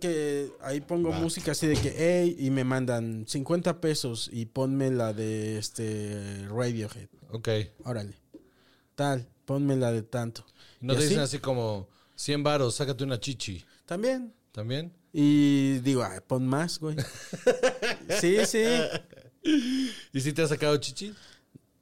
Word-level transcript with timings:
Que 0.00 0.50
ahí 0.62 0.80
pongo 0.80 1.12
música 1.12 1.52
así 1.52 1.66
de 1.66 1.76
que, 1.76 1.94
hey, 1.96 2.36
y 2.38 2.50
me 2.50 2.64
mandan 2.64 3.24
50 3.28 3.80
pesos 3.80 4.28
y 4.32 4.46
ponme 4.46 4.90
la 4.90 5.12
de 5.12 5.58
este 5.58 6.46
Radiohead. 6.48 7.08
Ok. 7.30 7.48
Órale. 7.84 8.14
Tal, 8.94 9.28
ponme 9.44 9.76
la 9.76 9.92
de 9.92 10.02
tanto. 10.02 10.44
No 10.80 10.94
Y 10.94 10.96
te 10.96 11.02
así, 11.02 11.08
dicen 11.10 11.22
así 11.24 11.38
como 11.38 11.88
100 12.16 12.42
varos, 12.42 12.74
sácate 12.74 13.04
una 13.04 13.20
chichi. 13.20 13.64
También. 13.86 14.32
¿También? 14.52 14.92
Y 15.12 15.78
digo, 15.80 16.02
"Ay, 16.02 16.20
pon 16.26 16.46
más, 16.46 16.78
güey. 16.78 16.96
sí, 18.20 18.38
sí. 18.46 18.64
¿Y 20.12 20.20
si 20.20 20.32
te 20.32 20.42
has 20.42 20.48
sacado 20.50 20.76
chichi? 20.76 21.14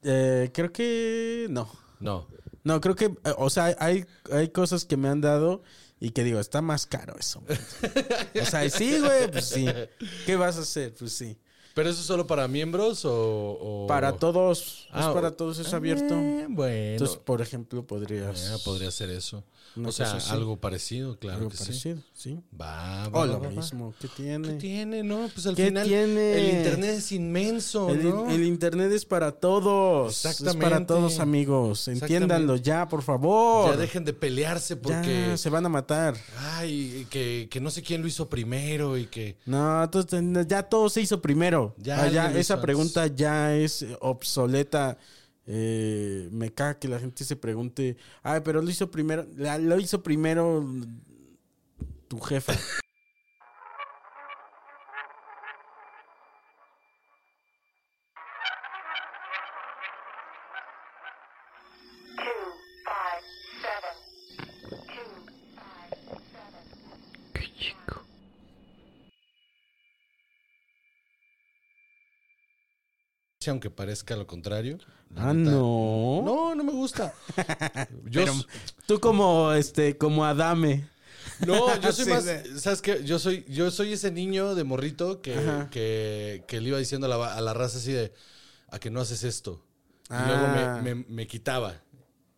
Eh, 0.02 0.50
creo 0.52 0.72
que 0.72 1.46
no. 1.50 1.70
No. 2.00 2.28
No, 2.64 2.80
creo 2.80 2.94
que, 2.94 3.06
eh, 3.06 3.34
o 3.38 3.50
sea, 3.50 3.74
hay, 3.78 4.04
hay 4.30 4.48
cosas 4.50 4.84
que 4.84 4.96
me 4.96 5.08
han 5.08 5.20
dado 5.20 5.62
y 6.00 6.10
que 6.10 6.24
digo, 6.24 6.40
está 6.40 6.62
más 6.62 6.86
caro 6.86 7.16
eso. 7.18 7.42
o 8.40 8.44
sea, 8.44 8.68
sí, 8.70 8.98
güey, 9.00 9.30
pues 9.30 9.46
sí. 9.46 9.66
¿Qué 10.26 10.36
vas 10.36 10.56
a 10.56 10.60
hacer? 10.60 10.94
Pues 10.98 11.12
sí. 11.12 11.36
¿Pero 11.74 11.90
eso 11.90 12.00
es 12.00 12.06
solo 12.06 12.26
para 12.26 12.48
miembros 12.48 13.04
o...? 13.04 13.58
o- 13.60 13.86
Para 13.86 14.12
todos, 14.16 14.88
Ah, 14.90 15.00
es 15.08 15.14
para 15.14 15.28
o- 15.28 15.32
todos, 15.34 15.58
es 15.60 15.72
abierto. 15.72 16.14
Eh, 16.14 16.46
bueno. 16.48 16.74
Entonces, 16.92 17.16
por 17.18 17.40
ejemplo, 17.40 17.86
podrías... 17.86 18.50
Eh, 18.50 18.56
podría 18.64 18.90
ser 18.90 19.10
eso. 19.10 19.44
Una 19.76 19.90
o 19.90 19.92
sea, 19.92 20.12
así. 20.16 20.30
algo 20.32 20.56
parecido, 20.56 21.18
claro 21.18 21.38
algo 21.38 21.50
que 21.50 21.56
parecido, 21.58 21.96
sí. 22.14 22.32
sí. 22.34 22.40
Va, 22.60 23.08
va, 23.08 23.20
O 23.20 23.26
lo 23.26 23.40
va, 23.40 23.48
¿qué 24.00 24.08
tiene? 24.08 24.48
¿Qué 24.48 24.54
tiene, 24.54 25.02
no? 25.02 25.28
Pues 25.32 25.46
al 25.46 25.54
¿Qué 25.54 25.66
final 25.66 25.86
tiene? 25.86 26.32
el 26.34 26.56
internet 26.58 26.90
es 26.98 27.12
inmenso, 27.12 27.90
El, 27.90 28.04
¿no? 28.08 28.28
el 28.30 28.44
internet 28.44 28.90
es 28.92 29.04
para 29.04 29.32
todos. 29.32 30.24
Es 30.24 30.30
Exactamente. 30.32 30.64
para 30.70 30.86
todos, 30.86 31.20
amigos. 31.20 31.86
Entiéndanlo 31.88 32.56
ya, 32.56 32.88
por 32.88 33.02
favor. 33.02 33.70
Ya 33.70 33.76
dejen 33.76 34.04
de 34.04 34.12
pelearse 34.12 34.76
porque... 34.76 35.26
Ya, 35.30 35.36
se 35.36 35.50
van 35.50 35.64
a 35.66 35.68
matar. 35.68 36.16
Ay, 36.38 37.06
que, 37.10 37.48
que 37.50 37.60
no 37.60 37.70
sé 37.70 37.82
quién 37.82 38.02
lo 38.02 38.08
hizo 38.08 38.28
primero 38.28 38.96
y 38.98 39.06
que... 39.06 39.36
No, 39.46 39.84
entonces, 39.84 40.22
ya 40.48 40.62
todo 40.64 40.88
se 40.88 41.02
hizo 41.02 41.20
primero. 41.22 41.74
Ya 41.78 42.02
Ah, 42.02 42.08
ya 42.08 42.32
esa 42.38 42.60
pregunta 42.60 43.06
ya 43.08 43.54
es 43.54 43.84
obsoleta. 44.00 44.98
Eh, 45.50 46.28
me 46.30 46.52
caga 46.52 46.78
que 46.78 46.88
la 46.88 46.98
gente 47.00 47.24
se 47.24 47.34
pregunte, 47.34 47.96
ay, 48.22 48.42
pero 48.44 48.60
lo 48.60 48.68
hizo 48.70 48.90
primero, 48.90 49.26
la- 49.36 49.56
lo 49.58 49.78
hizo 49.80 50.02
primero 50.02 50.62
tu 52.06 52.20
jefa. 52.20 52.52
aunque 73.48 73.70
parezca 73.70 74.16
lo 74.16 74.26
contrario. 74.26 74.78
Ah, 75.16 75.32
neta- 75.32 75.50
no. 75.50 76.22
No, 76.24 76.54
no 76.54 76.64
me 76.64 76.72
gusta. 76.72 77.12
Yo, 78.10 78.22
Pero 78.24 78.34
tú 78.86 79.00
como 79.00 79.52
este, 79.52 79.96
como 79.96 80.24
Adame. 80.24 80.88
no, 81.46 81.78
yo 81.80 81.92
soy 81.92 82.04
Sí, 82.04 82.10
más. 82.10 82.24
¿sabes 82.60 82.82
qué? 82.82 83.02
Yo 83.04 83.18
soy, 83.18 83.44
yo 83.48 83.70
soy 83.70 83.92
ese 83.92 84.10
niño 84.10 84.54
de 84.54 84.64
morrito 84.64 85.20
que, 85.20 85.34
que, 85.70 86.44
que 86.48 86.60
le 86.60 86.68
iba 86.68 86.78
diciendo 86.78 87.06
a 87.06 87.10
la, 87.10 87.34
a 87.34 87.40
la 87.40 87.54
raza 87.54 87.78
así 87.78 87.92
de, 87.92 88.12
a 88.70 88.78
que 88.78 88.90
no 88.90 89.00
haces 89.00 89.24
esto. 89.24 89.64
Y 90.10 90.14
Ah. 90.14 90.24
luego 90.26 90.82
me, 90.82 90.94
me- 90.94 91.04
me 91.08 91.26
quitaba. 91.26 91.82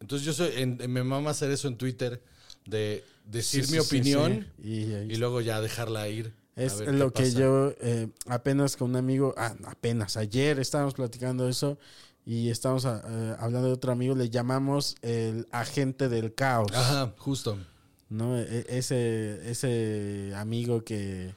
Entonces 0.00 0.26
yo 0.26 0.32
soy, 0.32 0.50
en, 0.56 0.78
en- 0.81 0.91
me 0.92 1.02
mama 1.04 1.31
hacer 1.31 1.50
eso 1.50 1.69
en 1.69 1.76
Twitter, 1.76 2.22
de 2.66 3.04
decir 3.25 3.64
Sí, 3.66 3.72
mi 3.76 3.81
sí, 3.82 3.87
opinión. 3.87 4.47
Y, 4.62 4.70
y 4.92 5.16
luego 5.16 5.41
ya 5.41 5.60
dejarla 5.60 6.08
ir. 6.08 6.34
Es 6.56 6.81
lo 6.81 7.12
que 7.12 7.22
pasa. 7.22 7.38
yo 7.38 7.72
eh, 7.81 8.08
apenas 8.26 8.76
con 8.76 8.91
un 8.91 8.97
amigo, 8.97 9.34
ah, 9.38 9.54
apenas 9.66 10.16
ayer 10.16 10.58
estábamos 10.58 10.94
platicando 10.94 11.48
eso 11.48 11.78
y 12.26 12.50
estábamos 12.50 12.84
ah, 12.86 13.03
eh, 13.06 13.34
hablando 13.38 13.69
de 13.69 13.75
otro 13.75 13.92
amigo, 13.92 14.14
le 14.14 14.31
llamamos 14.31 14.97
el 15.03 15.47
agente 15.50 16.08
del 16.08 16.34
caos, 16.34 16.70
Ajá, 16.75 17.14
justo. 17.19 17.58
¿no? 18.08 18.38
E- 18.38 18.66
ese, 18.69 19.50
ese 19.50 20.32
amigo 20.36 20.84
que, 20.84 21.34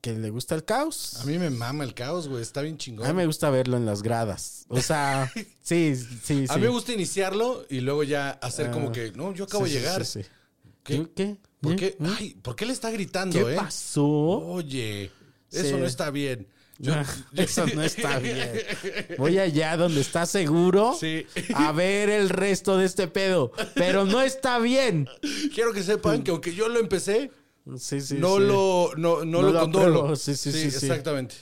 que 0.00 0.12
le 0.12 0.30
gusta 0.30 0.54
el 0.54 0.64
caos. 0.64 1.16
A 1.20 1.24
mí 1.24 1.38
me 1.38 1.50
mama 1.50 1.84
el 1.84 1.94
caos, 1.94 2.28
güey. 2.28 2.42
Está 2.42 2.62
bien 2.62 2.76
chingón. 2.78 3.06
A 3.06 3.10
mí 3.10 3.16
me 3.16 3.26
gusta 3.26 3.50
verlo 3.50 3.76
en 3.76 3.86
las 3.86 4.02
gradas. 4.02 4.64
O 4.68 4.80
sea, 4.80 5.30
sí, 5.62 5.96
sí, 6.22 6.46
sí. 6.46 6.46
A 6.48 6.56
mí 6.56 6.62
me 6.62 6.68
gusta 6.68 6.92
iniciarlo 6.92 7.64
y 7.68 7.80
luego 7.80 8.02
ya 8.04 8.30
hacer 8.30 8.70
como 8.70 8.88
Ah, 8.88 8.92
que, 8.92 9.12
no, 9.12 9.32
yo 9.34 9.44
acabo 9.44 9.66
Sí, 9.66 9.72
de 9.74 9.78
llegar. 9.80 10.04
sí, 10.04 10.22
sí. 10.22 10.28
¿Qué? 10.84 11.08
¿Qué? 11.14 11.36
¿Por 11.60 11.76
qué? 11.76 11.86
¿Eh? 11.86 11.96
Ay, 12.18 12.34
¿por 12.40 12.54
qué 12.56 12.64
le 12.66 12.72
está 12.72 12.90
gritando, 12.90 13.44
¿Qué 13.46 13.52
eh? 13.52 13.56
pasó? 13.56 14.06
Oye, 14.06 15.10
eso 15.50 15.76
no 15.76 15.86
está 15.86 16.10
bien. 16.10 16.46
Yo- 17.32 17.42
Eso 17.42 17.66
no 17.74 17.82
está 17.82 18.18
bien. 18.20 18.52
Voy 19.18 19.38
allá 19.38 19.76
donde 19.76 20.00
está 20.00 20.26
seguro 20.26 20.96
Sí. 20.98 21.26
a 21.54 21.72
ver 21.72 22.08
el 22.08 22.28
resto 22.28 22.76
de 22.76 22.86
este 22.86 23.08
pedo. 23.08 23.50
Pero 23.74 24.04
no 24.04 24.20
está 24.22 24.58
bien. 24.60 25.08
Quiero 25.54 25.72
que 25.72 25.82
sepan 25.82 26.22
que 26.22 26.30
aunque 26.30 26.54
yo 26.54 26.68
lo 26.68 26.78
empecé, 26.78 27.30
Sí, 27.76 28.00
sí, 28.00 28.14
no. 28.18 28.38
Lo, 28.38 28.92
no, 28.96 29.24
no 29.24 29.24
No 29.26 29.42
lo 29.42 29.52
lo 29.52 29.60
condolo. 29.60 30.16
Sí, 30.16 30.34
sí, 30.36 30.52
sí, 30.52 30.68
exactamente. 30.68 31.34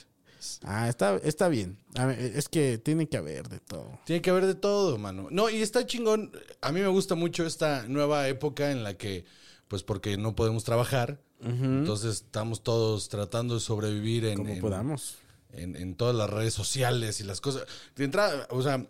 Ah, 0.63 0.89
está, 0.89 1.15
está 1.23 1.47
bien. 1.47 1.77
A 1.95 2.05
ver, 2.05 2.19
es 2.19 2.49
que 2.49 2.77
tiene 2.77 3.07
que 3.07 3.15
haber 3.17 3.47
de 3.47 3.59
todo. 3.59 3.97
Tiene 4.05 4.21
que 4.21 4.29
haber 4.29 4.45
de 4.45 4.55
todo, 4.55 4.97
mano. 4.97 5.27
No, 5.31 5.49
y 5.49 5.61
está 5.61 5.85
chingón. 5.85 6.31
A 6.61 6.71
mí 6.73 6.81
me 6.81 6.87
gusta 6.87 7.15
mucho 7.15 7.45
esta 7.45 7.85
nueva 7.87 8.27
época 8.27 8.71
en 8.71 8.83
la 8.83 8.95
que, 8.95 9.23
pues 9.69 9.83
porque 9.83 10.17
no 10.17 10.35
podemos 10.35 10.63
trabajar, 10.63 11.21
entonces 11.41 12.15
estamos 12.15 12.61
todos 12.63 13.07
tratando 13.09 13.53
de 13.55 13.59
sobrevivir 13.61 14.25
en, 14.25 14.37
Como 14.37 14.49
en- 14.53 14.59
podamos. 14.59 15.15
En, 15.57 15.75
en 15.75 15.95
todas 15.95 16.15
las 16.15 16.29
redes 16.29 16.53
sociales 16.53 17.19
y 17.19 17.23
las 17.23 17.41
cosas. 17.41 17.63
De 17.95 18.05
entrada, 18.05 18.47
o 18.49 18.61
sea, 18.61 18.85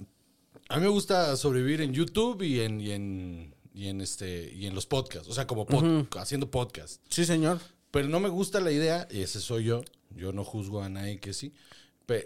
a 0.70 0.76
mí 0.78 0.82
me 0.82 0.90
gusta 0.90 1.36
sobrevivir 1.38 1.82
en 1.82 1.94
YouTube 1.94 2.42
y 2.44 2.62
en, 2.62 2.82
y 2.82 2.92
en, 2.92 3.56
y 3.74 3.88
en 3.88 4.02
este, 4.02 4.54
y 4.54 4.66
en 4.66 4.76
los 4.76 4.86
podcasts. 4.86 5.30
O 5.30 5.34
sea, 5.34 5.48
como 5.48 5.66
pod- 5.66 6.08
haciendo 6.18 6.52
podcast. 6.52 7.02
Sí, 7.10 7.25
señor. 7.25 7.60
Pero 7.92 8.10
no 8.10 8.19
me 8.19 8.30
gusta 8.30 8.60
la 8.60 8.72
idea, 8.72 9.08
y 9.10 9.22
ese 9.22 9.40
soy 9.40 9.64
yo, 9.64 9.81
yo 10.16 10.34
no 10.34 10.44
juzgo 10.44 10.84
a 10.84 10.90
nadie 10.90 11.19
que 11.19 11.34
sí. 11.34 11.54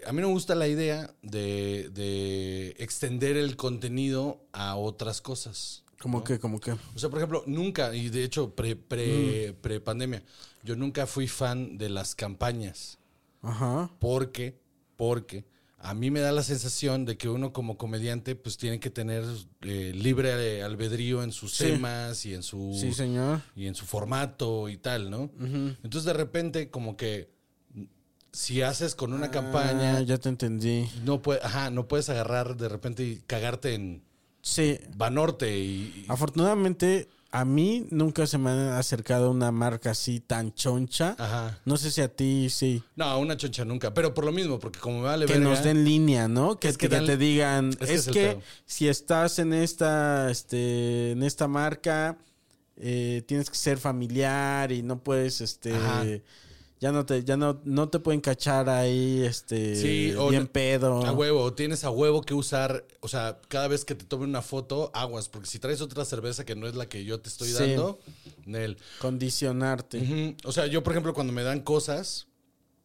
A 0.06 0.12
mí 0.12 0.20
no 0.20 0.28
me 0.28 0.34
gusta 0.34 0.54
la 0.54 0.68
idea 0.68 1.12
de, 1.22 1.90
de 1.92 2.74
extender 2.78 3.36
el 3.36 3.56
contenido 3.56 4.44
a 4.52 4.76
otras 4.76 5.20
cosas. 5.20 5.82
Como 6.00 6.24
que, 6.24 6.38
como 6.38 6.58
que. 6.60 6.72
O 6.72 6.98
sea, 6.98 7.10
por 7.10 7.18
ejemplo, 7.18 7.44
nunca, 7.46 7.94
y 7.94 8.08
de 8.08 8.24
hecho, 8.24 8.54
pre, 8.54 8.74
pre, 8.76 9.54
pre 9.60 9.80
pandemia, 9.80 10.22
yo 10.64 10.74
nunca 10.76 11.06
fui 11.06 11.28
fan 11.28 11.78
de 11.78 11.88
las 11.90 12.14
campañas. 12.14 12.98
Ajá. 13.42 13.90
Porque, 13.98 14.60
porque 14.96 15.44
a 15.78 15.94
mí 15.94 16.10
me 16.12 16.20
da 16.20 16.30
la 16.32 16.42
sensación 16.44 17.04
de 17.04 17.16
que 17.16 17.28
uno 17.28 17.52
como 17.52 17.76
comediante 17.76 18.36
pues 18.36 18.56
tiene 18.56 18.78
que 18.78 18.88
tener 18.90 19.24
eh, 19.62 19.92
libre 19.94 20.62
albedrío 20.62 21.22
en 21.24 21.32
sus 21.32 21.54
Sí. 21.56 21.64
temas 21.64 22.24
y 22.24 22.34
en 22.34 22.42
su 22.44 22.76
Sí, 22.80 22.92
señor. 22.92 23.40
y 23.56 23.66
en 23.66 23.74
su 23.74 23.84
formato 23.84 24.68
y 24.68 24.76
tal, 24.76 25.10
¿no? 25.10 25.30
Entonces 25.40 26.04
de 26.04 26.12
repente 26.12 26.70
como 26.70 26.96
que 26.96 27.32
si 28.32 28.62
haces 28.62 28.94
con 28.94 29.12
una 29.12 29.30
campaña 29.30 29.98
Ah, 29.98 30.02
ya 30.02 30.16
te 30.18 30.28
entendí. 30.28 30.88
no 31.04 31.20
puedes, 31.20 31.44
ajá, 31.44 31.70
no 31.70 31.86
puedes 31.88 32.08
agarrar 32.08 32.56
de 32.56 32.68
repente 32.68 33.04
y 33.04 33.16
cagarte 33.26 33.74
en 33.74 34.04
Sí. 34.40 34.78
Banorte 34.96 35.56
y, 35.58 35.62
y- 35.62 36.06
Afortunadamente, 36.08 37.08
a 37.32 37.46
mí 37.46 37.86
nunca 37.90 38.26
se 38.26 38.36
me 38.36 38.50
ha 38.50 38.78
acercado 38.78 39.30
una 39.30 39.50
marca 39.50 39.92
así 39.92 40.20
tan 40.20 40.52
choncha. 40.54 41.16
Ajá. 41.18 41.58
No 41.64 41.78
sé 41.78 41.90
si 41.90 42.02
a 42.02 42.08
ti 42.08 42.50
sí. 42.50 42.82
No, 42.94 43.18
una 43.18 43.36
choncha 43.38 43.64
nunca. 43.64 43.94
Pero 43.94 44.12
por 44.12 44.24
lo 44.26 44.32
mismo, 44.32 44.58
porque 44.58 44.78
como 44.78 44.98
me 44.98 45.04
vale 45.04 45.24
Que 45.24 45.32
verga, 45.32 45.48
nos 45.48 45.64
den 45.64 45.82
línea, 45.84 46.28
¿no? 46.28 46.60
Que, 46.60 46.68
Es 46.68 46.76
que 46.76 46.88
que 46.90 46.94
dan- 46.94 47.06
te 47.06 47.16
digan, 47.16 47.70
es 47.80 48.06
que 48.08 48.30
es 48.32 48.36
si 48.66 48.86
estás 48.86 49.38
en 49.38 49.54
esta, 49.54 50.30
este, 50.30 51.12
en 51.12 51.22
esta 51.22 51.48
marca, 51.48 52.18
eh, 52.76 53.22
tienes 53.26 53.48
que 53.48 53.56
ser 53.56 53.78
familiar 53.78 54.70
y 54.70 54.82
no 54.82 54.98
puedes, 55.02 55.40
este, 55.40 55.74
Ajá. 55.74 56.04
Ya 56.82 56.90
no 56.90 57.06
te, 57.06 57.22
ya 57.22 57.36
no, 57.36 57.60
no 57.64 57.88
te 57.88 58.00
pueden 58.00 58.20
cachar 58.20 58.68
ahí, 58.68 59.22
este, 59.24 59.76
Sí, 59.76 60.12
o 60.18 60.30
bien 60.30 60.42
no- 60.42 60.48
pedo. 60.52 61.06
A 61.06 61.12
huevo, 61.12 61.52
tienes 61.54 61.84
a 61.84 61.90
huevo 61.90 62.22
que 62.22 62.34
usar, 62.34 62.84
o 62.98 63.06
sea, 63.06 63.40
cada 63.46 63.68
vez 63.68 63.84
que 63.84 63.94
te 63.94 64.04
tome 64.04 64.24
una 64.24 64.42
foto, 64.42 64.90
aguas, 64.92 65.28
porque 65.28 65.46
si 65.48 65.60
traes 65.60 65.80
otra 65.80 66.04
cerveza 66.04 66.44
que 66.44 66.56
no 66.56 66.66
es 66.66 66.74
la 66.74 66.88
que 66.88 67.04
yo 67.04 67.20
te 67.20 67.28
estoy 67.28 67.48
Sí. 67.50 67.54
dando, 67.54 68.00
Nel. 68.46 68.78
Condicionarte. 68.98 70.34
O 70.44 70.50
sea, 70.50 70.66
yo, 70.66 70.82
por 70.82 70.92
ejemplo, 70.92 71.14
cuando 71.14 71.32
me 71.32 71.44
dan 71.44 71.60
cosas, 71.60 72.26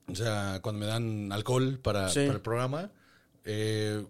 o 0.08 0.16
sea, 0.16 0.60
cuando 0.62 0.80
me 0.82 0.86
dan 0.86 1.32
alcohol 1.32 1.80
para, 1.82 2.10
Sí. 2.10 2.20
para 2.20 2.34
el 2.36 2.42
programa, 2.42 2.92
eh, 3.46 4.06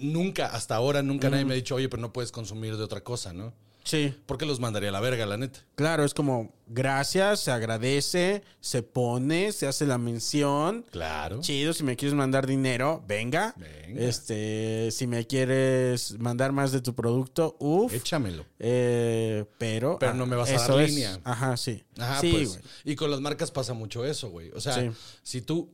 nunca, 0.00 0.46
hasta 0.46 0.74
ahora, 0.74 1.02
nunca 1.02 1.30
nadie 1.30 1.44
me 1.44 1.52
ha 1.52 1.56
dicho, 1.56 1.76
oye, 1.76 1.88
pero 1.88 2.00
no 2.00 2.12
puedes 2.12 2.32
consumir 2.32 2.76
de 2.76 2.82
otra 2.82 3.02
cosa, 3.02 3.32
¿no? 3.32 3.54
Sí. 3.84 4.14
Porque 4.26 4.46
los 4.46 4.60
mandaría 4.60 4.88
a 4.90 4.92
la 4.92 5.00
verga, 5.00 5.26
la 5.26 5.36
neta. 5.36 5.60
Claro, 5.74 6.04
es 6.04 6.14
como 6.14 6.52
gracias, 6.68 7.40
se 7.40 7.50
agradece, 7.50 8.42
se 8.60 8.82
pone, 8.82 9.52
se 9.52 9.66
hace 9.66 9.86
la 9.86 9.98
mención. 9.98 10.86
Claro. 10.90 11.40
Chido, 11.40 11.72
si 11.72 11.82
me 11.84 11.96
quieres 11.96 12.14
mandar 12.14 12.46
dinero, 12.46 13.02
venga. 13.06 13.54
Venga. 13.56 14.00
Este, 14.02 14.90
si 14.92 15.06
me 15.06 15.26
quieres 15.26 16.18
mandar 16.18 16.52
más 16.52 16.72
de 16.72 16.80
tu 16.80 16.94
producto, 16.94 17.56
uff. 17.58 17.92
Échamelo. 17.92 18.44
Eh, 18.58 19.44
pero. 19.58 19.98
Pero 19.98 20.14
no 20.14 20.26
me 20.26 20.36
vas 20.36 20.50
a 20.50 20.68
dar 20.68 20.80
es. 20.80 20.90
línea. 20.90 21.18
Ajá, 21.24 21.56
sí. 21.56 21.82
Ajá, 21.98 22.20
sí, 22.20 22.30
pues. 22.32 22.48
güey. 22.50 22.60
Y 22.84 22.96
con 22.96 23.10
las 23.10 23.20
marcas 23.20 23.50
pasa 23.50 23.74
mucho 23.74 24.04
eso, 24.04 24.30
güey. 24.30 24.50
O 24.52 24.60
sea, 24.60 24.74
Sí. 24.74 24.90
si 25.22 25.42
tú. 25.42 25.70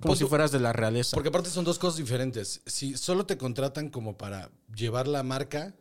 Como 0.00 0.14
si 0.16 0.24
fueras 0.26 0.52
de 0.52 0.60
la 0.60 0.72
realeza. 0.72 1.14
Porque 1.14 1.30
aparte 1.30 1.48
son 1.50 1.64
dos 1.64 1.78
cosas 1.78 1.96
diferentes. 1.98 2.60
Si 2.66 2.96
solo 2.96 3.24
te 3.26 3.38
contratan 3.38 3.88
como 3.88 4.16
para 4.18 4.50
llevar 4.74 5.08
la 5.08 5.22
marca, 5.22 5.74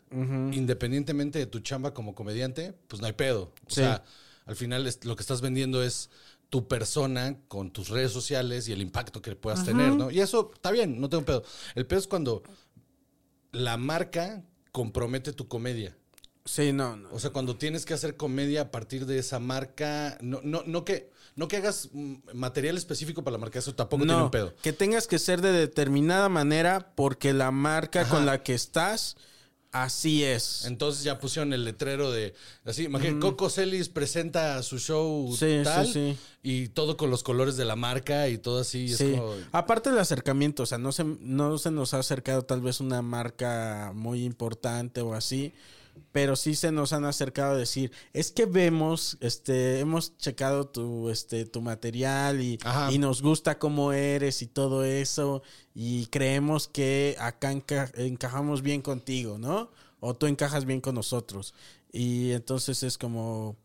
independientemente 0.51 1.39
de 1.39 1.45
tu 1.47 1.59
chamba 1.59 1.93
como 1.93 2.15
comediante, 2.15 2.73
pues 2.87 3.01
no 3.01 3.07
hay 3.07 3.13
pedo. 3.13 3.53
O 3.65 3.69
Sí. 3.69 3.75
sea, 3.75 4.03
al 4.45 4.55
final 4.55 4.87
es- 4.87 5.03
lo 5.05 5.15
que 5.15 5.21
estás 5.21 5.41
vendiendo 5.41 5.83
es 5.83 6.09
tu 6.49 6.67
persona 6.67 7.37
con 7.47 7.71
tus 7.71 7.89
redes 7.89 8.11
sociales 8.11 8.67
y 8.67 8.71
el 8.71 8.81
impacto 8.81 9.21
que 9.21 9.35
puedas 9.35 9.65
tener, 9.65 9.91
¿no? 9.93 10.11
Y 10.11 10.19
eso 10.21 10.51
está 10.53 10.71
bien, 10.71 11.01
no 11.01 11.09
tengo 11.09 11.25
pedo. 11.25 11.43
El 11.73 11.85
pedo 11.85 11.99
es 11.99 12.07
cuando 12.07 12.43
la 13.51 13.77
marca 13.77 14.43
compromete 14.71 15.33
tu 15.33 15.47
comedia. 15.47 15.95
Sí, 16.45 16.71
no, 16.71 16.95
no. 16.95 17.09
O 17.11 17.19
sea, 17.19 17.31
cuando 17.31 17.57
tienes 17.57 17.85
que 17.85 17.93
hacer 17.95 18.15
comedia 18.17 18.61
a 18.61 18.71
partir 18.71 19.05
de 19.07 19.17
esa 19.17 19.39
marca, 19.39 20.17
no, 20.21 20.39
no, 20.43 20.61
no 20.65 20.85
que, 20.85 21.09
no 21.35 21.47
que 21.47 21.57
hagas 21.57 21.89
mm, 21.91 22.15
material 22.33 22.77
específico 22.77 23.23
para 23.23 23.33
la 23.33 23.39
marca, 23.39 23.59
eso 23.59 23.75
tampoco 23.75 24.05
tiene 24.05 24.21
un 24.23 24.31
pedo. 24.31 24.53
que 24.61 24.73
tengas 24.73 25.07
que 25.07 25.19
ser 25.19 25.41
de 25.41 25.51
determinada 25.51 26.29
manera 26.29 26.93
porque 26.95 27.33
la 27.33 27.51
marca 27.51 28.01
Ajá. 28.01 28.09
con 28.11 28.25
la 28.25 28.41
que 28.43 28.53
estás, 28.53 29.17
así 29.71 30.23
es. 30.23 30.63
Entonces 30.65 31.03
ya 31.03 31.19
pusieron 31.19 31.51
el 31.51 31.65
letrero 31.65 32.09
de 32.11 32.33
así, 32.63 32.83
imagínate, 32.85 33.19
Coco 33.19 33.49
Celis 33.49 33.89
presenta 33.89 34.63
su 34.63 34.79
show 34.79 35.35
Sí, 35.37 35.59
tal 35.65 35.85
sí, 35.87 35.93
sí. 35.93 36.17
y 36.43 36.67
todo 36.69 36.95
con 36.95 37.09
los 37.09 37.23
colores 37.23 37.57
de 37.57 37.65
la 37.65 37.75
marca 37.75 38.29
y 38.29 38.37
todo 38.37 38.59
así. 38.61 38.85
es 38.85 38.97
Sí. 38.97 39.11
como- 39.17 39.33
Aparte 39.51 39.89
del 39.89 39.99
acercamiento, 39.99 40.63
o 40.63 40.65
sea, 40.65 40.77
no 40.77 40.93
se, 40.93 41.03
no 41.03 41.57
se 41.57 41.71
nos 41.71 41.93
ha 41.93 41.99
acercado 41.99 42.43
tal 42.43 42.61
vez 42.61 42.79
una 42.79 43.01
marca 43.01 43.91
muy 43.93 44.23
importante 44.23 45.01
o 45.01 45.13
así, 45.13 45.53
pero 46.11 46.35
sí 46.35 46.55
se 46.55 46.71
nos 46.71 46.93
han 46.93 47.05
acercado 47.05 47.55
a 47.55 47.57
decir, 47.57 47.91
es 48.13 48.31
que 48.31 48.45
vemos, 48.45 49.17
este, 49.19 49.79
hemos 49.79 50.15
checado 50.17 50.65
tu, 50.67 51.09
este, 51.09 51.45
tu 51.45 51.61
material 51.61 52.41
y, 52.41 52.57
y 52.93 52.97
nos 52.99 53.21
gusta 53.21 53.59
cómo 53.59 53.91
eres 53.93 54.41
y 54.41 54.47
todo 54.47 54.83
eso, 54.85 55.43
y 55.73 56.05
creemos 56.07 56.67
que 56.67 57.15
acá 57.19 57.51
enca- 57.51 57.91
encajamos 57.95 58.61
bien 58.61 58.81
contigo, 58.81 59.37
¿no? 59.37 59.69
O 59.99 60.13
tú 60.15 60.27
encajas 60.27 60.65
bien 60.65 60.81
con 60.81 60.95
nosotros. 60.95 61.53
Y 61.91 62.31
entonces 62.31 62.83
es 62.83 62.97
como... 62.97 63.55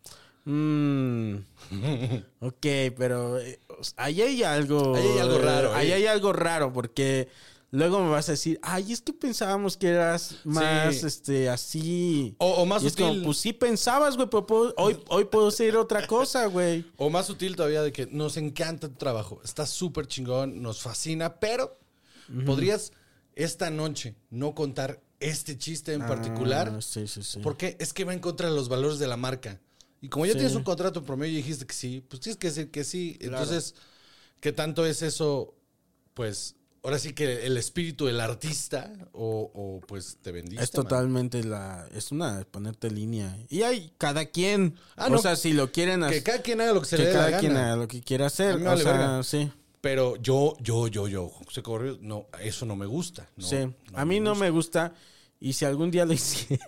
mm, 0.44 1.34
ok, 2.40 2.66
pero 2.96 3.38
eh, 3.38 3.58
ahí 3.96 4.22
hay 4.22 4.42
algo... 4.42 4.94
Ahí 4.96 5.06
hay 5.06 5.18
algo 5.18 5.38
raro, 5.38 5.74
Ahí 5.74 5.92
hay 5.92 6.06
algo 6.06 6.32
raro 6.32 6.72
porque... 6.72 7.28
Luego 7.72 8.02
me 8.02 8.10
vas 8.10 8.28
a 8.28 8.32
decir, 8.32 8.58
ay, 8.62 8.92
es 8.92 9.00
que 9.00 9.12
pensábamos 9.12 9.76
que 9.76 9.88
eras 9.88 10.36
más, 10.44 10.96
Sí. 10.96 11.06
este, 11.06 11.48
así. 11.48 12.34
O- 12.38 12.54
o 12.54 12.66
más 12.66 12.82
Y 12.82 12.88
es 12.88 12.96
como, 12.96 13.10
sutil. 13.10 13.24
pues 13.24 13.36
sí 13.38 13.52
pensabas, 13.52 14.16
güey, 14.16 14.28
pero 14.28 14.44
puedo- 14.44 14.74
hoy, 14.76 14.98
hoy 15.08 15.24
puedo 15.26 15.50
ser 15.52 15.76
otra 15.76 16.04
cosa, 16.08 16.46
güey. 16.46 16.84
O 16.96 17.10
más 17.10 17.26
sutil 17.26 17.54
todavía 17.54 17.82
de 17.82 17.92
que 17.92 18.06
nos 18.06 18.36
encanta 18.36 18.88
tu 18.88 18.94
trabajo, 18.96 19.40
está 19.44 19.66
súper 19.66 20.06
chingón, 20.08 20.60
nos 20.60 20.82
fascina, 20.82 21.38
pero 21.38 21.78
podrías 22.44 22.92
esta 23.36 23.70
noche 23.70 24.16
no 24.30 24.54
contar 24.54 25.00
este 25.20 25.56
chiste 25.56 25.92
en 25.92 26.00
particular. 26.06 26.72
Ah, 26.76 26.80
sí, 26.82 27.06
sí, 27.06 27.22
sí. 27.22 27.38
Porque 27.40 27.76
es 27.78 27.92
que 27.92 28.04
va 28.04 28.12
en 28.14 28.20
contra 28.20 28.48
de 28.48 28.54
los 28.56 28.68
valores 28.68 28.98
de 28.98 29.06
la 29.06 29.16
marca. 29.16 29.60
Y 30.00 30.08
como 30.08 30.26
ya 30.26 30.32
Sí. 30.32 30.38
tienes 30.38 30.56
un 30.56 30.64
contrato 30.64 31.04
promedio 31.04 31.34
y 31.34 31.36
dijiste 31.42 31.66
que 31.66 31.74
sí, 31.74 32.00
pues 32.08 32.20
tienes 32.20 32.36
que 32.38 32.48
decir 32.48 32.70
que 32.70 32.84
sí. 32.84 33.16
Entonces, 33.20 33.74
¿qué 34.40 34.50
tanto 34.52 34.86
es 34.86 35.02
eso? 35.02 35.54
Pues 36.14 36.56
ahora 36.82 36.98
sí 36.98 37.12
que 37.12 37.46
el 37.46 37.56
espíritu 37.56 38.06
del 38.06 38.20
artista 38.20 38.92
o, 39.12 39.50
o, 39.54 39.80
pues 39.86 40.18
te 40.22 40.32
vendiste. 40.32 40.62
Es 40.64 40.74
man. 40.74 40.82
totalmente 40.84 41.42
la. 41.44 41.86
Es 41.94 42.12
una. 42.12 42.44
Ponerte 42.50 42.90
línea. 42.90 43.36
Y 43.48 43.62
hay 43.62 43.92
cada 43.98 44.26
quien. 44.26 44.76
Ah, 44.96 45.06
o 45.06 45.10
no. 45.10 45.18
sea, 45.18 45.36
si 45.36 45.52
lo 45.52 45.70
quieren 45.72 46.00
Que 46.00 46.06
hacer. 46.06 46.22
cada 46.22 46.42
quien 46.42 46.60
haga 46.60 46.72
lo 46.72 46.80
que 46.80 46.86
se 46.88 46.96
Que 46.96 47.02
le 47.02 47.08
dé 47.08 47.14
la 47.14 47.18
cada 47.18 47.30
gana. 47.30 47.40
quien 47.40 47.56
haga 47.56 47.76
lo 47.76 47.88
que 47.88 48.00
quiera 48.02 48.26
hacer. 48.26 48.56
me 48.58 48.62
o 48.66 48.70
vale 48.70 48.82
sea, 48.82 48.92
verga. 48.92 49.22
sí. 49.22 49.52
Pero 49.80 50.16
yo, 50.16 50.56
yo, 50.60 50.88
yo, 50.88 51.08
yo, 51.08 51.28
José 51.30 51.62
Correo, 51.62 51.96
no, 52.02 52.26
eso 52.42 52.66
no 52.66 52.76
me 52.76 52.84
gusta. 52.84 53.28
no, 53.36 53.46
sí. 53.46 53.56
a 53.94 54.04
mí 54.04 54.20
no 54.20 54.30
gusta. 54.30 54.44
me 54.44 54.50
gusta. 54.50 54.94
Y 55.42 55.54
si 55.54 55.64
algún 55.64 55.90
día 55.90 56.04
lo 56.04 56.12
hiciera. 56.14 56.62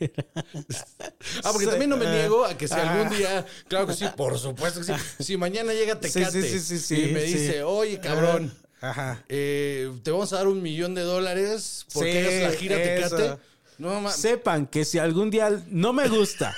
Ah, 1.45 1.51
porque 1.53 1.65
Sí. 1.67 1.71
también 1.71 1.91
no 1.91 1.99
me 1.99 2.07
niego 2.07 2.45
a 2.47 2.57
que 2.57 2.67
si 2.67 2.75
algún 2.75 3.15
día, 3.17 3.45
claro 3.69 3.87
que 3.87 3.93
sí, 3.95 4.07
por 4.17 4.39
supuesto 4.39 4.81
que 4.81 4.87
sí. 4.87 4.93
Si 5.23 5.37
mañana 5.37 5.75
llega 5.75 6.01
Tecate 6.01 6.59
sí, 6.59 6.79
sí, 6.79 6.95
y 7.03 7.13
me 7.13 7.23
dice, 7.25 7.63
oye, 7.63 8.01
cabrón, 8.01 8.51
Ajá. 8.83 9.25
eh, 9.29 9.91
te 10.03 10.11
vamos 10.11 10.33
a 10.33 10.37
dar 10.37 10.49
un 10.49 10.61
millón 10.63 10.95
de 10.95 11.03
dólares 11.03 11.87
porque 11.95 12.29
Sí, 12.31 12.43
la 12.43 12.51
gira 12.53 12.77
eso. 12.83 13.17
Tecate. 13.17 13.43
No, 13.79 14.11
Sepan 14.11 14.67
que 14.67 14.85
si 14.85 14.99
algún 14.99 15.31
día 15.31 15.51
no 15.69 15.93
me 15.93 16.07
gusta, 16.09 16.55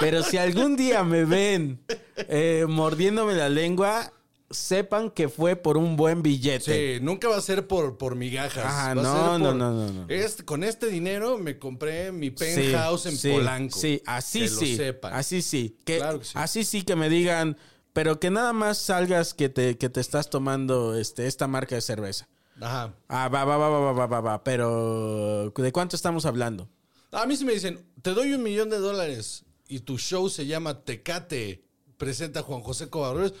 pero 0.00 0.22
si 0.22 0.36
algún 0.38 0.74
día 0.76 1.04
me 1.04 1.24
ven 1.24 1.78
eh, 2.16 2.64
mordiéndome 2.68 3.34
la 3.34 3.48
lengua, 3.48 4.12
sepan 4.50 5.10
que 5.10 5.28
fue 5.28 5.54
por 5.54 5.76
un 5.76 5.96
buen 5.96 6.22
billete. 6.22 6.96
Sí, 6.98 7.04
nunca 7.04 7.28
va 7.28 7.36
a 7.36 7.40
ser 7.40 7.68
por, 7.68 7.98
por 7.98 8.16
migajas. 8.16 8.64
Ajá, 8.64 8.84
Va 8.86 8.90
a 8.90 8.94
no, 8.96 9.02
ser 9.02 9.22
no, 9.40 9.46
por- 9.48 9.56
no, 9.56 9.72
no, 9.72 9.92
no. 9.92 10.06
Este, 10.08 10.44
con 10.44 10.64
este 10.64 10.86
dinero 10.88 11.38
me 11.38 11.58
compré 11.58 12.10
mi 12.10 12.28
Sí, 12.30 12.34
penthouse 12.38 13.06
en 13.06 13.16
sí, 13.16 13.30
Polanco. 13.30 13.78
Sí, 13.78 14.02
así 14.06 14.40
Que 14.40 14.48
sí. 14.48 14.70
Lo 14.72 14.76
sepan. 14.84 15.14
Así 15.14 15.42
sí. 15.42 15.76
Que, 15.84 15.98
Claro 15.98 16.18
que 16.18 16.24
sí. 16.24 16.32
Así 16.34 16.64
sí 16.64 16.82
que 16.82 16.96
me 16.96 17.08
digan, 17.08 17.56
pero 17.92 18.20
que 18.20 18.30
nada 18.30 18.52
más 18.52 18.78
salgas 18.78 19.34
que 19.34 19.48
te, 19.48 19.78
que 19.78 19.88
te 19.88 20.00
estás 20.00 20.30
tomando 20.30 20.96
este, 20.96 21.26
esta 21.26 21.46
marca 21.46 21.74
de 21.74 21.80
cerveza. 21.80 22.28
Ajá. 22.60 22.94
Ah, 23.08 23.28
va, 23.28 23.44
va, 23.44 23.56
va, 23.56 23.68
va, 23.68 23.92
va, 23.92 24.06
va, 24.06 24.20
va, 24.20 24.44
pero 24.44 25.52
¿de 25.56 25.72
cuánto 25.72 25.96
estamos 25.96 26.26
hablando? 26.26 26.68
A 27.12 27.26
mí 27.26 27.36
sí 27.36 27.44
me 27.44 27.52
dicen, 27.52 27.84
te 28.02 28.14
doy 28.14 28.32
un 28.34 28.42
millón 28.42 28.70
de 28.70 28.78
dólares 28.78 29.44
y 29.66 29.80
tu 29.80 29.98
show 29.98 30.28
se 30.28 30.46
llama 30.46 30.84
Tecate 30.84 31.64
presenta 32.00 32.40
Juan 32.42 32.62
José 32.62 32.88
Covarrubias. 32.88 33.34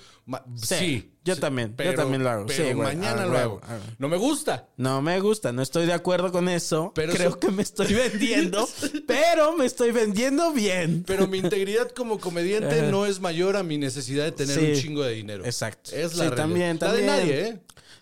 Sí, 0.54 0.74
Sí, 0.76 1.12
yo 1.24 1.34
sí, 1.34 1.40
también, 1.40 1.74
yo 1.82 1.94
también 1.94 2.22
lo 2.22 2.28
hago. 2.28 2.46
Pero 2.46 2.64
Sí, 2.68 2.72
güey, 2.74 2.94
mañana 2.94 3.24
lo 3.24 3.36
hago. 3.38 3.60
No 3.98 4.08
me 4.08 4.18
gusta. 4.18 4.68
No 4.76 5.00
me 5.00 5.18
gusta, 5.18 5.50
no 5.50 5.62
estoy 5.62 5.86
de 5.86 5.94
acuerdo 5.94 6.30
con 6.30 6.46
eso. 6.48 6.92
Pero 6.94 7.14
Creo 7.14 7.30
eso- 7.30 7.38
que 7.40 7.50
me 7.50 7.62
estoy 7.62 7.92
vendiendo, 7.94 8.68
pero 9.06 9.56
me 9.56 9.64
estoy 9.64 9.90
vendiendo 9.92 10.52
bien. 10.52 11.02
Pero 11.06 11.26
mi 11.26 11.38
integridad 11.38 11.90
como 11.90 12.20
comediante 12.20 12.82
no 12.90 13.06
es 13.06 13.18
mayor 13.18 13.56
a 13.56 13.62
mi 13.62 13.78
necesidad 13.78 14.24
de 14.24 14.32
tener 14.32 14.58
un 14.58 14.74
chingo 14.74 15.02
de 15.02 15.14
dinero. 15.14 15.44
Exacto. 15.44 15.90
Es 15.94 16.14
la 16.16 16.34
también, 16.34 16.76
La 16.80 16.92
de 16.92 16.98
también. 17.02 17.06
nadie, 17.06 17.48
¿eh? 17.48 17.60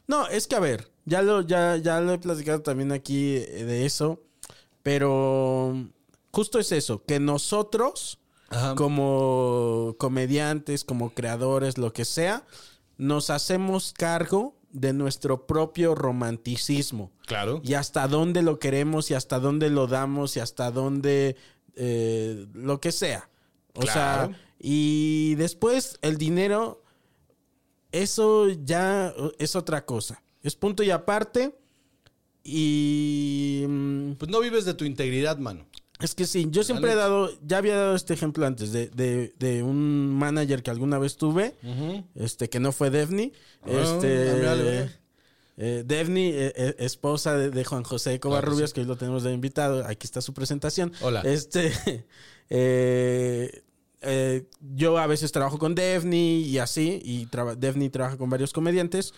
No, 0.08 0.26
es 0.26 0.46
que 0.48 0.56
a 0.56 0.60
ver, 0.60 0.90
ya 1.04 1.22
lo, 1.22 1.42
ya, 1.42 1.76
ya 1.76 2.00
lo 2.00 2.12
he 2.14 2.18
platicado 2.18 2.60
también 2.62 2.90
aquí 2.92 3.36
eh, 3.36 3.64
de 3.64 3.86
eso, 3.86 4.20
pero 4.82 5.74
justo 6.32 6.58
es 6.58 6.72
eso, 6.72 7.04
que 7.04 7.20
nosotros, 7.20 8.18
Ajá. 8.50 8.74
como 8.74 9.94
comediantes, 9.98 10.84
como 10.84 11.10
creadores, 11.10 11.76
lo 11.78 11.92
que 11.92 12.04
sea, 12.04 12.44
nos 12.96 13.30
hacemos 13.30 13.92
cargo 13.92 14.54
de 14.72 14.92
nuestro 14.92 15.46
propio 15.46 15.94
romanticismo. 15.94 17.10
Claro. 17.26 17.60
y 17.62 17.74
hasta 17.74 18.08
dónde 18.08 18.40
lo 18.42 18.58
queremos 18.58 19.10
y 19.10 19.14
hasta 19.14 19.38
dónde 19.38 19.68
lo 19.68 19.86
damos 19.86 20.36
y 20.36 20.40
hasta 20.40 20.70
dónde 20.70 21.36
eh, 21.76 22.46
lo 22.54 22.80
que 22.80 22.90
sea. 22.90 23.28
O 23.74 23.80
Claro. 23.80 23.92
sea, 24.32 24.38
y 24.58 25.34
después 25.36 25.98
el 26.02 26.16
dinero, 26.16 26.82
eso 27.92 28.48
ya 28.48 29.12
es 29.38 29.56
otra 29.56 29.84
cosa. 29.84 30.22
Es 30.42 30.56
punto 30.56 30.82
y 30.82 30.90
aparte. 30.90 31.54
Y 32.44 33.64
mm, 33.68 34.12
Pues 34.14 34.30
no 34.30 34.40
vives 34.40 34.64
de 34.64 34.74
tu 34.74 34.84
integridad, 34.84 35.38
mano. 35.38 35.66
Es 36.00 36.14
que 36.14 36.26
sí, 36.26 36.46
yo 36.50 36.62
siempre 36.62 36.92
he 36.92 36.94
dado, 36.94 37.30
ya 37.44 37.58
había 37.58 37.74
dado 37.76 37.96
este 37.96 38.14
ejemplo 38.14 38.46
antes 38.46 38.70
de, 38.72 38.86
de, 38.90 39.34
de 39.38 39.62
un 39.64 40.14
manager 40.16 40.62
que 40.62 40.70
alguna 40.70 40.98
vez 40.98 41.16
tuve, 41.16 41.54
este, 42.14 42.48
que 42.48 42.60
no 42.60 42.70
fue 42.72 42.90
Devni. 42.90 43.32
Ah, 43.62 43.70
este, 43.82 44.90
eh, 45.60 45.82
Devni, 45.84 46.28
eh, 46.28 46.52
eh, 46.56 46.74
esposa 46.78 47.36
de, 47.36 47.50
de 47.50 47.64
Juan 47.64 47.82
José 47.82 48.20
Covarrubias, 48.20 48.72
que 48.72 48.80
hoy 48.82 48.86
lo 48.86 48.96
tenemos 48.96 49.24
de 49.24 49.32
invitado. 49.32 49.84
Aquí 49.86 50.06
está 50.06 50.20
su 50.20 50.32
presentación. 50.34 50.92
Hola. 51.00 51.22
Este, 51.22 51.72
eh, 54.00 54.44
yo 54.76 54.98
a 54.98 55.06
veces 55.06 55.32
trabajo 55.32 55.58
con 55.58 55.74
Devni 55.74 56.42
y 56.42 56.58
así, 56.58 57.00
y 57.04 57.26
traba- 57.26 57.56
Devni 57.56 57.90
trabaja 57.90 58.16
con 58.16 58.30
varios 58.30 58.52
comediantes. 58.52 59.14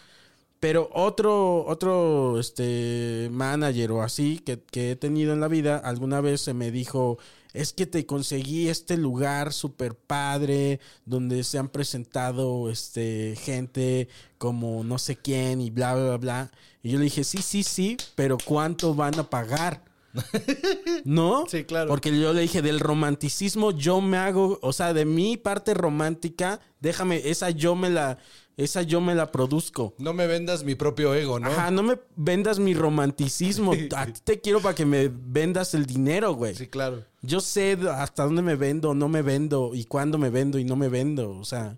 Pero 0.61 0.91
otro, 0.93 1.65
otro 1.67 2.39
este, 2.39 3.29
manager 3.33 3.93
o 3.93 4.03
así 4.03 4.39
que, 4.39 4.61
que 4.61 4.93
he 4.93 4.97
tenido 4.97 5.33
en 5.33 5.41
la 5.41 5.49
vida, 5.49 5.79
alguna 5.79 6.21
vez 6.21 6.43
se 6.43 6.53
me 6.53 6.71
dijo, 6.71 7.19
es 7.53 7.73
que 7.73 7.87
te 7.87 8.07
conseguí 8.07 8.69
este 8.69 8.97
lugar 8.97 9.53
súper 9.53 9.95
padre, 9.95 10.81
donde 11.05 11.43
se 11.45 11.59
han 11.59 11.69
presentado 11.69 12.71
este, 12.71 13.37
gente 13.41 14.09
como 14.39 14.85
no 14.85 14.99
sé 14.99 15.17
quién 15.17 15.61
y 15.61 15.71
bla, 15.71 15.95
bla, 15.95 16.17
bla. 16.17 16.51
Y 16.83 16.91
yo 16.91 16.99
le 16.99 17.05
dije, 17.05 17.25
sí, 17.25 17.39
sí, 17.39 17.63
sí, 17.63 17.97
pero 18.15 18.39
¿cuánto 18.45 18.95
van 18.95 19.19
a 19.19 19.29
pagar? 19.29 19.83
¿No? 21.05 21.47
Sí, 21.49 21.65
claro. 21.65 21.89
Porque 21.89 22.19
yo 22.19 22.33
le 22.33 22.43
dije, 22.43 22.63
del 22.63 22.81
romanticismo 22.81 23.71
yo 23.71 24.01
me 24.01 24.17
hago, 24.17 24.59
o 24.63 24.73
sea, 24.73 24.93
de 24.93 25.05
mi 25.05 25.37
parte 25.37 25.75
romántica, 25.75 26.61
déjame, 26.81 27.31
esa 27.31 27.51
yo 27.51 27.75
me 27.75 27.91
la, 27.91 28.19
esa 28.65 28.83
yo 28.83 29.01
me 29.01 29.15
la 29.15 29.33
produzco. 29.33 29.95
No 29.99 30.13
me 30.13 30.27
vendas 30.27 30.65
mi 30.65 30.75
propio 30.75 31.15
ego, 31.15 31.41
¿no? 31.41 31.49
Ajá, 31.49 31.71
no 31.71 31.83
me 31.83 31.99
vendas 32.17 32.59
mi 32.59 32.75
romanticismo. 32.75 33.73
A 33.97 34.07
ti 34.07 34.21
te 34.23 34.41
quiero 34.41 34.61
para 34.61 34.75
que 34.75 34.85
me 34.85 35.09
vendas 35.09 35.73
el 35.75 35.87
dinero, 35.87 36.35
güey. 36.35 36.55
Sí, 36.55 36.67
claro. 36.67 37.05
Yo 37.23 37.41
sé 37.41 37.79
hasta 37.91 38.25
dónde 38.25 38.43
me 38.43 38.57
vendo, 38.57 38.93
no 38.93 39.09
me 39.09 39.23
vendo, 39.23 39.71
y 39.75 39.85
cuándo 39.85 40.19
me 40.19 40.29
vendo 40.29 40.59
y 40.59 40.65
no 40.65 40.77
me 40.77 40.89
vendo. 40.89 41.31
O 41.31 41.45
sea, 41.45 41.77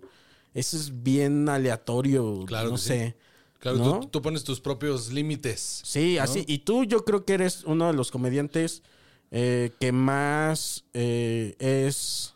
eso 0.53 0.75
es 0.75 1.03
bien 1.03 1.47
aleatorio. 1.47 2.43
Claro 2.45 2.69
no 2.69 2.75
que 2.75 2.81
sí. 2.81 2.87
sé. 2.87 3.15
Claro, 3.59 3.77
¿No? 3.77 3.99
tú, 4.01 4.07
tú 4.07 4.21
pones 4.21 4.43
tus 4.43 4.59
propios 4.59 5.13
límites. 5.13 5.81
Sí, 5.85 6.17
así. 6.17 6.43
Y 6.47 6.59
tú, 6.59 6.83
yo 6.83 7.05
creo 7.05 7.23
que 7.23 7.35
eres 7.35 7.63
uno 7.63 7.87
de 7.87 7.93
los 7.93 8.11
comediantes 8.11 8.83
eh, 9.31 9.71
que 9.79 9.93
más 9.93 10.83
eh, 10.93 11.55
es 11.59 12.35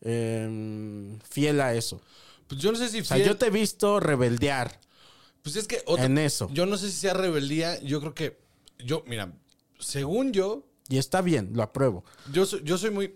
eh, 0.00 1.16
fiel 1.30 1.60
a 1.60 1.74
eso. 1.74 2.00
Pues 2.48 2.60
yo 2.60 2.72
no 2.72 2.78
sé 2.78 2.88
si 2.88 3.00
O 3.00 3.04
sea, 3.04 3.16
fiel- 3.18 3.26
yo 3.26 3.36
te 3.36 3.46
he 3.46 3.50
visto 3.50 4.00
rebeldear. 4.00 4.80
Pues 5.42 5.56
es 5.56 5.66
que 5.68 5.82
otra- 5.86 6.06
en 6.06 6.18
eso. 6.18 6.48
Yo 6.52 6.66
no 6.66 6.76
sé 6.76 6.90
si 6.90 6.98
sea 6.98 7.14
rebeldía. 7.14 7.80
Yo 7.82 8.00
creo 8.00 8.14
que. 8.14 8.38
Yo, 8.78 9.04
mira, 9.06 9.32
según 9.78 10.32
yo, 10.32 10.64
Y 10.88 10.98
está 10.98 11.20
bien, 11.20 11.50
lo 11.54 11.62
apruebo. 11.62 12.04
yo 12.32 12.46
soy, 12.46 12.62
yo 12.64 12.78
soy 12.78 12.90
muy. 12.90 13.14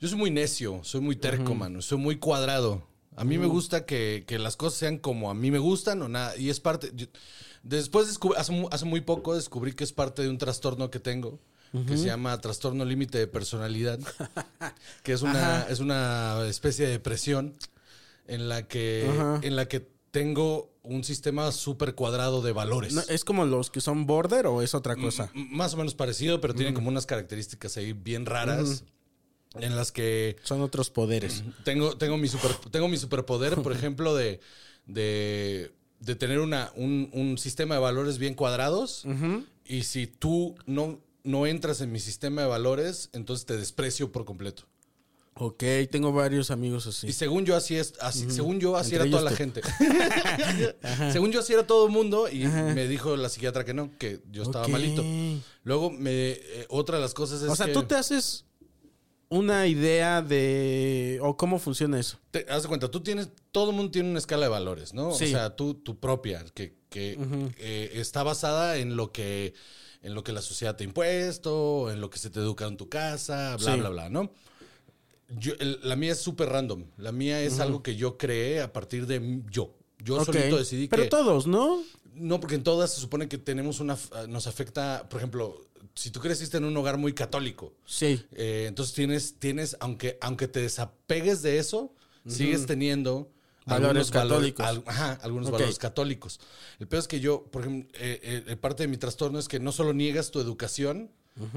Yo 0.00 0.08
soy 0.08 0.18
muy 0.18 0.30
necio, 0.30 0.80
soy 0.82 1.00
muy 1.00 1.14
terco, 1.16 1.54
mano. 1.54 1.80
Soy 1.80 1.98
muy 1.98 2.16
cuadrado. 2.18 2.86
A 3.14 3.24
mí 3.24 3.38
me 3.38 3.46
gusta 3.46 3.84
que, 3.86 4.24
que 4.26 4.38
las 4.38 4.56
cosas 4.56 4.78
sean 4.78 4.98
como 4.98 5.30
a 5.30 5.34
mí 5.34 5.50
me 5.50 5.58
gustan 5.58 6.02
o 6.02 6.08
nada. 6.08 6.36
Y 6.36 6.50
es 6.50 6.58
parte. 6.60 6.90
yo- 6.94 7.06
después, 7.62 8.08
descubrí- 8.08 8.36
hace, 8.36 8.66
hace 8.72 8.84
muy 8.84 9.00
poco 9.02 9.34
descubrí 9.34 9.72
que 9.74 9.84
es 9.84 9.92
parte 9.92 10.22
de 10.22 10.28
un 10.28 10.38
trastorno 10.38 10.90
que 10.90 10.98
tengo. 10.98 11.38
Que 11.86 11.96
se 11.96 12.04
llama 12.04 12.38
trastorno 12.38 12.84
límite 12.84 13.16
de 13.16 13.26
personalidad. 13.26 13.98
que 15.04 15.12
es 15.14 15.22
una, 15.22 15.62
es 15.70 15.80
una 15.80 16.44
especie 16.46 16.84
de 16.84 16.92
depresión 16.92 17.54
en 18.26 18.48
la 18.48 18.66
que, 18.68 19.08
Ajá. 19.10 19.40
en 19.42 19.56
la 19.56 19.66
que 19.68 19.86
tengo 20.10 20.70
un 20.82 21.04
sistema 21.04 21.50
súper 21.52 21.94
cuadrado 21.94 22.42
de 22.42 22.52
valores. 22.52 22.92
No, 22.92 23.02
¿Es 23.08 23.24
como 23.24 23.44
los 23.44 23.70
que 23.70 23.80
son 23.80 24.06
border 24.06 24.46
o 24.46 24.62
es 24.62 24.74
otra 24.74 24.96
cosa? 24.96 25.30
M- 25.34 25.48
Más 25.52 25.74
o 25.74 25.76
menos 25.76 25.94
parecido, 25.94 26.40
pero 26.40 26.54
tiene 26.54 26.74
como 26.74 26.88
unas 26.88 27.06
características 27.06 27.76
ahí 27.76 27.92
bien 27.92 28.26
raras. 28.26 28.84
En 29.54 29.76
las 29.76 29.92
que 29.92 30.36
Son 30.44 30.62
otros 30.62 30.88
poderes. 30.90 31.44
tengo, 31.62 31.96
tengo, 31.98 32.16
mi, 32.16 32.26
super, 32.26 32.52
tengo 32.70 32.88
mi 32.88 32.96
superpoder, 32.96 33.56
por 33.62 33.72
ejemplo, 33.76 34.14
de, 34.14 34.40
de, 34.86 35.72
de 36.00 36.14
tener 36.16 36.40
una, 36.40 36.72
un, 36.74 37.10
un 37.12 37.36
sistema 37.38 37.74
de 37.74 37.80
valores 37.82 38.18
bien 38.18 38.34
cuadrados. 38.34 39.04
Y 39.64 39.82
si 39.84 40.06
tú 40.06 40.54
no, 40.66 41.00
no 41.22 41.46
entras 41.46 41.80
en 41.80 41.92
mi 41.92 42.00
sistema 42.00 42.42
de 42.42 42.48
valores, 42.48 43.10
entonces 43.12 43.46
te 43.46 43.56
desprecio 43.56 44.10
por 44.10 44.24
completo. 44.24 44.64
Ok, 45.34 45.64
tengo 45.90 46.12
varios 46.12 46.50
amigos 46.50 46.86
así. 46.86 47.06
Y 47.08 47.12
según 47.12 47.44
yo 47.46 47.56
así 47.56 47.76
es, 47.76 47.94
así, 48.00 48.30
según 48.30 48.60
yo 48.60 48.76
así 48.76 48.94
Entre 48.94 49.08
era 49.08 49.10
toda 49.18 49.30
la 49.30 49.36
gente. 49.36 49.62
según 51.12 51.32
yo 51.32 51.40
así 51.40 51.52
era 51.52 51.66
todo 51.66 51.86
el 51.86 51.92
mundo 51.92 52.28
y 52.28 52.44
me 52.46 52.86
dijo 52.86 53.16
la 53.16 53.28
psiquiatra 53.28 53.64
que 53.64 53.74
no, 53.74 53.90
que 53.98 54.20
yo 54.30 54.42
estaba 54.42 54.68
malito. 54.68 55.02
Luego 55.64 55.90
me 55.90 56.10
eh, 56.32 56.66
otra 56.68 56.96
de 56.96 57.02
las 57.02 57.14
cosas 57.14 57.42
es 57.42 57.48
O 57.48 57.56
sea, 57.56 57.66
que 57.66 57.72
tú 57.72 57.84
te 57.84 57.94
haces 57.94 58.44
una 59.30 59.66
idea 59.66 60.20
de... 60.20 61.18
¿O 61.22 61.36
cómo 61.36 61.58
funciona 61.58 61.98
eso? 61.98 62.18
te- 62.30 62.44
haz 62.50 62.62
de 62.64 62.68
cuenta, 62.68 62.90
tú 62.90 63.00
tienes 63.02 63.30
todo 63.50 63.70
el 63.70 63.76
mundo 63.76 63.90
tiene 63.90 64.10
una 64.10 64.18
escala 64.18 64.44
de 64.44 64.50
valores, 64.50 64.92
¿no? 64.92 65.12
Sí. 65.14 65.24
O 65.24 65.28
sea, 65.28 65.56
tú 65.56 65.74
tu 65.74 65.98
propia 65.98 66.44
que, 66.54 66.76
que 66.90 67.16
eh, 67.58 67.90
está 67.94 68.22
basada 68.22 68.76
en 68.76 68.96
lo 68.96 69.12
que 69.12 69.54
en 70.02 70.14
lo 70.14 70.24
que 70.24 70.32
la 70.32 70.42
sociedad 70.42 70.74
te 70.76 70.82
ha 70.84 70.86
impuesto, 70.86 71.90
en 71.90 72.00
lo 72.00 72.10
que 72.10 72.18
se 72.18 72.28
te 72.28 72.40
educa 72.40 72.66
en 72.66 72.76
tu 72.76 72.88
casa, 72.88 73.56
bla 73.56 73.74
Sí. 73.74 73.80
bla 73.80 73.88
bla, 73.88 74.08
¿no? 74.10 74.32
Yo, 75.38 75.52
el- 75.58 75.78
la 75.82 75.96
mía 75.96 76.12
es 76.12 76.18
súper 76.20 76.48
random. 76.48 76.84
La 76.98 77.12
mía 77.12 77.40
es 77.42 77.60
algo 77.60 77.82
que 77.82 77.96
yo 77.96 78.16
creé 78.18 78.60
a 78.60 78.72
partir 78.72 79.06
de 79.06 79.40
yo. 79.50 79.74
Yo 80.04 80.24
solito 80.24 80.58
decidí 80.58 80.88
Pero 80.88 81.04
que... 81.04 81.08
todos, 81.08 81.46
¿no? 81.46 81.82
No, 82.14 82.40
porque 82.40 82.56
en 82.56 82.62
todas 82.64 82.92
se 82.92 83.00
supone 83.00 83.28
que 83.28 83.38
tenemos 83.38 83.80
una... 83.80 83.96
Nos 84.28 84.46
afecta, 84.46 85.08
por 85.08 85.18
ejemplo, 85.20 85.64
si 85.94 86.10
tú 86.10 86.20
creciste 86.20 86.56
en 86.56 86.64
un 86.64 86.76
hogar 86.76 86.98
muy 86.98 87.12
católico, 87.14 87.72
Sí. 87.86 88.22
eh, 88.32 88.66
entonces 88.68 88.94
tienes, 88.94 89.38
tienes 89.38 89.76
aunque, 89.80 90.18
aunque 90.20 90.48
te 90.48 90.60
desapegues 90.60 91.42
de 91.42 91.58
eso, 91.58 91.94
sigues 92.26 92.66
teniendo... 92.66 93.30
Valores 93.64 94.10
algunos 94.10 94.10
valores- 94.10 94.54
católicos. 94.54 94.66
al- 94.66 94.82
ajá, 94.86 95.12
algunos 95.22 95.50
valores 95.52 95.78
católicos. 95.78 96.40
El 96.80 96.88
peor 96.88 96.98
es 97.00 97.06
que 97.06 97.20
yo, 97.20 97.44
por 97.44 97.62
ejemplo, 97.62 97.88
eh, 97.94 98.42
eh, 98.48 98.56
parte 98.56 98.82
de 98.82 98.88
mi 98.88 98.96
trastorno 98.96 99.38
es 99.38 99.46
que 99.46 99.60
no 99.60 99.70
solo 99.70 99.94
niegas 99.94 100.32
tu 100.32 100.40
educación, 100.40 101.12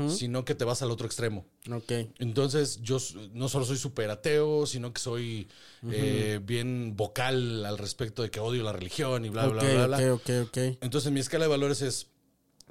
sino 0.09 0.45
que 0.45 0.55
te 0.55 0.63
vas 0.63 0.81
al 0.81 0.91
otro 0.91 1.05
extremo. 1.05 1.45
Ok. 1.71 1.91
Entonces, 2.19 2.81
yo 2.81 2.97
no 3.33 3.49
solo 3.49 3.65
soy 3.65 3.77
súper 3.77 4.09
ateo, 4.09 4.65
sino 4.65 4.93
que 4.93 5.01
soy 5.01 5.47
eh, 5.91 6.39
bien 6.41 6.95
vocal 6.95 7.65
al 7.65 7.77
respecto 7.77 8.23
de 8.23 8.31
que 8.31 8.39
odio 8.39 8.63
la 8.63 8.71
religión 8.71 9.25
y 9.25 9.29
bla, 9.29 9.47
bla, 9.47 9.63
bla, 9.63 9.87
bla. 9.87 10.13
ok, 10.13 10.21
ok, 10.21 10.47
ok. 10.47 10.57
Entonces, 10.81 11.11
mi 11.11 11.19
escala 11.19 11.45
de 11.45 11.49
valores 11.49 11.81
es 11.81 12.07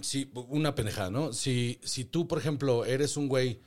si, 0.00 0.30
una 0.34 0.74
pendejada, 0.74 1.10
¿no? 1.10 1.32
Si, 1.32 1.78
si 1.84 2.04
tú, 2.04 2.26
por 2.26 2.38
ejemplo, 2.38 2.84
eres 2.84 3.16
un 3.16 3.28
güey. 3.28 3.60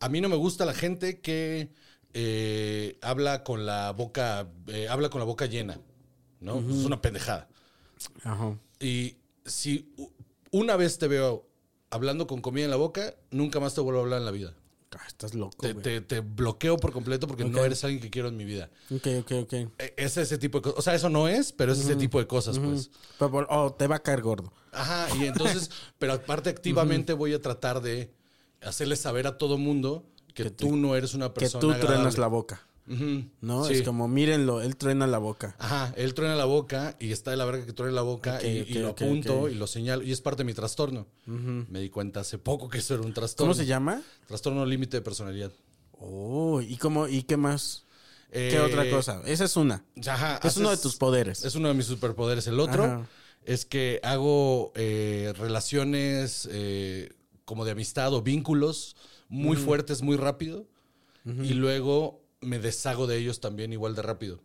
A 0.00 0.08
mí 0.08 0.20
no 0.20 0.28
me 0.28 0.36
gusta 0.36 0.64
la 0.64 0.74
gente 0.74 1.20
que 1.20 1.72
eh, 2.12 2.98
habla 3.02 3.44
con 3.44 3.66
la 3.66 3.92
boca. 3.92 4.48
eh, 4.66 4.88
habla 4.88 5.10
con 5.10 5.20
la 5.20 5.26
boca 5.26 5.46
llena. 5.46 5.80
¿No? 6.40 6.58
Es 6.58 6.86
una 6.86 7.02
pendejada. 7.02 7.48
Ajá. 8.24 8.58
Y 8.80 9.16
si 9.44 9.92
una 10.50 10.76
vez 10.76 10.98
te 10.98 11.06
veo 11.06 11.49
hablando 11.90 12.26
con 12.26 12.40
comida 12.40 12.64
en 12.64 12.70
la 12.70 12.76
boca, 12.76 13.14
nunca 13.30 13.60
más 13.60 13.74
te 13.74 13.80
vuelvo 13.80 14.00
a 14.00 14.02
hablar 14.04 14.18
en 14.20 14.24
la 14.24 14.30
vida. 14.30 14.54
Ah, 14.92 15.04
estás 15.06 15.34
loco, 15.34 15.56
Te, 15.60 15.72
güey. 15.72 15.82
te- 15.84 16.00
te 16.00 16.18
bloqueo 16.20 16.76
por 16.76 16.92
completo 16.92 17.28
porque 17.28 17.44
no 17.44 17.64
eres 17.64 17.84
alguien 17.84 18.02
que 18.02 18.10
quiero 18.10 18.26
en 18.26 18.36
mi 18.36 18.44
vida. 18.44 18.70
Ok, 18.92 19.06
ok, 19.20 19.32
ok. 19.44 19.52
E- 19.78 19.94
Es 19.96 20.16
ese 20.16 20.36
tipo 20.36 20.58
de 20.58 20.62
cosas. 20.62 20.78
O 20.80 20.82
sea, 20.82 20.94
eso 20.96 21.08
no 21.08 21.28
es, 21.28 21.52
pero 21.52 21.72
es 21.72 21.78
ese 21.78 21.94
tipo 21.94 22.18
de 22.18 22.26
cosas, 22.26 22.58
pues. 22.58 22.90
Pero 23.18 23.46
oh, 23.50 23.72
te 23.72 23.86
va 23.86 23.96
a 23.96 24.02
caer 24.02 24.20
gordo. 24.20 24.52
Ajá, 24.72 25.06
y 25.16 25.26
entonces, 25.26 25.70
pero 25.98 26.14
aparte 26.14 26.50
activamente 26.50 27.12
voy 27.12 27.34
a 27.34 27.40
tratar 27.40 27.80
de 27.82 28.12
hacerle 28.62 28.96
saber 28.96 29.28
a 29.28 29.38
todo 29.38 29.58
mundo 29.58 30.04
que, 30.34 30.44
Que 30.44 30.50
tú 30.50 30.76
no 30.76 30.96
eres 30.96 31.14
una 31.14 31.28
Que 31.32 31.40
persona 31.40 31.60
tú 31.60 31.68
truenas 31.68 31.88
agradable. 31.90 32.18
la 32.20 32.26
boca. 32.26 32.66
¿No? 33.40 33.64
sí. 33.64 33.74
Es 33.74 33.82
como, 33.82 34.08
mírenlo, 34.08 34.62
él 34.62 34.76
truena 34.76 35.06
la 35.06 35.18
boca. 35.18 35.54
Ajá, 35.58 35.94
él 35.96 36.12
truena 36.14 36.34
la 36.34 36.44
boca 36.44 36.96
y 36.98 37.12
está 37.12 37.30
de 37.30 37.36
la 37.36 37.44
verga 37.44 37.64
que 37.64 37.72
truena 37.72 37.94
la 37.94 38.02
boca 38.02 38.42
y, 38.42 38.64
lo 38.74 38.88
apunto 38.88 39.48
y 39.48 39.54
lo 39.54 39.66
señalo 39.66 40.02
y 40.02 40.10
es 40.10 40.20
parte 40.20 40.40
de 40.42 40.44
mi 40.44 40.54
trastorno. 40.54 41.06
Me 41.26 41.80
di 41.80 41.88
cuenta 41.88 42.20
hace 42.20 42.38
poco 42.38 42.68
que 42.68 42.78
eso 42.78 42.94
era 42.94 43.04
un 43.04 43.14
trastorno. 43.14 43.52
¿Cómo 43.52 43.54
se 43.54 43.66
llama? 43.66 44.02
Trastorno 44.26 44.66
límite 44.66 44.96
de 44.96 45.02
personalidad. 45.02 45.52
Oh, 45.92 46.60
¿y 46.60 46.76
cómo, 46.78 47.06
y 47.06 47.22
qué 47.22 47.36
más? 47.36 47.84
¿Qué 48.32 48.56
Eh, 48.56 48.60
otra 48.60 48.88
cosa? 48.88 49.22
Esa 49.26 49.44
es 49.44 49.56
una. 49.56 49.84
Ajá, 50.06 50.40
Es 50.42 50.56
uno 50.56 50.70
de 50.70 50.76
tus 50.76 50.96
poderes. 50.96 51.44
Es 51.44 51.54
uno 51.54 51.68
de 51.68 51.74
mis 51.74 51.86
superpoderes. 51.86 52.46
El 52.46 52.58
otro 52.60 52.84
Ajá. 52.84 53.06
es 53.44 53.64
que 53.64 54.00
hago 54.02 54.72
eh, 54.74 55.32
relaciones 55.38 56.48
eh, 56.50 57.10
como 57.44 57.64
de 57.64 57.72
amistad 57.72 58.14
o 58.14 58.22
vínculos 58.22 58.96
muy 59.28 59.56
fuertes 59.56 60.02
muy 60.02 60.16
rápido 60.16 60.66
y 61.24 61.52
luego 61.54 62.19
me 62.40 62.58
deshago 62.58 63.06
de 63.06 63.18
ellos 63.18 63.40
también 63.40 63.72
igual 63.72 63.94
de 63.94 64.02
rápido. 64.02 64.40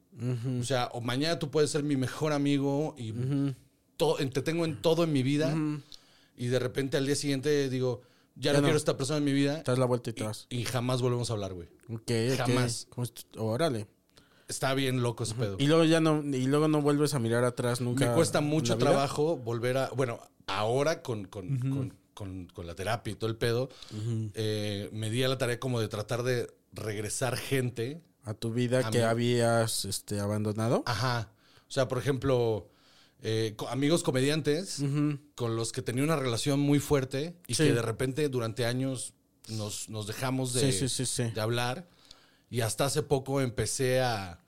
O 0.59 0.63
sea, 0.63 0.89
o 0.93 1.01
mañana 1.01 1.39
tú 1.39 1.49
puedes 1.51 1.69
ser 1.69 1.83
mi 1.83 1.95
mejor 1.97 2.33
amigo 2.33 2.95
y 2.97 3.13
te 4.31 4.41
tengo 4.41 4.65
en 4.65 4.81
todo 4.81 5.03
en 5.03 5.13
mi 5.13 5.23
vida 5.23 5.55
y 6.37 6.47
de 6.47 6.59
repente 6.59 6.97
al 6.97 7.05
día 7.05 7.15
siguiente 7.15 7.69
digo, 7.69 8.01
ya, 8.35 8.51
Ya 8.51 8.53
no, 8.53 8.57
no. 8.59 8.63
quiero 8.65 8.77
esta 8.77 8.97
persona 8.97 9.17
en 9.19 9.23
mi 9.23 9.31
vida 9.31 9.63
Te 9.63 9.71
das 9.71 9.79
la 9.79 9.85
vuelta 9.85 10.09
y 10.09 10.13
te 10.13 10.23
vas. 10.23 10.45
y 10.49 10.63
jamás 10.65 11.01
volvemos 11.01 11.29
a 11.29 11.33
hablar, 11.33 11.53
güey. 11.53 11.69
Ok, 11.89 12.01
ok. 12.31 12.37
Jamás. 12.37 12.87
¿Cómo 12.89 13.03
es 13.05 13.13
tu- 13.13 13.41
Órale. 13.41 13.87
Está 14.49 14.73
bien 14.75 15.01
loco 15.01 15.23
ese 15.23 15.33
pedo. 15.35 15.55
Y 15.57 15.65
luego 15.67 15.85
ya 15.85 16.01
no, 16.01 16.21
y 16.21 16.45
luego 16.45 16.67
no 16.67 16.81
vuelves 16.81 17.13
a 17.13 17.19
mirar 17.19 17.45
atrás 17.45 17.79
nunca. 17.81 18.09
Me 18.09 18.13
cuesta 18.13 18.41
mucho 18.41 18.77
trabajo 18.77 19.37
volver 19.37 19.77
a. 19.77 19.89
Bueno, 19.89 20.19
ahora 20.47 21.01
con, 21.01 21.25
con, 21.25 21.57
con- 21.59 21.93
con, 22.13 22.47
con 22.47 22.67
la 22.67 22.75
terapia 22.75 23.11
y 23.13 23.15
todo 23.15 23.29
el 23.29 23.37
pedo, 23.37 23.69
eh, 24.35 24.89
me 24.93 25.09
di 25.09 25.23
a 25.23 25.27
la 25.29 25.37
tarea 25.37 25.59
como 25.59 25.79
de 25.79 25.87
tratar 25.87 26.23
de 26.23 26.47
regresar 26.75 27.37
gente. 27.37 28.01
A 28.23 28.33
tu 28.33 28.51
vida 28.51 28.87
A 28.87 28.89
que 28.89 29.03
habías 29.03 29.85
este, 29.85 30.19
abandonado. 30.19 30.81
Ajá. 30.87 31.29
O 31.67 31.71
sea, 31.71 31.87
por 31.87 31.99
ejemplo, 31.99 32.69
eh, 33.21 33.55
amigos 33.69 34.01
comediantes 34.01 34.81
con 35.35 35.55
los 35.55 35.71
que 35.71 35.81
tenía 35.83 36.03
una 36.03 36.15
relación 36.15 36.59
muy 36.59 36.79
fuerte 36.79 37.35
y 37.47 37.53
Sí. 37.53 37.65
que 37.65 37.73
de 37.73 37.81
repente 37.83 38.27
durante 38.29 38.65
años 38.65 39.13
nos, 39.49 39.89
nos 39.89 40.07
dejamos 40.07 40.53
de, 40.53 40.71
sí, 40.71 40.89
sí. 40.89 41.23
de 41.23 41.41
hablar. 41.41 41.87
Y 42.49 42.61
hasta 42.61 42.85
hace 42.85 43.03
poco 43.03 43.41
empecé 43.41 44.01
a, 44.01 44.39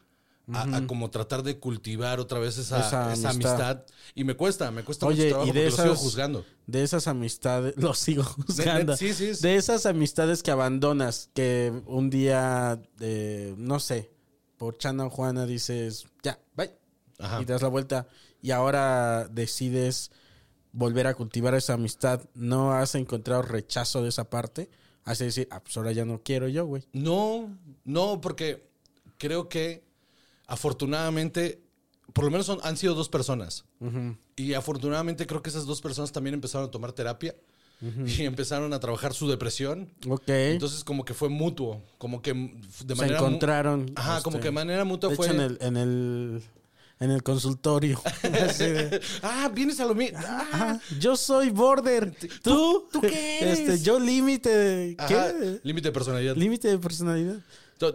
a- 0.54 0.78
a 0.78 0.88
como 0.88 1.10
tratar 1.10 1.44
de 1.44 1.60
cultivar 1.60 2.20
otra 2.20 2.40
vez 2.40 2.58
esa, 2.58 2.80
Esa 2.80 3.14
esa 3.14 3.30
amistad. 3.32 3.32
amistad. 3.72 3.86
Y 4.16 4.24
me 4.24 4.36
cuesta, 4.36 4.72
me 4.72 4.84
cuesta 4.84 5.06
Oye, 5.06 5.24
mucho 5.26 5.30
trabajo 5.30 5.50
y 5.50 5.52
de 5.54 5.70
porque 5.70 5.82
lo 5.82 5.84
sigo 5.96 5.96
juzgando. 5.96 6.46
De 6.66 6.84
esas 6.84 7.08
amistades, 7.08 7.74
lo 7.78 7.94
sigo 7.94 8.24
juzgando. 8.24 8.96
sí, 8.96 9.14
sí, 9.14 9.36
sí. 9.36 9.42
De 9.42 9.56
esas 9.56 9.86
amistades 9.86 10.44
que 10.44 10.52
abandonas, 10.52 11.30
que 11.34 11.74
un 11.86 12.10
día, 12.10 12.82
eh, 13.00 13.56
no 13.58 13.80
sé, 13.80 14.12
por 14.58 14.78
Chana 14.78 15.06
o 15.06 15.10
Juana 15.10 15.46
dices, 15.46 16.06
ya, 16.24 16.40
bye, 16.56 16.72
Ajá. 17.20 17.42
y 17.42 17.46
das 17.46 17.62
la 17.62 17.68
vuelta, 17.68 18.08
y 18.42 18.52
ahora 18.52 19.28
decides 19.30 20.12
volver 20.72 21.08
a 21.08 21.14
cultivar 21.16 21.56
esa 21.56 21.74
amistad, 21.74 22.22
¿no 22.36 22.72
has 22.74 22.96
encontrado 22.96 23.42
rechazo 23.42 24.02
de 24.04 24.10
esa 24.10 24.30
parte? 24.30 24.70
Hace 25.04 25.26
decir, 25.26 25.48
ah, 25.52 25.62
pues 25.64 25.76
ahora 25.78 25.92
ya 25.92 26.06
no 26.06 26.22
quiero 26.24 26.48
yo, 26.48 26.66
güey. 26.66 26.84
No, 26.94 27.50
no, 27.86 28.20
porque 28.22 28.68
creo 29.18 29.48
que 29.50 29.87
afortunadamente, 30.48 31.62
por 32.14 32.26
lo 32.26 32.32
menos 32.32 32.46
son- 32.46 32.60
han 32.64 32.78
sido 32.78 32.96
dos 32.96 33.10
personas. 33.10 33.66
Y 34.36 34.54
afortunadamente 34.54 35.28
creo 35.28 35.42
que 35.42 35.50
esas 35.50 35.66
dos 35.66 35.82
personas 35.82 36.12
también 36.12 36.34
empezaron 36.34 36.68
a 36.68 36.72
tomar 36.72 36.94
terapia 36.94 37.36
y 38.08 38.24
empezaron 38.24 38.74
a 38.74 38.80
trabajar 38.80 39.14
su 39.14 39.30
depresión. 39.30 39.94
Ok. 40.10 40.28
Entonces 40.30 40.84
como 40.84 41.06
que 41.06 41.14
fue 41.14 41.30
mutuo, 41.30 41.84
como 42.00 42.22
que 42.22 42.34
de 42.34 42.60
Se 42.88 42.96
manera... 42.96 43.20
mu- 43.22 43.28
encontraron. 43.28 43.92
Ajá, 43.96 44.22
como 44.24 44.38
este, 44.38 44.44
que 44.44 44.48
de 44.48 44.52
manera 44.56 44.84
mutua 44.84 45.10
de 45.12 45.16
fue... 45.16 45.28
hecho, 45.28 45.36
en 45.36 45.42
el, 45.42 45.58
en 45.62 45.78
el, 45.78 46.42
en 47.00 47.12
el 47.12 47.22
consultorio. 47.22 48.02
De, 48.58 49.00
ah, 49.22 49.52
vienes 49.54 49.80
a 49.80 49.86
lo 49.86 49.94
mismo. 49.94 50.18
Ajá, 50.18 50.82
yo 51.00 51.16
soy 51.16 51.52
border. 51.52 52.16
¿Tú? 52.42 52.88
¿Tú 52.92 53.00
qué 53.02 53.42
eres? 53.42 53.60
Este, 53.60 53.80
yo 53.84 54.00
límite. 54.00 54.96
¿Qué? 55.08 55.60
límite 55.64 55.90
de 55.90 55.92
personalidad. 55.92 56.36
Límite 56.36 56.68
de 56.70 56.80
personalidad. 56.80 57.36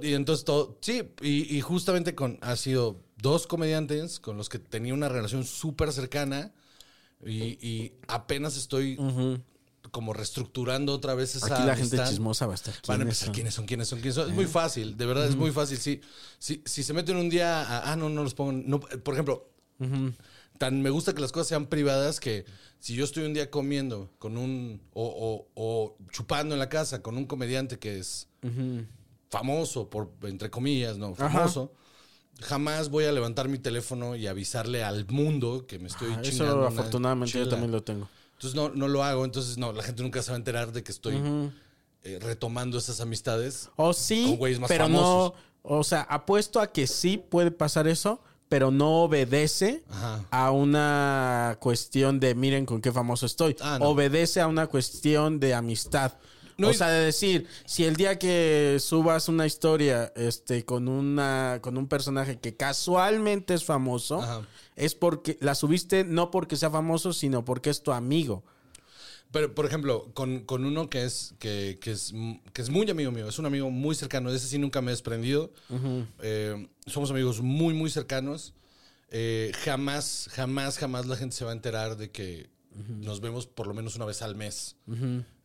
Y 0.03 0.15
entonces 0.15 0.45
todo, 0.45 0.79
sí, 0.81 1.03
y, 1.21 1.57
y 1.57 1.61
justamente 1.61 2.15
con, 2.15 2.39
ha 2.41 2.57
sido 2.57 3.01
dos 3.17 3.47
comediantes 3.47 4.21
con 4.21 4.37
los 4.37 4.49
que 4.49 4.59
tenía 4.59 4.95
una 4.95 5.09
relación 5.09 5.45
súper 5.45 5.93
cercana 5.93 6.53
y, 7.25 7.59
y 7.67 7.93
apenas 8.09 8.57
estoy 8.57 8.97
como 9.91 10.13
reestructurando 10.13 10.93
otra 10.95 11.15
vez 11.15 11.35
esa 11.37 11.47
Aquí 11.47 11.67
la 11.67 11.75
gente 11.77 11.97
amistad. 11.97 12.09
chismosa 12.11 12.47
va 12.47 12.53
a 12.53 12.55
estar. 12.55 12.75
Van 12.75 12.81
a 12.81 12.83
¿Quiénes 12.83 13.03
empezar 13.03 13.27
son? 13.27 13.35
quiénes 13.35 13.55
son, 13.55 13.67
quiénes 13.67 13.89
son, 13.89 13.99
quiénes 14.01 14.15
son. 14.15 14.29
Es 14.29 14.35
muy 14.35 14.47
fácil, 14.47 14.97
de 14.97 15.07
verdad, 15.07 15.27
es 15.27 15.37
muy 15.37 15.51
fácil. 15.51 15.79
Si, 15.79 16.01
si, 16.39 16.63
si 16.65 16.83
se 16.83 16.93
meten 16.93 17.17
un 17.17 17.29
día, 17.29 17.61
a- 17.63 17.93
ah, 17.93 17.97
no, 17.97 18.09
no 18.09 18.23
los 18.23 18.35
pongo. 18.35 18.53
no, 18.53 18.81
por 18.81 19.15
ejemplo, 19.15 19.51
tan 20.59 20.81
me 20.81 20.91
gusta 20.91 21.15
que 21.15 21.21
las 21.21 21.33
cosas 21.33 21.49
sean 21.49 21.67
privadas 21.67 22.21
que 22.21 22.45
si 22.79 22.95
yo 22.95 23.05
estoy 23.05 23.25
un 23.25 23.35
día 23.35 23.51
comiendo 23.51 24.13
con 24.19 24.37
un, 24.37 24.81
o, 24.93 25.05
o- 25.05 25.49
o 25.55 25.97
chupando 26.11 26.55
en 26.55 26.59
la 26.61 26.69
casa 26.69 27.03
con 27.03 27.17
un 27.17 27.27
comediante 27.27 27.79
que 27.79 27.99
es 27.99 28.29
famoso, 29.33 29.89
por 29.89 30.11
entre 30.25 30.51
comillas, 30.51 30.99
no, 30.99 31.15
Ajá. 31.19 31.31
famoso, 31.31 31.73
jamás 32.41 32.91
voy 32.91 33.07
a 33.07 33.13
levantar 33.13 33.49
mi 33.49 33.59
teléfono 33.59 34.15
y 34.15 34.27
avisarle 34.27 34.85
al 34.85 35.07
mundo 35.09 35.65
que 35.67 35.79
me 35.79 35.89
estoy 35.89 36.13
Ah, 36.13 36.21
chingando. 36.21 36.53
Eso 36.53 36.59
una 36.59 36.69
afortunadamente 36.69 37.39
yo 37.39 37.49
también 37.49 37.73
lo 37.73 37.83
tengo. 37.83 38.09
Entonces 38.35 38.55
no, 38.55 38.69
no 38.69 38.89
lo 38.89 39.03
hago, 39.03 39.25
entonces 39.25 39.57
no, 39.57 39.73
la 39.73 39.83
gente 39.83 40.03
nunca 40.03 40.21
se 40.23 40.31
va 40.33 40.37
a 40.37 40.39
enterar 40.39 40.73
de 40.73 40.83
que 40.83 40.93
estoy 40.93 41.15
eh, 42.05 42.19
retomando 42.21 42.77
esas 42.77 43.01
amistades. 43.01 43.71
O 43.77 43.95
sí, 43.95 44.25
Con 44.29 44.37
güeyes 44.37 44.61
más 44.61 44.69
pero 44.69 44.85
famosos. 44.85 45.33
no. 45.33 45.53
O 45.79 45.85
sea, 45.85 46.03
apuesto 46.03 46.61
a 46.61 46.67
que 46.73 46.87
sí 46.87 47.17
puede 47.17 47.53
pasar 47.53 47.87
eso, 47.89 48.21
pero 48.49 48.71
no 48.71 49.05
obedece 49.05 49.83
Ajá. 49.89 50.25
a 50.31 50.51
una 50.51 51.57
cuestión 51.61 52.21
de 52.21 52.35
miren 52.35 52.67
con 52.67 52.83
qué 52.83 52.93
famoso 52.93 53.25
estoy. 53.27 53.57
Ah, 53.61 53.79
no. 53.81 53.91
Obedece 53.91 54.41
a 54.43 54.47
una 54.49 54.67
cuestión 54.67 55.39
de 55.41 55.55
amistad. 55.55 56.13
No, 56.59 56.69
o 56.69 56.75
sea, 56.75 56.89
de 56.89 57.05
decir, 57.05 57.47
si 57.65 57.85
el 57.85 57.97
día 57.97 58.19
que 58.19 58.79
subas 58.81 59.29
una 59.29 59.47
historia 59.47 60.13
este, 60.17 60.65
con, 60.65 60.89
una, 60.89 61.59
con 61.63 61.77
un 61.77 61.89
personaje 61.89 62.39
que 62.39 62.57
casualmente 62.57 63.55
es 63.55 63.65
famoso, 63.65 64.23
Ajá. 64.23 64.47
es 64.77 64.95
porque 64.95 65.39
la 65.41 65.55
subiste 65.55 66.05
no 66.05 66.31
porque 66.31 66.57
sea 66.57 66.71
famoso, 66.71 67.13
sino 67.13 67.45
porque 67.45 67.71
es 67.71 67.83
tu 67.83 67.93
amigo. 67.93 68.45
Pero, 69.33 69.55
por 69.55 69.65
ejemplo, 69.65 70.11
con, 70.13 70.41
con 70.41 70.67
uno 70.67 70.91
que 70.91 71.05
es, 71.05 71.35
que, 71.39 71.79
que 71.81 71.93
es, 71.93 72.13
que 72.53 72.61
es 72.61 72.69
muy 72.69 72.89
amigo 72.91 73.11
mío, 73.11 73.27
es 73.29 73.39
un 73.39 73.47
amigo 73.47 73.71
muy 73.71 73.95
cercano, 73.95 74.31
de 74.31 74.37
ese 74.37 74.47
sí 74.47 74.59
nunca 74.59 74.83
me 74.83 74.91
he 74.91 74.95
desprendido. 74.95 75.51
Eh, 76.21 76.69
somos 76.87 77.11
amigos 77.11 77.41
muy, 77.41 77.73
muy 77.73 77.89
cercanos. 77.89 78.53
Eh, 79.09 79.53
jamás, 79.65 80.29
jamás, 80.33 80.79
jamás 80.79 81.07
la 81.07 81.17
gente 81.17 81.35
se 81.35 81.45
va 81.45 81.51
a 81.51 81.55
enterar 81.55 81.97
de 81.97 82.11
que 82.11 82.52
nos 83.01 83.21
vemos 83.21 83.47
por 83.47 83.67
lo 83.67 83.75
menos 83.75 83.97
una 83.97 84.05
vez 84.05 84.23
al 84.23 84.35
mes. 84.35 84.77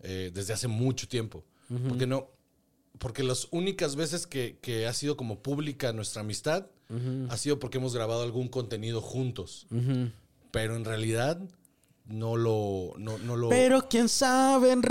eh, 0.02 0.32
desde 0.34 0.54
hace 0.54 0.68
mucho 0.68 1.08
tiempo. 1.08 1.44
Porque 1.88 2.08
no. 2.08 2.30
Porque 3.00 3.22
las 3.24 3.48
únicas 3.52 3.96
veces 3.96 4.26
que, 4.26 4.58
que 4.62 4.88
ha 4.88 4.94
sido 4.94 5.18
como 5.18 5.44
pública 5.44 5.94
nuestra 5.94 6.22
amistad 6.22 6.68
ha 7.30 7.38
sido 7.38 7.60
porque 7.60 7.78
hemos 7.78 7.94
grabado 7.94 8.24
algún 8.24 8.48
contenido 8.48 9.02
juntos. 9.02 9.68
Pero 10.52 10.76
en 10.76 10.86
realidad 10.86 11.40
no 12.06 12.38
lo. 12.38 12.94
No, 12.98 13.18
no 13.18 13.36
lo 13.36 13.50
Pero 13.50 13.88
quién 13.90 14.08
sabe 14.10 14.72
en 14.72 14.82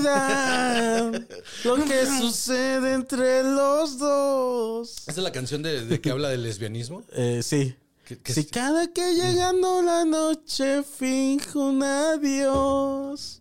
realidad 0.00 1.12
lo 1.64 1.76
que 1.84 2.06
sucede 2.06 2.94
entre 2.94 3.42
los 3.42 3.98
dos. 3.98 4.98
¿Esa 5.06 5.10
es 5.10 5.18
la 5.24 5.32
canción 5.32 5.62
de, 5.62 5.84
de 5.84 6.00
que 6.00 6.10
habla 6.10 6.28
del 6.28 6.42
lesbianismo? 6.44 7.02
Eh, 7.12 7.40
sí. 7.42 7.74
¿Qué- 8.16 8.18
qué 8.22 8.32
si 8.34 8.40
es? 8.40 8.46
cada 8.50 8.88
que 8.92 9.14
llegando 9.14 9.82
la 9.82 10.04
noche 10.04 10.82
finjo 10.82 11.60
un 11.60 11.82
adiós. 11.82 13.40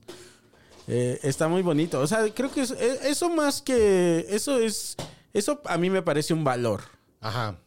Eh, 0.87 1.19
está 1.23 1.47
muy 1.47 1.61
bonito. 1.61 1.99
O 1.99 2.07
sea, 2.07 2.31
creo 2.33 2.51
que 2.51 2.61
es- 2.61 2.71
eh, 2.71 2.99
eso 3.03 3.29
más 3.29 3.61
que. 3.61 4.25
Eso 4.29 4.59
es. 4.59 4.95
Eso 5.33 5.61
a 5.65 5.77
mí 5.77 5.89
me 5.89 6.01
parece 6.01 6.33
un 6.33 6.43
valor. 6.43 6.81
Ajá. 7.21 7.59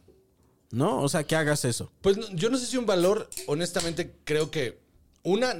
¿No? 0.71 1.01
O 1.01 1.09
sea, 1.09 1.23
que 1.25 1.35
hagas 1.35 1.65
eso. 1.65 1.91
Pues 2.01 2.17
no- 2.17 2.29
yo 2.31 2.49
no 2.49 2.57
sé 2.57 2.65
si 2.65 2.77
un 2.77 2.85
valor, 2.85 3.29
honestamente, 3.47 4.15
creo 4.23 4.49
que 4.49 4.81
una, 5.23 5.53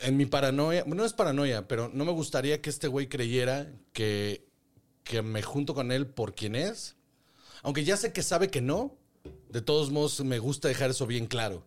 en 0.00 0.16
mi 0.16 0.26
paranoia, 0.26 0.84
no 0.86 1.04
es 1.04 1.12
paranoia, 1.12 1.66
pero 1.66 1.90
no 1.92 2.04
me 2.04 2.12
gustaría 2.12 2.60
que 2.62 2.70
este 2.70 2.88
güey 2.88 3.08
creyera 3.08 3.72
que, 3.92 4.46
que 5.02 5.22
me 5.22 5.42
junto 5.42 5.74
con 5.74 5.90
él 5.92 6.06
por 6.06 6.34
quien 6.34 6.54
es. 6.54 6.94
Aunque 7.62 7.84
ya 7.84 7.96
sé 7.96 8.12
que 8.12 8.22
sabe 8.22 8.48
que 8.48 8.60
no, 8.60 8.96
de 9.50 9.62
todos 9.62 9.90
modos 9.90 10.20
me 10.24 10.38
gusta 10.38 10.68
dejar 10.68 10.90
eso 10.90 11.06
bien 11.06 11.26
claro. 11.26 11.64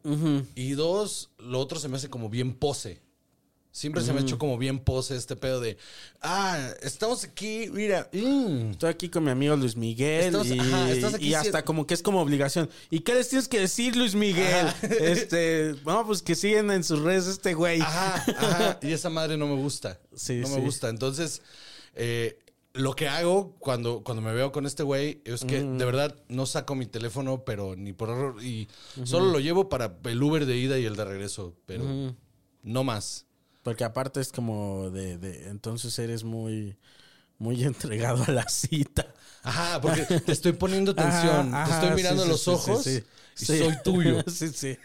Y 0.56 0.72
dos, 0.74 1.30
lo 1.38 1.60
otro 1.60 1.80
se 1.80 1.88
me 1.88 1.98
hace 1.98 2.10
como 2.10 2.30
bien 2.30 2.54
pose. 2.54 3.02
Siempre 3.74 4.04
se 4.04 4.12
me 4.12 4.20
ha 4.20 4.24
hecho 4.24 4.38
como 4.38 4.58
bien 4.58 4.80
pose 4.80 5.16
este 5.16 5.38
pedo 5.38 5.62
de, 5.62 5.78
ah, 6.22 6.60
estamos 6.82 7.24
aquí, 7.24 7.70
mira, 7.72 8.10
mm, 8.12 8.72
Estoy 8.72 8.90
aquí 8.90 9.08
con 9.08 9.24
mi 9.24 9.30
amigo 9.32 9.56
Luis 9.56 9.78
Miguel 9.78 10.26
Estamos- 10.36 10.48
y, 10.48 10.60
ajá, 10.60 10.92
estás 10.92 11.14
aquí 11.14 11.28
y 11.30 11.34
hasta 11.36 11.60
si- 11.60 11.64
como 11.64 11.88
que 11.88 11.94
es 11.94 12.02
como 12.04 12.20
obligación. 12.22 12.70
¿Y 12.90 13.00
qué 13.00 13.14
les 13.16 13.30
tienes 13.30 13.48
que 13.48 13.62
decir, 13.62 13.96
Luis 13.96 14.14
Miguel? 14.14 14.68
Este, 15.00 15.72
bueno, 15.86 16.06
pues 16.06 16.22
que 16.22 16.36
siguen 16.36 16.70
en 16.70 16.84
sus 16.84 17.00
redes 17.00 17.28
este 17.28 17.54
güey. 17.54 17.80
Ajá, 17.80 18.16
ajá. 18.38 18.80
Y 18.82 18.92
esa 18.92 19.10
madre 19.10 19.38
no 19.38 19.48
me 19.48 19.56
gusta. 19.56 19.98
Sí, 20.18 20.36
no 20.42 20.48
sí. 20.50 20.54
me 20.56 20.60
gusta. 20.60 20.90
Entonces, 20.90 21.42
eh, 21.96 22.40
lo 22.74 22.94
que 22.96 23.10
hago 23.10 23.56
cuando, 23.60 24.02
cuando 24.04 24.22
me 24.22 24.34
veo 24.34 24.52
con 24.52 24.66
este 24.66 24.84
güey 24.84 25.22
es 25.26 25.44
que 25.44 25.62
Mm. 25.62 25.78
de 25.78 25.86
verdad 25.86 26.16
no 26.30 26.46
saco 26.46 26.74
mi 26.76 26.86
teléfono, 26.86 27.44
pero 27.44 27.76
ni 27.76 27.92
por 27.94 28.10
error. 28.10 28.44
Y 28.44 28.68
solo 29.04 29.32
lo 29.32 29.40
llevo 29.40 29.68
para 29.70 29.98
el 30.06 30.24
Uber 30.24 30.46
de 30.46 30.58
ida 30.58 30.80
y 30.80 30.86
el 30.86 30.96
de 30.96 31.06
regreso. 31.06 31.56
Pero 31.66 31.84
no 32.64 32.84
más. 32.84 33.26
Porque 33.64 33.84
aparte 33.84 34.20
es 34.22 34.32
como 34.32 34.90
de, 34.90 35.18
de- 35.18 35.50
entonces 35.50 35.98
eres 36.00 36.24
muy, 36.24 36.78
muy 37.38 37.64
entregado 37.64 38.24
a 38.26 38.32
la 38.32 38.48
cita. 38.50 39.14
Ajá, 39.44 39.82
porque 39.82 40.04
te 40.04 40.32
estoy 40.32 40.54
poniendo 40.54 40.92
atención. 40.98 41.54
Ajá, 41.54 41.66
te 41.80 41.86
estoy 41.88 41.96
mirando 42.02 42.24
sí, 42.24 42.30
los 42.30 42.42
sí, 42.44 42.50
ojos 42.52 42.84
sí, 42.84 43.04
y 43.40 43.46
soy 43.46 43.74
tuyo. 43.84 44.24
sí, 44.28 44.50
sí. 44.50 44.78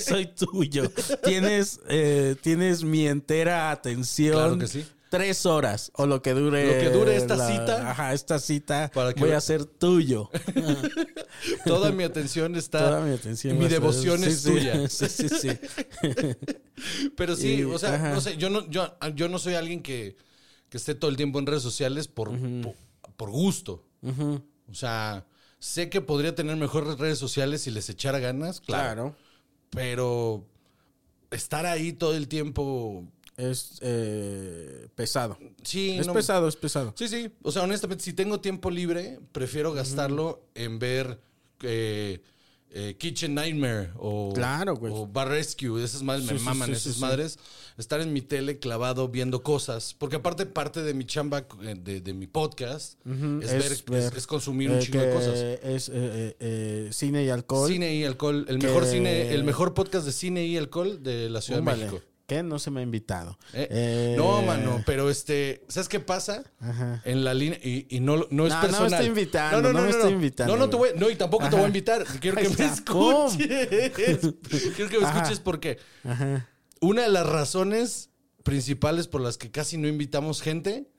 Soy 0.00 0.26
tuyo. 0.26 0.90
Tienes, 1.22 1.80
eh, 1.88 2.34
tienes 2.42 2.82
mi 2.84 3.06
entera 3.06 3.70
atención. 3.70 4.32
Claro 4.34 4.58
que 4.58 4.66
sí. 4.66 4.84
Tres 5.10 5.46
horas 5.46 5.90
o 5.94 6.06
lo 6.06 6.20
que 6.20 6.34
dure. 6.34 6.66
Lo 6.66 6.80
que 6.82 6.90
dure 6.90 7.16
esta 7.16 7.36
cita. 7.48 7.90
Ajá, 7.90 8.12
esta 8.12 8.38
cita. 8.38 8.90
Para 8.92 9.14
que- 9.14 9.20
voy 9.20 9.30
a 9.32 9.40
ser 9.40 9.64
tuyo. 9.64 10.30
Toda 11.64 11.92
mi 11.92 12.04
atención 12.04 12.56
está. 12.56 12.78
Toda 12.90 13.00
mi 13.00 13.14
atención. 13.14 13.56
Mi 13.56 13.64
ser- 13.64 13.72
devoción 13.72 14.22
es 14.24 14.40
sí. 14.42 14.50
tuya. 14.50 14.74
Sí, 14.88 15.08
sí, 15.08 15.28
sí. 15.28 15.48
Pero 17.16 17.36
sí, 17.36 17.54
Y- 17.60 17.64
o 17.64 17.78
sea, 17.78 17.94
ajá. 17.94 18.10
no 18.10 18.20
sé, 18.20 18.36
yo 18.36 18.50
no, 18.50 18.68
yo, 18.70 18.94
yo 19.14 19.28
no 19.28 19.38
soy 19.38 19.54
alguien 19.54 19.82
que, 19.82 20.16
que 20.68 20.76
esté 20.76 20.94
todo 20.94 21.10
el 21.10 21.16
tiempo 21.16 21.38
en 21.38 21.46
redes 21.46 21.62
sociales 21.62 22.08
por, 22.08 22.30
por, 22.62 22.74
por 23.16 23.30
gusto. 23.30 23.84
O 24.70 24.74
sea, 24.74 25.26
sé 25.58 25.88
que 25.90 26.00
podría 26.00 26.34
tener 26.34 26.56
mejores 26.56 26.98
redes 26.98 27.18
sociales 27.18 27.62
si 27.62 27.70
les 27.70 27.88
echara 27.88 28.18
ganas, 28.18 28.60
claro. 28.60 29.14
Claro. 29.14 29.16
Pero 29.70 30.46
estar 31.30 31.66
ahí 31.66 31.92
todo 31.92 32.14
el 32.14 32.28
tiempo 32.28 33.04
es 33.38 33.78
eh, 33.80 34.88
pesado. 34.94 35.38
Sí, 35.62 35.96
es 35.98 36.06
no- 36.06 36.12
pesado, 36.12 36.46
es 36.48 36.56
pesado. 36.56 36.92
Sí, 36.96 37.08
sí. 37.08 37.30
O 37.42 37.50
sea, 37.52 37.62
honestamente, 37.62 38.04
si 38.04 38.12
tengo 38.12 38.40
tiempo 38.40 38.70
libre, 38.70 39.18
prefiero 39.32 39.72
gastarlo 39.72 40.42
en 40.54 40.78
ver 40.78 41.18
eh, 41.62 42.20
eh, 42.70 42.96
Kitchen 42.98 43.34
Nightmare 43.34 43.90
o, 43.96 44.32
Claro, 44.34 44.76
güey. 44.76 44.92
o 44.94 45.06
Bar 45.06 45.28
Rescue. 45.28 45.82
Esas 45.82 46.02
madres 46.02 46.26
Sí, 46.26 46.32
me 46.34 46.38
sí, 46.38 46.44
maman, 46.44 46.66
sí, 46.68 46.72
esas 46.74 46.98
madres. 46.98 47.38
Estar 47.78 48.00
en 48.00 48.12
mi 48.12 48.20
tele 48.20 48.58
clavado 48.58 49.08
viendo 49.08 49.42
cosas. 49.42 49.94
Porque 49.96 50.16
aparte, 50.16 50.44
parte 50.44 50.82
de 50.82 50.92
mi 50.92 51.04
chamba, 51.06 51.46
eh, 51.62 51.76
de, 51.80 52.00
de 52.00 52.12
mi 52.12 52.26
podcast, 52.26 52.98
es, 53.06 53.52
ver, 53.52 53.72
es, 54.02 54.12
es 54.16 54.26
consumir 54.26 54.70
un 54.70 54.78
eh, 54.78 54.80
chingo 54.82 55.00
de 55.00 55.12
cosas. 55.12 55.38
Es 55.62 55.88
eh, 55.88 55.92
eh, 55.94 56.36
eh, 56.40 56.88
cine 56.92 57.24
y 57.24 57.30
alcohol. 57.30 57.68
Cine 57.70 57.94
y 57.94 58.04
alcohol. 58.04 58.44
El 58.48 58.58
que- 58.58 58.66
mejor 58.66 58.84
cine, 58.84 59.32
el 59.32 59.44
mejor 59.44 59.72
podcast 59.74 60.04
de 60.04 60.12
cine 60.12 60.44
y 60.44 60.56
alcohol 60.56 61.02
de 61.02 61.30
la 61.30 61.40
Ciudad 61.40 61.60
de 61.62 61.64
México. 61.76 62.02
Que 62.28 62.42
no 62.42 62.58
se 62.58 62.70
me 62.70 62.80
ha 62.80 62.82
invitado. 62.82 63.38
Eh, 63.54 63.66
Eh, 63.70 64.14
No, 64.16 64.42
mano, 64.42 64.82
pero 64.86 65.08
este, 65.10 65.64
¿sabes 65.68 65.88
qué 65.88 65.98
pasa? 65.98 66.44
Ajá. 66.60 67.00
En 67.06 67.24
la 67.24 67.32
línea, 67.32 67.58
y, 67.62 67.86
y 67.88 68.00
no, 68.00 68.18
no 68.30 68.46
es 68.46 68.52
No, 68.52 68.56
no 68.56 68.62
me 68.62 68.68
personal. 68.68 68.92
estoy 68.92 69.06
invitando, 69.06 69.72
no 69.72 69.82
me 69.82 69.88
estoy 69.90 70.12
invitando, 70.12 70.52
No, 70.54 70.58
no 70.58 70.68
te 70.70 70.76
voy, 70.76 70.90
no, 70.94 71.08
y 71.08 71.16
tampoco 71.16 71.48
te 71.48 71.56
voy 71.56 71.64
a 71.64 71.68
invitar. 71.68 72.04
Quiero 72.20 72.36
que 72.36 72.46
Ay, 72.46 72.54
me 72.58 72.64
escuches. 72.66 73.68
Quiero 74.76 74.90
que 74.90 74.98
me 75.00 75.06
Ajá. 75.06 75.16
escuches 75.20 75.40
porque 75.40 75.78
Ajá, 76.04 76.46
una 76.82 77.02
de 77.02 77.08
las 77.08 77.26
razones 77.26 78.10
principales 78.42 79.08
por 79.08 79.20
las 79.22 79.38
que 79.38 79.50
casi 79.50 79.78
no 79.78 79.88
invitamos 79.88 80.42
gente 80.42 80.90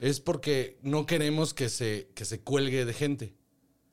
es 0.00 0.20
porque 0.20 0.78
no 0.82 1.06
queremos 1.06 1.54
que 1.54 1.68
se, 1.68 2.08
que 2.14 2.24
se 2.24 2.40
cuelgue 2.40 2.84
de 2.84 2.92
gente. 2.94 3.34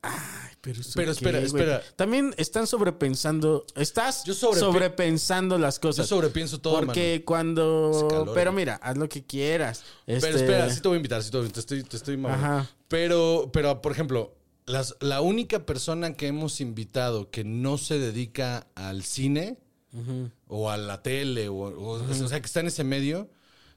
Ay, 0.02 0.45
pero, 0.66 0.80
¿eso 0.80 0.90
Pero 0.96 1.06
qué, 1.06 1.12
espera, 1.12 1.38
güey? 1.38 1.46
espera. 1.46 1.82
También 1.94 2.34
están 2.38 2.66
sobrepensando. 2.66 3.64
Estás 3.76 4.24
Yo 4.24 4.34
sobrepensando 4.34 5.58
las 5.58 5.76
Yo 5.76 5.80
cosas. 5.82 6.08
sobrepienso 6.08 6.60
todo, 6.60 6.74
Porque 6.80 7.12
mano. 7.14 7.24
cuando. 7.24 8.06
Calor, 8.10 8.34
pero 8.34 8.52
mira, 8.52 8.74
haz 8.82 8.96
lo 8.96 9.08
que 9.08 9.24
quieras. 9.24 9.84
Pero 10.06 10.18
Este, 10.18 10.30
espera, 10.36 10.68
sí 10.70 10.80
te 10.80 10.88
voy 10.88 10.96
a 10.96 10.98
invitar, 10.98 11.22
sí 11.22 11.30
te, 11.30 11.36
voy 11.36 11.44
a 11.44 11.46
invitar, 11.46 11.64
te 11.64 11.74
estoy, 11.76 11.88
te 11.88 11.96
estoy. 11.96 12.24
Ajá. 12.26 12.68
Pero, 12.88 13.50
pero, 13.52 13.80
por 13.80 13.92
ejemplo, 13.92 14.34
las, 14.66 14.96
la 15.00 15.20
única 15.20 15.64
persona 15.66 16.14
que 16.14 16.26
hemos 16.26 16.60
invitado 16.60 17.30
que 17.30 17.44
no 17.44 17.78
se 17.78 17.98
dedica 18.00 18.66
al 18.74 19.04
cine 19.04 19.58
o 20.48 20.68
a 20.70 20.76
la 20.76 21.02
tele, 21.02 21.48
o, 21.48 21.54
o- 21.54 22.02
o 22.02 22.28
sea, 22.28 22.40
que 22.40 22.46
está 22.46 22.60
en 22.60 22.66
ese 22.66 22.84
medio, 22.84 23.30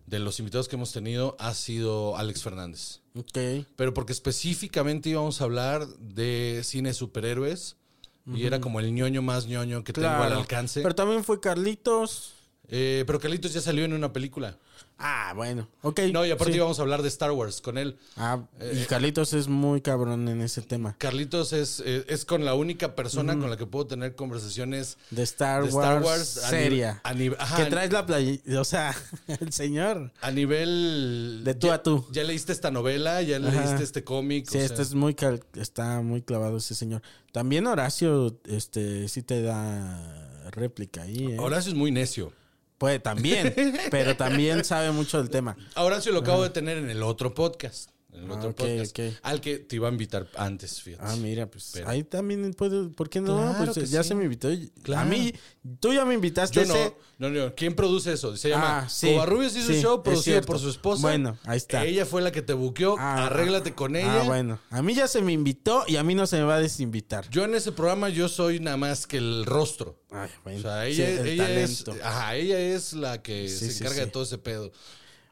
de 0.10 0.20
los 0.20 0.40
invitados 0.40 0.68
que 0.68 0.76
hemos 0.76 0.92
tenido, 0.92 1.36
ha 1.40 1.54
sido 1.54 2.18
Alex 2.18 2.42
Fernández. 2.42 3.02
Ok. 3.16 3.66
Pero 3.76 3.94
porque 3.94 4.12
específicamente 4.12 5.10
íbamos 5.10 5.40
a 5.40 5.44
hablar 5.44 5.88
de 5.88 6.62
cine 6.64 6.94
superhéroes 6.94 7.78
y 8.26 8.46
era 8.46 8.60
como 8.60 8.80
el 8.80 8.94
ñoño 8.94 9.22
más 9.22 9.48
ñoño 9.48 9.84
que 9.84 9.94
tengo 9.94 10.08
al 10.08 10.34
alcance. 10.34 10.82
Pero 10.82 10.96
también 10.96 11.24
fue 11.24 11.40
Carlitos. 11.40 12.34
Eh, 12.68 13.04
pero 13.08 13.20
Carlitos 13.20 13.54
ya 13.54 13.62
salió 13.62 13.86
en 13.86 13.94
una 13.94 14.14
película. 14.14 14.58
Ah, 15.02 15.32
bueno. 15.34 15.66
Ok. 15.82 16.02
No, 16.12 16.26
y 16.26 16.32
aparte 16.32 16.52
sí. 16.52 16.58
íbamos 16.58 16.78
a 16.78 16.82
hablar 16.82 17.02
de 17.02 17.08
Star 17.08 17.32
Wars 17.32 17.62
con 17.62 17.78
él. 17.78 17.98
Ah, 18.18 18.42
y 18.74 18.84
Carlitos 18.84 19.32
es 19.32 19.48
muy 19.48 19.80
cabrón 19.80 20.28
en 20.28 20.42
ese 20.42 20.62
tema. 20.62 20.96
Carlitos 20.98 21.54
es, 21.54 21.82
eh, 21.86 22.04
es 22.10 22.26
con 22.26 22.44
la 22.44 22.54
única 22.54 22.96
persona 22.96 23.40
con 23.40 23.50
la 23.50 23.56
que 23.56 23.66
puedo 23.66 23.88
tener 23.88 24.16
conversaciones 24.16 24.98
De 25.10 25.24
Star, 25.24 25.64
de 25.64 25.70
Wars, 25.72 25.86
Star 25.88 26.04
Wars 26.04 26.38
a 26.40 26.50
seria. 26.50 26.92
nivel- 26.94 27.00
a 27.04 27.14
nivel- 27.14 27.38
ajá, 27.40 27.64
que 27.64 27.70
traes 27.70 27.92
la 27.94 28.06
playa. 28.06 28.38
O 28.60 28.66
sea, 28.66 28.94
el 29.40 29.54
señor. 29.54 30.12
a 30.22 30.32
nivel... 30.32 31.42
De 31.46 31.54
tú 31.54 31.68
ya- 31.68 31.76
a 31.76 31.84
tú. 31.84 32.06
Ya 32.12 32.24
leíste 32.24 32.52
esta 32.52 32.70
novela, 32.72 33.22
ya 33.22 33.38
Ajá. 33.38 33.50
leíste 33.52 33.84
este 33.84 34.04
cómic. 34.04 34.48
Sí, 34.50 34.58
o 34.58 34.62
este 34.62 34.76
sea, 34.78 34.84
es 34.84 34.94
muy 34.96 35.14
cal- 35.16 35.44
está 35.56 36.02
muy 36.02 36.22
clavado 36.22 36.58
ese 36.58 36.76
señor. 36.76 37.02
También 37.32 37.68
Horacio, 37.68 38.38
este, 38.48 39.08
sí 39.08 39.22
te 39.24 39.42
da 39.42 40.50
réplica 40.52 41.04
ahí, 41.04 41.26
¿eh? 41.34 41.38
Horacio 41.40 41.72
es 41.72 41.78
muy 41.78 41.92
necio. 41.92 42.34
Puede 42.80 43.00
también, 43.00 43.54
pero 43.92 44.16
también 44.16 44.64
sabe 44.64 44.92
mucho 44.92 45.18
del 45.20 45.30
tema. 45.30 45.58
A 45.76 45.84
Horacio 45.84 46.14
lo 46.14 46.20
acabo 46.20 46.44
de 46.44 46.50
tener 46.50 46.78
en 46.78 46.90
el 46.90 47.04
otro 47.04 47.34
podcast. 47.36 47.92
En 48.12 48.24
el 48.24 48.32
Ah, 48.32 48.36
otro 48.36 48.50
ok, 48.50 48.56
podcast. 48.58 49.00
ok. 49.00 49.06
Al 49.22 49.40
que 49.40 49.60
te 49.60 49.76
iba 49.76 49.88
a 49.88 49.92
invitar 49.92 50.28
antes, 50.36 50.82
fíjate. 50.82 51.04
Ah, 51.06 51.16
mira, 51.16 51.46
pues 51.46 51.70
Pero- 51.74 51.90
ahí 51.90 52.04
también 52.04 52.54
puedo, 52.56 52.92
¿por 52.92 53.08
qué 53.08 53.22
no? 53.22 53.38
Claro 53.38 53.72
pues 53.74 53.92
ya 53.92 54.02
sí. 54.02 54.10
se 54.10 54.16
me 54.16 54.24
invitó. 54.24 54.50
Claro. 54.82 55.02
A 55.04 55.06
mí, 55.06 55.32
tú 55.80 55.94
ya 55.94 56.06
me 56.06 56.16
invitaste 56.16 56.56
Yo 56.62 56.66
no, 56.66 56.76
ese- 56.76 56.96
no, 57.20 57.30
no. 57.30 57.54
¿Quién 57.54 57.76
produce 57.76 58.12
eso? 58.12 58.36
Se 58.36 58.50
llama 58.50 58.80
Ah, 58.80 58.90
sí, 58.90 59.12
Covarrubias 59.14 59.56
hizo 59.56 59.68
sí, 59.68 59.74
un 59.76 59.82
show 59.84 60.02
producido 60.04 60.42
por 60.42 60.58
su 60.58 60.70
esposa. 60.70 61.04
Bueno, 61.04 61.38
ahí 61.44 61.58
está. 61.58 61.86
Ella 61.86 62.04
fue 62.08 62.24
la 62.24 62.32
que 62.32 62.42
te 62.42 62.54
buqueó. 62.54 62.96
Ah, 62.98 63.28
Arréglate 63.28 63.76
con 63.76 63.96
ella. 63.96 64.22
Ah, 64.22 64.24
bueno. 64.24 64.60
A 64.72 64.82
mí 64.82 64.96
ya 64.96 65.08
se 65.08 65.22
me 65.22 65.32
invitó 65.32 65.84
y 65.88 65.98
a 65.98 66.04
mí 66.04 66.16
no 66.16 66.26
se 66.26 66.38
me 66.38 66.44
va 66.46 66.56
a 66.56 66.60
desinvitar. 66.60 67.30
Yo 67.30 67.44
en 67.44 67.54
ese 67.54 67.72
programa 67.72 68.10
yo 68.10 68.28
soy 68.28 68.60
nada 68.60 68.76
más 68.78 69.06
que 69.06 69.18
el 69.18 69.46
rostro. 69.46 70.02
Ay, 70.10 70.30
bueno. 70.44 70.60
O 70.60 70.62
sea, 70.64 70.84
Sí, 70.86 70.94
ella, 71.04 71.10
el 71.22 71.28
ella 71.28 71.50
es, 71.62 71.86
ajá, 72.04 72.36
ella 72.36 72.60
es 72.60 72.94
la 72.94 73.22
que 73.22 73.48
Sí, 73.48 73.56
se 73.68 73.72
sí, 73.72 73.84
encarga 73.84 74.00
sí. 74.00 74.06
de 74.06 74.12
todo 74.12 74.24
ese 74.24 74.40
pedo. 74.40 74.72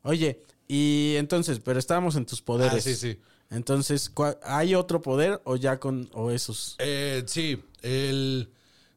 Oye, 0.03 0.43
y 0.67 1.15
entonces, 1.17 1.59
pero 1.59 1.79
estábamos 1.79 2.15
en 2.15 2.25
tus 2.25 2.41
poderes. 2.41 2.73
Ah, 2.73 2.81
sí, 2.81 2.95
sí. 2.95 3.19
Entonces, 3.49 4.09
¿cuál- 4.09 4.37
¿hay 4.43 4.75
otro 4.75 5.01
poder 5.01 5.41
o 5.45 5.55
ya 5.55 5.79
con 5.79 6.09
o 6.13 6.31
esos? 6.31 6.75
Eh, 6.79 7.23
sí, 7.27 7.63
el 7.81 8.49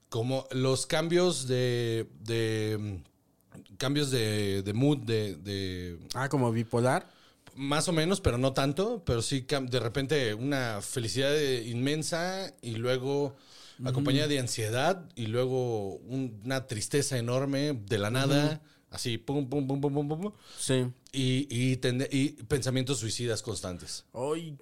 como 0.08 0.46
los 0.50 0.86
cambios 0.86 1.46
de, 1.46 2.08
de 2.24 2.76
mm, 2.80 3.76
cambios 3.76 4.10
de, 4.10 4.62
de 4.62 4.72
mood 4.72 4.98
de, 4.98 5.36
de- 5.36 5.98
Ah, 6.14 6.28
como 6.28 6.50
bipolar. 6.50 7.06
más 7.54 7.88
o 7.88 7.92
menos, 7.92 8.20
pero 8.20 8.38
no 8.38 8.52
tanto, 8.52 9.02
pero 9.04 9.22
sí 9.22 9.46
de 9.48 9.80
repente 9.80 10.34
una 10.34 10.80
felicidad 10.82 11.32
inmensa 11.64 12.52
y 12.62 12.72
luego 12.76 13.36
acompañada 13.84 14.26
de 14.28 14.38
ansiedad 14.40 15.08
y 15.14 15.26
luego 15.26 15.94
un- 16.08 16.40
una 16.44 16.66
tristeza 16.66 17.18
enorme 17.18 17.72
de 17.86 17.98
la 17.98 18.10
nada, 18.10 18.60
así 18.90 19.18
pum 19.18 19.48
pum 19.48 19.66
pum 19.66 19.80
pum 19.80 19.92
pum 19.94 20.08
pum, 20.08 20.20
pum, 20.20 20.32
Sí. 20.58 20.86
y, 21.12 21.46
y, 21.50 21.76
tende- 21.76 22.08
y 22.10 22.30
pensamientos 22.44 22.98
suicidas 22.98 23.42
constantes. 23.42 24.04
Ay, 24.12 24.56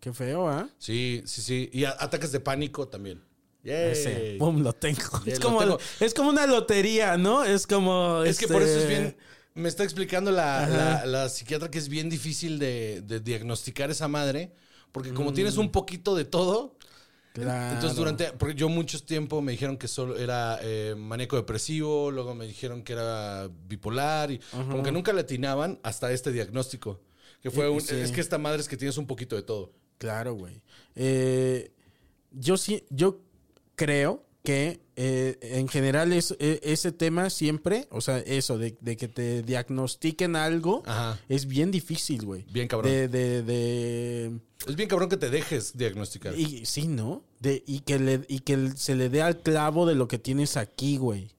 qué 0.00 0.12
feo, 0.12 0.48
¿ah? 0.48 0.68
Sí, 0.78 1.22
sí, 1.26 1.42
sí. 1.42 1.70
Y 1.72 1.84
a- 1.84 1.96
ataques 1.98 2.32
de 2.32 2.40
pánico 2.40 2.88
también. 2.88 3.22
Ese, 3.64 4.12
Yay. 4.12 4.38
pum, 4.38 4.62
lo 4.62 4.72
tengo. 4.72 5.00
Es 5.24 5.38
lo 5.38 5.46
como, 5.46 5.60
tengo. 5.60 5.78
es 6.00 6.14
como 6.14 6.30
una 6.30 6.46
lotería, 6.46 7.16
¿no? 7.16 7.44
Es 7.44 7.66
como. 7.66 8.22
Es 8.24 8.38
que 8.38 8.48
por 8.48 8.62
eso 8.62 8.72
es 8.72 8.82
este, 8.82 8.88
bien. 8.88 9.16
Me 9.54 9.68
está 9.68 9.84
explicando 9.84 10.30
la, 10.32 10.66
la- 10.66 11.06
la 11.06 11.28
psiquiatra 11.28 11.70
que 11.70 11.78
es 11.78 11.88
bien 11.88 12.08
difícil 12.10 12.58
de, 12.58 13.02
de 13.02 13.20
diagnosticar 13.20 13.90
esa 13.90 14.08
madre. 14.08 14.52
Porque 14.90 15.14
como 15.14 15.32
tienes 15.32 15.56
un 15.56 15.70
poquito 15.70 16.14
de 16.14 16.24
todo. 16.24 16.76
Claro. 17.32 17.74
Entonces, 17.74 17.96
durante. 17.96 18.32
Porque 18.32 18.54
yo 18.54 18.68
mucho 18.68 19.02
tiempo 19.02 19.40
me 19.40 19.52
dijeron 19.52 19.76
que 19.78 19.88
solo 19.88 20.18
era 20.18 20.58
eh, 20.62 20.94
maníaco 20.96 21.36
depresivo. 21.36 22.10
Luego 22.10 22.34
me 22.34 22.46
dijeron 22.46 22.82
que 22.82 22.92
era 22.92 23.48
bipolar. 23.68 24.30
Y 24.30 24.38
como 24.52 24.82
que 24.82 24.92
nunca 24.92 25.12
le 25.12 25.22
atinaban 25.22 25.80
hasta 25.82 26.12
este 26.12 26.30
diagnóstico. 26.32 27.00
Que 27.40 27.50
fue 27.50 27.64
Eh, 27.66 27.70
un. 27.70 27.80
sí. 27.80 27.94
Es 27.96 28.12
que 28.12 28.20
esta 28.20 28.38
madre 28.38 28.60
es 28.60 28.68
que 28.68 28.76
tienes 28.76 28.98
un 28.98 29.06
poquito 29.06 29.34
de 29.36 29.42
todo. 29.42 29.72
Claro, 29.98 30.34
güey. 30.34 30.60
Eh, 30.94 31.72
yo 32.32 32.56
sí, 32.56 32.84
yo 32.90 33.20
creo 33.76 34.24
que 34.42 34.80
eh, 34.96 35.38
en 35.40 35.68
general 35.68 36.12
es, 36.12 36.34
e- 36.40 36.60
ese 36.64 36.90
tema 36.92 37.30
siempre, 37.30 37.86
o 37.90 38.00
sea, 38.00 38.18
eso 38.18 38.58
de, 38.58 38.76
de 38.80 38.96
que 38.96 39.06
te 39.08 39.42
diagnostiquen 39.42 40.34
algo, 40.36 40.82
Ajá. 40.84 41.20
es 41.28 41.46
bien 41.46 41.70
difícil, 41.70 42.24
güey. 42.24 42.44
Bien 42.50 42.66
cabrón. 42.68 42.90
De, 42.90 43.08
de, 43.08 43.42
de- 43.42 44.32
Es 44.66 44.74
bien 44.76 44.88
cabrón 44.88 45.08
que 45.08 45.16
te 45.16 45.30
dejes 45.30 45.76
diagnosticar. 45.76 46.36
y 46.36 46.66
sí, 46.66 46.88
¿no? 46.88 47.22
De, 47.40 47.62
y 47.66 47.80
que 47.80 47.98
le, 47.98 48.22
y 48.28 48.40
que 48.40 48.72
se 48.76 48.96
le 48.96 49.08
dé 49.08 49.22
al 49.22 49.38
clavo 49.40 49.86
de 49.86 49.94
lo 49.94 50.08
que 50.08 50.18
tienes 50.18 50.56
aquí, 50.56 50.96
güey. 50.96 51.30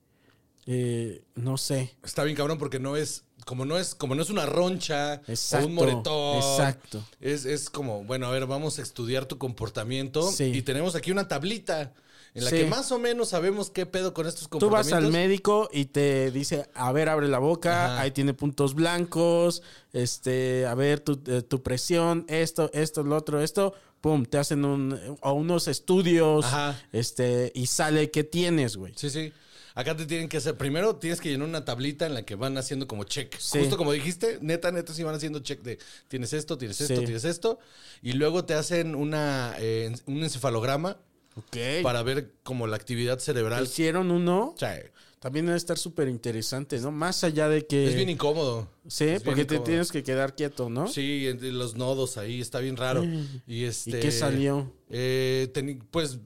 Eh, 0.65 1.23
no 1.35 1.57
sé. 1.57 1.93
Está 2.03 2.23
bien 2.23 2.37
cabrón 2.37 2.57
porque 2.57 2.79
no 2.79 2.95
es, 2.95 3.25
como 3.45 3.65
no 3.65 3.77
es, 3.77 3.95
como 3.95 4.15
no 4.15 4.21
es 4.21 4.29
una 4.29 4.45
roncha 4.45 5.15
Exacto, 5.27 5.65
o 5.65 5.69
un 5.69 5.75
moretón. 5.75 6.37
exacto. 6.37 7.03
Es, 7.19 7.43
es 7.43 7.69
como, 7.69 8.05
bueno, 8.05 8.27
a 8.27 8.31
ver, 8.31 8.45
vamos 8.45 8.79
a 8.79 8.81
estudiar 8.81 9.25
tu 9.25 9.37
comportamiento. 9.37 10.31
Sí. 10.31 10.45
Y 10.45 10.61
tenemos 10.61 10.95
aquí 10.95 11.11
una 11.11 11.27
tablita 11.27 11.93
en 12.35 12.43
la 12.45 12.49
Sí. 12.49 12.57
que 12.57 12.65
más 12.65 12.91
o 12.91 12.99
menos 12.99 13.29
sabemos 13.29 13.69
qué 13.69 13.85
pedo 13.85 14.13
con 14.13 14.25
estos 14.27 14.49
Tú 14.49 14.57
vas 14.69 14.87
comportamientos. 14.87 15.05
al 15.05 15.11
médico 15.11 15.69
y 15.71 15.85
te 15.85 16.31
dice, 16.31 16.67
a 16.73 16.91
ver, 16.91 17.09
abre 17.09 17.27
la 17.27 17.39
boca, 17.39 17.85
Ajá. 17.93 18.01
ahí 18.01 18.11
tiene 18.11 18.33
puntos 18.33 18.73
blancos, 18.75 19.61
este, 19.91 20.65
a 20.65 20.73
ver 20.75 20.99
tu, 20.99 21.21
eh, 21.27 21.41
tu 21.41 21.61
presión, 21.61 22.25
esto, 22.27 22.69
esto, 22.73 23.03
lo 23.03 23.15
otro, 23.15 23.41
esto, 23.41 23.73
pum, 24.01 24.25
te 24.25 24.37
hacen 24.37 24.65
un, 24.65 25.17
o 25.21 25.33
unos 25.33 25.67
estudios, 25.67 26.45
Ajá. 26.45 26.81
este, 26.91 27.51
y 27.55 27.67
sale 27.67 28.09
qué 28.11 28.23
tienes, 28.23 28.75
güey. 28.77 28.93
Sí, 28.95 29.09
sí. 29.09 29.31
Acá 29.75 29.95
te 29.97 30.05
tienen 30.05 30.29
que 30.29 30.37
hacer, 30.37 30.55
primero 30.55 30.97
tienes 30.97 31.19
que 31.19 31.29
llenar 31.29 31.47
una 31.47 31.65
tablita 31.65 32.05
en 32.05 32.13
la 32.13 32.21
que 32.23 32.35
van 32.35 32.55
haciendo 32.59 32.87
como 32.87 33.05
check. 33.05 33.35
Sí. 33.39 33.57
Justo 33.59 33.75
como 33.75 33.91
dijiste, 33.91 34.37
neta, 34.39 34.71
neta, 34.71 34.93
sí 34.93 35.01
van 35.01 35.15
haciendo 35.15 35.39
check 35.39 35.61
de 35.63 35.79
tienes 36.09 36.31
esto, 36.33 36.59
tienes 36.59 36.79
esto, 36.79 36.95
Sí. 36.95 37.05
tienes 37.05 37.23
esto. 37.23 37.57
Y 38.03 38.13
luego 38.13 38.45
te 38.45 38.53
hacen 38.53 38.93
una, 38.93 39.55
eh, 39.57 39.91
un 40.05 40.23
encefalograma 40.23 40.97
Ok. 41.35 41.83
para 41.83 42.03
ver 42.03 42.31
como 42.43 42.67
la 42.67 42.75
actividad 42.75 43.19
cerebral. 43.19 43.63
Hicieron 43.63 44.11
uno, 44.11 44.53
sea, 44.57 44.79
también 45.19 45.45
debe 45.45 45.57
estar 45.57 45.77
súper 45.77 46.09
interesante, 46.09 46.79
¿no? 46.79 46.91
Más 46.91 47.23
allá 47.23 47.47
de 47.47 47.65
que... 47.65 47.87
es 47.87 47.95
bien 47.95 48.09
incómodo. 48.09 48.67
Sí, 48.87 49.05
Es 49.05 49.23
porque 49.23 49.45
te 49.45 49.55
incómodo. 49.55 49.63
tienes 49.63 49.91
que 49.91 50.03
quedar 50.03 50.35
quieto, 50.35 50.69
¿no? 50.69 50.87
Sí, 50.87 51.27
entre 51.27 51.51
los 51.51 51.75
nodos 51.75 52.17
ahí, 52.17 52.41
está 52.41 52.59
bien 52.59 52.75
raro. 52.77 53.03
Y, 53.47 53.63
este, 53.63 53.91
¿Y 53.91 53.99
qué 54.01 54.11
salió? 54.11 54.71
eh, 54.89 55.51
pues 55.91 56.19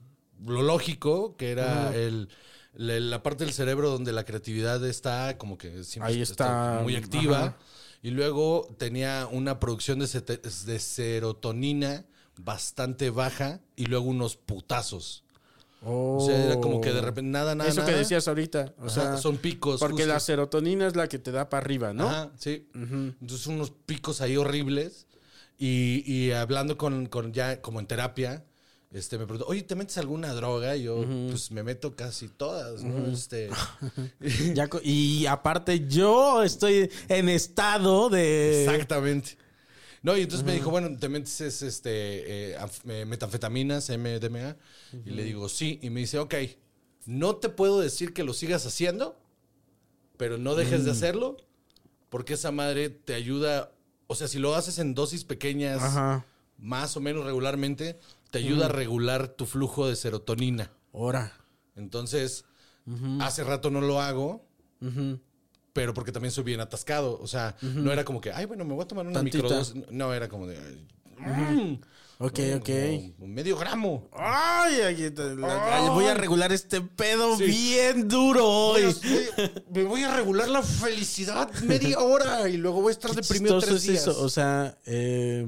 lo 0.46 0.62
lógico, 0.62 1.36
que 1.38 1.52
era 1.52 1.96
el, 1.96 2.30
la, 2.74 3.24
parte 3.24 3.44
del 3.46 3.54
cerebro 3.54 3.90
donde 3.90 4.12
la 4.12 4.26
creatividad 4.26 4.84
está 4.86 5.38
como 5.38 5.58
que 5.58 5.84
siempre 5.84 6.14
Ahí 6.14 6.22
está, 6.22 6.80
muy 6.84 6.96
activa. 6.96 7.38
ajá. 7.38 7.58
Y 8.02 8.12
luego 8.12 8.68
tenía 8.78 9.28
una 9.32 9.60
producción 9.60 10.00
de 10.00 10.80
serotonina 10.80 12.06
bastante 12.38 13.10
baja 13.10 13.62
y 13.76 13.86
luego 13.86 14.06
unos 14.06 14.36
putazos. 14.36 15.24
O 15.82 16.24
sea, 16.26 16.44
era 16.44 16.60
como 16.60 16.82
que 16.82 16.92
de 16.92 17.02
repente 17.02 17.30
nada, 17.30 17.54
nada, 17.54 17.70
Oh. 17.70 17.72
Eso 17.72 17.86
que 17.86 17.92
decías 17.94 18.28
ahorita. 18.28 18.74
O 18.80 18.86
Ajá, 18.86 18.90
sea, 18.90 19.18
son 19.18 19.38
picos. 19.38 19.80
Porque 19.80 19.98
justo. 20.04 20.08
la 20.08 20.20
serotonina 20.20 20.88
es 20.88 20.96
la 20.96 21.08
que 21.08 21.20
te 21.20 21.32
da 21.32 21.50
para 21.50 21.64
arriba, 21.64 21.94
¿no? 21.94 22.08
Ajá, 22.08 22.32
sí. 22.38 22.68
Entonces 22.74 23.48
unos 23.48 23.72
picos 23.72 24.22
ahí 24.22 24.38
horribles. 24.38 25.06
Y, 25.60 26.04
y 26.06 26.32
hablando 26.32 26.78
con, 26.78 27.08
con 27.08 27.34
ya 27.34 27.62
como 27.62 27.80
en 27.80 27.88
terapia, 27.88 28.46
este, 28.92 29.18
me 29.18 29.26
preguntó, 29.26 29.48
oye, 29.48 29.64
¿te 29.64 29.76
metes 29.76 29.98
alguna 29.98 30.34
droga? 30.34 30.76
Y 30.76 30.84
yo, 30.84 31.04
pues 31.30 31.52
me 31.52 31.64
meto 31.64 31.96
casi 31.96 32.28
todas, 32.28 32.84
¿no? 32.84 33.12
Este, 33.12 33.50
Ya 34.54 34.70
y 34.84 35.26
aparte 35.26 35.88
yo 35.88 36.44
estoy 36.44 36.90
en 37.10 37.30
estado 37.30 38.10
de... 38.10 38.66
exactamente. 38.66 39.38
No, 40.04 40.16
y 40.16 40.22
entonces 40.22 40.46
me 40.46 40.54
dijo, 40.54 40.70
bueno, 40.70 40.96
¿te 40.98 41.10
metes 41.10 41.42
es, 41.42 41.62
este, 41.62 42.54
eh, 42.54 42.58
eh, 42.88 43.06
metanfetaminas, 43.06 43.90
MDMA? 43.90 44.56
Y 45.06 45.10
le 45.12 45.24
digo, 45.24 45.50
sí. 45.50 45.80
Y 45.82 45.90
me 45.90 46.02
dice, 46.02 46.20
ok, 46.20 46.36
no 47.06 47.38
te 47.38 47.50
puedo 47.50 47.80
decir 47.80 48.14
que 48.14 48.24
lo 48.24 48.34
sigas 48.34 48.66
haciendo, 48.66 49.20
pero 50.18 50.38
no 50.38 50.56
dejes 50.56 50.86
de 50.86 50.92
hacerlo, 50.92 51.38
porque 52.10 52.34
esa 52.34 52.52
madre 52.52 52.90
te 52.90 53.14
ayuda, 53.14 53.72
o 54.08 54.16
sea, 54.16 54.28
si 54.28 54.40
lo 54.40 54.56
haces 54.56 54.80
en 54.80 54.94
dosis 54.94 55.24
pequeñas, 55.24 55.82
Ajá. 55.82 56.26
más 56.58 56.96
o 56.98 57.02
menos 57.02 57.26
regularmente, 57.26 58.00
te 58.32 58.40
ayuda 58.40 58.66
a 58.66 58.70
regular 58.70 59.30
tu 59.30 59.46
flujo 59.46 59.88
de 59.88 59.96
serotonina. 59.96 60.72
Ahora. 60.94 61.34
Entonces, 61.76 62.46
hace 63.20 63.44
rato 63.44 63.70
no 63.70 63.82
lo 63.82 64.02
hago, 64.02 64.46
pero 65.78 65.94
porque 65.94 66.12
también 66.12 66.32
soy 66.32 66.44
bien 66.44 66.60
atascado. 66.60 67.20
O 67.22 67.28
sea, 67.28 67.56
no 67.62 67.92
era 67.94 68.04
como 68.04 68.20
que, 68.20 68.32
ay, 68.32 68.46
bueno, 68.46 68.66
me 68.66 68.74
voy 68.74 68.84
a 68.84 68.88
tomar 68.88 69.06
una 69.06 69.22
microdosis. 69.22 69.76
No, 69.92 70.12
era 70.12 70.28
como 70.28 70.48
de, 70.48 70.58
mm, 71.20 71.74
Ok, 72.18 72.40
ok. 72.56 72.70
como 73.20 73.28
medio 73.28 73.56
gramo. 73.58 74.10
Ay, 74.12 75.12
la- 75.38 75.90
voy 75.92 76.06
a 76.06 76.16
regular 76.16 76.52
este 76.52 76.82
pedo 76.82 77.38
Sí. 77.38 77.44
bien 77.46 78.08
duro 78.08 78.44
hoy. 78.44 78.96
me 79.72 79.84
voy 79.84 80.02
a 80.02 80.16
regular 80.16 80.50
la 80.50 80.64
felicidad 80.64 81.54
media 81.62 82.00
hora 82.00 82.50
y 82.50 82.58
luego 82.58 82.82
voy 82.82 82.90
a 82.90 82.94
estar 82.94 83.12
Qué 83.12 83.18
deprimido 83.22 83.60
chistoso 83.60 83.68
tres 83.76 83.84
es 83.84 83.88
días. 83.92 84.08
eso. 84.08 84.24
O 84.24 84.30
sea, 84.30 84.76
eh, 84.88 85.48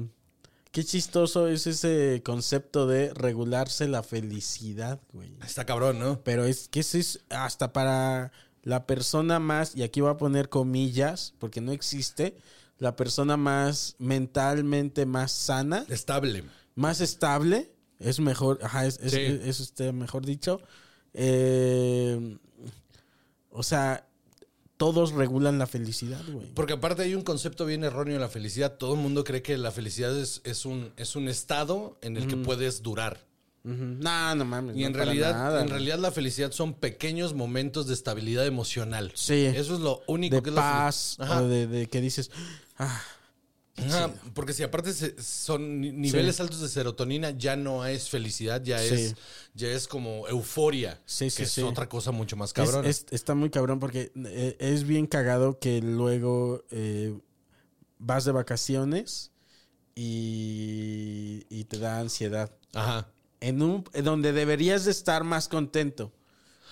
qué 0.70 0.84
chistoso 0.84 1.48
es 1.48 1.66
ese 1.66 2.22
concepto 2.24 2.86
de 2.86 3.12
regularse 3.14 3.88
la 3.88 4.04
felicidad, 4.04 5.00
güey. 5.12 5.32
Está 5.44 5.66
cabrón, 5.66 5.98
¿no? 5.98 6.20
Pero 6.22 6.44
es 6.44 6.68
que 6.68 6.78
eso 6.80 6.98
es 6.98 7.18
hasta 7.30 7.72
para 7.72 8.30
la 8.70 8.86
persona 8.86 9.40
más, 9.40 9.74
y 9.74 9.82
aquí 9.82 10.00
voy 10.00 10.10
a 10.10 10.16
poner 10.16 10.48
comillas, 10.48 11.34
porque 11.40 11.60
no 11.60 11.72
existe, 11.72 12.36
la 12.78 12.94
persona 12.94 13.36
más 13.36 13.96
mentalmente 13.98 15.06
más 15.06 15.32
sana, 15.32 15.84
Estable. 15.88 16.44
más 16.76 17.00
estable, 17.00 17.72
es 17.98 18.20
mejor, 18.20 18.60
ajá, 18.62 18.86
es, 18.86 19.00
es- 19.02 19.10
Sí. 19.12 19.18
es, 19.48 19.58
este, 19.58 19.92
mejor 19.92 20.24
dicho. 20.24 20.60
Eh, 21.14 22.38
o 23.50 23.62
sea, 23.64 24.06
todos 24.76 25.12
regulan 25.12 25.58
la 25.58 25.66
felicidad, 25.66 26.22
güey. 26.32 26.46
Porque 26.54 26.74
aparte 26.74 27.02
hay 27.02 27.16
un 27.16 27.22
concepto 27.22 27.66
bien 27.66 27.82
erróneo 27.82 28.14
de 28.14 28.20
la 28.20 28.28
felicidad. 28.28 28.76
Todo 28.78 28.94
el 28.94 29.00
mundo 29.00 29.24
cree 29.24 29.42
que 29.42 29.58
la 29.58 29.72
felicidad 29.72 30.16
es, 30.16 30.40
es 30.44 30.64
un, 30.64 30.92
es 30.96 31.16
un 31.16 31.28
estado 31.28 31.98
en 32.02 32.16
el 32.16 32.28
que 32.28 32.36
puedes 32.36 32.82
durar. 32.82 33.18
Ujú. 33.64 33.74
No, 34.00 34.34
no 34.34 34.44
mames. 34.44 34.76
Y 34.76 34.80
no 34.80 34.86
en 34.88 34.94
realidad, 34.94 35.32
nada, 35.34 35.60
en 35.62 35.68
realidad 35.68 35.98
la 35.98 36.10
felicidad 36.10 36.50
son 36.52 36.74
pequeños 36.74 37.34
momentos 37.34 37.86
de 37.86 37.94
estabilidad 37.94 38.46
emocional. 38.46 39.12
Sí. 39.14 39.44
Eso 39.46 39.74
es 39.74 39.80
lo 39.80 40.02
único 40.06 40.36
de 40.36 40.42
que 40.42 40.48
es 40.50 40.54
la 40.54 40.62
paz, 40.62 41.16
Ajá. 41.18 41.42
o 41.42 41.48
de, 41.48 41.66
de 41.66 41.86
que 41.88 42.00
dices, 42.00 42.30
ah, 42.78 43.02
Ajá, 43.76 44.12
Porque 44.34 44.52
si 44.52 44.62
aparte 44.62 44.92
se- 44.92 45.14
son 45.22 45.80
ni- 45.80 45.90
niveles 45.92 46.38
altos 46.40 46.60
de 46.60 46.68
serotonina, 46.68 47.30
ya 47.30 47.56
no 47.56 47.86
es 47.86 48.10
felicidad, 48.10 48.62
ya 48.62 48.78
Sí. 48.78 48.92
es 48.94 49.14
ya 49.54 49.68
es 49.68 49.88
como 49.88 50.28
euforia. 50.28 51.00
Sí, 51.06 51.30
sí, 51.30 51.38
que 51.38 51.46
sí. 51.48 51.62
es 51.62 51.66
otra 51.66 51.88
cosa 51.88 52.10
mucho 52.10 52.36
más 52.36 52.52
cabrón. 52.52 52.84
es- 52.84 53.06
está 53.10 53.34
muy 53.34 53.48
cabrón 53.48 53.78
porque 53.78 54.12
eh, 54.26 54.56
es 54.58 54.84
bien 54.86 55.06
cagado 55.06 55.58
que 55.58 55.80
luego 55.80 56.62
eh, 56.70 57.16
vas 57.98 58.26
de 58.26 58.32
vacaciones 58.32 59.30
y, 59.94 61.46
y 61.48 61.64
te 61.64 61.78
da 61.78 62.00
ansiedad. 62.00 62.50
Ajá. 62.74 63.08
En 63.40 63.62
un 63.62 63.84
donde 64.04 64.32
deberías 64.32 64.84
de 64.84 64.90
estar 64.90 65.24
más 65.24 65.48
contento. 65.48 66.12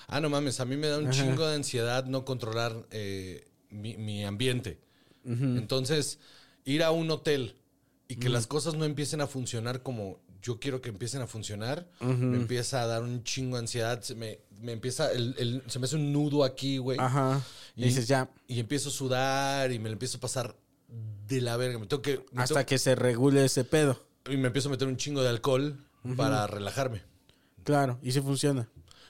Ah, 0.07 0.21
no 0.21 0.29
mames, 0.31 0.61
a 0.61 0.65
mí 0.65 0.77
me 0.77 0.89
da 0.89 0.99
un 0.99 1.09
Ajá. 1.09 1.13
chingo 1.13 1.47
de 1.47 1.55
ansiedad 1.57 2.05
no 2.07 2.25
controlar 2.25 2.87
eh, 2.91 3.47
mi, 3.71 3.97
mi 3.97 4.25
ambiente. 4.25 4.79
Entonces, 5.25 6.19
ir 6.65 6.83
a 6.83 6.91
un 6.91 7.11
hotel 7.11 7.57
y 8.09 8.17
que 8.17 8.29
las 8.31 8.47
cosas 8.47 8.75
no 8.75 8.85
empiecen 8.85 9.21
a 9.21 9.27
funcionar 9.27 9.83
como 9.83 10.19
yo 10.41 10.59
quiero 10.61 10.81
que 10.81 10.89
empiecen 10.89 11.21
a 11.21 11.27
funcionar, 11.27 11.87
me 12.01 12.37
empieza 12.37 12.81
a 12.83 12.87
dar 12.87 13.03
un 13.03 13.23
chingo 13.25 13.57
de 13.57 13.61
ansiedad, 13.63 14.01
se 14.03 14.15
me, 14.15 14.39
me 14.61 14.73
empieza, 14.73 15.11
el, 15.13 15.35
el- 15.39 15.63
se 15.67 15.79
me 15.79 15.85
hace 15.87 15.97
un 15.97 16.13
nudo 16.13 16.45
aquí, 16.45 16.79
güey. 16.79 16.99
Ajá. 16.99 17.43
Y, 17.77 17.83
Y- 17.83 17.85
dices 17.87 18.07
ya, 18.09 18.31
Y 18.47 18.61
empiezo 18.61 18.89
a 18.89 18.93
sudar 18.93 19.73
y 19.73 19.79
me 19.79 19.89
lo 19.89 19.95
empiezo 19.95 20.17
a 20.19 20.21
pasar 20.21 20.57
de 21.27 21.41
la 21.43 21.57
verga. 21.59 21.79
Me 21.79 21.87
tengo 21.87 22.01
que, 22.03 22.25
me 22.33 22.43
hasta 22.43 22.55
tengo- 22.55 22.67
que 22.67 22.79
se 22.79 22.95
regule 22.95 23.45
ese 23.45 23.65
pedo. 23.65 24.01
y 24.31 24.37
me 24.37 24.47
empiezo 24.47 24.69
a 24.69 24.71
meter 24.73 24.89
un 24.89 24.97
chingo 24.97 25.23
de 25.23 25.29
alcohol 25.29 25.85
para 26.17 26.47
relajarme. 26.47 27.03
Claro, 27.65 27.99
y 28.03 28.13
si 28.13 28.21
funciona. 28.21 28.69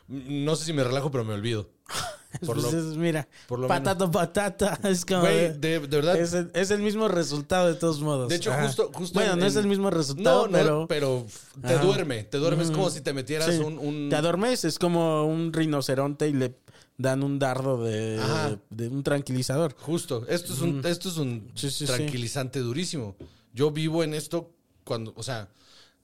No 0.08 0.56
sé 0.56 0.64
si 0.64 0.72
me 0.72 0.82
relajo, 0.84 1.10
pero 1.10 1.24
me 1.24 1.34
olvido. 1.34 1.68
Por 2.44 2.60
Pues 2.60 2.72
lo- 2.72 2.78
es- 2.90 2.96
mira, 2.96 3.26
por 3.46 3.58
lo 3.58 3.68
patata, 3.68 4.10
patata. 4.10 4.78
Es 4.84 5.04
como. 5.06 5.20
Güey, 5.22 5.58
de, 5.58 5.78
de 5.80 5.86
verdad. 5.88 6.14
es, 6.18 6.34
el, 6.34 6.50
es 6.54 6.70
el 6.70 6.82
mismo 6.82 7.08
resultado 7.08 7.68
de 7.68 7.74
todos 7.74 8.00
modos. 8.02 8.28
De 8.28 8.36
hecho, 8.36 8.52
Ajá. 8.52 8.66
justo, 8.66 8.90
justo. 8.92 9.18
Bueno, 9.18 9.32
en- 9.32 9.38
no 9.38 9.46
es 9.46 9.56
el 9.56 9.66
mismo 9.66 9.88
resultado, 9.90 10.46
No, 10.46 10.46
no, 10.48 10.52
pero. 10.58 10.86
pero 10.88 11.26
te 11.66 11.74
Ajá. 11.74 11.82
duerme. 11.84 12.24
Te 12.24 12.36
duerme. 12.36 12.64
Es 12.64 12.70
como 12.70 12.90
si 12.90 13.00
te 13.00 13.14
metieras 13.14 13.54
Sí. 13.54 13.60
un, 13.62 13.78
un- 13.78 14.08
Te 14.10 14.16
adormeces 14.16 14.78
como 14.78 15.24
un 15.24 15.54
rinoceronte 15.54 16.28
y 16.28 16.34
le 16.34 16.54
dan 16.98 17.22
un 17.22 17.38
dardo 17.38 17.82
de, 17.82 18.20
de 18.68 18.88
un 18.88 19.02
tranquilizador. 19.02 19.74
Justo. 19.78 20.26
Esto 20.28 20.52
es 20.52 20.60
un, 20.60 20.84
esto 20.84 21.08
es 21.08 21.16
un 21.16 21.50
Sí, 21.54 21.70
sí, 21.70 21.86
sí. 21.86 21.92
tranquilizante 21.92 22.58
durísimo. 22.60 23.16
Yo 23.54 23.70
vivo 23.70 24.04
en 24.04 24.12
esto 24.12 24.50
cuando, 24.84 25.14
o 25.16 25.22
sea, 25.22 25.48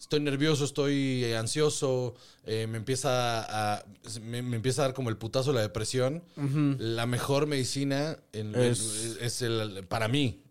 estoy 0.05 0.21
nervioso, 0.21 0.65
estoy 0.67 1.25
eh, 1.25 1.37
ansioso, 1.37 2.15
eh, 2.45 2.67
me 2.67 2.77
empieza 2.77 3.77
a 3.77 3.85
me, 4.23 4.43
me 4.43 4.57
empieza 4.57 4.83
a 4.83 4.85
dar 4.87 4.95
como 4.95 5.09
el 5.09 5.17
putazo 5.17 5.53
la 5.55 5.63
depresión. 5.63 6.23
La 6.79 7.07
mejor 7.07 7.47
medicina 7.47 8.19
en- 8.33 8.55
Es- 8.55 9.17
es, 9.21 9.41
el, 9.43 9.85
para 9.89 10.09
mí. 10.09 10.43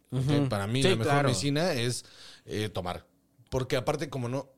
Para 0.50 0.66
mí 0.68 0.82
Sí, 0.82 0.90
la 0.90 0.96
mejor 0.96 1.12
claro. 1.14 1.30
medicina 1.30 1.74
es 1.74 2.04
eh, 2.46 2.70
tomar. 2.70 3.06
Porque 3.50 3.76
aparte 3.78 4.10
como 4.10 4.28
no, 4.28 4.50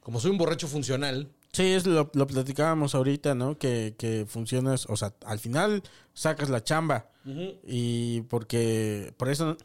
como 0.00 0.18
soy 0.20 0.30
un 0.32 0.38
borracho 0.38 0.66
funcional, 0.68 1.28
Sí, 1.52 1.64
es 1.64 1.84
lo, 1.84 2.10
lo 2.14 2.26
platicábamos 2.28 2.94
ahorita, 2.94 3.34
¿no? 3.34 3.58
Que, 3.58 3.94
que 3.98 4.24
funcionas, 4.24 4.86
o 4.88 4.96
sea, 4.96 5.14
al 5.26 5.40
final 5.40 5.82
sacas 6.14 6.48
la 6.48 6.62
chamba. 6.62 7.08
Y 7.66 8.20
porque, 8.22 9.12
por 9.16 9.28
eso, 9.28 9.56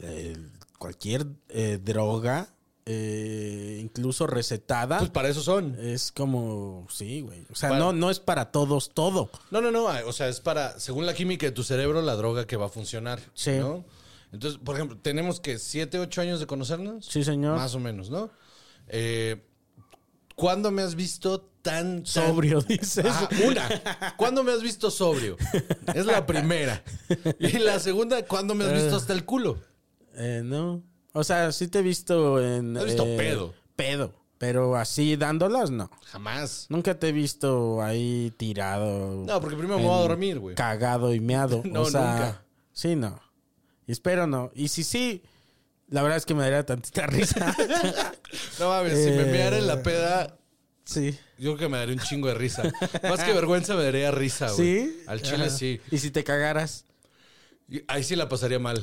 eh, 0.00 0.36
cualquier 0.78 1.26
eh, 1.48 1.78
droga, 1.82 2.48
eh, 2.86 3.78
incluso 3.80 4.26
recetada, 4.26 4.98
pues 4.98 5.10
para 5.10 5.28
eso 5.28 5.40
son. 5.42 5.76
es 5.80 6.12
como, 6.12 6.86
sí, 6.90 7.22
güey. 7.22 7.46
O 7.50 7.54
sea, 7.54 7.70
Para- 7.70 7.78
no, 7.80 7.92
no 7.92 8.10
es 8.10 8.20
para 8.20 8.50
todos 8.52 8.90
todo. 8.92 9.30
No, 9.50 9.60
no, 9.60 9.70
no. 9.70 9.84
O 10.06 10.12
sea, 10.12 10.28
es 10.28 10.40
para, 10.40 10.78
según 10.78 11.06
la 11.06 11.14
química 11.14 11.46
de 11.46 11.52
tu 11.52 11.62
cerebro, 11.64 12.02
la 12.02 12.14
droga 12.16 12.46
que 12.46 12.56
va 12.56 12.66
a 12.66 12.68
funcionar. 12.70 13.20
Sí. 13.34 13.52
¿no? 13.52 13.84
Entonces, 14.32 14.60
por 14.62 14.74
ejemplo, 14.76 14.98
tenemos 15.00 15.40
que 15.40 15.58
siete, 15.58 15.98
ocho 15.98 16.20
años 16.20 16.40
de 16.40 16.46
conocernos. 16.46 17.06
Sí, 17.06 17.24
señor. 17.24 17.56
Más 17.56 17.74
o 17.74 17.80
menos, 17.80 18.10
¿no? 18.10 18.30
Eh, 18.88 19.42
¿Cuándo 20.36 20.70
me 20.72 20.82
has 20.82 20.94
visto 20.96 21.40
tan, 21.62 22.02
tan- 22.02 22.06
Sobrio, 22.06 22.60
dices. 22.68 23.06
Ajá, 23.06 23.28
una. 23.46 24.14
¿Cuándo 24.16 24.42
me 24.42 24.52
has 24.52 24.60
visto 24.62 24.90
sobrio? 24.90 25.36
Es 25.94 26.04
la 26.04 26.26
primera. 26.26 26.82
Y 27.38 27.58
la 27.58 27.78
segunda, 27.78 28.26
¿cuándo 28.26 28.54
me 28.54 28.64
has 28.64 28.72
visto 28.74 28.96
hasta 28.96 29.12
el 29.12 29.24
culo? 29.24 29.58
Eh, 30.16 30.42
no. 30.44 30.82
O 31.16 31.24
sea, 31.24 31.50
sí 31.52 31.68
te 31.68 31.78
he 31.78 31.82
visto 31.82 32.42
en. 32.44 32.74
¿Te 32.74 32.80
has 32.80 32.84
visto 32.86 33.04
eh, 33.06 33.16
pedo? 33.16 33.54
Pedo. 33.76 34.12
Pero 34.36 34.76
así 34.76 35.16
dándolas, 35.16 35.70
no. 35.70 35.90
Jamás. 36.06 36.66
Nunca 36.68 36.98
te 36.98 37.08
he 37.08 37.12
visto 37.12 37.80
ahí 37.80 38.32
tirado. 38.36 39.24
No, 39.24 39.40
porque 39.40 39.56
primero 39.56 39.78
me 39.78 39.86
voy 39.86 39.94
a 39.96 40.02
dormir, 40.02 40.38
güey. 40.40 40.54
Cagado 40.56 41.14
y 41.14 41.20
meado. 41.20 41.62
No, 41.64 41.82
o 41.82 41.90
sea, 41.90 42.00
nunca. 42.12 42.42
Sí, 42.72 42.96
no. 42.96 43.18
Y 43.86 43.92
espero 43.92 44.26
no. 44.26 44.50
Y 44.54 44.68
si 44.68 44.82
sí, 44.82 45.22
la 45.88 46.02
verdad 46.02 46.18
es 46.18 46.26
que 46.26 46.34
me 46.34 46.42
daría 46.42 46.66
tantita 46.66 47.06
risa. 47.06 47.54
No 48.58 48.68
mames, 48.70 48.92
si 49.04 49.10
me 49.12 49.22
Eh. 49.22 49.32
meara 49.32 49.56
en 49.56 49.66
la 49.68 49.82
peda, 49.82 50.36
sí. 50.84 51.16
yo 51.38 51.54
creo 51.54 51.56
que 51.56 51.68
me 51.68 51.78
daría 51.78 51.94
un 51.94 52.00
chingo 52.00 52.26
de 52.28 52.34
risa. 52.34 52.64
Más 53.08 53.22
que 53.22 53.32
vergüenza, 53.32 53.76
me 53.76 53.84
daría 53.84 54.10
risa, 54.10 54.50
güey. 54.50 54.56
¿Sí? 54.86 55.02
Al 55.06 55.22
chile 55.22 55.46
Ajá. 55.46 55.50
sí. 55.56 55.80
Y 55.92 55.98
si 55.98 56.10
te 56.10 56.24
cagaras. 56.24 56.84
Ahí 57.88 58.02
sí 58.02 58.16
la 58.16 58.28
pasaría 58.28 58.58
mal. 58.58 58.82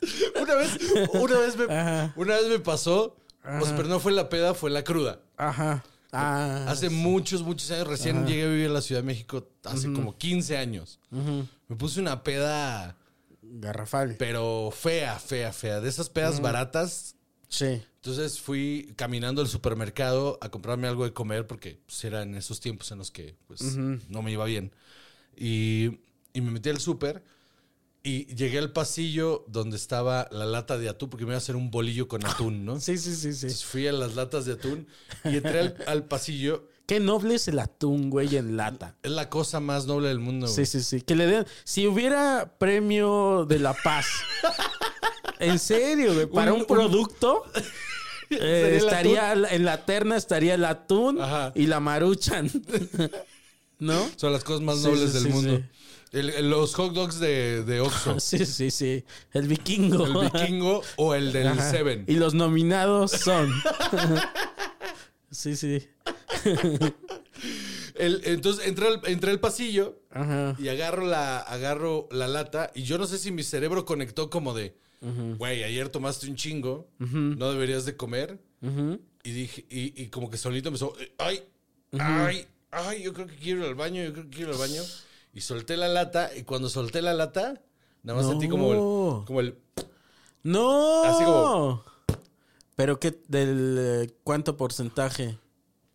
una 0.40 0.54
vez, 0.54 0.78
una 1.12 1.38
vez 1.38 1.56
me, 1.56 1.64
Ajá. 1.64 2.12
una 2.16 2.36
vez 2.36 2.48
me 2.48 2.58
pasó, 2.58 3.16
o 3.44 3.64
sea, 3.64 3.76
pero 3.76 3.88
no 3.88 4.00
fue 4.00 4.12
la 4.12 4.28
peda, 4.28 4.54
fue 4.54 4.70
la 4.70 4.84
cruda. 4.84 5.20
Ajá. 5.36 5.84
Ah, 6.10 6.64
Hace 6.68 6.88
muchos, 6.88 7.42
muchos 7.42 7.70
años, 7.70 7.86
recién 7.86 8.26
llegué 8.26 8.44
a 8.44 8.48
vivir 8.48 8.70
a 8.70 8.72
la 8.72 8.80
Ciudad 8.80 9.02
de 9.02 9.06
México, 9.06 9.46
hace 9.64 9.92
como 9.92 10.16
15 10.16 10.56
años. 10.56 11.00
Me 11.10 11.76
puse 11.76 12.00
una 12.00 12.22
peda, 12.22 12.96
garrafal. 13.42 14.16
pero 14.18 14.70
fea, 14.74 15.18
fea, 15.18 15.52
fea. 15.52 15.80
De 15.80 15.88
esas 15.88 16.08
pedas 16.08 16.40
baratas. 16.40 17.14
Sí. 17.48 17.82
Entonces 17.96 18.40
fui 18.40 18.92
caminando 18.96 19.42
al 19.42 19.48
supermercado 19.48 20.38
a 20.40 20.48
comprarme 20.50 20.86
algo 20.88 21.04
de 21.04 21.12
comer 21.12 21.46
porque 21.46 21.78
pues, 21.84 22.02
era 22.04 22.22
en 22.22 22.34
esos 22.36 22.60
tiempos 22.60 22.90
en 22.92 22.98
los 22.98 23.10
que 23.10 23.36
pues, 23.46 23.60
no 23.76 24.22
me 24.22 24.32
iba 24.32 24.44
bien. 24.46 24.72
Y, 25.36 25.98
y 26.32 26.40
me 26.40 26.50
metí 26.50 26.70
al 26.70 26.78
súper 26.80 27.22
y 28.02 28.26
llegué 28.34 28.58
al 28.58 28.72
pasillo 28.72 29.44
donde 29.48 29.76
estaba 29.76 30.28
la 30.30 30.46
lata 30.46 30.78
de 30.78 30.88
atún 30.88 31.10
porque 31.10 31.24
me 31.24 31.30
iba 31.30 31.34
a 31.36 31.38
hacer 31.38 31.56
un 31.56 31.70
bolillo 31.70 32.08
con 32.08 32.24
atún, 32.24 32.64
¿no? 32.64 32.80
Sí, 32.80 32.96
sí, 32.98 33.14
sí, 33.14 33.32
sí. 33.32 33.46
Entonces 33.46 33.64
fui 33.64 33.86
a 33.86 33.92
las 33.92 34.14
latas 34.14 34.44
de 34.46 34.52
atún 34.52 34.86
y 35.24 35.36
entré 35.36 35.60
al, 35.60 35.76
al 35.86 36.04
pasillo. 36.04 36.68
Qué 36.86 37.00
noble 37.00 37.34
es 37.34 37.48
el 37.48 37.58
atún, 37.58 38.08
güey, 38.08 38.34
en 38.36 38.56
lata. 38.56 38.96
Es 39.02 39.10
la 39.10 39.28
cosa 39.28 39.60
más 39.60 39.84
noble 39.86 40.08
del 40.08 40.20
mundo. 40.20 40.46
Sí, 40.46 40.54
güey. 40.62 40.66
sí, 40.66 40.82
sí. 40.82 41.00
Que 41.02 41.14
le 41.16 41.26
den. 41.26 41.46
Si 41.64 41.86
hubiera 41.86 42.54
premio 42.58 43.44
de 43.46 43.58
la 43.58 43.74
paz. 43.74 44.06
en 45.38 45.58
serio, 45.58 46.14
güey. 46.14 46.26
Para 46.26 46.52
un, 46.54 46.60
Un- 46.60 46.60
un- 46.62 46.66
producto. 46.66 47.44
eh, 48.30 48.74
estaría 48.76 49.32
en 49.34 49.64
la 49.66 49.84
terna 49.84 50.16
estaría 50.16 50.54
el 50.54 50.64
atún 50.64 51.20
Ajá. 51.20 51.52
y 51.54 51.66
la 51.66 51.80
maruchan. 51.80 52.50
¿No? 53.78 54.08
Son 54.16 54.32
las 54.32 54.42
cosas 54.44 54.62
más 54.62 54.78
Sí, 54.78 54.84
nobles 54.88 55.10
sí, 55.10 55.14
del 55.14 55.22
sí, 55.24 55.28
mundo. 55.28 55.62
El- 56.12 56.48
los 56.50 56.74
hot 56.74 56.92
dogs 56.94 57.18
de, 57.20 57.62
de 57.64 57.80
Oxxo. 57.80 58.18
Sí, 58.20 58.44
sí, 58.46 58.70
sí. 58.70 59.04
El 59.32 59.46
vikingo. 59.48 60.06
El 60.06 60.30
vikingo 60.30 60.82
o 60.96 61.14
el 61.14 61.32
del 61.32 61.48
Ajá. 61.48 61.70
Seven. 61.70 62.04
Y 62.08 62.14
los 62.14 62.34
nominados 62.34 63.10
son. 63.12 63.50
sí, 65.30 65.56
sí. 65.56 65.86
El- 67.94 68.22
entonces 68.24 68.66
entré 68.66 68.86
al, 68.88 69.00
entré 69.06 69.30
al 69.30 69.40
pasillo 69.40 70.00
Ajá. 70.10 70.54
y 70.58 70.68
agarro 70.68 71.06
la, 71.06 71.38
agarro 71.40 72.08
la 72.12 72.28
lata 72.28 72.70
y 72.74 72.82
yo 72.84 72.96
no 72.98 73.06
sé 73.06 73.18
si 73.18 73.32
mi 73.32 73.42
cerebro 73.42 73.84
conectó 73.84 74.30
como 74.30 74.54
de, 74.54 74.76
güey, 75.36 75.64
ayer 75.64 75.88
tomaste 75.88 76.28
un 76.28 76.36
chingo, 76.36 76.88
no 76.98 77.50
deberías 77.52 77.84
de 77.84 77.96
comer. 77.96 78.38
Y 79.24 79.30
dije, 79.32 79.66
y, 79.68 80.00
y 80.02 80.08
como 80.08 80.30
que 80.30 80.36
solito 80.38 80.68
empezó, 80.68 80.94
ay, 81.18 81.42
ay, 81.98 82.46
ay, 82.70 83.02
yo 83.02 83.12
creo 83.12 83.26
que 83.26 83.34
quiero 83.36 83.60
ir 83.60 83.66
al 83.66 83.74
baño, 83.74 84.02
yo 84.04 84.12
creo 84.12 84.24
que 84.30 84.36
quiero 84.36 84.50
ir 84.50 84.54
al 84.54 84.60
baño. 84.60 84.82
Y 85.34 85.40
solté 85.40 85.76
la 85.76 85.88
lata 85.88 86.30
y 86.36 86.42
cuando 86.42 86.68
solté 86.68 87.02
la 87.02 87.14
lata, 87.14 87.60
nada 88.02 88.16
más 88.16 88.24
No. 88.26 88.30
sentí 88.32 88.48
como 88.48 88.72
el, 88.72 89.24
como 89.26 89.40
el, 89.40 89.58
¡No! 90.42 91.04
Así 91.04 91.24
como- 91.24 91.84
¿Pero 92.76 93.00
qué? 93.00 93.18
¿Del 93.28 94.14
cuánto 94.24 94.56
porcentaje? 94.56 95.38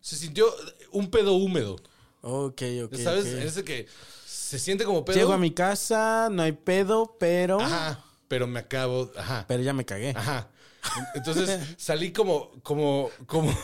se 0.00 0.16
sintió 0.16 0.46
un 0.92 1.10
pedo 1.10 1.32
húmedo. 1.32 1.76
Ok, 2.20 2.62
ok. 2.84 2.94
¿Sabes? 2.96 3.24
ok. 3.24 3.40
Ese 3.42 3.64
que 3.64 3.86
se 4.26 4.58
siente 4.58 4.84
como 4.84 5.02
pedo. 5.04 5.16
Llego 5.16 5.32
a 5.32 5.38
mi 5.38 5.50
casa, 5.50 6.28
no 6.30 6.42
hay 6.42 6.52
pedo, 6.52 7.16
pero. 7.18 7.58
Ajá, 7.60 8.04
pero 8.28 8.46
me 8.46 8.60
acabo, 8.60 9.10
ajá. 9.16 9.46
Pero 9.48 9.62
ya 9.62 9.72
me 9.72 9.84
cagué. 9.86 10.10
Ajá. 10.14 10.48
Entonces 11.14 11.60
salí 11.76 12.12
como, 12.12 12.50
como, 12.62 13.10
como, 13.26 13.56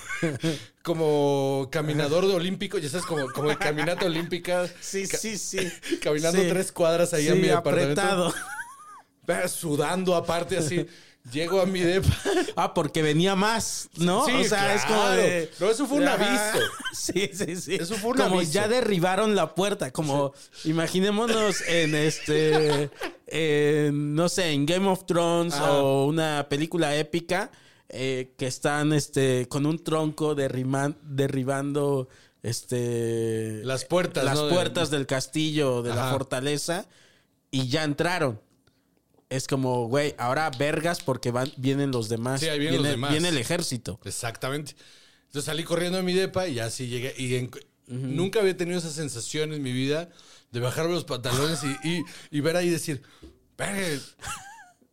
como 0.83 1.68
caminador 1.70 2.26
de 2.26 2.35
olímpico, 2.35 2.78
ya 2.78 2.88
sabes, 2.88 3.06
como, 3.06 3.30
como 3.30 3.48
de 3.50 3.56
caminata 3.59 4.06
olímpica. 4.06 4.68
Sí, 4.80 5.06
sí, 5.06 5.37
sí. 5.38 5.70
Caminando 6.02 6.40
Sí. 6.42 6.48
tres 6.48 6.72
cuadras 6.72 7.12
ahí 7.14 7.26
Sí, 7.26 7.33
mi 7.35 7.48
departamento. 7.48 8.00
apretado. 8.00 8.35
Sudando 9.48 10.14
aparte 10.16 10.59
así. 10.59 10.87
Llego 11.33 11.61
a 11.61 11.66
mi 11.66 11.80
depa. 11.80 12.09
Ah, 12.56 12.72
porque 12.74 13.02
venía 13.02 13.37
más, 13.37 13.88
¿no? 13.98 14.24
Sí, 14.26 14.33
o 14.33 14.44
sea, 14.44 14.74
es 14.74 14.85
como 14.87 15.09
de. 15.11 15.50
No, 15.61 15.70
eso 15.70 15.87
fue 15.87 15.98
un 15.98 16.09
Ajá. 16.09 16.14
aviso. 16.50 16.66
Sí, 16.92 17.30
sí, 17.33 17.56
sí. 17.56 17.74
Eso 17.76 17.94
fue 17.96 18.11
un 18.12 18.16
como 18.16 18.37
aviso. 18.37 18.52
ya 18.52 18.68
derribaron 18.68 19.35
la 19.37 19.54
puerta. 19.54 19.90
Como 19.92 20.33
imaginémonos 20.64 21.61
en 21.68 21.94
este. 21.94 22.90
en, 23.26 24.14
no 24.14 24.28
sé, 24.28 24.50
en 24.52 24.66
Game 24.66 24.88
of 24.88 25.04
Thrones 25.06 25.54
o 25.61 26.06
una 26.06 26.46
película 26.48 26.96
épica. 26.96 27.50
eh, 27.92 28.33
que 28.38 28.46
están 28.46 28.92
este 28.92 29.46
con 29.48 29.66
un 29.66 29.83
tronco 29.83 30.35
derriman- 30.37 30.96
derribando 31.02 32.09
este 32.42 33.62
Las 33.64 33.85
puertas, 33.85 34.24
las 34.24 34.38
puertas 34.40 34.90
del 34.90 35.06
castillo 35.06 35.83
de 35.83 35.94
la 35.94 36.11
fortaleza 36.11 36.87
y 37.50 37.68
ya 37.68 37.83
entraron 37.85 38.40
es 39.30 39.46
como, 39.46 39.86
güey, 39.88 40.14
ahora 40.18 40.50
vergas 40.58 41.00
porque 41.02 41.30
van, 41.30 41.50
vienen 41.56 41.90
los 41.92 42.08
demás. 42.10 42.40
Sí, 42.40 42.48
ahí 42.48 42.58
vienen 42.58 42.76
los 42.78 42.82
viene, 42.82 42.96
demás. 42.96 43.10
viene 43.12 43.28
el 43.30 43.38
ejército. 43.38 43.98
Exactamente. 44.04 44.74
Entonces 45.26 45.46
salí 45.46 45.64
corriendo 45.64 45.96
de 45.98 46.04
mi 46.04 46.12
depa 46.12 46.46
y 46.48 46.58
así 46.58 46.88
llegué. 46.88 47.14
Y 47.16 47.34
en- 47.36 47.50
nunca 47.86 48.40
había 48.40 48.56
tenido 48.56 48.78
esa 48.78 48.90
sensación 48.90 49.52
en 49.54 49.62
mi 49.62 49.72
vida 49.72 50.10
de 50.50 50.60
bajarme 50.60 50.92
los 50.92 51.04
pantalones 51.04 51.60
y, 51.64 51.88
y- 51.88 52.04
y 52.30 52.40
ver 52.40 52.56
ahí 52.56 52.66
y 52.66 52.70
decir, 52.70 53.02
"Verga, 53.56 53.80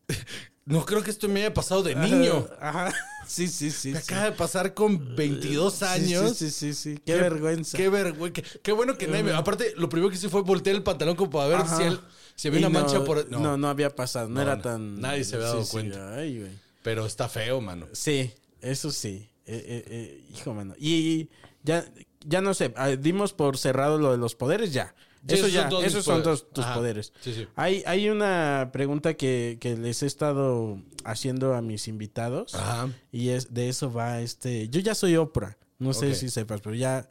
no 0.65 0.85
creo 0.85 1.01
que 1.03 1.11
esto 1.11 1.27
me 1.27 1.41
haya 1.41 1.53
pasado 1.53 1.83
de 1.83 1.95
niño. 1.95 2.47
Ajá. 2.61 2.93
Sí, 3.27 3.47
sí, 3.47 3.71
sí. 3.71 3.91
Me 3.91 3.99
sí. 4.01 4.05
acaba 4.13 4.29
de 4.29 4.31
pasar 4.37 4.73
con 4.73 5.15
22 5.15 5.73
Sí, 5.75 5.85
años. 5.85 6.37
Sí, 6.37 6.49
sí, 6.49 6.73
sí, 6.73 6.93
sí. 6.95 7.01
Qué, 7.05 7.15
vergüenza. 7.15 7.77
Qué 7.77 7.89
vergüenza. 7.89 8.41
Qué, 8.41 8.59
qué 8.61 8.71
bueno 8.71 8.97
que 8.97 9.07
nadie 9.07 9.23
me... 9.23 9.31
Aparte, 9.33 9.73
lo 9.75 9.89
primero 9.89 10.09
que 10.09 10.15
hice 10.15 10.29
fue 10.29 10.43
voltear 10.43 10.75
el 10.75 10.83
pantalón 10.83 11.15
como 11.15 11.29
para 11.31 11.47
ver 11.47 11.57
Ajá. 11.57 11.75
si, 11.77 11.83
él, 11.83 11.99
había 12.45 12.59
Y 12.59 12.63
una 12.63 12.69
no, 12.69 12.79
mancha 12.79 13.03
por... 13.03 13.29
No. 13.29 13.57
no, 13.57 13.67
había 13.67 13.95
pasado. 13.95 14.29
No, 14.29 14.35
No, 14.35 14.41
era 14.41 14.61
tan. 14.61 15.01
Nadie 15.01 15.23
se 15.23 15.35
había 15.35 15.47
dado 15.47 15.63
sí, 15.63 15.71
cuenta. 15.71 16.15
Ay, 16.15 16.39
güey. 16.39 16.51
Pero 16.83 17.05
está 17.05 17.27
feo, 17.27 17.59
mano. 17.61 17.87
Sí, 17.93 18.31
eso 18.61 18.91
sí. 18.91 19.29
Eh, 19.45 19.63
eh, 19.65 19.85
eh, 19.87 20.23
hijo, 20.33 20.53
mano. 20.53 20.75
Y 20.77 21.29
ya, 21.63 21.85
ya 22.25 22.41
no 22.41 22.53
sé, 22.53 22.73
ah, 22.75 22.89
dimos 22.89 23.33
por 23.33 23.57
cerrado 23.57 23.97
lo 23.97 24.11
de 24.11 24.17
los 24.17 24.35
poderes, 24.35 24.73
ya. 24.73 24.93
Sí, 25.27 25.35
Eso 25.35 25.47
ya, 25.47 25.69
son 25.69 25.83
esos 25.83 26.05
son 26.05 26.23
todos 26.23 26.49
tus 26.53 26.63
Ajá. 26.63 26.75
poderes. 26.75 27.11
Sí, 27.19 27.33
sí. 27.33 27.47
Hay, 27.55 27.83
hay 27.85 28.09
una 28.09 28.69
pregunta 28.71 29.15
que, 29.15 29.57
que 29.59 29.75
les 29.75 30.03
he 30.03 30.05
estado 30.05 30.79
haciendo 31.03 31.53
a 31.55 31.61
mis 31.61 31.87
invitados. 31.89 32.55
Ajá. 32.55 32.89
Y 33.11 33.29
es 33.29 33.53
de 33.53 33.67
eso 33.67 33.91
va 33.91 34.21
este. 34.21 34.69
Yo 34.69 34.79
ya 34.79 34.95
soy 34.95 35.17
Oprah. 35.17 35.57
No 35.79 35.93
sé 35.93 36.15
si 36.15 36.29
sepas, 36.29 36.61
pero 36.61 36.75
ya. 36.75 37.09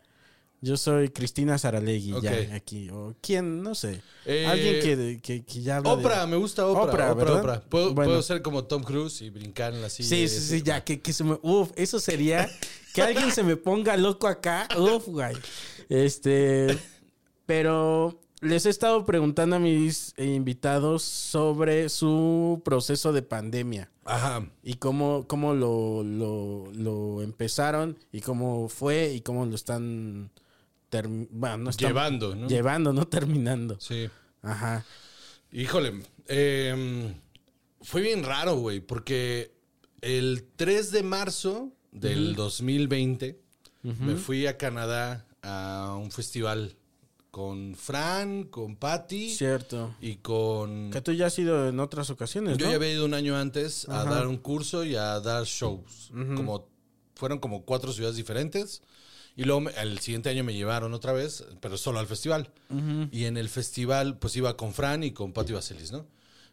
Yo 0.62 0.76
soy 0.76 1.10
Cristina 1.10 1.58
Saralegui, 1.58 2.14
ya 2.22 2.32
aquí. 2.54 2.88
O 2.90 3.14
quién, 3.20 3.62
no 3.62 3.74
sé. 3.74 4.00
Eh, 4.24 4.46
Alguien 4.46 4.80
que, 4.82 5.20
que, 5.22 5.44
que 5.44 5.62
ya 5.62 5.76
habla. 5.76 5.94
de- 5.96 6.02
Oprah, 6.04 6.26
me 6.26 6.36
gusta 6.36 6.66
Oprah. 6.66 6.82
Oprah, 6.84 7.12
Oprah. 7.12 7.34
Oprah. 7.40 7.60
Puedo, 7.60 7.94
Bueno. 7.94 8.10
puedo 8.10 8.22
ser 8.22 8.42
como 8.42 8.64
Tom 8.64 8.82
Cruise 8.82 9.20
y 9.22 9.30
brincar 9.30 9.74
en 9.74 9.82
la 9.82 9.90
silla. 9.90 10.08
Sí, 10.08 10.28
sí, 10.28 10.40
sí, 10.40 10.62
ya, 10.62 10.82
que, 10.82 11.00
que 11.00 11.12
se 11.12 11.24
me. 11.24 11.38
Uf, 11.42 11.70
eso 11.76 12.00
sería. 12.00 12.48
Que 12.94 13.02
alguien 13.02 13.30
se 13.30 13.42
me 13.42 13.56
ponga 13.56 13.96
loco 13.96 14.26
acá. 14.26 14.66
Uf, 14.78 15.06
güey. 15.08 15.36
Este. 15.90 16.76
Pero 17.44 18.18
les 18.40 18.66
he 18.66 18.70
estado 18.70 19.04
preguntando 19.04 19.56
a 19.56 19.58
mis 19.58 20.14
invitados 20.18 21.02
sobre 21.02 21.88
su 21.88 22.60
proceso 22.64 23.12
de 23.12 23.22
pandemia. 23.22 23.90
Ajá. 24.04 24.48
Y 24.62 24.74
cómo, 24.74 25.26
cómo 25.28 25.54
lo, 25.54 26.02
lo, 26.02 26.64
lo 26.72 27.22
empezaron 27.22 27.98
y 28.12 28.20
cómo 28.20 28.68
fue 28.68 29.12
y 29.14 29.20
cómo 29.20 29.46
lo 29.46 29.54
están, 29.54 30.30
bueno, 31.06 31.59
no 31.59 31.70
están- 31.70 31.88
Llevando, 31.88 32.35
¿no? 32.35 32.48
Llevando, 32.48 32.92
no 32.92 33.06
terminando. 33.06 33.76
Sí. 33.80 34.09
Ajá. 34.42 34.85
Híjole, 35.52 36.02
eh, 36.28 37.14
fue 37.80 38.00
bien 38.02 38.24
raro, 38.24 38.56
güey, 38.56 38.80
porque 38.80 39.52
el 40.00 40.44
3 40.56 40.90
de 40.92 41.02
marzo 41.02 41.72
del 41.92 42.35
2020 42.35 43.40
me 43.82 44.16
fui 44.16 44.46
a 44.46 44.56
Canadá 44.59 45.26
a 45.42 45.96
un 46.00 46.11
festival 46.11 46.76
con 47.30 47.74
Fran, 47.76 48.44
con 48.44 48.76
Patty 48.76 49.30
Cierto. 49.35 49.94
y 50.00 50.16
con... 50.16 50.90
Que 50.90 51.00
tú 51.02 51.12
ya 51.12 51.26
has 51.26 51.38
ido 51.38 51.68
en 51.68 51.78
otras 51.80 52.09
ocasiones, 52.11 52.56
Yo 52.59 52.64
¿no? 52.66 52.70
ya 52.72 52.76
había 52.76 52.92
ido 52.92 53.04
un 53.04 53.14
año 53.14 53.37
antes 53.37 53.88
a 53.88 54.00
Ajá. 54.02 54.11
dar 54.14 54.26
un 54.26 54.38
curso 54.38 54.85
y 54.85 54.96
a 54.96 55.20
dar 55.20 55.44
shows. 55.44 56.11
como, 56.35 56.66
fueron 57.14 57.38
como 57.38 57.64
cuatro 57.64 57.92
ciudades 57.92 58.16
diferentes. 58.16 58.82
Y 59.37 59.44
luego 59.44 59.68
el 59.70 59.99
siguiente 59.99 60.31
año 60.31 60.44
me 60.44 60.55
llevaron 60.55 60.94
otra 60.94 61.12
vez, 61.12 61.44
pero 61.61 61.77
solo 61.77 61.99
al 61.99 62.07
festival. 62.07 62.51
Y 63.12 63.25
en 63.25 63.37
el 63.37 63.49
festival, 63.49 64.18
pues 64.18 64.35
iba 64.37 64.57
con 64.57 64.72
Fran 64.72 65.05
y 65.05 65.12
con 65.12 65.33
Pati 65.33 65.53
Vaselis, 65.53 65.92
¿no? 65.92 66.07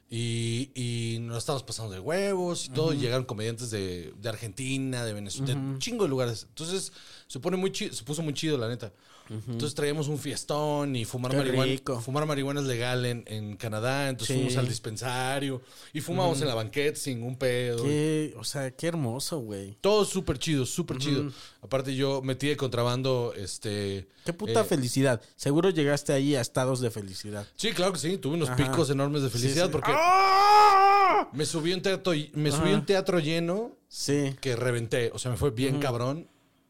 Y, 0.10 0.70
y 0.76 1.18
nos 1.22 1.40
estábamos 1.40 1.64
pasando 1.64 1.92
de 1.94 2.00
huevos 2.00 2.66
y 2.66 2.70
todo. 2.70 2.94
y 2.94 2.98
llegaron 2.98 3.26
comediantes 3.26 3.72
de, 3.72 4.14
de 4.22 4.30
Argentina, 4.30 5.06
de 5.06 5.14
Venezuela, 5.14 5.54
de 5.54 5.60
un 5.60 5.80
chingo 5.80 6.04
de 6.04 6.10
lugares. 6.10 6.46
Entonces, 6.50 6.92
se, 7.26 7.40
pone 7.40 7.58
muy 7.58 7.72
chido, 7.72 7.94
se 7.94 8.04
puso 8.04 8.22
muy 8.22 8.34
chido, 8.34 8.58
la 8.58 8.68
neta. 8.68 8.92
Entonces 9.30 9.74
traíamos 9.74 10.08
un 10.10 10.20
fiestón 10.20 10.96
y 10.96 11.06
fumar 11.06 11.32
Qué 11.32 11.38
marihuana. 11.38 11.72
rico. 11.72 12.02
Fumar 12.02 12.26
marihuana 12.26 12.60
es 12.62 12.68
legal 12.68 13.06
en, 13.06 13.24
en 13.28 13.56
Canadá. 13.58 14.10
Entonces 14.10 14.36
Sí. 14.36 14.42
fuimos 14.42 14.58
al 14.58 14.68
dispensario 14.68 15.62
y 15.94 16.02
fumamos 16.02 16.42
en 16.42 16.48
la 16.48 16.56
banqueta 16.56 17.00
sin 17.00 17.20
ningún 17.20 17.38
pedo. 17.38 17.84
Qué, 17.84 18.34
o 18.38 18.44
sea, 18.44 18.72
qué 18.72 18.88
hermoso, 18.88 19.40
güey. 19.40 19.78
Todo 19.82 20.06
súper 20.06 20.38
chido, 20.40 20.66
súper 20.66 20.98
chido. 20.98 21.32
Aparte 21.62 21.96
yo 21.96 22.22
metí 22.22 22.48
de 22.48 22.58
contrabando, 22.58 23.34
este... 23.36 24.08
Qué 24.26 24.34
puta 24.34 24.62
eh, 24.62 24.66
felicidad. 24.66 25.22
Seguro 25.36 25.70
llegaste 25.70 26.14
ahí 26.14 26.36
a 26.36 26.42
estados 26.42 26.80
de 26.82 26.92
felicidad. 26.92 27.48
Sí, 27.56 27.72
claro 27.72 27.94
que 27.94 28.00
sí. 28.00 28.18
Tuve 28.18 28.36
unos 28.36 28.50
Ajá. 28.50 28.58
picos 28.58 28.90
enormes 28.90 29.22
de 29.24 29.30
felicidad 29.30 29.66
sí. 29.66 29.72
porque 29.72 29.92
¡Ah! 29.94 31.30
me 31.34 31.46
subí 31.46 31.72
a 31.72 31.76
un 31.76 31.82
teatro, 31.82 32.14
me 32.34 32.52
subí 32.52 32.74
un 32.74 32.86
teatro 32.86 33.20
lleno 33.20 33.78
Sí. 33.88 34.36
que 34.42 34.56
reventé. 34.56 35.12
O 35.14 35.20
sea, 35.20 35.32
me 35.32 35.38
fue 35.38 35.52
bien 35.52 35.80
cabrón. 35.80 36.28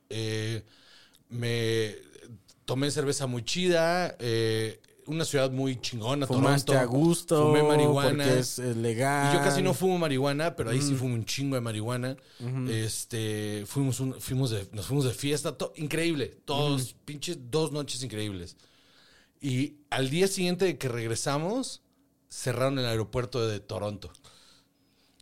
Eh, 0.09 0.63
me 1.29 1.95
tomé 2.65 2.89
cerveza 2.91 3.27
muy 3.27 3.43
chida, 3.43 4.15
eh, 4.19 4.79
una 5.05 5.25
ciudad 5.25 5.51
muy 5.51 5.79
chingona, 5.81 6.25
Fumaste 6.25 6.67
Toronto. 6.73 6.81
a 6.81 6.85
gusto. 6.97 7.47
Fumé 7.47 7.61
marihuana. 7.63 8.23
Porque 8.23 8.39
es 8.39 8.59
eh, 8.59 8.73
legal. 8.73 9.33
Y 9.33 9.37
yo 9.37 9.43
casi 9.43 9.61
no 9.61 9.73
fumo 9.73 9.97
marihuana, 9.97 10.55
pero 10.55 10.69
ahí 10.69 10.81
sí 10.81 10.95
fumo 10.95 11.13
un 11.15 11.25
chingo 11.25 11.55
de 11.55 11.61
marihuana. 11.61 12.15
Este, 12.69 13.65
fuimos 13.67 13.99
un- 13.99 14.19
fuimos 14.19 14.49
de, 14.51 14.67
nos 14.71 14.85
fuimos 14.85 15.05
de 15.05 15.11
fiesta, 15.13 15.57
to- 15.57 15.73
increíble, 15.75 16.37
todos, 16.45 16.95
pinches 17.05 17.37
dos 17.51 17.71
noches 17.71 18.01
increíbles. 18.03 18.55
Y 19.41 19.75
al 19.89 20.09
día 20.09 20.27
siguiente 20.27 20.63
de 20.65 20.77
que 20.77 20.87
regresamos, 20.87 21.81
cerraron 22.29 22.79
el 22.79 22.85
aeropuerto 22.85 23.45
de 23.45 23.59
Toronto. 23.59 24.11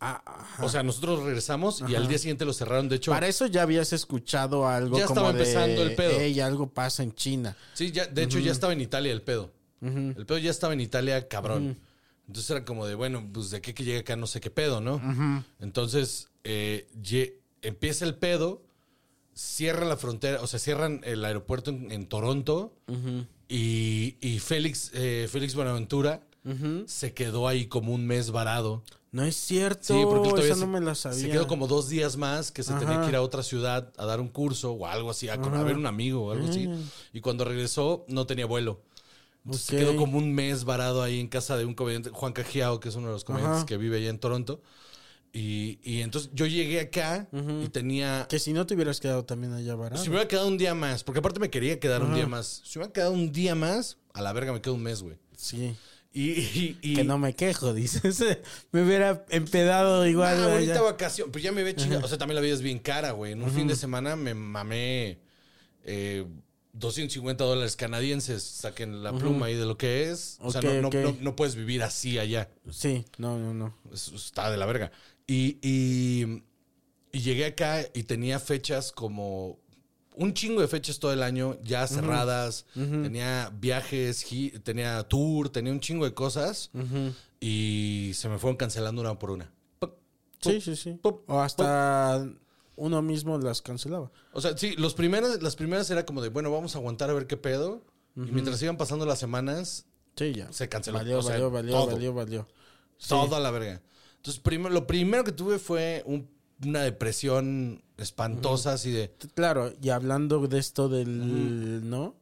Ah, 0.04 0.22
ajá. 0.26 0.66
O 0.66 0.70
sea, 0.70 0.82
nosotros 0.82 1.22
regresamos 1.24 1.84
y 1.88 1.94
al 1.96 2.08
día 2.08 2.18
siguiente 2.18 2.44
lo 2.44 2.54
cerraron. 2.54 2.90
De 2.90 2.96
hecho, 2.96 3.12
Para 3.12 3.28
eso 3.28 3.46
ya 3.46 3.62
habías 3.62 3.94
escuchado 3.94 4.68
algo 4.68 4.98
Ya 4.98 5.06
como 5.06 5.20
estaba 5.20 5.32
de, 5.34 5.40
empezando 5.40 5.84
el 5.84 5.96
pedo. 5.96 6.20
"Ey, 6.20 6.40
algo 6.40 6.68
pasa 6.70 7.04
en 7.04 7.14
China. 7.14 7.56
sí, 7.74 7.92
ya, 7.92 8.08
de 8.08 8.24
hecho 8.24 8.40
ya 8.40 8.52
estaba 8.52 8.74
en 8.74 8.82
Italia 8.82 9.12
el 9.12 9.22
pedo. 9.22 9.52
El 9.82 10.26
pedo 10.26 10.38
ya 10.40 10.50
estaba 10.52 10.74
en 10.74 10.82
Italia, 10.82 11.28
cabrón. 11.28 11.78
Entonces 12.28 12.50
era 12.50 12.66
como 12.66 12.86
de, 12.88 12.96
bueno, 12.96 13.28
pues 13.34 13.50
de 13.52 13.62
qué 13.62 13.74
que 13.74 13.84
llega 13.84 14.00
acá 14.00 14.16
no 14.16 14.26
sé 14.28 14.40
qué 14.42 14.50
pedo, 14.50 14.82
¿no? 14.82 15.00
Entonces 15.60 16.30
eh, 16.44 16.88
empieza 17.62 18.06
el 18.06 18.16
pedo, 18.16 18.64
cierran 19.36 19.88
la 19.90 19.98
frontera, 19.98 20.42
o 20.42 20.48
sea, 20.48 20.60
cierran 20.60 21.02
el 21.04 21.24
aeropuerto 21.26 21.70
en, 21.72 21.92
en 21.92 22.08
Toronto 22.08 22.74
y, 23.50 24.16
y 24.22 24.40
Félix, 24.40 24.92
eh, 24.94 25.28
Félix 25.32 25.54
Buenaventura 25.56 26.22
se 26.88 27.14
quedó 27.14 27.48
ahí 27.48 27.68
como 27.68 27.94
un 27.94 28.08
mes 28.08 28.32
varado. 28.32 28.84
No 29.12 29.24
es 29.24 29.36
cierto. 29.36 29.94
Sí, 29.94 30.02
porque 30.06 30.30
él 30.30 30.36
todavía 30.36 30.56
no 30.56 30.68
me 30.68 30.80
la 30.80 30.96
sabía. 30.96 31.20
se 31.20 31.30
quedó 31.30 31.46
como 31.46 31.68
dos 31.68 31.90
días 31.90 32.16
más 32.16 32.52
que 32.52 32.64
se 32.64 32.74
tenía 32.76 33.02
que 33.02 33.10
ir 33.10 33.16
a 33.16 33.22
otra 33.22 33.44
ciudad 33.44 33.92
a 33.98 34.06
dar 34.06 34.22
un 34.22 34.30
curso 34.30 34.72
o 34.72 34.88
algo 34.88 35.10
así, 35.10 35.28
a, 35.28 35.34
a 35.34 35.64
ver 35.64 35.76
un 35.76 35.86
amigo 35.86 36.28
o 36.28 36.32
algo 36.32 36.48
así. 36.48 36.70
Y 37.12 37.20
cuando 37.22 37.44
regresó 37.44 38.06
no 38.08 38.26
tenía 38.26 38.46
vuelo. 38.46 38.82
Entonces 39.44 39.66
se 39.66 39.76
quedó 39.78 39.96
como 39.98 40.18
un 40.18 40.34
mes 40.34 40.66
varado 40.66 41.02
ahí 41.02 41.20
en 41.20 41.28
casa 41.28 41.58
de 41.58 41.66
un 41.66 41.74
comediante, 41.74 42.12
Juan 42.12 42.32
Cajiao, 42.32 42.80
que 42.80 42.90
es 42.90 42.96
uno 42.96 43.08
de 43.08 43.14
los 43.14 43.24
comediantes 43.24 43.58
Ajá. 43.60 43.66
que 43.66 43.78
vive 43.78 43.98
allá 43.98 44.10
en 44.10 44.20
Toronto. 44.20 44.62
Y, 45.34 45.80
y 45.84 46.02
entonces 46.02 46.30
yo 46.34 46.46
llegué 46.46 46.80
acá 46.80 47.28
y 47.64 47.70
tenía... 47.70 48.28
Que 48.30 48.38
si 48.38 48.54
no 48.54 48.66
te 48.66 48.76
hubieras 48.76 49.00
quedado 49.00 49.26
también 49.26 49.54
allá 49.54 49.76
varado. 49.76 50.02
Si 50.02 50.10
me 50.10 50.16
hubiera 50.16 50.28
quedado 50.28 50.48
un 50.48 50.58
día 50.58 50.76
más, 50.76 51.04
porque 51.04 51.20
aparte 51.20 51.40
me 51.40 51.50
quería 51.50 51.80
quedar 51.80 52.04
un 52.04 52.14
día 52.14 52.28
más. 52.28 52.62
Si 52.66 52.78
me 52.78 52.84
hubiera 52.86 52.94
quedado 52.94 53.12
un 53.14 53.32
día 53.32 53.56
más, 53.56 53.98
a 54.14 54.22
la 54.22 54.32
verga 54.34 54.54
me 54.54 54.62
quedo 54.62 54.76
un 54.76 54.84
mes, 54.84 55.02
güey. 55.02 55.18
Sí. 55.36 55.76
Y, 56.14 56.32
y, 56.32 56.78
y- 56.82 56.96
Que 56.96 57.04
no 57.06 57.18
me 57.18 57.34
quejo, 57.36 57.74
dices. 57.76 58.22
me 58.72 58.84
hubiera 58.84 59.26
empedado 59.30 60.06
igual. 60.06 60.38
Ah, 60.40 60.46
allá. 60.46 60.54
bonita 60.54 60.82
vacación. 60.82 61.32
Pues 61.32 61.44
ya 61.44 61.52
me 61.52 61.64
ve 61.64 61.74
chingada. 61.76 62.04
O 62.04 62.08
sea, 62.08 62.18
también 62.18 62.36
la 62.36 62.42
vida 62.42 62.54
es 62.54 62.62
bien 62.62 62.80
cara, 62.80 63.12
güey. 63.12 63.32
En 63.32 63.42
un 63.42 63.52
fin 63.52 63.68
de 63.68 63.76
semana 63.78 64.16
me 64.18 64.34
mamé 64.34 65.20
eh, 65.86 66.26
250 66.74 67.44
dólares 67.46 67.76
canadienses. 67.78 68.44
Saquen 68.44 69.04
la 69.04 69.14
pluma 69.14 69.46
ahí 69.46 69.56
de 69.56 69.66
lo 69.66 69.78
que 69.78 70.10
es. 70.10 70.38
O 70.42 70.52
sea, 70.52 70.62
no, 70.62 70.82
no- 70.82 70.90
no- 70.90 71.18
no 71.22 71.36
puedes 71.38 71.56
vivir 71.56 71.82
así 71.82 72.20
allá. 72.20 72.50
Sí, 72.70 73.06
no, 73.18 73.38
no, 73.40 73.54
no. 73.54 73.74
Está 73.94 74.52
de 74.52 74.58
la 74.58 74.66
verga. 74.66 74.92
Y, 75.28 75.60
y, 75.62 76.44
y 77.14 77.20
llegué 77.22 77.46
acá 77.46 77.86
y 77.94 78.04
tenía 78.04 78.38
fechas 78.40 78.92
como 78.92 79.60
un 80.16 80.34
chingo 80.34 80.62
de 80.62 80.68
fechas 80.68 81.00
todo 81.00 81.14
el 81.14 81.24
año 81.24 81.58
ya 81.64 81.88
cerradas. 81.88 82.66
Tenía 82.74 83.52
viajes, 83.60 84.26
tenía 84.64 85.04
tour, 85.04 85.50
tenía 85.50 85.72
un 85.72 85.80
chingo 85.80 86.06
de 86.06 86.14
cosas. 86.14 86.70
Y 87.40 88.12
se 88.14 88.30
me 88.30 88.38
fueron 88.38 88.58
cancelando 88.58 89.02
una 89.02 89.18
por 89.18 89.32
una. 89.32 89.52
Sí, 90.42 90.60
sí, 90.62 90.76
sí. 90.76 91.00
O 91.28 91.40
hasta 91.40 92.28
uno 92.76 93.02
mismo 93.02 93.38
las 93.38 93.62
cancelaba. 93.62 94.12
O 94.34 94.42
sea, 94.42 94.58
sí, 94.58 94.76
los 94.78 94.94
primeros, 94.96 95.42
las 95.42 95.56
primeras 95.56 95.90
era 95.92 96.06
como 96.06 96.22
de, 96.22 96.30
bueno, 96.30 96.52
vamos 96.52 96.76
a 96.76 96.80
aguantar 96.80 97.10
a 97.10 97.14
ver 97.14 97.28
qué 97.28 97.38
pedo. 97.38 97.84
Y 98.16 98.32
mientras 98.32 98.62
iban 98.62 98.78
pasando 98.78 99.06
las 99.06 99.20
semanas, 99.20 99.86
Sí, 100.18 100.34
ya. 100.34 100.52
Se 100.52 100.68
canceló. 100.68 100.98
Valió, 100.98 101.20
O 101.20 101.22
sea, 101.22 101.32
valió, 101.34 101.52
valió, 101.52 101.72
todo. 101.74 101.88
valió, 101.88 102.14
valió. 102.14 102.48
Sí. 102.98 103.08
todo 103.10 103.36
a 103.36 103.40
la 103.40 103.50
verga. 103.50 103.82
Entonces, 104.18 104.42
primero, 104.42 104.70
lo 104.74 104.86
primero 104.86 105.24
que 105.24 105.32
tuve 105.32 105.58
fue 105.58 106.04
un- 106.06 106.28
una 106.66 106.82
depresión 106.82 107.84
espantosa, 107.98 108.74
así 108.74 108.92
de... 108.92 109.14
Claro, 109.36 109.74
y 109.82 109.90
hablando 109.90 110.48
de 110.48 110.60
esto 110.60 110.90
del, 110.90 111.90
¿no? 111.90 112.16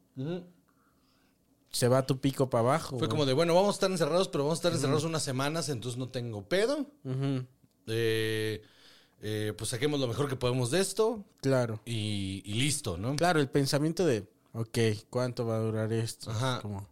Se 1.70 1.88
va 1.88 2.04
tu 2.06 2.18
pico 2.20 2.50
para 2.50 2.60
abajo. 2.62 2.90
Fue 2.90 2.98
güey. 2.98 3.10
como 3.10 3.26
de, 3.26 3.32
bueno, 3.32 3.54
vamos 3.54 3.68
a 3.70 3.76
estar 3.76 3.90
encerrados, 3.90 4.28
pero 4.28 4.44
vamos 4.44 4.58
a 4.58 4.60
estar 4.60 4.72
encerrados 4.72 5.04
unas 5.04 5.22
semanas, 5.22 5.68
entonces 5.68 5.98
no 5.98 6.08
tengo 6.08 6.48
pedo. 6.48 6.86
Eh, 7.86 8.62
eh, 9.22 9.52
pues 9.56 9.70
saquemos 9.70 10.00
lo 10.00 10.08
mejor 10.08 10.28
que 10.28 10.36
podemos 10.36 10.70
de 10.70 10.80
esto 10.80 11.24
Claro. 11.42 11.80
y, 11.84 12.42
y 12.44 12.54
listo, 12.54 12.96
¿no? 12.96 13.16
Claro, 13.16 13.40
el 13.40 13.48
pensamiento 13.50 14.04
de, 14.06 14.26
ok, 14.52 14.78
¿cuánto 15.10 15.46
va 15.46 15.56
a 15.56 15.60
durar 15.60 15.92
esto? 15.92 16.30
Ajá. 16.30 16.60
Como, 16.62 16.86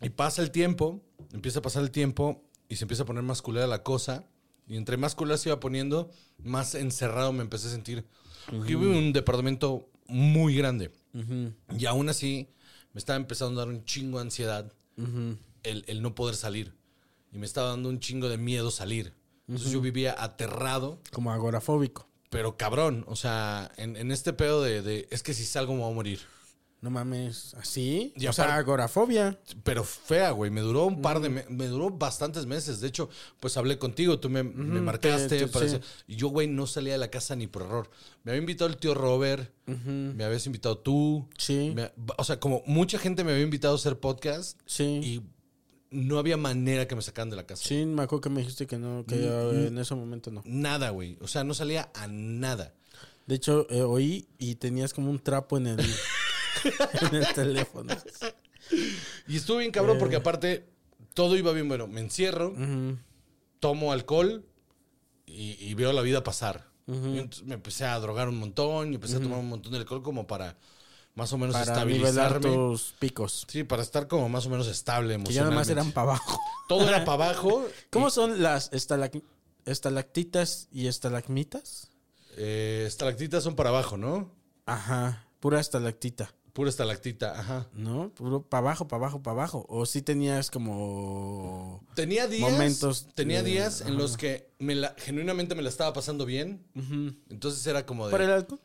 Y 0.00 0.08
pasa 0.10 0.42
el 0.42 0.50
tiempo, 0.50 1.00
empieza 1.32 1.60
a 1.60 1.62
pasar 1.62 1.82
el 1.82 1.90
tiempo 1.90 2.42
y 2.68 2.76
se 2.76 2.84
empieza 2.84 3.02
a 3.04 3.06
poner 3.06 3.22
más 3.22 3.40
culera 3.42 3.66
la 3.66 3.82
cosa. 3.82 4.24
Y 4.66 4.76
entre 4.76 4.96
más 4.96 5.14
culera 5.14 5.36
se 5.36 5.48
iba 5.50 5.60
poniendo, 5.60 6.10
más 6.42 6.74
encerrado 6.74 7.32
me 7.32 7.42
empecé 7.42 7.68
a 7.68 7.70
sentir. 7.70 8.04
Yo 8.50 8.78
vivo 8.78 8.92
en 8.92 8.96
un 8.96 9.12
departamento 9.12 9.88
muy 10.06 10.54
grande. 10.56 10.90
Y 11.78 11.86
aún 11.86 12.08
así, 12.08 12.48
me 12.92 12.98
estaba 12.98 13.16
empezando 13.16 13.60
a 13.60 13.64
dar 13.64 13.74
un 13.74 13.84
chingo 13.84 14.18
de 14.18 14.24
ansiedad 14.24 14.72
el, 15.62 15.84
el 15.86 16.02
no 16.02 16.14
poder 16.14 16.34
salir. 16.36 16.72
Y 17.32 17.38
me 17.38 17.46
estaba 17.46 17.70
dando 17.70 17.88
un 17.88 18.00
chingo 18.00 18.28
de 18.28 18.38
miedo 18.38 18.70
salir. 18.70 19.12
Entonces 19.48 19.72
yo 19.72 19.80
vivía 19.80 20.14
aterrado, 20.18 21.00
como 21.12 21.30
agorafóbico. 21.32 22.08
pero 22.30 22.56
cabrón. 22.56 23.04
O 23.08 23.16
sea, 23.16 23.70
en, 23.76 23.96
en 23.96 24.10
este 24.12 24.32
pedo 24.32 24.62
de, 24.62 24.80
de, 24.82 25.06
es 25.10 25.22
que 25.22 25.34
si 25.34 25.44
salgo 25.44 25.74
me 25.74 25.80
voy 25.80 25.90
a 25.92 25.94
morir. 25.94 26.20
No 26.84 26.90
mames, 26.90 27.54
¿así? 27.54 28.12
Y 28.14 28.26
o 28.26 28.32
sea, 28.34 28.56
agorafobia. 28.56 29.38
Pero 29.62 29.84
fea, 29.84 30.32
güey. 30.32 30.50
Me 30.50 30.60
duró 30.60 30.84
un 30.84 31.00
par 31.00 31.18
de 31.20 31.30
me, 31.30 31.44
me 31.48 31.66
duró 31.66 31.88
bastantes 31.88 32.44
meses. 32.44 32.80
De 32.82 32.88
hecho, 32.88 33.08
pues 33.40 33.56
hablé 33.56 33.78
contigo, 33.78 34.20
tú 34.20 34.28
me, 34.28 34.42
me 34.42 34.82
marcaste. 34.82 35.28
te- 35.30 35.38
te- 35.38 35.46
para 35.48 35.66
sí. 35.66 35.72
decir- 35.76 35.86
y 36.06 36.16
yo, 36.16 36.28
güey, 36.28 36.46
no 36.46 36.66
salía 36.66 36.92
de 36.92 36.98
la 36.98 37.08
casa 37.08 37.36
ni 37.36 37.46
por 37.46 37.62
error. 37.62 37.90
Me 38.22 38.32
había 38.32 38.40
invitado 38.42 38.68
el 38.68 38.76
tío 38.76 38.92
Robert, 38.92 39.50
me 39.66 40.24
habías 40.24 40.44
invitado 40.44 40.76
tú. 40.76 41.26
Sí. 41.38 41.72
Me- 41.74 41.90
o 42.18 42.22
sea, 42.22 42.38
como 42.38 42.62
mucha 42.66 42.98
gente 42.98 43.24
me 43.24 43.32
había 43.32 43.44
invitado 43.44 43.72
a 43.72 43.76
hacer 43.78 43.98
podcast 43.98 44.60
Sí. 44.66 44.84
y 45.02 45.22
no 45.90 46.18
había 46.18 46.36
manera 46.36 46.86
que 46.86 46.94
me 46.96 47.00
sacaran 47.00 47.30
de 47.30 47.36
la 47.36 47.46
casa. 47.46 47.64
Sí, 47.66 47.86
me 47.86 48.02
acuerdo 48.02 48.20
que 48.20 48.28
me 48.28 48.40
dijiste 48.40 48.66
que 48.66 48.76
no, 48.76 49.06
que 49.06 49.14
en 49.68 49.78
ese 49.78 49.94
momento 49.94 50.30
no. 50.30 50.42
Nada, 50.44 50.90
güey. 50.90 51.16
O 51.22 51.28
sea, 51.28 51.44
no 51.44 51.54
salía 51.54 51.90
a 51.94 52.08
nada. 52.08 52.74
De 53.26 53.36
hecho, 53.36 53.66
eh, 53.70 53.80
oí 53.80 54.28
y 54.36 54.56
tenías 54.56 54.92
como 54.92 55.08
un 55.10 55.18
trapo 55.18 55.56
en 55.56 55.68
el, 55.68 55.76
en 57.10 57.14
el 57.14 57.26
teléfono. 57.34 57.94
Y 59.28 59.36
estuvo 59.36 59.58
bien 59.58 59.70
cabrón 59.70 59.98
porque 59.98 60.16
aparte 60.16 60.68
todo 61.14 61.36
iba 61.36 61.52
bien. 61.52 61.68
Bueno, 61.68 61.86
me 61.86 62.00
encierro, 62.00 62.54
tomo 63.60 63.92
alcohol 63.92 64.44
y, 65.26 65.56
y 65.64 65.74
veo 65.74 65.92
la 65.92 66.02
vida 66.02 66.22
pasar. 66.24 66.66
Y 66.86 67.26
me 67.44 67.54
empecé 67.54 67.84
a 67.86 67.98
drogar 67.98 68.28
un 68.28 68.36
montón 68.38 68.92
y 68.92 68.96
empecé 68.96 69.16
a 69.16 69.20
tomar 69.20 69.38
un 69.38 69.48
montón 69.48 69.72
de 69.72 69.78
alcohol 69.78 70.02
como 70.02 70.26
para 70.26 70.56
más 71.14 71.32
o 71.32 71.38
menos 71.38 71.54
Para 71.54 71.64
estabilizarme. 71.72 72.40
tus 72.52 72.94
picos. 72.98 73.46
Sí, 73.48 73.64
para 73.64 73.82
estar 73.82 74.06
como 74.08 74.28
más 74.28 74.44
o 74.46 74.50
menos 74.50 74.66
estable 74.66 75.14
Que 75.24 75.32
ya 75.32 75.44
nomás 75.44 75.68
emocionalmente. 75.68 75.72
eran 75.72 75.92
para 75.92 76.08
abajo. 76.08 76.40
Todo 76.68 76.86
era 76.88 77.04
para 77.04 77.24
abajo. 77.28 77.64
¿Cómo 77.90 78.08
y, 78.08 78.10
son 78.10 78.42
las 78.42 78.70
estalac- 78.72 79.22
estalactitas 79.64 80.68
y 80.72 80.86
estalagmitas? 80.88 81.90
eh, 82.36 82.84
estalactitas 82.86 83.44
son 83.44 83.54
para 83.54 83.70
abajo, 83.70 83.96
¿no? 83.96 84.30
Ajá, 84.66 85.26
pura 85.40 85.60
estalactita. 85.60 86.34
Pura 86.54 86.70
estalactita, 86.70 87.38
ajá. 87.38 87.66
¿No? 87.74 88.10
Puro 88.14 88.40
para 88.42 88.60
abajo, 88.60 88.86
para 88.88 89.02
abajo, 89.02 89.22
para 89.22 89.32
abajo. 89.32 89.66
O 89.68 89.84
sí 89.86 90.00
tenías 90.02 90.50
como... 90.52 91.84
Tenía 91.94 92.26
días, 92.28 92.48
Momentos 92.50 93.08
tenía 93.14 93.42
de- 93.42 93.50
días 93.50 93.80
en 93.82 93.96
los 93.98 94.16
que 94.16 94.48
me 94.60 94.74
la- 94.76 94.94
genuinamente 94.96 95.54
me 95.56 95.62
la 95.62 95.68
estaba 95.68 95.92
pasando 95.92 96.24
bien. 96.24 96.64
Entonces 97.28 97.66
era 97.66 97.84
como 97.84 98.06
de... 98.06 98.12
¿Por 98.12 98.22
el 98.22 98.30
alcohol? 98.30 98.60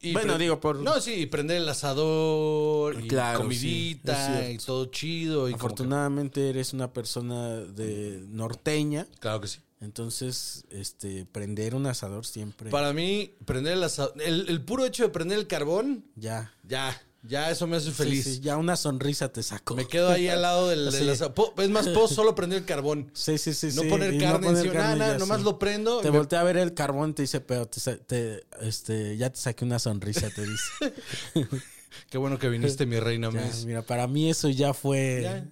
Y 0.00 0.12
bueno, 0.12 0.36
digo, 0.38 0.58
por... 0.60 0.80
No, 0.80 1.00
sí, 1.00 1.12
y 1.14 1.26
prender 1.26 1.58
el 1.58 1.68
asador, 1.68 2.98
y 3.02 3.08
Claro, 3.08 3.40
comidita, 3.40 4.50
y 4.50 4.58
todo 4.58 4.86
chido. 4.86 5.48
Y 5.48 5.52
como 5.52 5.58
que- 5.60 5.66
Afortunadamente 5.66 6.48
eres 6.50 6.72
una 6.72 6.92
persona 6.92 7.56
de 7.60 8.24
norteña. 8.28 9.06
claro 9.20 9.40
que 9.42 9.48
sí. 9.48 9.60
Entonces, 9.80 10.64
este, 10.70 11.26
prender 11.26 11.74
un 11.74 11.86
asador 11.86 12.24
siempre. 12.24 12.70
Para 12.70 12.94
mí, 12.94 13.34
prender 13.44 13.74
el 13.74 13.84
asador, 13.84 14.14
el, 14.22 14.48
el 14.48 14.62
puro 14.62 14.86
hecho 14.86 15.02
de 15.02 15.08
prender 15.10 15.38
el 15.38 15.46
carbón, 15.46 16.06
Ya. 16.16 16.52
ya, 16.62 16.98
ya 17.26 17.50
eso 17.50 17.66
me 17.66 17.76
hace 17.78 17.90
feliz. 17.90 18.24
Sí, 18.24 18.34
sí, 18.36 18.40
ya 18.40 18.56
una 18.56 18.76
sonrisa 18.76 19.32
te 19.32 19.42
sacó. 19.42 19.74
Me 19.74 19.86
quedo 19.88 20.10
ahí 20.10 20.28
al 20.28 20.42
lado 20.42 20.68
del, 20.68 20.92
Sí. 20.92 21.08
asador. 21.08 21.34
Po- 21.34 21.54
Es 21.58 21.70
más, 21.70 21.88
puedo 21.88 22.06
solo 22.06 22.34
prender 22.34 22.58
el 22.60 22.64
carbón. 22.64 23.10
Sí, 23.14 23.38
sí, 23.38 23.54
sí. 23.54 23.68
No 23.74 23.82
poner 23.84 24.18
carne 24.18 24.46
poner 24.46 24.64
encima, 24.66 24.74
nada, 24.82 24.96
nada, 24.96 25.12
ya, 25.14 25.18
nomás 25.18 25.42
lo 25.42 25.58
prendo. 25.58 26.00
Te 26.00 26.10
me- 26.10 26.18
voltea 26.18 26.40
a 26.40 26.44
ver 26.44 26.56
el 26.58 26.74
carbón, 26.74 27.14
te 27.14 27.22
dice, 27.22 27.40
pero 27.40 27.66
te, 27.66 27.80
te- 27.96 28.44
este, 28.60 29.16
ya 29.16 29.30
te 29.30 29.38
saqué 29.38 29.64
una 29.64 29.78
sonrisa, 29.78 30.28
te 30.30 30.42
dice. 30.46 30.94
Qué 32.10 32.18
bueno 32.18 32.38
que 32.38 32.48
viniste, 32.48 32.86
mi 32.86 32.98
reina. 33.00 33.30
Ya, 33.32 33.50
mira, 33.66 33.82
para 33.82 34.06
mí 34.06 34.28
eso 34.30 34.48
ya 34.48 34.74
fue. 34.74 35.20
Ya. 35.22 35.44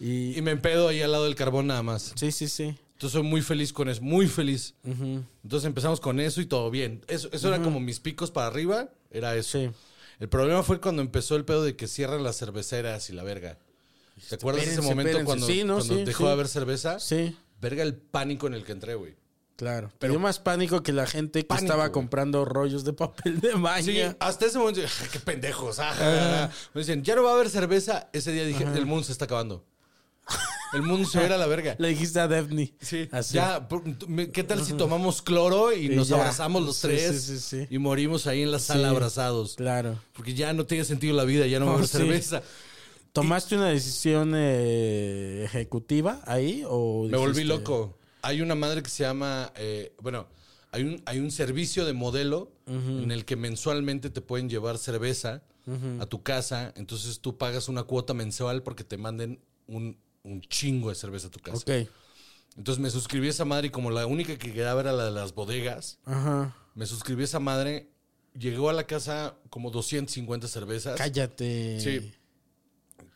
Y, 0.00 0.36
Y 0.38 0.42
me 0.42 0.50
empedo 0.52 0.88
ahí 0.88 1.02
al 1.02 1.12
lado 1.12 1.24
del 1.24 1.34
carbón 1.34 1.66
nada 1.66 1.82
más. 1.82 2.12
sí, 2.16 2.30
sí, 2.32 2.48
sí. 2.48 2.74
Entonces 2.94 3.12
soy 3.12 3.22
muy 3.24 3.42
feliz 3.42 3.74
con 3.74 3.90
eso, 3.90 4.00
muy 4.00 4.26
feliz. 4.26 4.74
Entonces 4.84 5.66
empezamos 5.66 6.00
con 6.00 6.18
eso 6.18 6.40
y 6.40 6.46
todo 6.46 6.70
bien. 6.70 7.02
Eso, 7.08 7.28
eso 7.30 7.48
era 7.48 7.62
como 7.62 7.78
mis 7.78 8.00
picos 8.00 8.30
para 8.30 8.46
arriba, 8.46 8.88
era 9.10 9.34
eso. 9.36 9.58
Sí. 9.58 9.70
El 10.18 10.28
problema 10.28 10.62
fue 10.62 10.80
cuando 10.80 11.02
empezó 11.02 11.36
el 11.36 11.44
pedo 11.44 11.62
de 11.62 11.76
que 11.76 11.86
cierran 11.88 12.22
las 12.24 12.36
cerveceras 12.38 13.10
y 13.10 13.12
la 13.12 13.22
verga. 13.22 13.58
¿Te 14.28 14.36
acuerdas 14.36 14.64
de 14.64 14.70
ese 14.72 14.80
Espérense, 14.80 14.82
momento 14.94 15.10
espérense. 15.18 15.24
cuando, 15.26 15.46
Sí, 15.46 15.64
no, 15.64 15.74
cuando 15.76 15.94
sí, 15.94 16.04
dejó 16.04 16.18
sí. 16.18 16.26
de 16.26 16.32
haber 16.32 16.48
cerveza? 16.48 16.98
Sí, 17.00 17.36
Verga 17.60 17.82
el 17.82 17.94
pánico 17.96 18.46
en 18.46 18.54
el 18.54 18.64
que 18.64 18.72
entré, 18.72 18.94
güey. 18.94 19.14
claro. 19.56 19.90
Pero 19.98 20.18
más 20.18 20.38
pánico 20.38 20.82
que 20.82 20.92
la 20.92 21.06
gente 21.06 21.40
que 21.40 21.46
Pánico, 21.46 21.64
estaba 21.64 21.84
güey. 21.84 21.92
comprando 21.92 22.44
rollos 22.44 22.84
de 22.84 22.92
papel 22.92 23.40
de 23.40 23.52
baño. 23.54 23.84
Sí, 23.84 24.00
hasta 24.20 24.46
ese 24.46 24.58
momento, 24.58 24.80
"Ay, 25.02 25.08
qué 25.12 25.20
pendejos. 25.20 25.78
ah". 25.80 26.50
Me 26.74 26.80
dicen, 26.80 27.02
ya 27.02 27.14
no 27.16 27.22
va 27.22 27.30
a 27.30 27.34
haber 27.34 27.48
cerveza. 27.50 28.08
Ese 28.12 28.32
día 28.32 28.44
dije, 28.44 28.64
el 28.64 28.84
mundo 28.86 29.04
se 29.04 29.12
está 29.12 29.24
acabando. 29.26 29.64
El 30.72 30.82
mundo 30.82 31.08
se 31.08 31.18
va 31.18 31.24
a 31.24 31.26
ir 31.28 31.32
a 31.32 31.38
la 31.38 31.46
verga. 31.46 31.76
Le 31.78 31.88
dijiste 31.88 32.18
a 32.20 32.26
Daphne. 32.28 32.74
Sí, 32.80 33.08
Así. 33.12 33.34
ya, 33.34 33.68
¿qué 34.32 34.42
tal 34.44 34.64
si 34.64 34.72
tomamos 34.74 35.22
cloro 35.22 35.72
y, 35.72 35.86
Y 35.86 35.96
nos 35.96 36.08
ya. 36.08 36.16
abrazamos 36.16 36.62
los 36.64 36.80
tres 36.80 37.22
sí, 37.22 37.38
sí, 37.38 37.40
sí. 37.40 37.66
y 37.70 37.78
morimos 37.78 38.26
ahí 38.26 38.42
en 38.42 38.50
la 38.50 38.58
sala 38.58 38.90
abrazados? 38.90 39.54
Claro. 39.54 39.98
Porque 40.12 40.34
ya 40.34 40.52
no 40.52 40.66
tiene 40.66 40.84
sentido 40.84 41.14
la 41.16 41.24
vida, 41.24 41.46
ya 41.46 41.60
no 41.60 41.66
va 41.66 41.72
a 41.72 41.74
haber 41.76 41.88
cerveza. 41.88 42.42
¿Tomaste 43.12 43.54
una 43.56 43.68
decisión 43.68 44.32
eh, 44.34 45.42
ejecutiva 45.44 46.20
ahí 46.26 46.62
o 46.68 47.08
Me 47.08 47.16
volví 47.16 47.44
loco. 47.44 47.96
Hay 48.22 48.42
una 48.42 48.54
madre 48.54 48.82
que 48.82 48.90
se 48.90 49.04
llama, 49.04 49.52
eh, 49.56 49.94
bueno, 50.02 50.26
hay 50.72 50.82
un, 50.82 51.00
hay 51.06 51.20
un 51.20 51.30
servicio 51.30 51.86
de 51.86 51.92
modelo 51.92 52.50
en 52.66 53.12
el 53.12 53.24
que 53.24 53.36
mensualmente 53.36 54.10
te 54.10 54.20
pueden 54.20 54.50
llevar 54.50 54.76
cerveza 54.78 55.42
a 56.00 56.06
tu 56.06 56.22
casa. 56.22 56.74
Entonces 56.76 57.20
tú 57.20 57.38
pagas 57.38 57.68
una 57.68 57.84
cuota 57.84 58.12
mensual 58.12 58.62
porque 58.64 58.82
te 58.84 58.98
manden 58.98 59.40
un, 59.68 59.96
un 60.26 60.40
chingo 60.42 60.88
de 60.90 60.94
cerveza 60.94 61.28
a 61.28 61.30
tu 61.30 61.38
casa. 61.40 61.58
Ok. 61.58 61.88
Entonces 62.56 62.80
me 62.82 62.90
suscribí 62.90 63.26
a 63.26 63.30
esa 63.30 63.44
madre 63.44 63.68
y 63.68 63.70
como 63.70 63.90
la 63.90 64.06
única 64.06 64.36
que 64.38 64.52
quedaba 64.52 64.80
era 64.80 64.92
la 64.92 65.04
de 65.06 65.10
las 65.10 65.34
bodegas, 65.34 65.98
Ajá. 66.04 66.56
me 66.74 66.86
suscribí 66.86 67.22
a 67.22 67.24
esa 67.24 67.40
madre. 67.40 67.90
Llegó 68.38 68.68
a 68.68 68.72
la 68.74 68.86
casa 68.86 69.36
como 69.50 69.70
250 69.70 70.46
cervezas. 70.48 70.96
Cállate. 70.98 71.80
Sí. 71.80 72.12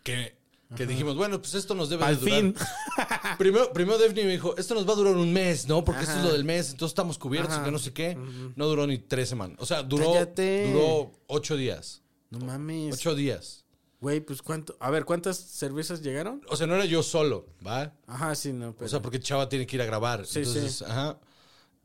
Que, 0.03 0.39
que 0.77 0.87
dijimos, 0.87 1.17
bueno, 1.17 1.41
pues 1.43 1.55
esto 1.55 1.75
nos 1.75 1.91
debe 1.91 2.05
Al 2.05 2.15
de 2.17 2.21
durar. 2.23 2.41
fin. 2.41 2.55
Primero, 3.39 3.73
primero 3.73 3.99
Daphne 3.99 4.25
me 4.25 4.33
dijo, 4.33 4.57
esto 4.57 4.75
nos 4.75 4.87
va 4.89 4.93
a 4.93 4.97
durar 4.97 5.17
un 5.17 5.33
mes, 5.33 5.67
¿no? 5.67 5.85
Porque 5.85 6.03
esto 6.03 6.17
es 6.19 6.25
lo 6.25 6.33
del 6.33 6.45
mes, 6.45 6.71
entonces 6.71 6.93
estamos 6.93 7.17
cubiertos 7.19 7.53
Ajá. 7.55 7.63
y 7.63 7.65
que 7.67 7.71
no 7.71 7.79
sé 7.79 7.93
qué. 7.93 8.17
No 8.57 8.67
duró 8.67 8.87
ni 8.87 8.99
tres 8.99 9.29
semanas. 9.29 9.57
O 9.61 9.67
sea, 9.67 9.83
duró, 9.83 10.13
Cállate. 10.13 10.71
duró 10.73 11.13
ocho 11.27 11.57
días. 11.57 12.03
No 12.31 12.39
mames. 12.41 12.95
Ocho 12.95 13.15
días. 13.15 13.60
Güey, 14.01 14.21
pues 14.21 14.41
cuánto. 14.43 14.77
A 14.81 14.91
ver, 14.91 15.05
¿cuántas 15.05 15.37
cervezas 15.37 16.01
llegaron? 16.01 16.41
O 16.49 16.57
sea, 16.57 16.67
no 16.67 16.75
era 16.75 16.87
yo 16.87 17.03
solo, 17.03 17.47
¿va? 17.67 17.93
Ajá, 18.07 18.35
sí, 18.35 18.53
no. 18.53 18.73
Pero... 18.75 18.87
O 18.87 18.89
sea, 18.89 19.03
porque 19.03 19.21
Chava 19.21 19.49
tiene 19.49 19.67
que 19.67 19.77
ir 19.77 19.83
a 19.83 19.87
grabar. 19.87 20.25
Sí, 20.27 20.39
entonces, 20.41 20.73
sí. 20.77 20.85
ajá. 20.87 21.19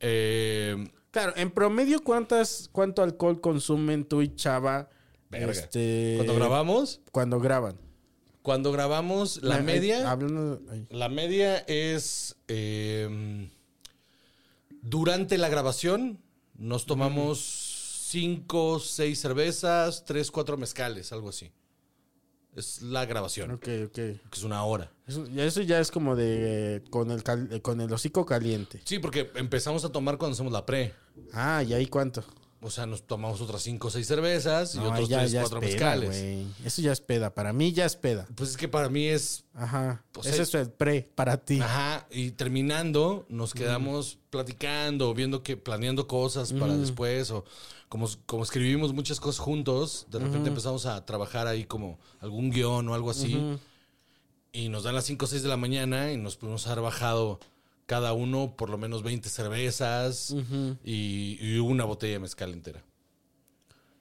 Eh, 0.00 0.88
Claro, 1.10 1.32
en 1.36 1.50
promedio, 1.50 2.02
¿cuántas, 2.04 2.68
¿cuánto 2.72 3.02
alcohol 3.02 3.40
consumen 3.40 4.04
tú 4.04 4.20
y 4.22 4.34
Chava? 4.34 4.90
verga. 5.30 5.50
Este, 5.50 6.14
Cuando 6.16 6.34
grabamos, 6.34 7.00
Cuando 7.10 7.40
graban. 7.40 7.78
cuando 8.42 8.70
grabamos, 8.72 9.42
la 9.42 9.58
Eh, 9.58 9.62
media. 9.62 10.10
Hablando. 10.10 10.60
ay. 10.70 10.86
La 10.90 11.08
media 11.08 11.58
es. 11.66 12.36
eh, 12.48 13.48
durante 14.82 15.36
la 15.38 15.48
grabación, 15.48 16.18
nos 16.54 16.86
tomamos 16.86 18.04
cinco, 18.08 18.78
seis 18.78 19.18
cervezas, 19.20 20.04
tres, 20.04 20.30
cuatro 20.30 20.56
mezcales, 20.56 21.12
algo 21.12 21.30
así. 21.30 21.50
Es 22.56 22.80
la 22.82 23.04
grabación, 23.04 23.50
Ok, 23.52 23.68
ok. 23.86 23.92
que 23.92 24.20
es 24.32 24.42
una 24.42 24.64
hora. 24.64 24.90
Eso, 25.06 25.26
ya- 25.26 25.44
eso 25.44 25.60
ya 25.62 25.78
es 25.78 25.90
como 25.90 26.16
de. 26.16 26.76
eh, 26.76 26.82
con, 26.90 27.10
el 27.10 27.22
cal- 27.22 27.48
eh, 27.52 27.60
con 27.60 27.80
el 27.80 27.92
hocico 27.92 28.24
caliente. 28.26 28.80
Sí, 28.84 28.98
porque 28.98 29.30
empezamos 29.34 29.84
a 29.84 29.90
tomar 29.90 30.16
cuando 30.18 30.34
hacemos 30.34 30.52
la 30.52 30.64
pre. 30.66 30.94
Ah, 31.32 31.62
¿y 31.62 31.74
ahí 31.74 31.86
cuánto? 31.86 32.24
O 32.62 32.70
sea, 32.70 32.86
nos 32.86 33.06
tomamos 33.06 33.40
otras 33.42 33.62
cinco 33.62 33.88
o 33.88 33.90
seis 33.90 34.06
cervezas 34.06 34.74
y 34.74 34.78
No, 34.78 34.90
otros 34.90 35.08
ya, 35.10 35.18
tres, 35.18 35.30
ya 35.32 35.40
es 35.42 35.44
cuatro 35.44 35.60
peda, 35.60 35.70
mezcales. 35.72 36.08
güey. 36.08 36.46
Eso 36.64 36.80
ya 36.82 36.90
es 36.92 37.00
peda. 37.02 37.34
Para 37.34 37.52
mí 37.52 37.72
ya 37.72 37.84
es 37.84 37.94
peda. 37.94 38.26
Pues 38.34 38.50
es 38.50 38.56
que 38.56 38.66
para 38.66 38.88
mí 38.88 39.06
es 39.06 39.44
Ajá. 39.54 40.02
Pues 40.12 40.26
Ese 40.26 40.42
es- 40.42 40.48
es 40.48 40.54
el 40.54 40.70
pre 40.70 41.08
para 41.14 41.36
ti. 41.36 41.60
Ajá, 41.60 42.06
y 42.10 42.30
terminando 42.32 43.26
nos 43.28 43.52
quedamos 43.52 44.18
platicando, 44.30 45.12
viendo 45.14 45.42
que 45.42 45.56
planeando 45.58 46.06
cosas 46.08 46.52
para 46.54 46.74
después 46.76 47.30
o 47.30 47.44
como, 47.88 48.08
como 48.26 48.42
escribimos 48.42 48.92
muchas 48.92 49.20
cosas 49.20 49.38
juntos, 49.38 50.06
de 50.10 50.18
repente 50.18 50.48
empezamos 50.48 50.86
a 50.86 51.04
trabajar 51.06 51.46
ahí 51.46 51.64
como 51.64 51.98
algún 52.20 52.50
guion 52.50 52.88
o 52.88 52.94
algo 52.94 53.10
así 53.10 53.58
y 54.52 54.68
nos 54.68 54.84
dan 54.84 54.94
las 54.94 55.04
5 55.04 55.24
o 55.24 55.28
6 55.28 55.42
de 55.42 55.48
la 55.48 55.56
mañana 55.56 56.12
y 56.12 56.16
nos 56.16 56.36
pudimos 56.36 56.66
haber 56.66 56.82
bajado 56.82 57.40
cada 57.84 58.12
uno 58.14 58.56
por 58.56 58.70
lo 58.70 58.78
menos 58.78 59.02
20 59.02 59.28
cervezas 59.28 60.34
y, 60.82 61.38
y 61.40 61.58
una 61.58 61.84
botella 61.84 62.14
de 62.14 62.18
mezcal 62.20 62.52
entera. 62.52 62.82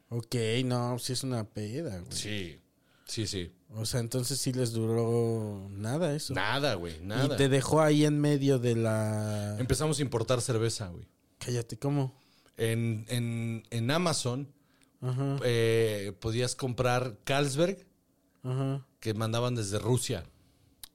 Ok, 0.09 0.35
no, 0.63 0.97
sí 0.99 1.13
es 1.13 1.23
una 1.23 1.43
peda, 1.43 1.99
güey. 1.99 2.11
Sí, 2.11 2.59
sí, 3.05 3.27
sí. 3.27 3.51
O 3.73 3.85
sea, 3.85 3.99
entonces 3.99 4.39
sí 4.39 4.53
les 4.53 4.71
duró 4.71 5.67
nada 5.71 6.15
eso. 6.15 6.33
Nada, 6.33 6.75
güey, 6.75 6.99
nada. 7.01 7.33
Y 7.33 7.37
te 7.37 7.49
dejó 7.49 7.81
ahí 7.81 8.05
en 8.05 8.19
medio 8.19 8.57
de 8.57 8.75
la... 8.75 9.57
Empezamos 9.59 9.99
a 9.99 10.01
importar 10.01 10.41
cerveza, 10.41 10.87
güey. 10.87 11.05
Cállate, 11.39 11.77
¿cómo? 11.77 12.15
En, 12.57 13.05
en, 13.09 13.63
en 13.69 13.91
Amazon 13.91 14.47
Ajá, 15.01 15.37
eh, 15.43 16.13
podías 16.19 16.55
comprar 16.55 17.17
Carlsberg 17.23 17.85
ajá. 18.43 18.85
que 18.99 19.13
mandaban 19.13 19.55
desde 19.55 19.79
Rusia. 19.79 20.23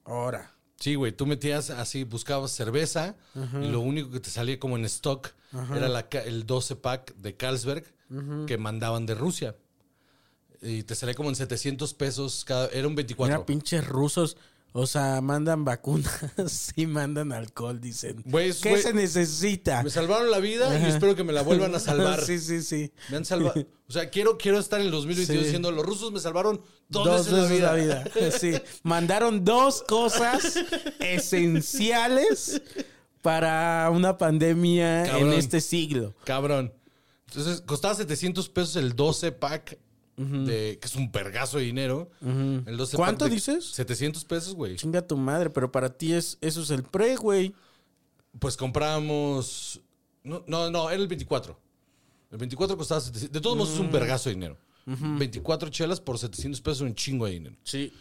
Ahora. 0.03 0.51
Sí, 0.79 0.95
güey, 0.95 1.11
tú 1.11 1.27
metías 1.27 1.69
así, 1.69 2.03
buscabas 2.03 2.51
cerveza 2.51 3.15
y 3.35 3.67
lo 3.67 3.81
único 3.81 4.09
que 4.09 4.19
te 4.19 4.31
salía 4.31 4.59
como 4.59 4.77
en 4.77 4.85
stock 4.85 5.29
era 5.75 5.87
la 5.89 6.07
el 6.25 6.47
12 6.47 6.75
pack 6.77 7.15
de 7.17 7.37
Carlsberg 7.37 7.85
que 8.47 8.57
mandaban 8.57 9.05
de 9.05 9.13
Rusia. 9.13 9.55
Y 10.63 10.83
te 10.83 10.95
salía 10.95 11.15
como 11.15 11.29
en 11.29 11.35
700 11.35 11.93
pesos 11.93 12.45
cada, 12.45 12.67
era 12.67 12.87
un 12.87 12.95
24. 12.95 13.35
Mira, 13.35 13.45
pinches 13.45 13.87
rusos. 13.87 14.37
O 14.73 14.87
sea, 14.87 15.19
mandan 15.19 15.65
vacunas 15.65 16.71
y 16.77 16.85
mandan 16.85 17.33
alcohol, 17.33 17.81
dicen. 17.81 18.23
¿Qué 18.23 18.53
se 18.53 18.93
necesita? 18.93 19.83
Me 19.83 19.89
salvaron 19.89 20.31
la 20.31 20.39
vida 20.39 20.79
y 20.79 20.85
espero 20.89 21.13
que 21.15 21.25
me 21.25 21.33
la 21.33 21.41
vuelvan 21.41 21.75
a 21.75 21.79
salvar. 21.81 22.21
sí, 22.23 22.39
sí, 22.39 22.61
sí. 22.61 22.91
Me 23.09 23.17
han 23.17 23.25
salvado. 23.25 23.53
O 23.91 23.93
sea, 23.93 24.09
quiero, 24.09 24.37
quiero 24.37 24.57
estar 24.57 24.79
en 24.79 24.85
el 24.85 24.91
2022 24.93 25.37
Sí. 25.37 25.43
diciendo, 25.43 25.69
los 25.69 25.85
rusos 25.85 26.13
me 26.13 26.21
salvaron 26.21 26.61
dos, 26.87 27.03
Dos 27.05 27.25
veces, 27.29 27.49
veces 27.49 27.59
la 27.61 27.67
la 27.67 27.73
vida. 27.73 28.03
vida. 28.15 28.31
Sí. 28.31 28.53
Mandaron 28.83 29.43
dos 29.43 29.83
cosas 29.83 30.57
esenciales 31.01 32.61
para 33.21 33.89
una 33.91 34.17
pandemia 34.17 35.03
Cabrón. 35.07 35.33
en 35.33 35.39
este 35.39 35.59
siglo. 35.61 36.15
Cabrón. 36.23 36.73
Entonces, 37.27 37.59
costaba 37.61 37.93
700 37.95 38.47
pesos 38.47 38.75
el 38.77 38.95
12 38.95 39.33
pack, 39.33 39.77
de, 40.17 40.77
que 40.79 40.87
es 40.87 40.95
un 40.95 41.11
pergazo 41.11 41.57
de 41.57 41.63
dinero. 41.63 42.09
El 42.21 42.77
12 42.77 42.97
¿Cuánto 42.97 43.25
de- 43.25 43.31
dices? 43.31 43.65
700 43.71 44.23
pesos, 44.25 44.53
güey. 44.55 44.75
Chinga 44.75 45.05
tu 45.05 45.17
madre, 45.17 45.49
pero 45.49 45.71
para 45.71 45.89
ti 45.97 46.13
es, 46.13 46.37
eso 46.41 46.61
es 46.61 46.69
el 46.69 46.83
pre, 46.83 47.15
güey. 47.15 47.53
Pues 48.39 48.55
comprábamos... 48.57 49.81
No, 50.23 50.43
no, 50.47 50.69
no, 50.69 50.89
era 50.89 51.01
el 51.01 51.07
24. 51.07 51.57
El 52.31 52.37
24 52.37 52.77
costaba 52.77 53.01
700. 53.01 53.33
De 53.33 53.41
todos 53.41 53.57
modos, 53.57 53.73
es 53.73 53.79
un 53.79 53.91
vergazo 53.91 54.29
de 54.29 54.35
dinero. 54.35 54.57
24 54.85 55.69
chelas 55.69 55.99
por 55.99 56.17
700 56.19 56.61
pesos, 56.61 56.81
un 56.81 56.93
chingo 56.95 57.25
de 57.25 57.31
dinero. 57.33 57.55
Sí. 57.63 57.91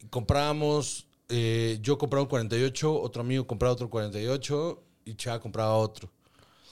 Y 0.00 0.06
comprábamos... 0.06 1.06
eh, 1.28 1.78
yo 1.82 1.96
compraba 1.98 2.22
un 2.24 2.28
48, 2.28 3.00
otro 3.00 3.22
amigo 3.22 3.46
compraba 3.46 3.72
otro 3.74 3.88
48 3.88 4.82
y 5.04 5.14
Chava 5.14 5.40
compraba 5.40 5.74
otro. 5.76 6.10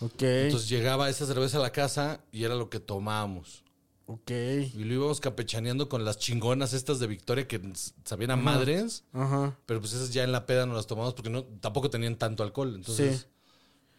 Ok. 0.01 0.23
Entonces 0.23 0.69
llegaba 0.69 1.09
esa 1.09 1.27
cerveza 1.27 1.59
a 1.59 1.61
la 1.61 1.71
casa 1.73 2.21
y 2.33 2.45
era 2.45 2.55
lo 2.55 2.69
que 2.71 2.79
tomábamos. 2.81 3.63
Ok. 4.11 4.31
Y 4.75 4.85
lo 4.85 4.95
íbamos 4.95 5.21
campechaneando 5.21 5.89
con 5.89 6.05
las 6.05 6.19
chingonas 6.19 6.73
estas 6.73 6.99
de 6.99 7.07
Victoria 7.07 7.47
que 7.47 7.61
sabían 8.05 8.31
a 8.33 8.37
madres. 8.37 9.05
Ajá. 9.13 9.57
Pero 9.67 9.81
pues 9.81 9.93
esas 9.93 10.13
ya 10.13 10.25
en 10.25 10.33
la 10.33 10.47
peda 10.47 10.67
no 10.67 10.75
las 10.75 10.87
tomamos 10.87 11.15
porque 11.15 11.31
no, 11.31 11.45
tampoco 11.45 11.91
tenían 11.91 12.17
tanto 12.17 12.43
alcohol. 12.43 12.75
Entonces, 12.75 13.21
Sí. 13.21 13.27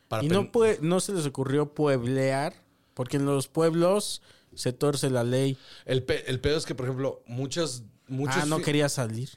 para 0.07 0.23
Y 0.23 0.27
no, 0.81 0.99
se 0.99 1.13
les 1.13 1.25
ocurrió 1.25 1.73
pueblear, 1.73 2.53
porque 2.93 3.17
en 3.17 3.25
los 3.25 3.47
pueblos 3.47 4.21
se 4.55 4.73
torce 4.73 5.09
la 5.09 5.23
ley. 5.23 5.57
el, 5.85 6.03
pe- 6.03 6.29
el 6.29 6.39
pedo 6.41 6.57
es 6.57 6.65
que, 6.65 6.73
por 6.75 6.85
ejemplo, 6.87 7.21
muchas... 7.27 7.83
muchos 8.07 8.37
ah, 8.43 8.45
no 8.47 8.59
quería 8.61 8.89
salir 8.89 9.29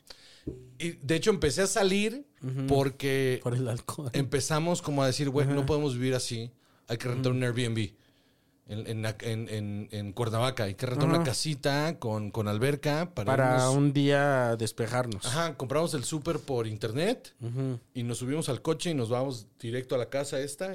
Y 0.78 0.92
de 0.92 1.14
hecho 1.16 1.28
empecé 1.30 1.60
a 1.62 1.66
salir 1.66 2.26
porque 2.66 3.38
por 3.42 3.54
el 3.54 3.68
alcohol. 3.68 4.10
empezamos 4.14 4.80
como 4.82 5.02
a 5.02 5.06
decir, 5.06 5.28
güey, 5.28 5.46
no 5.46 5.66
podemos 5.66 5.94
vivir 5.94 6.14
así. 6.14 6.50
Hay 6.88 6.96
que 6.96 7.08
rentar 7.08 7.30
un 7.32 7.42
Airbnb. 7.44 7.92
En, 8.68 8.86
en, 8.86 9.04
en, 9.04 9.48
en- 9.48 9.88
en 9.90 10.12
Cuernavaca. 10.12 10.64
Hay 10.64 10.74
que 10.76 10.86
rentar 10.86 11.08
una 11.08 11.22
casita 11.24 11.98
con, 11.98 12.30
con 12.30 12.46
alberca 12.48 13.12
para, 13.12 13.26
para 13.26 13.58
irnos- 13.58 13.76
un 13.76 13.92
día 13.92 14.56
despejarnos. 14.56 15.26
Ajá, 15.26 15.56
compramos 15.56 15.92
el 15.94 16.04
súper 16.04 16.38
por 16.38 16.66
internet 16.66 17.34
y 17.92 18.02
nos 18.04 18.18
subimos 18.18 18.48
al 18.48 18.62
coche 18.62 18.90
y 18.90 18.94
nos 18.94 19.08
vamos 19.08 19.46
directo 19.60 19.94
a 19.94 19.98
la 19.98 20.08
casa 20.08 20.38
esta 20.40 20.72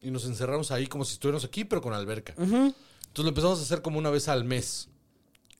y 0.00 0.10
nos 0.10 0.24
encerramos 0.26 0.70
ahí 0.70 0.86
como 0.86 1.04
si 1.04 1.14
estuviéramos 1.14 1.44
aquí, 1.44 1.64
pero 1.64 1.80
con 1.80 1.94
alberca. 1.94 2.34
Entonces 2.36 2.74
lo 3.24 3.28
empezamos 3.28 3.58
a 3.58 3.62
hacer 3.62 3.82
como 3.82 3.98
una 3.98 4.10
vez 4.10 4.28
al 4.28 4.44
mes. 4.44 4.88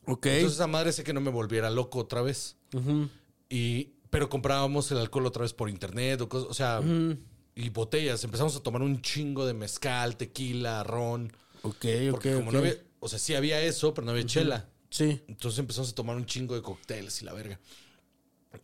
Ok. 0.07 0.27
Entonces 0.27 0.55
esa 0.59 0.67
madre 0.67 0.93
sé 0.93 1.05
que 1.05 1.13
no 1.13 1.21
me 1.21 1.31
volviera 1.31 1.71
loco 1.71 2.01
otra 2.01 2.23
vez. 2.23 2.57
Ujú. 2.75 3.09
Y, 3.49 3.93
pero 4.11 4.29
comprábamos 4.29 4.91
el 4.93 4.99
alcohol 4.99 5.27
otra 5.27 5.43
vez 5.43 5.53
por 5.55 5.71
internet 5.71 6.21
o 6.21 6.29
cosas, 6.29 6.51
o 6.51 6.55
sea, 6.55 6.81
y 7.55 7.69
botellas. 7.71 8.23
Empezamos 8.25 8.55
a 8.57 8.61
tomar 8.63 8.83
un 8.83 9.01
chingo 9.01 9.47
de 9.47 9.55
mezcal, 9.55 10.17
tequila, 10.17 10.83
ron. 10.85 11.33
Ok, 11.63 11.85
ok, 12.13 12.23
como 12.35 12.47
ok. 12.49 12.53
no 12.53 12.59
había, 12.59 12.75
o 13.01 13.09
sea, 13.09 13.19
sí 13.19 13.35
había 13.35 13.61
eso, 13.61 13.95
pero 13.95 14.05
no 14.05 14.11
había 14.13 14.27
chela. 14.27 14.69
Sí. 14.91 15.23
Entonces 15.29 15.59
empezamos 15.59 15.91
a 15.91 15.95
tomar 15.95 16.17
un 16.17 16.27
chingo 16.27 16.55
de 16.55 16.63
cócteles 16.63 17.23
y 17.23 17.25
la 17.25 17.33
verga. 17.33 17.59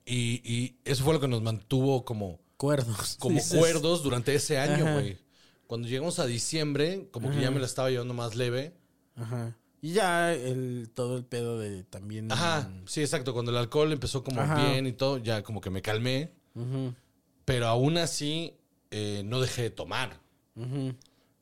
Y, 0.05 0.42
y 0.44 0.76
eso 0.84 1.05
fue 1.05 1.14
lo 1.14 1.20
que 1.20 1.28
nos 1.28 1.42
mantuvo 1.42 2.05
como, 2.05 2.40
Cuerdos. 2.57 3.16
como 3.18 3.36
dices. 3.36 3.59
cuerdos 3.59 4.03
durante 4.03 4.34
ese 4.34 4.59
año, 4.59 4.92
güey. 4.94 5.16
Cuando 5.66 5.88
llegamos 5.88 6.18
a 6.18 6.26
diciembre, 6.26 7.09
como 7.11 7.30
que 7.30 7.40
ya 7.40 7.51
me 7.51 7.61
la 7.61 7.66
estaba 7.66 7.90
llevando 7.90 8.14
más 8.14 8.34
leve. 8.34 8.74
Ajá. 9.16 9.57
Y 9.80 9.92
ya 9.92 10.34
el, 10.34 10.90
todo 10.92 11.16
el 11.18 11.24
pedo 11.24 11.59
de 11.59 11.84
también. 11.84 12.30
Ajá, 12.32 12.70
sí, 12.86 13.01
exacto. 13.01 13.32
Cuando 13.32 13.53
el 13.53 13.57
alcohol 13.59 13.92
empezó 13.92 14.24
como 14.24 14.40
Ajá. 14.40 14.70
bien 14.70 14.86
y 14.86 14.92
todo, 14.92 15.18
ya 15.18 15.42
como 15.42 15.61
que 15.61 15.70
me 15.70 15.82
calmé. 15.82 16.32
Ujú, 16.55 16.94
Pero 17.44 17.68
aún 17.68 17.96
así, 17.96 18.55
eh, 18.90 19.22
no 19.24 19.40
dejé 19.40 19.62
de 19.62 19.70
tomar. 19.70 20.20
ujú. 20.57 20.94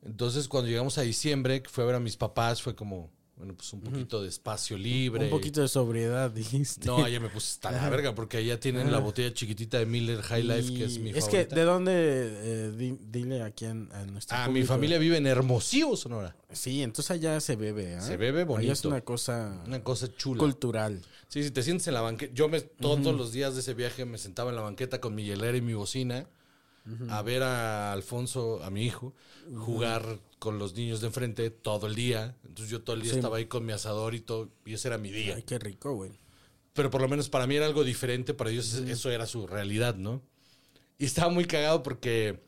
Entonces, 0.07 0.49
cuando 0.49 0.69
llegamos 0.71 0.99
a 0.99 1.03
diciembre, 1.03 1.63
que 1.63 1.69
fue 1.69 1.85
a 1.85 1.87
ver 1.89 1.97
a 1.97 2.01
mis 2.01 2.17
papás, 2.17 2.63
fue 2.63 2.75
como, 2.75 3.11
bueno, 3.37 3.55
pues 3.55 3.71
un 3.75 3.83
poquito 3.83 4.23
de 4.23 4.29
espacio 4.31 4.79
libre. 4.79 5.25
Un 5.25 5.31
poquito 5.31 5.61
de 5.61 5.69
sobriedad, 5.69 6.31
dijiste. 6.31 6.87
No, 6.87 7.05
allá 7.05 7.21
me 7.21 7.29
puse 7.29 7.49
hasta 7.51 7.71
la 7.71 7.91
verga, 7.91 8.15
porque 8.15 8.39
allá 8.39 8.59
tienen 8.59 8.91
la 8.91 8.99
botella 8.99 9.35
chiquitita 9.35 9.79
de 9.79 9.85
Miller 9.85 10.23
High 10.23 10.43
Life, 10.43 10.73
que 10.75 10.85
es 10.85 10.99
mi 10.99 11.11
Es 11.11 11.27
favorita. 11.27 11.49
que, 11.49 11.55
¿de 11.55 11.63
dónde? 11.65 11.93
eh, 11.95 12.73
di- 12.75 12.99
dile 12.99 13.43
aquí 13.43 13.67
en- 13.67 13.91
a 13.93 14.05
nuestro 14.07 14.37
Ah, 14.39 14.49
mi 14.49 14.63
familia 14.63 14.99
vive 14.99 15.19
en 15.19 15.27
Hermosillo, 15.27 15.97
Sonora. 15.97 16.35
Sí, 16.51 16.83
entonces 16.83 17.11
allá 17.11 17.39
se 17.41 17.57
bebe, 17.57 17.97
¿ah? 17.97 18.01
Se 18.01 18.17
bebe 18.17 18.41
Allá 18.43 18.43
es 18.43 18.47
bonito. 18.83 18.89
una 18.89 19.01
cosa 19.03 19.63
Una 19.67 19.83
cosa 19.85 20.09
chula. 20.17 20.39
cultural. 20.39 21.03
Sí, 21.29 21.43
si 21.43 21.51
te 21.51 21.63
sientes 21.63 21.87
en 21.89 21.95
la 21.95 22.01
banqueta. 22.01 22.33
Yo 22.33 22.49
me, 22.49 22.61
todos 22.63 23.15
los 23.15 23.33
días 23.33 23.53
de 23.55 23.61
ese 23.61 23.75
viaje 23.75 24.07
me 24.07 24.17
sentaba 24.17 24.49
en 24.51 24.57
la 24.57 24.63
banqueta 24.63 25.01
con 25.01 25.15
mi 25.15 25.25
hielera 25.25 25.57
y 25.57 25.61
mi 25.61 25.75
bocina 25.75 26.27
a 27.09 27.23
ver 27.23 27.43
a 27.43 27.93
Alfonso, 27.93 28.63
a 28.63 28.71
mi 28.71 28.85
hijo, 28.85 29.15
jugar 29.57 30.21
con 30.39 30.59
los 30.59 30.75
niños 30.75 31.01
de 31.01 31.09
enfrente 31.09 31.51
todo 31.51 31.87
el 31.87 31.95
día. 31.95 32.37
Entonces 32.45 32.71
yo 32.71 32.83
todo 32.83 32.97
el 32.97 33.03
día 33.03 33.13
Sí. 33.13 33.19
estaba 33.19 33.39
ahí 33.39 33.47
con 33.47 33.65
mi 33.65 33.73
asador 33.73 34.15
y 34.15 34.21
todo, 34.21 34.49
y 34.65 34.75
ese 34.75 34.89
era 34.89 34.99
mi 34.99 35.11
día. 35.11 35.35
Ay, 35.37 35.43
qué 35.43 35.59
rico, 35.59 35.95
güey. 35.95 36.13
Pero 36.73 36.91
por 36.91 37.01
lo 37.01 37.09
menos 37.09 37.29
para 37.29 37.47
mí 37.47 37.57
era 37.57 37.67
algo 37.67 37.85
diferente, 37.85 38.35
para 38.35 38.51
ellos 38.51 38.73
eso 38.75 39.11
era 39.11 39.27
su 39.27 39.47
realidad, 39.47 39.95
¿no? 39.97 40.23
Y 40.99 41.07
estaba 41.07 41.31
muy 41.31 41.45
cagado 41.47 41.83
porque 41.83 42.43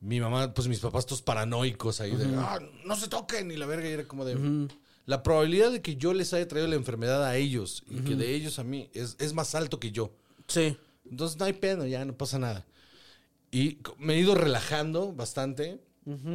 mi 0.00 0.20
mamá, 0.20 0.52
pues 0.54 0.66
mis 0.68 0.80
papás 0.80 1.06
todos 1.06 1.22
paranoicos 1.22 2.00
ahí 2.00 2.14
de, 2.16 2.24
"Ah, 2.36 2.58
no 2.84 2.96
se 2.96 3.08
toquen, 3.08 3.50
y 3.50 3.56
la 3.56 3.66
verga, 3.66 3.88
y 3.88 3.92
era 3.92 4.04
como 4.04 4.24
de... 4.24 4.68
La 5.06 5.22
probabilidad 5.22 5.70
de 5.70 5.82
que 5.82 5.96
yo 5.96 6.12
les 6.14 6.32
haya 6.34 6.48
traído 6.48 6.66
la 6.68 6.74
enfermedad 6.74 7.24
a 7.24 7.36
ellos 7.36 7.84
y 7.88 8.00
que 8.00 8.16
de 8.16 8.34
ellos 8.34 8.58
a 8.58 8.64
mí 8.64 8.90
es, 8.92 9.14
es 9.20 9.34
más 9.34 9.54
alto 9.54 9.78
que 9.78 9.92
yo. 9.92 10.10
Sí. 10.48 10.76
Entonces 11.08 11.38
no 11.38 11.44
hay 11.44 11.52
pena, 11.52 11.86
ya 11.86 12.04
no 12.04 12.12
pasa 12.16 12.38
nada. 12.40 12.66
Y 13.56 13.78
me 13.98 14.14
he 14.14 14.18
ido 14.18 14.34
relajando 14.34 15.12
bastante. 15.12 15.80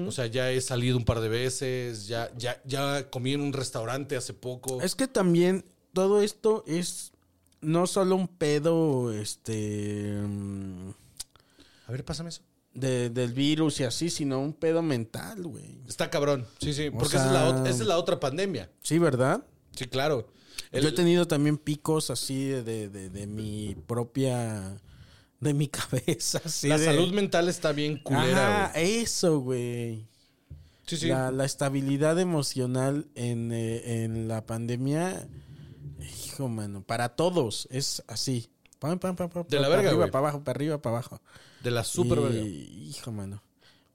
O 0.07 0.11
sea, 0.11 0.25
ya 0.25 0.51
he 0.51 0.59
salido 0.59 0.97
un 0.97 1.05
par 1.05 1.21
de 1.21 1.29
veces, 1.29 2.07
ya, 2.07 2.29
ya, 2.37 2.61
ya 2.65 3.09
comí 3.09 3.33
en 3.33 3.39
un 3.41 3.53
restaurante 3.53 4.17
hace 4.17 4.33
poco. 4.33 4.81
Es 4.81 4.95
que 4.95 5.07
también 5.07 5.63
todo 5.93 6.21
esto 6.21 6.65
es 6.67 7.13
no 7.61 7.87
solo 7.87 8.15
un 8.15 8.27
pedo, 8.27 9.13
este, 9.13 10.19
mm, 10.27 10.89
A 11.87 11.91
ver, 11.91 12.03
pásame 12.03 12.29
eso. 12.29 12.41
de- 12.73 13.09
del 13.09 13.31
virus 13.33 13.79
y 13.79 13.83
así, 13.85 14.09
sino 14.09 14.39
un 14.41 14.51
pedo 14.53 14.81
mental, 14.81 15.43
güey. 15.43 15.79
Está 15.87 16.09
cabrón, 16.09 16.45
sí, 16.59 16.73
sí, 16.73 16.87
O 16.87 16.97
porque 16.97 17.15
esa, 17.17 17.27
es 17.27 17.31
la, 17.31 17.69
esa 17.69 17.81
es 17.83 17.87
la 17.87 17.97
otra 17.97 18.19
pandemia. 18.19 18.69
Sí, 18.81 18.97
¿verdad? 18.99 19.45
Sí, 19.75 19.85
claro. 19.87 20.27
El- 20.71 20.83
Yo 20.83 20.89
he 20.89 20.93
tenido 20.93 21.27
también 21.27 21.57
picos 21.57 22.09
así 22.09 22.45
de, 22.45 22.89
de- 22.89 23.09
de 23.09 23.27
mi 23.27 23.75
propia, 23.87 24.81
de 25.41 25.53
mi 25.53 25.67
cabeza. 25.69 26.41
Así 26.45 26.67
la 26.69 26.77
de- 26.77 26.85
salud 26.85 27.11
mental 27.11 27.49
está 27.49 27.73
bien 27.73 27.97
culera, 27.97 28.71
güey. 28.73 28.95
eso, 29.01 29.39
güey. 29.39 30.07
Sí, 30.87 30.97
sí. 30.97 31.07
La, 31.07 31.31
la 31.31 31.45
estabilidad 31.45 32.19
emocional 32.19 33.07
en, 33.15 33.51
eh, 33.51 34.03
en 34.03 34.27
la 34.27 34.45
pandemia, 34.45 35.27
hijo, 36.25 36.47
mano, 36.49 36.83
para 36.83 37.09
todos 37.09 37.67
es 37.71 38.03
así. 38.07 38.49
Pam, 38.79 38.97
pam, 38.99 39.15
pam, 39.15 39.29
pam, 39.29 39.45
De 39.47 39.57
la 39.57 39.63
para 39.63 39.75
verga, 39.75 39.89
arriba, 39.89 40.03
güey. 40.05 40.11
para 40.11 40.27
abajo, 40.27 40.43
para 40.43 40.57
arriba, 40.57 40.81
para 40.81 40.95
abajo. 40.97 41.21
De 41.63 41.71
la 41.71 41.83
super 41.83 42.17
Y- 42.19 42.21
verga. 42.23 42.41
Hijo, 42.47 43.11
mano. 43.11 43.43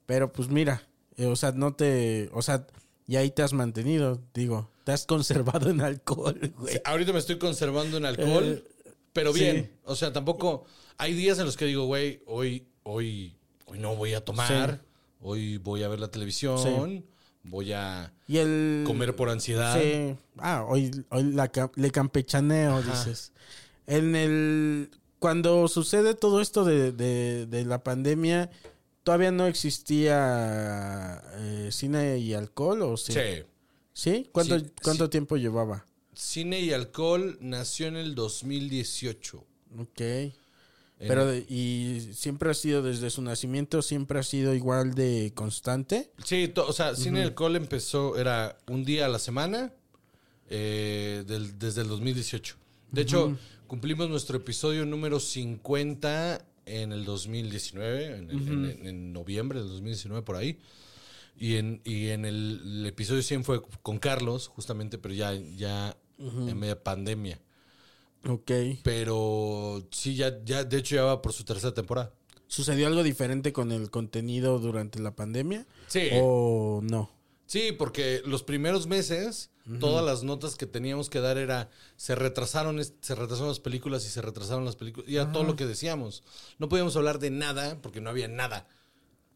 Pero 0.05 0.31
pues 0.31 0.47
mira, 0.49 0.87
eh, 1.17 1.25
o 1.25 1.35
sea, 1.35 1.51
no 1.51 1.73
te, 1.75 2.29
o 2.33 2.41
sea, 2.41 2.65
y 3.05 3.17
ahí 3.17 3.29
te 3.31 3.43
has 3.43 3.53
mantenido, 3.53 4.21
digo, 4.33 4.69
te 4.85 4.93
has 4.93 5.05
conservado 5.05 5.69
en 5.69 5.81
alcohol, 5.81 6.39
güey. 6.57 6.73
Sí, 6.75 6.79
ahorita 6.85 7.11
me 7.13 7.19
estoy 7.19 7.37
conservando 7.37 7.97
en 7.97 8.05
alcohol, 8.05 8.63
Eh, 8.85 8.91
pero 9.13 9.33
bien. 9.33 9.71
O 9.83 9.95
sea, 9.95 10.11
tampoco. 10.13 10.65
Hay 10.97 11.13
días 11.13 11.37
en 11.39 11.45
los 11.45 11.57
que 11.57 11.65
digo, 11.65 11.85
güey, 11.85 12.21
hoy, 12.25 12.65
hoy, 12.83 13.35
hoy 13.65 13.79
no 13.79 13.95
voy 13.95 14.13
a 14.13 14.21
tomar, 14.25 14.81
hoy 15.21 15.57
voy 15.57 15.83
a 15.83 15.87
ver 15.87 15.99
la 15.99 16.09
televisión, 16.09 17.05
voy 17.43 17.71
a 17.73 18.11
Y 18.27 18.37
el 18.37 18.83
comer 18.85 19.15
por 19.15 19.29
ansiedad. 19.29 19.79
Sí. 19.79 20.15
Ah, 20.37 20.65
hoy, 20.67 20.91
hoy 21.09 21.23
la 21.33 21.51
le 21.75 21.91
campechaneo, 21.91 22.81
dices. 22.81 23.31
En 23.85 24.15
el. 24.15 24.89
Cuando 25.19 25.67
sucede 25.67 26.13
todo 26.13 26.41
esto 26.41 26.63
de, 26.65 26.91
de- 26.91 27.45
de 27.47 27.65
la 27.65 27.83
pandemia, 27.83 28.51
¿todavía 29.03 29.31
no 29.31 29.47
existía 29.47 31.23
eh, 31.37 31.69
cine 31.71 32.17
y 32.19 32.33
alcohol? 32.35 32.81
¿O 32.83 32.97
sí? 32.97 33.13
Sí. 33.13 33.43
¿Sí? 33.93 34.29
¿Cuánto, 34.31 34.59
Sí, 34.59 34.65
cuánto 34.83 35.05
sí. 35.05 35.09
tiempo 35.11 35.37
llevaba? 35.37 35.85
Cine 36.13 36.59
y 36.59 36.71
alcohol 36.73 37.37
nació 37.41 37.87
en 37.87 37.95
el 37.97 38.13
2018. 38.13 39.43
Ok. 39.79 40.01
En- 40.99 41.07
Pero, 41.09 41.27
de- 41.27 41.45
¿y 41.47 42.09
siempre 42.13 42.49
ha 42.49 42.53
sido 42.55 42.81
desde 42.81 43.09
su 43.11 43.21
nacimiento, 43.21 43.81
siempre 43.83 44.17
ha 44.19 44.23
sido 44.23 44.55
igual 44.55 44.93
de 44.95 45.31
constante? 45.35 46.11
Sí, 46.23 46.47
to- 46.47 46.65
o 46.67 46.73
sea, 46.73 46.95
Cine 46.95 47.19
y 47.19 47.23
Alcohol 47.23 47.55
empezó, 47.55 48.17
era 48.17 48.57
un 48.67 48.83
día 48.83 49.05
a 49.05 49.09
la 49.09 49.19
semana 49.19 49.73
eh, 50.49 51.23
del- 51.27 51.59
desde 51.59 51.81
el 51.81 51.87
2018. 51.89 52.55
De 52.91 53.01
hecho, 53.01 53.37
cumplimos 53.67 54.09
nuestro 54.09 54.37
episodio 54.37 54.85
número 54.85 55.19
50 55.19 56.45
en 56.65 56.91
el 56.93 57.05
2019, 57.05 58.05
en, 58.17 58.29
el- 58.31 58.37
en- 58.47 58.65
en- 58.79 58.87
en 58.87 59.13
noviembre 59.13 59.59
del 59.59 59.67
2019 59.69 60.23
por 60.23 60.35
ahí. 60.37 60.59
Y 61.39 61.55
en, 61.57 61.81
y 61.83 62.07
en 62.07 62.25
el, 62.25 62.61
el 62.63 62.85
episodio 62.87 63.21
100 63.21 63.43
fue 63.43 63.61
con 63.83 63.99
Carlos, 63.99 64.47
justamente, 64.47 64.97
pero 64.97 65.13
ya, 65.13 65.33
ya 65.35 65.95
en 66.17 66.57
media 66.57 66.81
pandemia. 66.83 67.39
Ok. 68.27 68.51
Pero 68.83 69.87
sí, 69.91 70.15
ya, 70.15 70.43
ya, 70.43 70.63
de 70.63 70.77
hecho 70.77 70.95
ya 70.95 71.03
va 71.03 71.21
por 71.21 71.33
su 71.33 71.43
tercera 71.43 71.73
temporada. 71.73 72.11
¿Sucedió 72.47 72.87
algo 72.87 73.03
diferente 73.03 73.51
con 73.51 73.71
el 73.71 73.89
contenido 73.89 74.59
durante 74.59 74.99
la 74.99 75.15
pandemia? 75.15 75.65
Sí. 75.87 76.09
¿O 76.13 76.81
no? 76.83 77.11
Sí, 77.45 77.71
porque 77.71 78.21
los 78.25 78.43
primeros 78.43 78.87
meses, 78.87 79.49
todas 79.79 80.03
las 80.03 80.23
notas 80.23 80.55
que 80.55 80.65
teníamos 80.65 81.09
que 81.09 81.21
dar 81.21 81.37
era, 81.37 81.69
se 81.95 82.15
retrasaron, 82.15 82.83
se 82.83 83.15
retrasaron 83.15 83.49
las 83.49 83.59
películas 83.59 84.05
y 84.05 84.09
se 84.09 84.21
retrasaron 84.21 84.65
las 84.65 84.75
películas. 84.75 85.09
Y 85.09 85.15
era 85.15 85.31
todo 85.31 85.43
lo 85.43 85.55
que 85.55 85.65
decíamos. 85.65 86.23
No 86.57 86.67
podíamos 86.67 86.95
hablar 86.97 87.19
de 87.19 87.31
nada 87.31 87.81
porque 87.81 88.01
no 88.01 88.09
había 88.09 88.27
nada. 88.27 88.67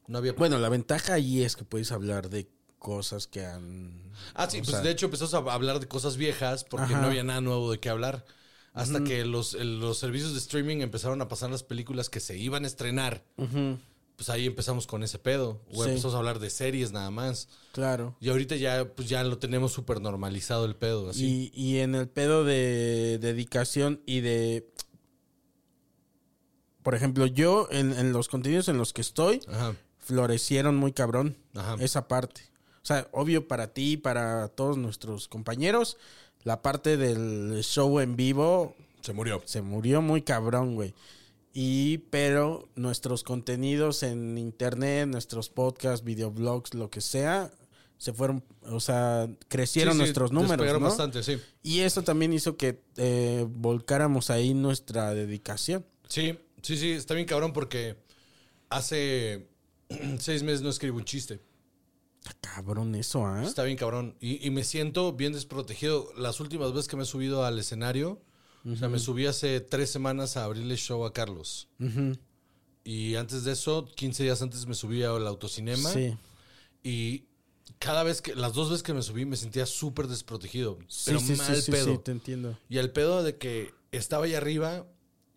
No 0.08 0.18
había... 0.18 0.34
Bueno, 0.34 0.58
la 0.58 0.70
ventaja 0.70 1.14
ahí 1.14 1.42
es 1.42 1.56
que 1.56 1.64
puedes 1.64 1.92
hablar 1.94 2.30
de 2.30 2.50
cosas 2.80 3.28
que 3.28 3.46
han... 3.46 4.12
ah, 4.34 4.50
sí, 4.50 4.58
pues 4.58 4.72
sea, 4.72 4.82
de 4.82 4.92
hecho 4.92 5.06
empezamos 5.06 5.34
a 5.34 5.54
hablar 5.54 5.80
de 5.80 5.88
cosas 5.88 6.18
viejas 6.18 6.64
porque 6.66 6.94
Ajá. 6.94 7.02
no 7.02 7.08
había 7.08 7.24
nada 7.24 7.40
nuevo 7.40 7.72
de 7.72 7.80
qué 7.80 7.90
hablar. 7.90 8.26
Hasta 8.74 9.04
que 9.04 9.26
los, 9.26 9.54
los 9.54 9.98
servicios 9.98 10.32
de 10.34 10.40
streaming 10.40 10.78
empezaron 10.78 11.22
a 11.22 11.28
pasar 11.28 11.50
las 11.52 11.64
películas 11.64 12.10
que 12.10 12.20
se 12.22 12.38
iban 12.38 12.64
a 12.64 12.68
estrenar. 12.68 13.24
Pues 14.16 14.30
ahí 14.30 14.46
empezamos 14.46 14.86
con 14.88 15.04
ese 15.04 15.18
pedo. 15.20 15.62
O 15.74 15.84
Sí. 15.84 15.90
empezamos 15.90 16.14
a 16.16 16.20
hablar 16.20 16.40
de 16.40 16.50
series 16.50 16.92
nada 16.92 17.10
más. 17.12 17.50
claro. 17.74 18.16
Y 18.22 18.30
ahorita 18.30 18.56
ya, 18.56 18.86
pues 18.94 19.10
ya 19.10 19.24
lo 19.24 19.40
tenemos 19.40 19.72
súper 19.74 20.00
normalizado 20.00 20.66
el 20.66 20.76
pedo. 20.76 21.10
Así. 21.10 21.52
Y, 21.54 21.62
y 21.62 21.80
en 21.80 21.96
el 21.96 22.08
pedo 22.08 22.44
de 22.46 23.18
dedicación 23.20 24.02
y 24.06 24.20
de... 24.22 24.70
Por 26.84 26.96
ejemplo, 26.96 27.26
yo 27.28 27.68
en, 27.72 27.94
en 27.94 28.12
los 28.14 28.28
contenidos 28.28 28.68
en 28.68 28.78
los 28.78 28.92
que 28.94 29.02
estoy, 29.02 29.40
Ajá. 29.48 29.76
florecieron 30.00 30.76
muy 30.78 30.94
cabrón 30.94 31.38
Ajá. 31.56 31.76
esa 31.80 32.08
parte. 32.08 32.42
O 32.82 32.86
sea, 32.86 33.08
obvio 33.12 33.48
para 33.48 33.74
ti, 33.74 33.98
para 33.98 34.48
todos 34.48 34.78
nuestros 34.78 35.28
compañeros, 35.28 35.98
la 36.44 36.62
parte 36.62 36.98
del 36.98 37.62
show 37.64 38.00
en 38.00 38.16
vivo 38.16 38.76
Se 39.02 39.14
murió. 39.14 39.42
se 39.46 39.62
murió 39.62 40.02
muy 40.02 40.22
cabrón, 40.22 40.76
güey. 40.76 40.94
Y, 41.54 42.00
pero 42.10 42.70
nuestros 42.76 43.24
contenidos 43.24 44.04
en 44.04 44.38
internet, 44.38 45.08
nuestros 45.10 45.50
podcasts, 45.50 46.06
videoblogs, 46.06 46.74
lo 46.74 46.90
que 46.90 47.02
sea, 47.02 47.52
se 47.98 48.14
fueron, 48.14 48.44
o 48.64 48.80
sea, 48.80 49.30
crecieron 49.50 49.94
Sí, 49.94 49.98
sí, 49.98 50.04
nuestros 50.04 50.32
números, 50.32 50.66
¿no? 50.74 50.80
bastante, 50.80 51.22
sí. 51.24 51.40
Y 51.62 51.82
eso 51.82 52.04
también 52.04 52.32
hizo 52.34 52.56
que 52.56 52.82
eh, 52.96 53.46
volcáramos 53.50 54.30
ahí 54.30 54.54
nuestra 54.54 55.14
dedicación. 55.14 55.86
Sí, 56.08 56.40
sí, 56.62 56.78
sí, 56.78 56.92
está 56.92 57.14
bien 57.16 57.28
cabrón 57.28 57.52
porque 57.54 57.98
hace 58.70 59.48
seis 60.20 60.44
meses 60.44 60.62
no 60.62 60.70
escribo 60.70 60.98
un 60.98 61.06
chiste. 61.06 61.42
Está 62.22 62.34
cabrón 62.56 62.94
eso, 62.96 63.26
¿ah? 63.26 63.44
Está 63.44 63.64
bien 63.64 63.78
cabrón. 63.78 64.16
Y, 64.20 64.46
y 64.46 64.52
me 64.52 64.64
siento 64.64 65.14
bien 65.14 65.34
desprotegido. 65.34 66.12
Las 66.18 66.40
últimas 66.40 66.72
veces 66.72 66.88
que 66.88 66.96
me 66.96 67.04
he 67.04 67.06
subido 67.06 67.44
al 67.46 67.58
escenario, 67.60 68.22
o 68.72 68.76
sea, 68.76 68.90
me 68.90 69.00
subí 69.00 69.26
hace 69.26 69.60
tres 69.60 69.90
semanas 69.90 70.38
a 70.38 70.44
abrirle 70.44 70.76
show 70.78 71.04
a 71.06 71.14
Carlos. 71.14 71.68
Y 72.84 73.16
antes 73.16 73.44
de 73.44 73.52
eso, 73.54 73.86
15 73.96 74.24
días 74.24 74.42
antes 74.42 74.66
me 74.66 74.74
subí 74.74 75.04
al 75.04 75.26
autocinema. 75.28 75.90
Sí. 75.90 76.16
Y 76.84 77.26
cada 77.80 78.04
vez 78.04 78.22
que, 78.22 78.36
las 78.36 78.54
dos 78.54 78.70
veces 78.70 78.84
que 78.84 78.94
me 78.94 79.02
subí, 79.02 79.26
me 79.26 79.36
sentía 79.38 79.66
súper 79.66 80.08
desprotegido. 80.08 80.78
Sí, 80.88 81.04
Pero 81.06 81.20
sí, 81.20 81.34
mal 81.36 81.56
sí, 81.56 81.62
sí, 81.64 81.72
pedo. 81.72 81.94
sí, 81.94 82.00
te 82.04 82.12
entiendo. 82.12 82.58
Y 82.70 82.78
el 82.78 82.92
pedo 82.92 83.24
de 83.24 83.38
que 83.38 83.74
estaba 83.92 84.26
ahí 84.26 84.34
arriba 84.36 84.86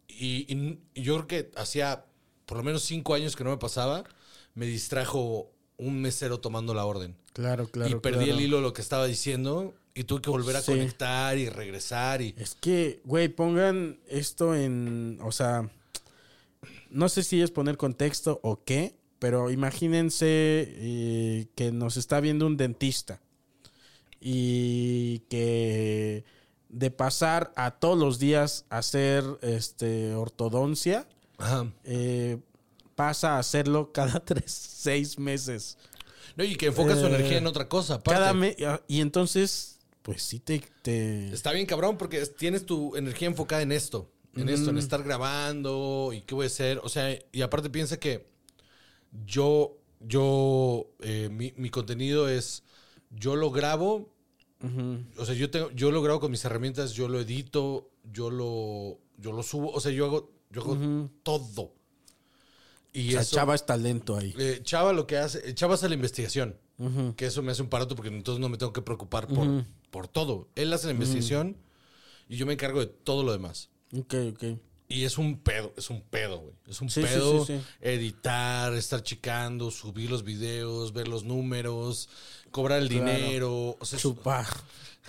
y, 0.08 0.52
y- 0.54 0.78
y 0.94 1.02
yo 1.02 1.14
creo 1.16 1.26
que 1.26 1.50
hacía 1.58 2.06
por 2.46 2.58
lo 2.58 2.62
menos 2.64 2.82
cinco 2.82 3.14
años 3.14 3.36
que 3.36 3.44
no 3.44 3.50
me 3.50 3.56
pasaba, 3.58 4.04
me 4.54 4.66
distrajo 4.66 5.50
un 5.86 6.00
mesero 6.00 6.40
tomando 6.40 6.74
la 6.74 6.84
orden. 6.86 7.16
Claro, 7.32 7.68
claro. 7.68 7.90
y 7.90 8.00
perdí 8.00 8.24
claro. 8.24 8.38
el 8.38 8.44
hilo 8.44 8.56
de 8.56 8.62
lo 8.62 8.72
que 8.72 8.82
estaba 8.82 9.06
diciendo 9.06 9.74
y 9.94 10.04
tuve 10.04 10.22
que 10.22 10.30
volver 10.30 10.56
a 10.56 10.60
Sí. 10.62 10.72
conectar 10.72 11.36
y 11.38 11.48
regresar 11.48 12.22
y... 12.22 12.34
Es 12.38 12.54
que, 12.54 13.00
güey, 13.04 13.28
pongan 13.28 13.98
esto 14.08 14.54
en. 14.54 15.18
O 15.22 15.32
sea. 15.32 15.70
No 16.90 17.08
sé 17.08 17.22
si 17.24 17.42
es 17.42 17.50
poner 17.50 17.76
contexto 17.76 18.38
o 18.42 18.62
qué, 18.64 18.94
pero 19.18 19.50
imagínense 19.50 20.26
eh, 20.28 21.46
que 21.56 21.72
nos 21.72 21.96
está 21.96 22.20
viendo 22.20 22.46
un 22.46 22.56
dentista. 22.56 23.20
Y 24.20 25.18
que 25.28 26.24
de 26.68 26.90
pasar 26.90 27.52
a 27.56 27.72
todos 27.72 27.98
los 27.98 28.18
días 28.18 28.64
a 28.70 28.78
hacer 28.78 29.24
este, 29.42 30.14
ortodoncia, 30.14 31.06
Ajá. 31.38 31.70
eh, 31.84 32.38
pasa 32.94 33.36
a 33.36 33.38
hacerlo 33.38 33.92
cada 33.92 34.20
tres, 34.24 34.50
seis 34.52 35.18
meses. 35.18 35.76
No, 36.36 36.44
y 36.44 36.56
que 36.56 36.66
enfoca 36.66 36.94
su 36.96 37.06
Eh, 37.06 37.14
energía 37.14 37.38
en 37.38 37.46
otra 37.46 37.68
cosa. 37.68 37.94
aparte. 37.94 38.18
Cada 38.20 38.32
mes. 38.34 38.56
Y 38.88 39.00
entonces, 39.00 39.78
pues 40.02 40.22
sí 40.22 40.40
te. 40.40 40.62
te- 40.82 41.32
Está 41.32 41.52
bien 41.52 41.66
cabrón 41.66 41.96
porque 41.96 42.20
es- 42.20 42.34
tienes 42.36 42.66
tu 42.66 42.96
energía 42.96 43.28
enfocada 43.28 43.62
en 43.62 43.72
esto, 43.72 44.10
en 44.34 44.48
esto, 44.48 44.70
en 44.70 44.78
estar 44.78 45.02
grabando 45.04 46.10
y 46.12 46.22
qué 46.22 46.34
voy 46.34 46.44
a 46.44 46.46
hacer. 46.48 46.80
O 46.82 46.88
sea, 46.88 47.16
y 47.32 47.42
aparte 47.42 47.70
piensa 47.70 47.98
que 47.98 48.26
yo, 49.26 49.78
yo, 50.00 50.86
eh, 51.00 51.28
mi, 51.30 51.52
mi 51.56 51.70
contenido 51.70 52.28
es, 52.28 52.64
yo 53.10 53.36
lo 53.36 53.50
grabo, 53.50 54.12
o 55.18 55.24
sea, 55.26 55.34
yo 55.34 55.50
tengo, 55.50 55.70
yo 55.72 55.90
lo 55.90 56.00
grabo 56.02 56.20
con 56.20 56.30
mis 56.30 56.44
herramientas, 56.44 56.92
yo 56.94 57.06
lo 57.08 57.20
edito, 57.20 57.90
yo 58.12 58.30
lo, 58.30 58.98
yo 59.18 59.32
lo 59.32 59.42
subo, 59.42 59.70
o 59.70 59.80
sea, 59.80 59.92
yo 59.92 60.06
hago, 60.06 60.32
yo 60.50 60.62
hago 60.62 61.10
todo. 61.22 61.72
Y 62.94 63.08
o 63.08 63.12
sea, 63.12 63.20
eso- 63.22 63.36
Chava 63.36 63.54
es 63.54 63.66
talento 63.66 64.16
ahí. 64.16 64.34
eh, 64.38 64.60
Chava 64.62 64.92
lo 64.94 65.06
que 65.06 65.18
hace, 65.18 65.54
Chava 65.54 65.74
hace 65.74 65.88
la 65.90 65.94
investigación, 65.96 66.56
que 67.16 67.26
eso 67.26 67.42
me 67.42 67.52
hace 67.52 67.60
un 67.62 67.68
parato 67.68 67.94
porque 67.96 68.08
entonces 68.08 68.40
no 68.40 68.48
me 68.48 68.56
tengo 68.56 68.72
que 68.72 68.80
preocupar 68.82 69.26
por, 69.26 69.64
por 69.90 70.08
todo. 70.08 70.48
Él 70.54 70.72
hace 70.72 70.86
la 70.86 70.92
investigación 70.94 71.56
y 72.28 72.36
yo 72.36 72.46
me 72.46 72.52
encargo 72.54 72.80
de 72.80 72.86
todo 72.86 73.22
lo 73.24 73.32
demás. 73.32 73.68
Ok, 73.94 74.14
ok. 74.32 74.44
Y 74.86 75.04
es 75.04 75.18
un 75.18 75.38
pedo, 75.40 75.72
es 75.76 75.88
un 75.90 76.02
pedo, 76.02 76.38
güey. 76.38 76.54
Es 76.68 76.80
un 76.80 76.88
Sí, 76.90 77.00
pedo 77.02 77.44
sí, 77.46 77.54
sí. 77.58 77.62
editar, 77.80 78.74
estar 78.74 79.02
checando, 79.02 79.70
subir 79.70 80.10
los 80.10 80.22
videos, 80.24 80.92
ver 80.92 81.08
los 81.08 81.24
números, 81.24 82.08
cobrar 82.50 82.80
el 82.80 82.88
Claro. 82.88 83.04
dinero. 83.12 83.76
O 83.80 83.84
sea, 83.84 83.96
es- 83.96 84.02
Chupar. 84.02 84.46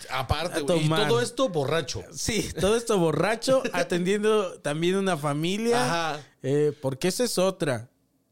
Aparte, 0.09 0.61
güey. 0.61 0.79
Y 0.79 0.83
tomar. 0.83 1.07
todo 1.07 1.21
esto 1.21 1.49
borracho. 1.49 2.03
Sí, 2.11 2.49
todo 2.59 2.75
esto 2.75 2.97
borracho, 2.99 3.63
atendiendo 3.73 4.59
también 4.59 4.95
una 4.95 5.17
familia. 5.17 5.85
Ajá. 6.13 6.21
Eh, 6.43 6.73
porque 6.81 7.07
esa 7.07 7.23
es 7.23 7.37
otra, 7.37 7.89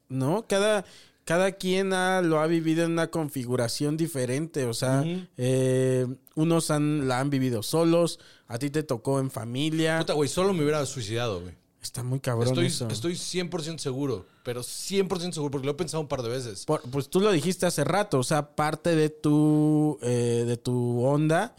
¿no? 0.09 0.45
Cada, 0.47 0.85
cada 1.25 1.51
quien 1.53 1.93
ha- 1.93 2.21
lo 2.21 2.39
ha 2.39 2.47
vivido 2.47 2.83
en 2.85 2.91
una 2.91 3.07
configuración 3.07 3.97
diferente. 3.97 4.65
O 4.65 4.73
sea, 4.73 5.03
eh, 5.37 6.05
unos 6.35 6.69
han, 6.71 7.07
la 7.07 7.19
han 7.19 7.29
vivido 7.29 7.63
solos, 7.63 8.19
a 8.47 8.59
ti 8.59 8.69
te 8.69 8.83
tocó 8.83 9.19
en 9.19 9.31
familia. 9.31 9.99
Puta, 9.99 10.13
güey, 10.13 10.29
solo 10.29 10.53
me 10.53 10.61
hubiera 10.63 10.85
suicidado, 10.85 11.41
güey. 11.41 11.55
Está 11.83 12.01
muy 12.01 12.19
cabrón 12.21 12.47
Estoy, 12.47 12.67
eso. 12.67 12.87
estoy 12.87 13.13
100% 13.13 13.77
seguro, 13.77 14.25
pero 14.43 14.61
100% 14.61 15.33
seguro 15.33 15.51
porque 15.51 15.65
lo 15.65 15.73
he 15.73 15.75
pensado 15.75 15.99
un 16.01 16.07
par 16.07 16.23
de 16.23 16.29
veces. 16.29 16.65
Por- 16.65 16.81
pues 16.89 17.09
tú 17.09 17.19
lo 17.19 17.29
dijiste 17.31 17.65
hace 17.65 17.83
rato, 17.83 18.17
o 18.19 18.23
sea, 18.23 18.55
parte 18.55 18.95
de 18.95 19.09
tu, 19.09 19.99
eh, 20.01 20.45
de 20.47 20.55
tu 20.57 21.03
onda 21.05 21.55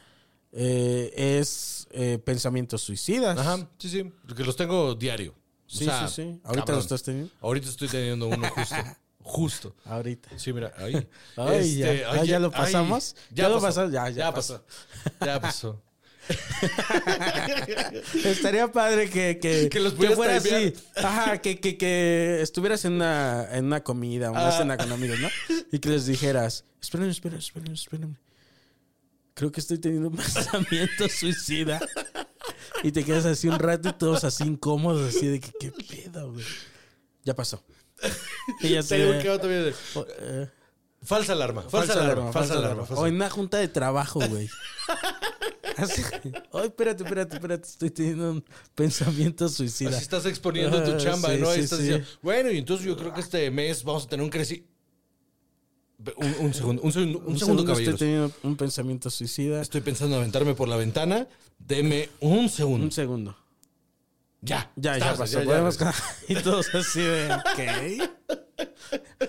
eh, 0.51 1.12
es 1.41 1.87
eh, 1.91 2.18
pensamientos 2.25 2.81
suicidas. 2.83 3.39
Ajá, 3.39 3.68
sí, 3.79 3.89
sí. 3.91 4.12
Porque 4.27 4.45
los 4.45 4.57
tengo 4.57 4.95
diario. 4.95 5.33
O 5.33 5.37
Sí, 5.66 5.85
sea, 5.85 6.09
sí, 6.09 6.14
sí. 6.22 6.41
¿Ahorita 6.45 6.64
cabrón. 6.64 6.77
lo 6.77 6.81
estás 6.83 7.03
teniendo? 7.03 7.31
Ahorita 7.41 7.68
estoy 7.68 7.89
teniendo 7.89 8.27
uno 8.29 8.49
justo. 8.51 8.75
justo. 9.20 9.75
Ahorita. 9.85 10.31
Sí, 10.39 10.53
mira, 10.53 10.72
ahí. 10.79 10.95
Este, 10.95 11.09
Ay, 11.37 11.77
ya. 11.77 12.11
Ah, 12.12 12.25
¿ya 12.25 12.39
lo 12.39 12.51
pasamos? 12.51 13.14
ay, 13.29 13.35
¿Ya 13.37 13.49
lo 13.49 13.61
pasó? 13.61 13.91
Ya, 13.91 14.09
ya 14.11 14.33
pasó. 14.33 14.64
Ya 15.20 15.41
pasó. 15.41 15.83
Estaría 18.25 18.70
padre 18.70 19.09
que, 19.11 19.39
que, 19.41 19.68
Que 19.68 19.81
los 19.81 19.95
que 19.95 20.11
fuera 20.11 20.37
así. 20.37 20.75
Ajá, 20.97 21.39
que, 21.39 21.59
que, 21.61 21.77
que 21.77 22.41
estuvieras 22.43 22.85
en 22.85 22.95
una, 22.95 23.49
en 23.53 23.66
una 23.66 23.83
comida, 23.83 24.31
una 24.31 24.49
Ah. 24.49 24.53
cena 24.53 24.77
con 24.77 24.91
amigos, 24.93 25.18
¿no? 25.20 25.29
Y 25.72 25.79
que 25.79 25.89
les 25.91 26.07
dijeras, 26.07 26.64
espérenme, 26.81 27.12
espérenme, 27.12 27.41
espérenme, 27.41 27.75
espérenme. 27.75 28.16
Creo 29.35 29.51
que 29.51 29.61
estoy 29.61 29.79
teniendo 29.79 30.09
un 30.09 30.16
pensamiento 30.16 31.09
suicida. 31.09 31.81
Y 32.83 32.93
te 32.93 33.05
quedas 33.05 33.25
así 33.25 33.49
un 33.49 33.59
rato 33.59 33.89
y 33.89 33.93
todos 33.93 34.25
así 34.25 34.45
incómodos, 34.45 35.14
así 35.14 35.27
de 35.27 35.41
que 35.41 35.51
qué 35.59 35.72
pedo, 35.72 36.33
güey. 36.33 36.45
Ya 37.25 37.35
pasó. 37.35 37.64
Y 38.61 38.68
ya 38.70 38.83
se... 38.83 38.99
de- 38.99 39.75
o- 39.95 40.07
eh, 40.20 40.49
Falsa 41.03 41.35
alarma, 41.35 41.61
falsa, 41.68 41.93
alarma, 42.01 42.33
falsa 42.33 42.55
alarma. 42.55 42.87
falsa 42.87 43.03
O 43.03 43.07
en 43.07 43.16
una 43.16 43.29
junta 43.29 43.59
de 43.59 43.68
trabajo, 43.68 44.20
güey. 44.27 44.49
Así, 45.77 46.03
Ay, 46.53 46.67
espérate, 46.67 47.03
espérate, 47.03 47.37
espérate. 47.37 47.69
Estoy 47.69 47.91
teniendo 47.91 48.31
un 48.33 48.45
pensamiento 48.75 49.49
suicida. 49.49 49.91
Así 49.91 50.03
estás 50.03 50.27
exponiendo 50.27 50.83
tu 50.83 50.93
Ah, 50.93 50.97
chamba, 50.97 51.31
sí, 51.31 51.41
¿no? 51.41 51.49
Ahí 51.49 51.59
sí, 51.59 51.65
estás 51.65 51.79
sí. 51.79 51.85
diciendo, 51.85 52.09
bueno, 52.23 52.51
y 52.51 52.59
entonces 52.59 52.87
yo 52.87 52.97
creo 52.97 53.12
que 53.12 53.21
este 53.21 53.51
mes 53.51 53.83
vamos 53.85 54.05
a 54.05 54.09
tener 54.09 54.25
un 54.25 54.31
creci... 54.31 54.67
Un, 56.17 56.35
un 56.47 56.53
segundo, 56.55 56.83
un 56.83 56.93
segundo, 56.93 57.19
un 57.21 57.27
Un 57.33 57.39
segundo, 57.39 57.73
estoy 57.73 57.95
teniendo 57.95 58.31
un 58.43 58.57
pensamiento 58.57 59.09
suicida. 59.09 59.62
Estoy 59.62 59.81
pensando 59.81 60.17
en 60.17 60.21
aventarme 60.23 60.55
por 60.55 60.69
la 60.69 60.77
ventana. 60.77 61.27
Deme 61.59 62.11
un 62.21 62.49
segundo. 62.51 62.85
Un 62.85 62.93
segundo. 62.93 63.37
Ya. 64.43 64.71
Ya, 64.77 64.99
ya 64.99 65.17
pasó. 65.17 65.43
ya, 65.43 65.71
ya. 65.71 65.95
Y 66.29 66.35
todos 66.35 66.75
así 66.75 67.01
de, 67.01 67.33
¿ok? 67.33 68.39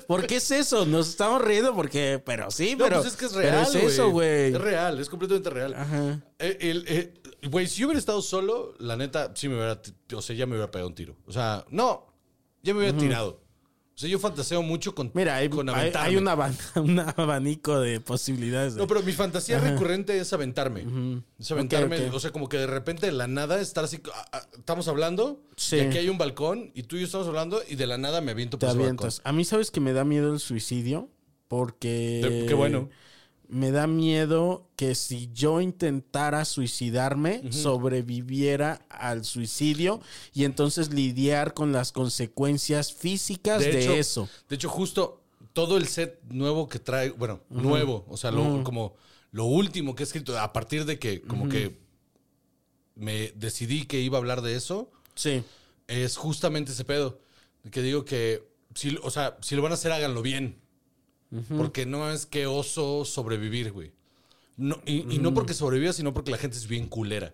¿Por 0.08 0.28
qué 0.28 0.38
es 0.38 0.52
eso? 0.52 0.86
Nos 0.86 1.10
estamos 1.10 1.42
riendo 1.42 1.74
porque, 1.76 2.22
pero 2.26 2.52
sí, 2.52 2.76
No, 2.76 2.86
pero. 2.86 2.98
pues 3.02 3.14
es 3.14 3.18
que 3.18 3.26
es 3.26 3.34
pero 3.34 3.50
real, 3.50 3.64
es 3.68 3.76
eso, 3.76 4.10
güey. 4.12 4.54
Es 4.54 4.62
real, 4.62 5.00
es 5.00 5.10
completamente 5.10 5.50
real. 5.50 5.74
Ajá. 5.74 6.22
Eh, 6.40 6.58
eh, 6.60 7.14
Güey, 7.50 7.68
si 7.68 7.82
yo 7.82 7.88
hubiera 7.88 8.00
estado 8.00 8.22
solo, 8.22 8.74
la 8.80 8.96
neta, 8.96 9.32
sí 9.36 9.48
me 9.48 9.56
hubiera, 9.56 9.80
o 10.16 10.22
sea, 10.22 10.36
ya 10.36 10.46
me 10.46 10.54
hubiera 10.54 10.72
pegado 10.72 10.88
un 10.90 10.96
tiro. 10.96 11.16
O 11.28 11.32
sea, 11.32 11.64
no, 11.70 12.08
ya 12.64 12.74
me 12.74 12.80
hubiera 12.80 12.98
tirado. 12.98 13.42
O 13.96 13.98
sea, 13.98 14.10
yo 14.10 14.20
fantaseo 14.20 14.62
mucho 14.62 14.94
con, 14.94 15.10
Mira, 15.14 15.38
hay, 15.38 15.48
con 15.48 15.70
hay, 15.70 15.76
aventarme. 15.76 16.08
hay 16.10 16.16
un, 16.18 16.28
aban- 16.28 16.58
un 16.76 17.00
abanico 17.00 17.80
de 17.80 18.02
posibilidades. 18.02 18.74
de- 18.76 18.82
No, 18.82 18.88
pero 18.88 19.02
mi 19.02 19.14
fantasía 19.14 19.58
recurrente 19.60 20.20
es 20.20 20.34
aventarme. 20.34 20.86
Es 21.40 21.50
aventarme, 21.52 22.10
o 22.10 22.20
sea, 22.20 22.32
como 22.32 22.50
que 22.50 22.58
de 22.58 22.68
repente 22.68 23.06
de 23.06 23.14
la 23.14 23.28
nada 23.28 23.62
estar 23.62 23.86
así, 23.86 24.02
estamos 24.58 24.90
hablando, 24.90 25.40
Sí. 25.56 25.78
y 25.78 25.80
aquí 25.80 25.98
hay 25.98 26.10
un 26.10 26.18
balcón, 26.18 26.72
y 26.76 26.84
tú 26.84 26.98
y 26.98 27.00
yo 27.00 27.06
estamos 27.06 27.28
hablando, 27.28 27.62
y 27.70 27.76
de 27.76 27.88
la 27.88 27.98
nada 27.98 28.20
me 28.20 28.32
aviento 28.32 28.58
te 28.60 28.66
por 28.66 28.76
ese 28.76 28.80
avientas. 28.84 29.22
A 29.24 29.32
mí, 29.32 29.46
¿sabes 29.46 29.72
que 29.72 29.80
me 29.80 29.94
da 29.94 30.04
miedo 30.04 30.34
el 30.34 30.40
suicidio? 30.42 31.08
Porque. 31.48 32.20
De- 32.22 32.46
qué 32.48 32.54
bueno. 32.54 32.90
Me 33.56 33.72
da 33.72 33.88
miedo 33.88 34.68
que 34.76 34.96
si 34.96 35.30
yo 35.34 35.62
intentara 35.62 36.44
suicidarme, 36.44 37.54
sobreviviera 37.54 38.82
al 38.90 39.24
suicidio 39.24 40.02
y 40.34 40.44
entonces 40.44 40.94
lidiar 40.94 41.54
con 41.54 41.72
las 41.72 41.94
consecuencias 41.94 42.92
físicas 42.92 43.62
de, 43.62 43.82
hecho, 43.82 43.94
eso. 43.94 44.30
De 44.50 44.58
hecho, 44.58 44.68
justo 44.68 45.24
todo 45.54 45.78
el 45.78 45.88
set 45.88 46.22
nuevo 46.30 46.68
que 46.68 46.80
trae, 46.80 47.12
bueno, 47.12 47.40
nuevo, 47.50 48.06
o 48.10 48.18
sea, 48.18 48.30
lo, 48.30 48.62
como 48.66 48.98
lo 49.32 49.46
último 49.46 49.96
que 49.96 50.04
he 50.04 50.06
escrito, 50.06 50.38
a 50.38 50.52
partir 50.52 50.84
de 50.84 51.00
que 51.00 51.22
como 51.22 51.48
que 51.48 51.78
me 52.96 53.32
decidí 53.38 53.86
que 53.86 54.02
iba 54.02 54.18
a 54.18 54.20
hablar 54.20 54.42
de 54.42 54.56
eso, 54.56 54.92
Sí. 55.16 55.44
es 55.88 56.18
justamente 56.18 56.74
ese 56.74 56.84
pedo. 56.84 57.22
Que 57.72 57.82
digo 57.82 58.04
que, 58.04 58.44
si, 58.74 58.98
o 59.02 59.10
sea, 59.10 59.38
si 59.42 59.56
lo 59.56 59.62
van 59.62 59.72
a 59.72 59.76
hacer, 59.76 59.94
háganlo 59.94 60.22
bien. 60.22 60.62
Porque 61.58 61.86
no 61.86 62.12
es 62.12 62.26
que 62.26 62.48
oso 62.48 63.06
sobrevivir, 63.06 63.72
güey. 63.72 63.92
No, 64.58 64.80
y, 64.86 65.14
y 65.14 65.20
no 65.20 65.34
porque 65.34 65.54
sobrevivas, 65.54 65.96
sino 65.98 66.14
porque 66.14 66.32
la 66.32 66.38
gente 66.38 66.58
es 66.58 66.68
bien 66.68 66.88
culera. 66.88 67.34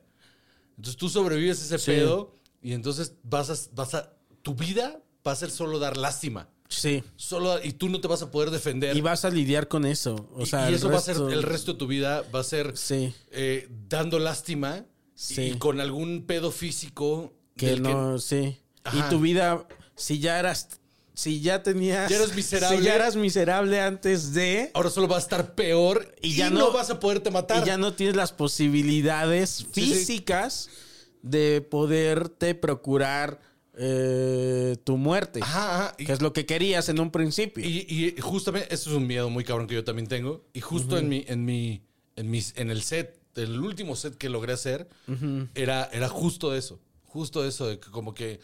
Entonces 0.77 0.97
tú 0.97 1.09
sobrevives 1.09 1.61
ese 1.61 1.77
Sí. 1.77 1.91
pedo 1.91 2.35
y 2.61 2.73
entonces 2.73 3.13
vas 3.23 3.49
a, 3.49 3.75
vas 3.75 3.93
a. 3.93 4.13
Tu 4.41 4.55
vida 4.55 4.99
va 5.25 5.33
a 5.33 5.35
ser 5.35 5.51
solo 5.51 5.77
dar 5.77 5.97
lástima. 5.97 6.49
Sí. 6.67 7.03
Solo, 7.17 7.63
y 7.63 7.73
tú 7.73 7.89
no 7.89 7.99
te 8.01 8.07
vas 8.07 8.21
a 8.21 8.31
poder 8.31 8.49
defender. 8.49 8.95
Y 8.95 9.01
vas 9.01 9.25
a 9.25 9.29
lidiar 9.29 9.67
con 9.67 9.85
eso. 9.85 10.29
O 10.33 10.43
Y- 10.43 10.45
sea, 10.47 10.65
y 10.65 10.69
el 10.69 10.75
eso 10.75 10.89
va 10.89 10.97
a 10.97 11.01
ser 11.01 11.17
el 11.17 11.43
resto 11.43 11.73
de 11.73 11.77
tu 11.79 11.85
vida, 11.87 12.23
va 12.33 12.39
a 12.39 12.43
ser 12.43 12.75
Sí. 12.77 13.13
eh, 13.31 13.67
dando 13.89 14.17
lástima 14.19 14.85
Sí. 15.13 15.41
y 15.41 15.57
con 15.57 15.79
algún 15.81 16.23
pedo 16.25 16.49
físico 16.51 17.33
Que 17.57 17.77
no, 17.79 18.17
sí. 18.17 18.57
Ajá. 18.83 18.97
Y 18.97 19.09
tu 19.11 19.19
vida, 19.19 19.67
si 19.95 20.17
ya 20.19 20.39
eras, 20.39 20.79
si 21.21 21.39
ya 21.41 21.61
tenías, 21.63 22.09
Ya 22.09 22.17
eras 22.17 22.35
miserable. 22.35 22.77
si 22.77 22.83
ya 22.83 22.95
eras 22.95 23.15
miserable 23.15 23.79
antes 23.81 24.33
de, 24.33 24.71
ahora 24.73 24.89
solo 24.89 25.07
va 25.07 25.17
a 25.17 25.19
estar 25.19 25.55
peor 25.55 26.13
y 26.21 26.29
Y 26.31 26.35
ya 26.35 26.49
no, 26.49 26.59
no- 26.59 26.71
vas 26.71 26.89
a 26.89 26.99
poderte 26.99 27.29
matar. 27.31 27.61
y 27.63 27.65
ya 27.67 27.77
no 27.77 27.93
tienes 27.93 28.15
las 28.15 28.31
posibilidades 28.31 29.49
sí. 29.49 29.65
físicas 29.71 30.69
de 31.21 31.61
poderte 31.61 32.55
procurar 32.55 33.39
eh, 33.77 34.75
tu 34.83 34.97
muerte. 34.97 35.39
Ajá, 35.41 35.75
ajá. 35.85 35.95
Y, 35.97 36.05
Que 36.05 36.11
es 36.13 36.21
lo 36.21 36.33
que 36.33 36.45
querías 36.45 36.89
en 36.89 36.99
un 36.99 37.09
principio. 37.11 37.63
y- 37.65 37.85
y 37.89 38.21
justamente, 38.21 38.73
eso 38.73 38.89
es 38.89 38.95
un 38.95 39.07
miedo 39.07 39.29
muy 39.29 39.43
cabrón 39.43 39.67
que 39.67 39.75
yo 39.75 39.83
también 39.83 40.07
tengo. 40.07 40.43
Y 40.53 40.61
justo 40.61 40.97
en 40.97 41.07
mi, 41.09 41.23
en 41.27 41.45
mi, 41.45 41.81
en 42.15 42.29
mis, 42.29 42.53
en 42.57 42.69
el 42.69 42.81
set, 42.83 43.17
el 43.35 43.59
último 43.59 43.95
set 43.95 44.15
que 44.17 44.29
logré 44.29 44.53
hacer, 44.53 44.89
era, 45.55 45.89
era 45.93 46.09
justo 46.09 46.53
eso. 46.55 46.79
Justo 47.05 47.45
eso, 47.45 47.67
de 47.67 47.79
que 47.79 47.89
como 47.91 48.13
que 48.13 48.39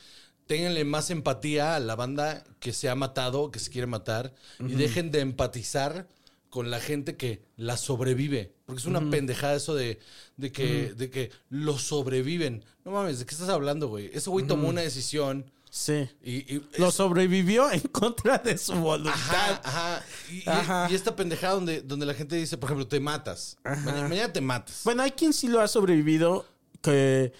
ténganle 0.47 0.83
más 0.85 1.09
empatía 1.11 1.75
a 1.75 1.79
la 1.79 1.95
banda 1.95 2.43
que 2.59 2.73
se 2.73 2.89
ha 2.89 2.95
matado, 2.95 3.51
que 3.51 3.59
se 3.59 3.69
quiere 3.69 3.87
matar, 3.87 4.33
y 4.59 4.73
dejen 4.73 5.11
de 5.11 5.19
empatizar 5.19 6.07
con 6.49 6.71
la 6.71 6.79
gente 6.79 7.15
que 7.17 7.41
la 7.57 7.77
sobrevive. 7.77 8.53
Porque 8.65 8.79
es 8.79 8.85
una 8.85 9.09
pendejada 9.09 9.55
eso 9.55 9.75
de, 9.75 9.99
de 10.37 10.51
que, 10.51 10.93
de 10.95 11.09
que 11.09 11.31
lo 11.49 11.77
sobreviven. 11.77 12.63
No 12.85 12.91
mames, 12.91 13.19
¿de 13.19 13.25
qué 13.25 13.35
estás 13.35 13.49
hablando, 13.49 13.87
güey? 13.89 14.09
Ese 14.13 14.29
güey 14.29 14.47
tomó 14.47 14.69
una 14.69 14.81
decisión. 14.81 15.45
sí. 15.69 16.07
Y, 16.23 16.55
y 16.55 16.67
Lo 16.77 16.87
es- 16.87 16.93
sobrevivió 16.95 17.69
en 17.71 17.81
contra 17.81 18.37
de 18.37 18.57
su 18.57 18.73
voluntad. 18.75 19.13
Ajá, 19.13 19.61
ajá. 19.63 20.05
Y, 20.31 20.49
Ajá. 20.49 20.87
y 20.89 20.95
esta 20.95 21.15
pendejada 21.15 21.53
donde, 21.55 21.81
donde 21.81 22.05
la 22.05 22.13
gente 22.13 22.37
dice, 22.37 22.57
por 22.57 22.69
ejemplo, 22.69 22.87
te 22.87 22.99
matas. 23.01 23.57
Mañana, 23.63 24.07
mañana 24.07 24.33
te 24.33 24.41
matas. 24.41 24.81
Bueno, 24.85 25.03
hay 25.03 25.11
quien 25.11 25.33
sí 25.33 25.47
lo 25.49 25.59
ha 25.61 25.67
sobrevivido, 25.67 26.45
que 26.81 27.33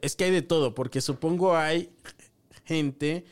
es 0.00 0.14
que 0.14 0.24
hay 0.24 0.30
de 0.30 0.42
todo, 0.42 0.74
porque 0.74 1.00
supongo 1.00 1.56
hay 1.56 1.90
gente 2.68 3.24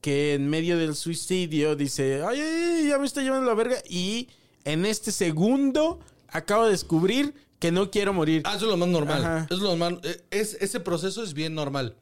que 0.00 0.34
en 0.34 0.48
medio 0.50 0.76
del 0.76 0.94
suicidio 0.96 1.76
dice, 1.76 2.22
ay, 2.26 2.40
ay, 2.40 2.74
ay, 2.82 2.88
ya 2.88 2.98
me 2.98 3.06
está 3.06 3.22
llevando 3.22 3.46
la 3.46 3.54
verga, 3.54 3.76
y 3.88 4.28
en 4.64 4.84
este 4.84 5.12
segundo 5.12 6.00
acabo 6.28 6.64
de 6.64 6.72
descubrir 6.72 7.34
que 7.58 7.70
no 7.70 7.90
quiero 7.90 8.12
morir. 8.12 8.42
Ah, 8.46 8.56
eso 8.56 8.64
es 8.64 8.70
lo 8.70 8.76
más 8.76 8.88
normal. 8.88 9.24
Ajá. 9.24 9.46
Es 9.50 9.58
lo 9.58 9.76
más, 9.76 9.92
eh, 10.02 10.22
es, 10.30 10.54
ese 10.60 10.80
proceso 10.80 11.22
es 11.22 11.32
bien 11.34 11.54
normal. 11.54 11.96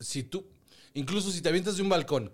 Si 0.00 0.22
tú, 0.24 0.44
incluso 0.94 1.30
si 1.30 1.40
te 1.40 1.48
avientas 1.48 1.76
de 1.76 1.82
un 1.82 1.88
balcón 1.88 2.30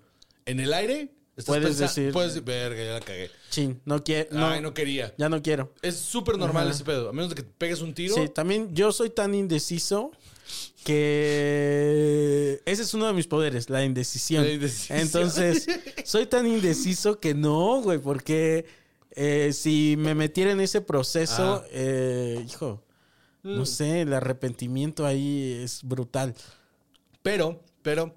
en 0.47 0.59
el 0.61 0.72
aire, 0.72 1.11
estás 1.37 1.47
Puedes 1.57 1.64
pensa- 1.76 1.85
decir- 1.87 2.12
puedes 2.12 2.32
decir, 2.35 2.45
verga, 2.45 2.85
ya 2.85 2.93
la 2.95 3.01
cagué. 3.01 3.30
Chin, 3.51 3.80
no 3.85 4.03
quiero. 4.03 4.28
No, 4.32 4.47
Ay, 4.49 4.61
no 4.61 4.74
quería. 4.74 5.12
Ya 5.18 5.28
no 5.28 5.41
quiero. 5.43 5.72
Es 5.82 5.97
súper 5.97 6.39
normal 6.39 6.64
Ajá. 6.68 6.74
ese 6.74 6.85
pedo. 6.85 7.09
A 7.09 7.12
menos 7.12 7.30
de 7.30 7.37
que 7.37 7.43
te 7.43 7.51
pegues 7.57 7.80
un 7.82 7.95
tiro. 7.95 8.14
Sí, 8.14 8.28
también 8.28 8.74
yo 8.74 8.91
soy 8.93 9.11
tan 9.11 9.35
indeciso 9.35 10.11
que 10.85 12.61
ese 12.64 12.82
es 12.82 12.95
uno 12.95 13.07
de 13.07 13.12
mis 13.12 13.26
poderes, 13.26 13.70
la 13.70 13.85
indecisión. 13.85 14.45
La 14.45 14.53
indecisión. 14.53 14.99
Entonces, 14.99 15.66
soy 16.05 16.26
tan 16.26 16.47
indeciso 16.47 17.20
que 17.20 17.35
no, 17.35 17.80
güey, 17.82 17.99
porque 17.99 18.66
eh, 19.12 19.53
si 19.53 19.97
me 19.99 20.14
metiera 20.14 20.53
en 20.53 20.61
ese 20.61 20.80
proceso, 20.80 21.62
Ah. 21.62 21.66
eh, 21.70 22.45
hijo, 22.49 22.82
Mm. 23.43 23.57
no 23.57 23.66
sé, 23.66 24.01
el 24.03 24.12
arrepentimiento 24.14 25.05
ahí 25.05 25.61
es 25.62 25.80
brutal. 25.82 26.35
Pero, 27.22 27.62
pero, 27.82 28.14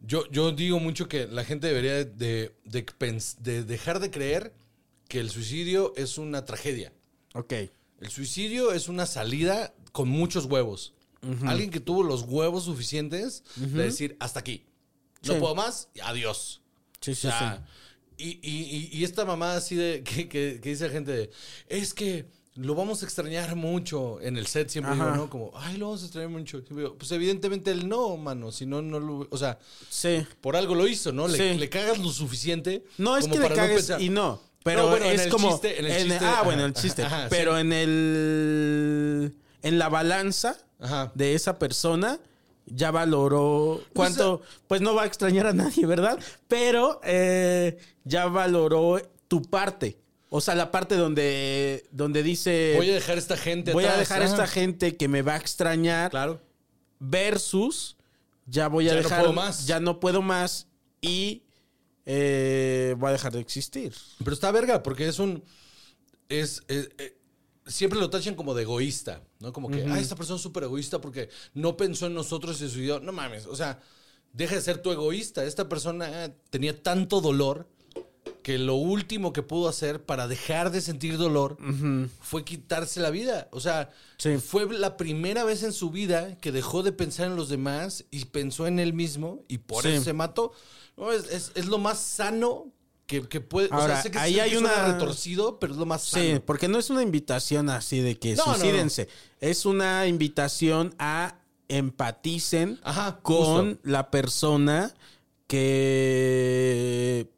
yo, 0.00 0.28
yo 0.32 0.50
digo 0.50 0.80
mucho 0.80 1.08
que 1.08 1.26
la 1.28 1.44
gente 1.44 1.68
debería 1.68 2.04
de, 2.04 2.52
de 2.64 2.84
pens- 2.86 3.36
de 3.38 3.62
dejar 3.62 4.00
de 4.00 4.10
creer 4.10 4.52
que 5.08 5.20
el 5.20 5.30
suicidio 5.30 5.92
es 5.96 6.18
una 6.18 6.44
tragedia. 6.44 6.92
Ok. 7.34 7.52
El 8.00 8.10
suicidio 8.10 8.72
es 8.72 8.88
una 8.88 9.06
salida 9.06 9.72
con 9.92 10.08
muchos 10.08 10.46
huevos. 10.46 10.94
Alguien 11.46 11.70
que 11.70 11.80
tuvo 11.80 12.02
los 12.02 12.22
huevos 12.22 12.64
suficientes 12.64 13.42
de 13.56 13.82
decir 13.84 14.16
hasta 14.20 14.40
aquí. 14.40 14.64
No 15.22 15.34
Sí. 15.34 15.40
puedo 15.40 15.54
más, 15.54 15.88
y 15.94 16.00
adiós. 16.00 16.60
Sí, 17.00 17.10
O 17.12 17.14
sí, 17.14 17.20
sea, 17.22 17.66
y, 18.18 18.28
y- 18.42 18.88
y- 18.92 18.98
y 18.98 19.04
esta 19.04 19.24
mamá 19.24 19.54
así 19.56 19.74
de 19.76 20.02
que, 20.04 20.28
que- 20.28 20.60
que 20.62 20.68
dice 20.70 20.86
la 20.86 20.92
gente 20.92 21.12
de, 21.12 21.30
es 21.68 21.92
que 21.94 22.26
lo 22.54 22.74
vamos 22.74 23.02
a 23.02 23.04
extrañar 23.04 23.54
mucho 23.54 24.18
en 24.22 24.38
el 24.38 24.46
set, 24.46 24.70
siempre 24.70 24.94
Ajá. 24.94 25.04
digo, 25.04 25.16
¿no? 25.16 25.28
Como, 25.30 25.50
ay, 25.56 25.76
lo 25.76 25.86
vamos 25.88 26.02
a 26.02 26.06
extrañar 26.06 26.30
mucho. 26.30 26.60
Digo, 26.62 26.96
pues 26.96 27.12
evidentemente 27.12 27.70
él 27.70 27.86
no, 27.88 28.16
mano, 28.16 28.50
si 28.50 28.64
no, 28.64 28.80
no 28.80 28.98
lo, 28.98 29.26
o 29.30 29.36
sea, 29.36 29.58
sí. 29.90 30.26
por 30.40 30.56
algo 30.56 30.74
lo 30.74 30.86
hizo, 30.88 31.12
¿no? 31.12 31.28
Le, 31.28 31.36
Sí. 31.52 31.58
le 31.58 31.68
cagas 31.68 31.98
lo 31.98 32.08
suficiente. 32.10 32.84
No 32.96 33.16
es 33.18 33.28
que 33.28 33.38
le 33.38 33.48
cagues 33.48 33.76
pensar- 33.86 34.00
y 34.00 34.08
no. 34.08 34.40
Pero 34.64 34.82
No, 34.84 34.88
bueno, 34.88 35.04
en 35.06 35.12
es 35.12 35.20
el 35.26 35.30
como. 35.30 35.50
chiste- 35.50 35.78
en 35.78 35.84
el 35.84 35.90
en- 35.92 36.08
chiste, 36.08 36.24
ah, 36.24 36.42
bueno, 36.44 36.64
el 36.64 36.72
ajá, 36.72 36.80
chiste. 36.82 37.02
ajá, 37.04 37.26
pero 37.30 37.54
sí. 37.54 37.60
en 37.60 37.72
el. 37.72 39.34
En 39.62 39.78
la 39.78 39.88
balanza 39.88 40.58
Ajá. 40.80 41.10
de 41.14 41.34
esa 41.34 41.58
persona 41.58 42.18
ya 42.66 42.90
valoró. 42.90 43.80
¿Cuánto? 43.94 44.42
Pues 44.66 44.80
no 44.80 44.94
va 44.94 45.02
a 45.02 45.06
extrañar 45.06 45.46
a 45.46 45.52
nadie, 45.52 45.86
¿verdad? 45.86 46.18
Pero 46.48 47.00
eh, 47.04 47.78
ya 48.04 48.26
valoró 48.26 49.00
tu 49.28 49.42
parte. 49.42 49.98
O 50.28 50.40
sea, 50.40 50.54
la 50.56 50.70
parte 50.72 50.96
donde, 50.96 51.86
donde 51.92 52.22
dice. 52.24 52.74
Voy 52.76 52.90
a 52.90 52.94
dejar 52.94 53.14
a 53.16 53.18
esta 53.20 53.36
gente 53.36 53.72
voy 53.72 53.84
a 53.84 53.90
atrás". 53.92 54.00
dejar 54.08 54.22
a 54.22 54.24
esta 54.26 54.46
gente 54.48 54.96
que 54.96 55.06
me 55.08 55.22
va 55.22 55.34
a 55.34 55.36
extrañar. 55.38 56.10
Claro. 56.10 56.40
Versus. 56.98 57.96
Ya 58.46 58.68
voy 58.68 58.86
a 58.88 58.90
Ya 58.90 58.96
no 58.96 59.02
dejar. 59.02 59.20
puedo 59.20 59.32
más. 59.32 59.66
Ya 59.66 59.80
no 59.80 60.00
puedo 60.00 60.22
más. 60.22 60.66
Y. 61.00 61.42
eh, 62.04 62.94
voy 62.98 63.08
a 63.08 63.12
dejar 63.12 63.32
de 63.32 63.40
existir. 63.40 63.92
Pero 64.18 64.32
está 64.34 64.50
verga, 64.50 64.82
porque 64.82 65.06
es 65.08 65.18
un. 65.18 65.42
Es. 66.28 66.62
es- 66.68 66.90
eh, 66.98 67.16
siempre 67.66 67.98
lo 67.98 68.10
tachan 68.10 68.34
como 68.34 68.54
de 68.54 68.62
egoísta, 68.62 69.22
¿no? 69.40 69.52
Como 69.52 69.68
que, 69.70 69.84
ah, 69.84 69.98
esta 69.98 70.14
persona 70.16 70.36
es 70.36 70.42
súper 70.42 70.64
egoísta 70.64 71.00
porque 71.00 71.28
no 71.54 71.76
pensó 71.76 72.06
en 72.06 72.14
nosotros 72.14 72.60
y 72.62 72.68
su 72.70 72.80
idea. 72.80 73.00
No 73.00 73.12
mames, 73.12 73.46
o 73.46 73.56
sea, 73.56 73.80
deja 74.32 74.54
de 74.54 74.60
ser 74.62 74.78
tu 74.78 74.92
egoísta. 74.92 75.44
Esta 75.44 75.68
persona 75.68 76.26
eh, 76.26 76.34
tenía 76.50 76.80
tanto 76.82 77.20
dolor 77.20 77.68
que 78.42 78.58
lo 78.58 78.76
último 78.76 79.32
que 79.32 79.42
pudo 79.42 79.68
hacer 79.68 80.04
para 80.04 80.28
dejar 80.28 80.70
de 80.70 80.80
sentir 80.80 81.18
dolor 81.18 81.56
fue 82.20 82.44
quitarse 82.44 83.00
la 83.00 83.10
vida. 83.10 83.48
O 83.50 83.58
sea, 83.60 83.90
Sí. 84.18 84.36
fue 84.38 84.72
la 84.72 84.96
primera 84.96 85.42
vez 85.42 85.64
en 85.64 85.72
su 85.72 85.90
vida 85.90 86.36
que 86.38 86.52
dejó 86.52 86.84
de 86.84 86.92
pensar 86.92 87.26
en 87.26 87.34
los 87.36 87.48
demás 87.48 88.04
y 88.12 88.24
pensó 88.26 88.68
en 88.68 88.78
él 88.78 88.92
mismo 88.92 89.42
y 89.48 89.58
por 89.58 89.82
Sí. 89.82 89.88
eso 89.88 90.04
se 90.04 90.12
mató. 90.12 90.52
No, 90.96 91.10
es, 91.12 91.28
es- 91.30 91.50
es 91.56 91.66
lo 91.66 91.78
más 91.78 91.98
sano 91.98 92.72
que, 93.06 93.22
que 93.28 93.40
puede. 93.40 93.68
o 93.68 93.74
Ahora, 93.74 93.94
sea, 93.94 94.02
sé 94.02 94.10
que, 94.10 94.18
ahí 94.18 94.34
sé 94.34 94.40
hay 94.42 94.50
que 94.50 94.58
una- 94.58 94.92
retorcido, 94.92 95.58
pero 95.60 95.72
es 95.72 95.78
lo 95.78 95.86
más 95.86 96.02
sano. 96.04 96.24
Sí, 96.24 96.40
porque 96.44 96.68
no 96.68 96.78
es 96.78 96.90
una 96.90 97.02
invitación 97.02 97.70
así 97.70 98.00
de 98.00 98.18
que 98.18 98.34
No, 98.34 98.44
no, 98.46 98.52
no. 98.52 98.58
suicídense. 98.58 99.08
Es 99.40 99.64
una 99.66 100.06
invitación 100.06 100.94
a 100.98 101.38
empaticen 101.68 102.78
Ajá, 102.84 103.18
con 103.22 103.74
justo. 103.74 103.80
la 103.88 104.10
persona 104.10 104.92
que. 106.06 107.28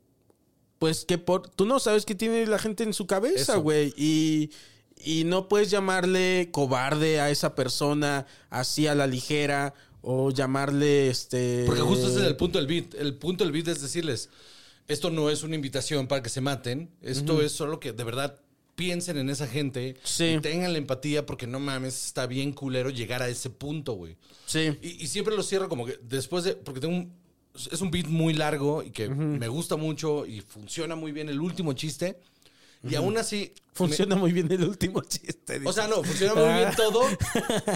Pues 0.78 1.04
que 1.04 1.18
por. 1.18 1.48
Tú 1.48 1.66
no 1.66 1.80
sabes 1.80 2.04
qué 2.04 2.14
tiene 2.14 2.46
la 2.46 2.58
gente 2.58 2.84
en 2.84 2.94
su 2.94 3.06
cabeza, 3.06 3.56
güey. 3.56 3.92
Y. 3.96 4.50
Y 5.04 5.22
no 5.24 5.48
puedes 5.48 5.70
llamarle 5.70 6.48
cobarde 6.50 7.20
a 7.20 7.30
esa 7.30 7.54
persona 7.54 8.26
así 8.50 8.86
a 8.86 8.94
la 8.94 9.06
ligera. 9.06 9.74
O 10.00 10.30
llamarle 10.30 11.08
este. 11.10 11.64
Porque 11.66 11.82
justo 11.82 12.06
ese 12.06 12.20
es 12.20 12.26
el 12.26 12.36
punto 12.36 12.58
del 12.58 12.68
beat. 12.68 12.94
El 12.94 13.14
punto 13.16 13.42
del 13.44 13.52
beat 13.52 13.66
es 13.68 13.82
decirles, 13.82 14.28
esto 14.89 15.11
no 15.11 15.30
es 15.30 15.43
una 15.43 15.55
invitación 15.55 16.07
para 16.09 16.22
que 16.22 16.28
se 16.30 16.41
maten, 16.41 16.91
esto 17.03 17.41
es 17.43 17.53
solo 17.53 17.78
que 17.78 17.93
de 17.93 18.05
verdad 18.05 18.41
piensen 18.74 19.18
en 19.18 19.28
esa 19.28 19.47
gente 19.47 19.97
Sí. 20.05 20.36
y 20.39 20.41
tengan 20.41 20.72
la 20.72 20.78
empatía 20.78 21.26
porque 21.26 21.47
no 21.47 21.59
mames, 21.61 22.07
está 22.07 22.26
bien 22.26 22.53
culero 22.53 22.91
llegar 22.91 23.22
a 23.22 23.28
ese 23.28 23.51
punto, 23.51 23.95
güey. 23.95 24.16
Sí. 24.47 24.70
Y, 24.82 25.03
y 25.05 25.07
siempre 25.09 25.34
lo 25.36 25.43
cierro 25.43 25.68
como 25.68 25.84
que 25.84 25.99
después 26.03 26.45
de, 26.45 26.55
porque 26.55 26.80
tengo 26.80 26.95
un, 26.97 27.12
es 27.72 27.80
un 27.80 27.91
beat 27.91 28.07
muy 28.07 28.34
largo 28.34 28.82
y 28.84 28.91
que 28.91 29.09
me 29.09 29.49
gusta 29.49 29.74
mucho 29.76 30.24
y 30.26 30.41
funciona 30.43 30.95
muy 30.95 31.11
bien 31.12 31.28
el 31.28 31.41
último 31.41 31.72
chiste. 31.72 32.20
Y 32.89 32.95
aún 32.95 33.18
así... 33.18 33.53
me- 33.57 33.62
Funciona 33.74 34.14
muy 34.14 34.32
bien 34.32 34.51
el 34.53 34.62
último 34.62 35.03
chiste. 35.03 35.61
o 35.64 35.72
sea, 35.72 35.89
no, 35.89 36.05
funciona 36.05 36.34
muy 36.34 36.45
bien 36.55 36.68
Ah. 36.68 36.74
todo 36.76 37.03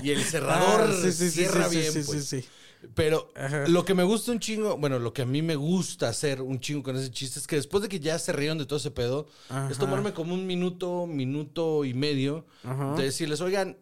y 0.04 0.10
el 0.10 0.22
cerrador 0.24 0.82
Ah, 0.88 0.94
sí, 1.02 1.10
sí, 1.12 1.24
sí, 1.24 1.30
cierra 1.30 1.66
bien, 1.68 1.92
sí, 1.92 2.02
pues. 2.06 2.24
sí, 2.26 2.40
sí. 2.42 2.48
Pero 2.94 3.32
Ajá. 3.36 3.66
lo 3.68 3.84
que 3.84 3.94
me 3.94 4.02
gusta 4.02 4.32
un 4.32 4.40
chingo, 4.40 4.76
bueno, 4.76 4.98
lo 4.98 5.12
que 5.12 5.22
a 5.22 5.26
mí 5.26 5.42
me 5.42 5.56
gusta 5.56 6.08
hacer 6.08 6.42
un 6.42 6.60
chingo 6.60 6.82
con 6.82 6.96
ese 6.96 7.10
chiste 7.10 7.38
es 7.38 7.46
que 7.46 7.56
después 7.56 7.82
de 7.82 7.88
que 7.88 8.00
ya 8.00 8.18
se 8.18 8.32
rieron 8.32 8.58
de 8.58 8.66
todo 8.66 8.78
ese 8.78 8.90
pedo, 8.90 9.28
Ajá. 9.48 9.70
es 9.70 9.78
tomarme 9.78 10.12
como 10.12 10.34
un 10.34 10.46
minuto, 10.46 11.06
minuto 11.06 11.84
y 11.84 11.94
medio 11.94 12.46
Ajá. 12.64 12.94
de 12.96 13.04
decirles, 13.04 13.40
oigan, 13.40 13.78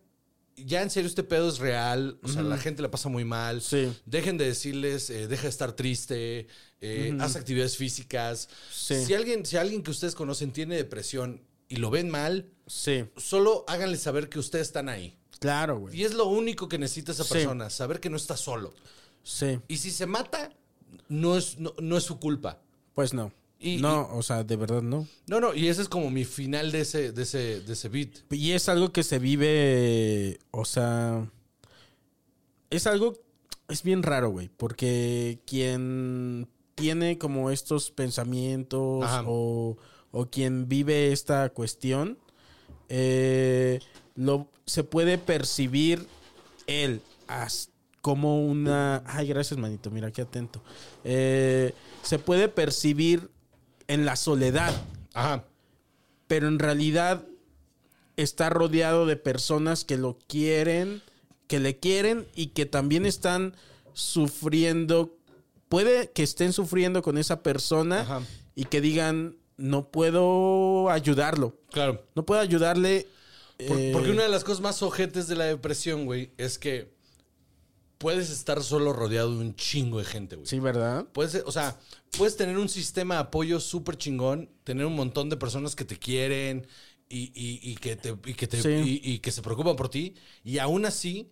ya 0.56 0.82
en 0.82 0.90
serio 0.90 1.08
este 1.08 1.22
pedo 1.22 1.48
es 1.48 1.58
real, 1.58 2.18
o 2.22 2.28
sea, 2.28 2.42
la 2.42 2.58
gente 2.58 2.82
la 2.82 2.90
pasa 2.90 3.08
muy 3.08 3.24
mal. 3.24 3.62
Sí. 3.62 3.90
Dejen 4.04 4.36
de 4.36 4.44
decirles, 4.46 5.08
eh, 5.10 5.26
deja 5.26 5.44
de 5.44 5.48
estar 5.48 5.72
triste, 5.72 6.48
eh, 6.80 7.16
haz 7.20 7.36
actividades 7.36 7.76
físicas. 7.76 8.48
Sí. 8.70 9.04
Si 9.04 9.14
alguien, 9.14 9.46
si 9.46 9.56
alguien 9.56 9.82
que 9.82 9.90
ustedes 9.90 10.14
conocen 10.14 10.52
tiene 10.52 10.76
depresión 10.76 11.42
y 11.70 11.76
lo 11.76 11.90
ven 11.90 12.10
mal, 12.10 12.50
Sí, 12.66 13.04
solo 13.16 13.64
háganle 13.66 13.96
saber 13.96 14.28
que 14.28 14.38
ustedes 14.38 14.66
están 14.68 14.90
ahí. 14.90 15.16
claro, 15.38 15.78
güey. 15.78 15.96
Y 15.98 16.04
es 16.04 16.12
lo 16.14 16.26
único 16.26 16.68
que 16.68 16.76
necesita 16.78 17.12
esa 17.12 17.24
Sí. 17.24 17.32
persona, 17.32 17.70
saber 17.70 17.98
que 18.00 18.10
no 18.10 18.16
está 18.18 18.36
solo. 18.36 18.74
Sí, 19.22 19.58
Y 19.68 19.78
si 19.78 19.90
se 19.90 20.04
mata, 20.06 20.50
no 21.08 21.36
es, 21.38 21.58
no, 21.58 21.72
no 21.80 21.96
es 21.96 22.04
su 22.04 22.18
culpa. 22.20 22.60
pues 22.94 23.14
no. 23.14 23.32
Y- 23.58 23.76
no, 23.78 24.08
o 24.14 24.22
sea, 24.22 24.42
de 24.44 24.56
verdad 24.56 24.80
no. 24.82 25.06
No, 25.26 25.38
no, 25.40 25.54
y 25.54 25.68
ese 25.68 25.82
es 25.82 25.88
como 25.88 26.10
mi 26.10 26.24
final 26.24 26.72
de 26.72 26.80
ese, 26.80 27.12
de 27.12 27.22
ese, 27.22 27.60
de 27.60 27.72
ese 27.74 27.88
beat. 27.88 28.10
Y 28.30 28.52
es 28.52 28.68
algo 28.68 28.90
que 28.92 29.02
se 29.02 29.18
vive, 29.18 30.38
o 30.50 30.64
sea, 30.64 31.30
es 32.70 32.86
algo, 32.86 33.18
es 33.68 33.82
bien 33.82 34.02
raro, 34.02 34.30
güey, 34.30 34.48
porque 34.48 35.40
quien 35.46 36.48
tiene 36.74 37.18
como 37.18 37.50
estos 37.50 37.90
pensamientos 37.90 39.04
Ajá. 39.04 39.24
o, 39.26 39.76
o 40.12 40.26
quien 40.26 40.68
vive 40.68 41.12
esta 41.12 41.48
cuestión, 41.50 42.18
eh, 42.88 43.80
lo, 44.16 44.48
se 44.66 44.84
puede 44.84 45.18
percibir 45.18 46.06
él 46.66 47.00
as- 47.28 47.70
como 48.00 48.44
una... 48.44 49.02
Ay, 49.06 49.28
gracias, 49.28 49.58
manito, 49.58 49.90
mira, 49.90 50.10
qué 50.10 50.22
atento. 50.22 50.62
Eh, 51.04 51.74
se 52.02 52.18
puede 52.18 52.48
percibir 52.48 53.30
en 53.88 54.04
la 54.04 54.16
soledad, 54.16 54.72
Ajá. 55.14 55.44
pero 56.26 56.48
en 56.48 56.58
realidad 56.58 57.24
está 58.16 58.50
rodeado 58.50 59.06
de 59.06 59.16
personas 59.16 59.84
que 59.84 59.96
lo 59.96 60.18
quieren, 60.28 61.02
que 61.46 61.60
le 61.60 61.78
quieren 61.78 62.26
y 62.34 62.48
que 62.48 62.66
también 62.66 63.04
están 63.06 63.54
sufriendo. 63.92 65.16
Puede 65.68 66.10
que 66.10 66.22
estén 66.22 66.52
sufriendo 66.52 67.02
con 67.02 67.18
esa 67.18 67.42
persona 67.42 68.00
Ajá. 68.00 68.22
y 68.54 68.64
que 68.64 68.80
digan, 68.80 69.36
no 69.60 69.90
puedo 69.90 70.90
ayudarlo. 70.90 71.56
Claro. 71.70 72.04
No 72.14 72.24
puedo 72.26 72.40
ayudarle. 72.40 73.06
Por- 73.68 73.78
eh, 73.78 73.90
porque 73.92 74.10
una 74.10 74.22
de 74.22 74.28
las 74.30 74.42
cosas 74.44 74.60
más 74.60 74.82
ojetes 74.82 75.28
de 75.28 75.36
la 75.36 75.44
depresión, 75.44 76.06
güey, 76.06 76.30
es 76.38 76.58
que 76.58 76.90
puedes 77.98 78.30
estar 78.30 78.62
solo 78.62 78.92
rodeado 78.92 79.30
de 79.36 79.40
un 79.44 79.54
chingo 79.54 79.98
de 79.98 80.04
gente, 80.04 80.36
güey. 80.36 80.46
Sí, 80.46 80.58
¿verdad? 80.58 81.06
Puedes, 81.12 81.42
o 81.44 81.52
sea, 81.52 81.78
puedes 82.16 82.36
tener 82.36 82.56
un 82.56 82.68
sistema 82.68 83.14
de 83.16 83.20
apoyo 83.20 83.60
súper 83.60 83.96
chingón, 83.98 84.48
tener 84.64 84.86
un 84.86 84.96
montón 84.96 85.28
de 85.28 85.36
personas 85.36 85.76
que 85.76 85.84
te 85.84 85.98
quieren 85.98 86.66
y, 87.08 87.24
y- 87.34 87.60
y 87.70 87.74
que, 87.76 87.96
te, 87.96 88.16
y, 88.24 88.34
que 88.34 88.46
te- 88.46 88.62
Sí. 88.62 89.00
y- 89.04 89.12
y 89.12 89.18
que 89.18 89.30
se 89.32 89.42
preocupan 89.42 89.76
por 89.76 89.90
ti, 89.90 90.14
y 90.42 90.58
aún 90.58 90.86
así 90.86 91.30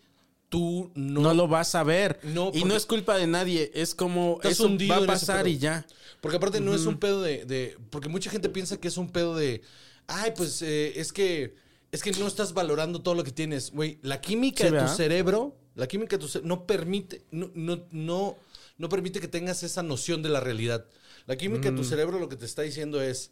tú 0.48 0.90
no, 0.94 1.20
No, 1.20 1.34
lo 1.34 1.48
vas 1.48 1.74
a 1.74 1.82
ver. 1.82 2.20
No, 2.22 2.50
y 2.54 2.64
no 2.64 2.74
es 2.74 2.86
culpa 2.86 3.16
de 3.16 3.26
nadie. 3.26 3.70
Es 3.74 3.94
como 3.94 4.40
hundido 4.60 4.96
va 4.98 5.04
a 5.04 5.06
pasar 5.06 5.46
y 5.48 5.58
ya. 5.58 5.86
Porque 6.20 6.36
aparte 6.36 6.60
no 6.60 6.74
es 6.74 6.86
un 6.86 6.98
pedo 6.98 7.22
de, 7.22 7.44
de- 7.44 7.76
Porque 7.90 8.08
mucha 8.08 8.30
gente 8.30 8.48
piensa 8.48 8.76
que 8.78 8.88
es 8.88 8.96
un 8.96 9.10
pedo 9.10 9.36
de. 9.36 9.62
Ay, 10.06 10.32
pues 10.36 10.62
eh, 10.62 10.98
es 10.98 11.12
que. 11.12 11.54
Es 11.90 12.02
que 12.02 12.10
no 12.12 12.26
estás 12.26 12.52
valorando 12.52 13.00
todo 13.00 13.14
lo 13.14 13.24
que 13.24 13.30
tienes. 13.32 13.70
Güey, 13.70 13.98
la 14.02 14.20
química 14.20 14.64
Sí, 14.66 14.70
de 14.72 14.80
tu 14.80 14.88
cerebro. 14.88 15.56
La 15.74 15.86
química 15.86 16.16
de 16.16 16.20
tu 16.20 16.28
cerebro 16.28 16.48
no 16.48 16.66
permite. 16.66 17.22
No, 17.30 17.50
no, 17.54 17.84
no, 17.92 18.36
no 18.78 18.88
permite 18.88 19.20
que 19.20 19.28
tengas 19.28 19.62
esa 19.62 19.82
noción 19.82 20.22
de 20.22 20.28
la 20.28 20.40
realidad. 20.40 20.84
La 21.26 21.36
química 21.36 21.70
de 21.70 21.76
tu 21.76 21.84
cerebro 21.84 22.18
lo 22.18 22.28
que 22.28 22.36
te 22.36 22.44
está 22.46 22.62
diciendo 22.62 23.00
es. 23.00 23.30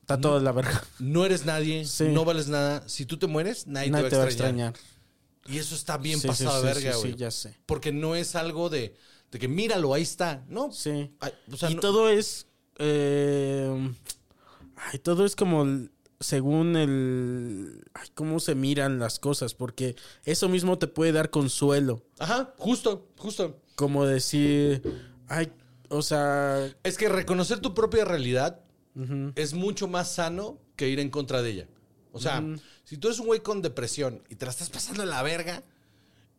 Está 0.00 0.20
todo 0.20 0.38
de 0.38 0.44
la 0.44 0.52
verga. 0.52 0.82
No 0.98 1.24
eres 1.24 1.44
nadie, 1.46 1.84
Sí. 1.84 2.04
no 2.08 2.24
vales 2.24 2.48
nada. 2.48 2.82
Si 2.88 3.06
tú 3.06 3.16
te 3.18 3.26
mueres, 3.28 3.66
nadie, 3.68 3.90
Nadie 3.90 4.08
te 4.10 4.16
va 4.16 4.24
a 4.24 4.26
extrañar. 4.26 4.74
Y 5.46 5.58
eso 5.58 5.74
está 5.74 5.96
bien 5.98 6.16
Sí, 6.16 6.22
sí, 6.22 6.28
pasado 6.28 6.60
sí, 6.60 6.66
de 6.66 6.74
sí, 6.74 6.80
verga, 6.84 6.96
sí, 6.96 7.00
güey. 7.08 7.16
ya 7.16 7.30
sé. 7.30 7.56
Porque 7.66 7.92
no 7.92 8.14
es 8.14 8.34
algo 8.36 8.68
de, 8.70 8.94
de 9.30 9.38
que 9.38 9.48
míralo, 9.48 9.94
ahí 9.94 10.02
está. 10.02 10.44
No. 10.48 10.70
Sí. 10.72 11.10
Ay, 11.20 11.32
o 11.52 11.56
sea, 11.56 11.70
y 11.70 11.74
no- 11.74 11.80
todo 11.80 12.08
es. 12.10 12.46
eh, 12.78 13.92
ay, 14.76 14.98
todo 14.98 15.24
es 15.24 15.36
como 15.36 15.66
según 16.20 16.76
el. 16.76 17.84
Ay, 17.94 18.08
cómo 18.14 18.40
se 18.40 18.54
miran 18.54 18.98
las 18.98 19.18
cosas. 19.18 19.54
Porque 19.54 19.96
eso 20.24 20.48
mismo 20.48 20.78
te 20.78 20.86
puede 20.86 21.12
dar 21.12 21.30
consuelo. 21.30 22.02
Ajá, 22.18 22.54
justo, 22.58 23.08
justo. 23.16 23.60
Como 23.76 24.04
decir. 24.06 24.82
Ay, 25.28 25.50
o 25.88 26.02
sea. 26.02 26.70
Es 26.82 26.96
que 26.98 27.08
reconocer 27.08 27.60
tu 27.60 27.74
propia 27.74 28.04
realidad 28.04 28.60
es 29.36 29.54
mucho 29.54 29.88
más 29.88 30.12
sano 30.12 30.58
que 30.76 30.88
ir 30.88 31.00
en 31.00 31.08
contra 31.08 31.40
de 31.40 31.50
ella. 31.50 31.68
O 32.12 32.18
sea, 32.20 32.44
si 32.90 32.96
tú 32.98 33.06
eres 33.06 33.20
un 33.20 33.26
güey 33.26 33.38
con 33.38 33.62
depresión 33.62 34.20
y 34.28 34.34
te 34.34 34.44
la 34.46 34.50
estás 34.50 34.68
pasando 34.68 35.04
en 35.04 35.10
la 35.10 35.22
verga 35.22 35.62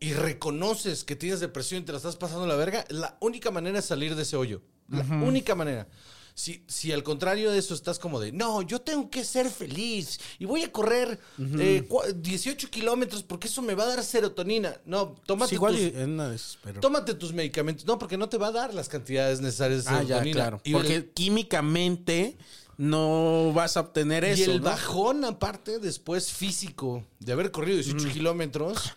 y 0.01 0.11
reconoces 0.11 1.05
que 1.05 1.15
tienes 1.15 1.39
depresión 1.39 1.81
y 1.81 1.85
te 1.85 1.93
la 1.93 1.97
estás 1.97 2.17
pasando 2.17 2.43
en 2.43 2.49
la 2.49 2.57
verga, 2.57 2.83
la 2.89 3.15
única 3.21 3.51
manera 3.51 3.79
es 3.79 3.85
salir 3.85 4.15
de 4.17 4.23
ese 4.23 4.35
hoyo. 4.35 4.61
La 4.89 5.01
única 5.03 5.55
manera. 5.55 5.87
Si, 6.33 6.63
si 6.67 6.91
al 6.91 7.03
contrario 7.03 7.51
de 7.51 7.57
eso 7.59 7.73
estás 7.73 7.99
como 7.99 8.19
de, 8.19 8.33
no, 8.33 8.61
yo 8.63 8.79
tengo 8.81 9.09
que 9.09 9.23
ser 9.23 9.49
feliz 9.49 10.19
y 10.39 10.45
voy 10.45 10.63
a 10.63 10.71
correr 10.71 11.17
eh, 11.39 11.85
cua- 11.87 12.11
18 12.13 12.69
kilómetros 12.69 13.23
porque 13.23 13.47
eso 13.47 13.61
me 13.61 13.73
va 13.75 13.83
a 13.83 13.87
dar 13.87 14.03
serotonina. 14.03 14.75
No, 14.85 15.15
tómate 15.25 15.49
sí, 15.51 15.55
igual 15.55 15.75
tus- 15.77 16.57
pero- 16.63 16.81
Tómate 16.81 17.13
tus 17.13 17.31
medicamentos. 17.31 17.85
No, 17.85 17.97
porque 17.97 18.17
no 18.17 18.27
te 18.27 18.37
va 18.37 18.47
a 18.47 18.51
dar 18.51 18.73
las 18.73 18.89
cantidades 18.89 19.39
necesarias 19.39 19.85
de 19.85 19.91
Ah, 19.91 20.03
ya, 20.03 20.21
claro. 20.31 20.59
Y 20.65 20.73
Porque 20.73 20.95
el, 20.95 21.09
químicamente 21.11 22.37
no 22.81 23.53
vas 23.53 23.77
a 23.77 23.81
obtener 23.81 24.23
y 24.23 24.41
eso. 24.41 24.51
el 24.51 24.57
¿no? 24.57 24.63
bajón, 24.65 25.23
aparte, 25.23 25.77
después 25.77 26.31
físico, 26.31 27.05
de 27.19 27.31
haber 27.31 27.51
corrido 27.51 27.77
18 27.77 28.09
kilómetros, 28.11 28.93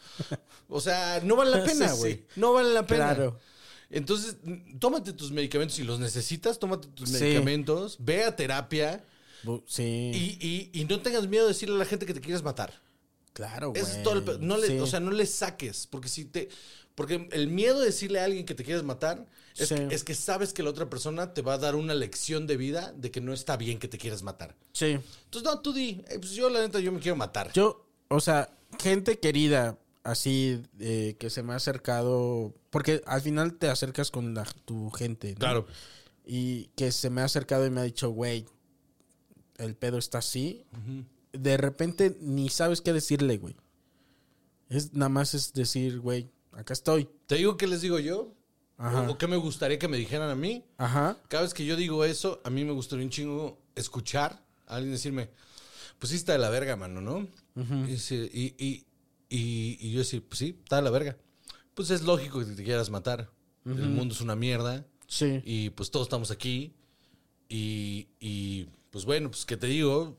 o 0.68 0.80
sea, 0.80 1.20
no 1.22 1.36
vale 1.36 1.50
la 1.50 1.64
pena, 1.64 1.88
Sí, 1.88 1.94
sí. 1.94 1.98
güey. 2.00 2.24
No 2.36 2.54
vale 2.54 2.72
la 2.72 2.86
pena. 2.86 3.14
Claro. 3.14 3.38
Entonces, 3.90 4.36
mm, 4.42 4.78
tómate 4.78 5.12
tus 5.12 5.30
medicamentos 5.32 5.76
si 5.76 5.84
los 5.84 6.00
necesitas, 6.00 6.58
tómate 6.58 6.88
tus 6.88 7.10
Sí. 7.10 7.22
medicamentos, 7.22 7.96
ve 8.00 8.24
a 8.24 8.34
terapia 8.34 9.04
Sí. 9.66 9.82
y, 9.82 10.38
y- 10.74 10.80
y 10.80 10.84
no 10.86 11.00
tengas 11.02 11.28
miedo 11.28 11.44
de 11.44 11.52
decirle 11.52 11.74
a 11.74 11.78
la 11.78 11.84
gente 11.84 12.06
que 12.06 12.14
te 12.14 12.20
quieres 12.22 12.42
matar. 12.42 12.82
claro, 13.34 13.70
güey. 13.70 13.82
Es 13.82 14.02
todo 14.02 14.14
el 14.14 14.46
no 14.46 14.56
le. 14.56 14.80
O 14.80 14.86
sea, 14.86 15.00
no 15.00 15.10
le 15.10 15.26
saques, 15.26 15.86
porque 15.88 16.08
si 16.08 16.24
te... 16.24 16.48
Porque 16.94 17.28
el 17.32 17.48
miedo 17.48 17.80
de 17.80 17.86
decirle 17.86 18.20
a 18.20 18.24
alguien 18.24 18.46
que 18.46 18.54
te 18.54 18.62
quieres 18.64 18.84
matar 18.84 19.26
es, 19.56 19.68
Sí. 19.68 19.74
que, 19.74 19.94
es 19.94 20.04
que 20.04 20.14
sabes 20.14 20.52
que 20.52 20.62
la 20.62 20.70
otra 20.70 20.88
persona 20.88 21.34
te 21.34 21.42
va 21.42 21.54
a 21.54 21.58
dar 21.58 21.74
una 21.74 21.94
lección 21.94 22.46
de 22.46 22.56
vida 22.56 22.92
de 22.96 23.10
que 23.10 23.20
no 23.20 23.32
está 23.32 23.56
bien 23.56 23.78
que 23.78 23.88
te 23.88 23.98
quieras 23.98 24.22
matar. 24.22 24.54
Sí. 24.72 24.98
Entonces, 25.24 25.42
no, 25.44 25.60
tú 25.60 25.72
di, 25.72 26.02
"Eh, 26.08 26.18
pues 26.20 26.32
yo 26.32 26.48
la 26.50 26.60
neta, 26.60 26.78
yo 26.80 26.92
me 26.92 27.00
quiero 27.00 27.16
matar. 27.16 27.52
Yo, 27.52 27.84
o 28.08 28.20
sea, 28.20 28.56
gente 28.80 29.18
querida, 29.18 29.76
así, 30.04 30.62
eh, 30.78 31.16
que 31.18 31.30
se 31.30 31.42
me 31.42 31.52
ha 31.52 31.56
acercado, 31.56 32.54
porque 32.70 33.02
al 33.06 33.22
final 33.22 33.54
te 33.54 33.68
acercas 33.68 34.10
con 34.10 34.34
la- 34.34 34.44
tu 34.64 34.90
gente, 34.90 35.32
¿no? 35.32 35.38
Claro. 35.38 35.66
Y 36.26 36.66
que 36.76 36.92
se 36.92 37.10
me 37.10 37.22
ha 37.22 37.24
acercado 37.24 37.66
y 37.66 37.70
me 37.70 37.80
ha 37.80 37.84
dicho, 37.84 38.10
güey, 38.10 38.46
el 39.58 39.74
pedo 39.76 39.98
está 39.98 40.18
así. 40.18 40.64
De 41.32 41.56
repente 41.56 42.16
ni 42.20 42.48
sabes 42.50 42.80
qué 42.80 42.92
decirle, 42.92 43.38
güey. 43.38 43.56
Es 44.68 44.92
nada 44.94 45.08
más 45.08 45.34
es 45.34 45.52
decir, 45.52 46.00
güey, 46.00 46.30
acá 46.56 46.72
estoy. 46.72 47.08
Te 47.26 47.36
digo 47.36 47.56
qué 47.56 47.66
les 47.66 47.80
digo 47.82 47.98
yo, 47.98 48.34
Ajá. 48.76 49.08
o, 49.08 49.18
qué 49.18 49.26
me 49.26 49.36
gustaría 49.36 49.78
que 49.78 49.88
me 49.88 49.96
dijeran 49.96 50.30
a 50.30 50.34
mí. 50.34 50.64
Ajá. 50.78 51.18
Cada 51.28 51.42
vez 51.44 51.54
que 51.54 51.64
yo 51.64 51.76
digo 51.76 52.04
eso, 52.04 52.40
a 52.44 52.50
mí 52.50 52.64
me 52.64 52.72
gustaría 52.72 53.04
un 53.04 53.10
chingo 53.10 53.58
escuchar 53.74 54.44
a 54.66 54.76
alguien 54.76 54.92
decirme, 54.92 55.30
pues 55.98 56.10
sí 56.10 56.16
está 56.16 56.32
de 56.32 56.38
la 56.38 56.50
verga, 56.50 56.76
mano, 56.76 57.00
¿no? 57.00 57.28
y, 57.56 57.92
dice- 57.92 58.30
y, 58.32 58.54
y- 58.58 58.84
y- 59.28 59.78
y 59.80 59.92
yo 59.92 59.98
decir, 60.00 60.22
pues 60.28 60.38
sí, 60.38 60.58
está 60.62 60.76
de 60.76 60.82
la 60.82 60.90
verga. 60.90 61.16
Pues 61.74 61.90
es 61.90 62.02
lógico 62.02 62.38
que 62.40 62.46
te 62.46 62.64
quieras 62.64 62.90
matar. 62.90 63.30
El 63.64 63.88
mundo 63.88 64.14
es 64.14 64.20
una 64.20 64.36
mierda. 64.36 64.86
Sí. 65.06 65.40
Y 65.44 65.70
pues 65.70 65.90
todos 65.90 66.06
estamos 66.06 66.30
aquí. 66.30 66.74
Y, 67.48 68.08
y, 68.20 68.66
pues 68.90 69.04
bueno, 69.04 69.30
pues 69.30 69.44
que 69.44 69.56
te 69.56 69.66
digo, 69.66 70.18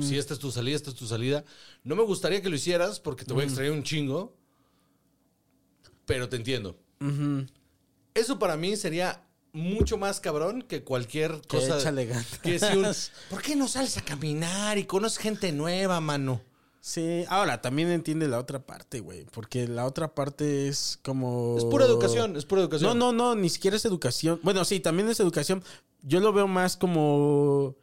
si 0.00 0.18
esta 0.18 0.34
es 0.34 0.40
tu 0.40 0.50
salida, 0.50 0.74
esta 0.76 0.90
es 0.90 0.96
tu 0.96 1.06
salida. 1.06 1.44
No 1.84 1.94
me 1.94 2.02
gustaría 2.02 2.42
que 2.42 2.48
lo 2.48 2.56
hicieras 2.56 2.98
porque 3.00 3.24
te 3.24 3.32
voy 3.32 3.42
a 3.42 3.46
extraer 3.46 3.70
un 3.72 3.82
chingo. 3.84 4.36
Pero 6.08 6.28
te 6.28 6.36
entiendo. 6.36 6.74
Eso 8.14 8.38
para 8.38 8.56
mí 8.56 8.74
sería 8.76 9.22
mucho 9.52 9.98
más 9.98 10.20
cabrón 10.20 10.62
que 10.62 10.82
cualquier 10.82 11.42
cosa. 11.46 11.78
échale 11.78 12.06
ganas. 12.06 12.38
Que 12.42 12.58
si 12.58 12.76
un, 12.76 12.86
¿Por 13.30 13.42
qué 13.42 13.54
no 13.54 13.68
sales 13.68 13.98
a 13.98 14.00
caminar 14.00 14.78
y 14.78 14.84
conoces 14.84 15.18
gente 15.18 15.52
nueva, 15.52 16.00
mano? 16.00 16.40
Sí, 16.80 17.26
ahora 17.28 17.60
también 17.60 17.90
entiende 17.90 18.26
la 18.26 18.38
otra 18.38 18.64
parte, 18.64 19.00
güey, 19.00 19.26
porque 19.26 19.68
la 19.68 19.84
otra 19.84 20.14
parte 20.14 20.68
es 20.68 20.98
como... 21.02 21.56
Es 21.58 21.64
pura 21.64 21.84
educación, 21.84 22.36
es 22.36 22.46
pura 22.46 22.62
educación. 22.62 22.98
No, 22.98 23.12
no, 23.12 23.34
no, 23.34 23.34
ni 23.34 23.50
siquiera 23.50 23.76
es 23.76 23.84
educación. 23.84 24.40
Bueno, 24.42 24.64
sí, 24.64 24.80
también 24.80 25.10
es 25.10 25.20
educación. 25.20 25.62
Yo 26.02 26.20
lo 26.20 26.32
veo 26.32 26.48
más 26.48 26.78
como... 26.78 27.76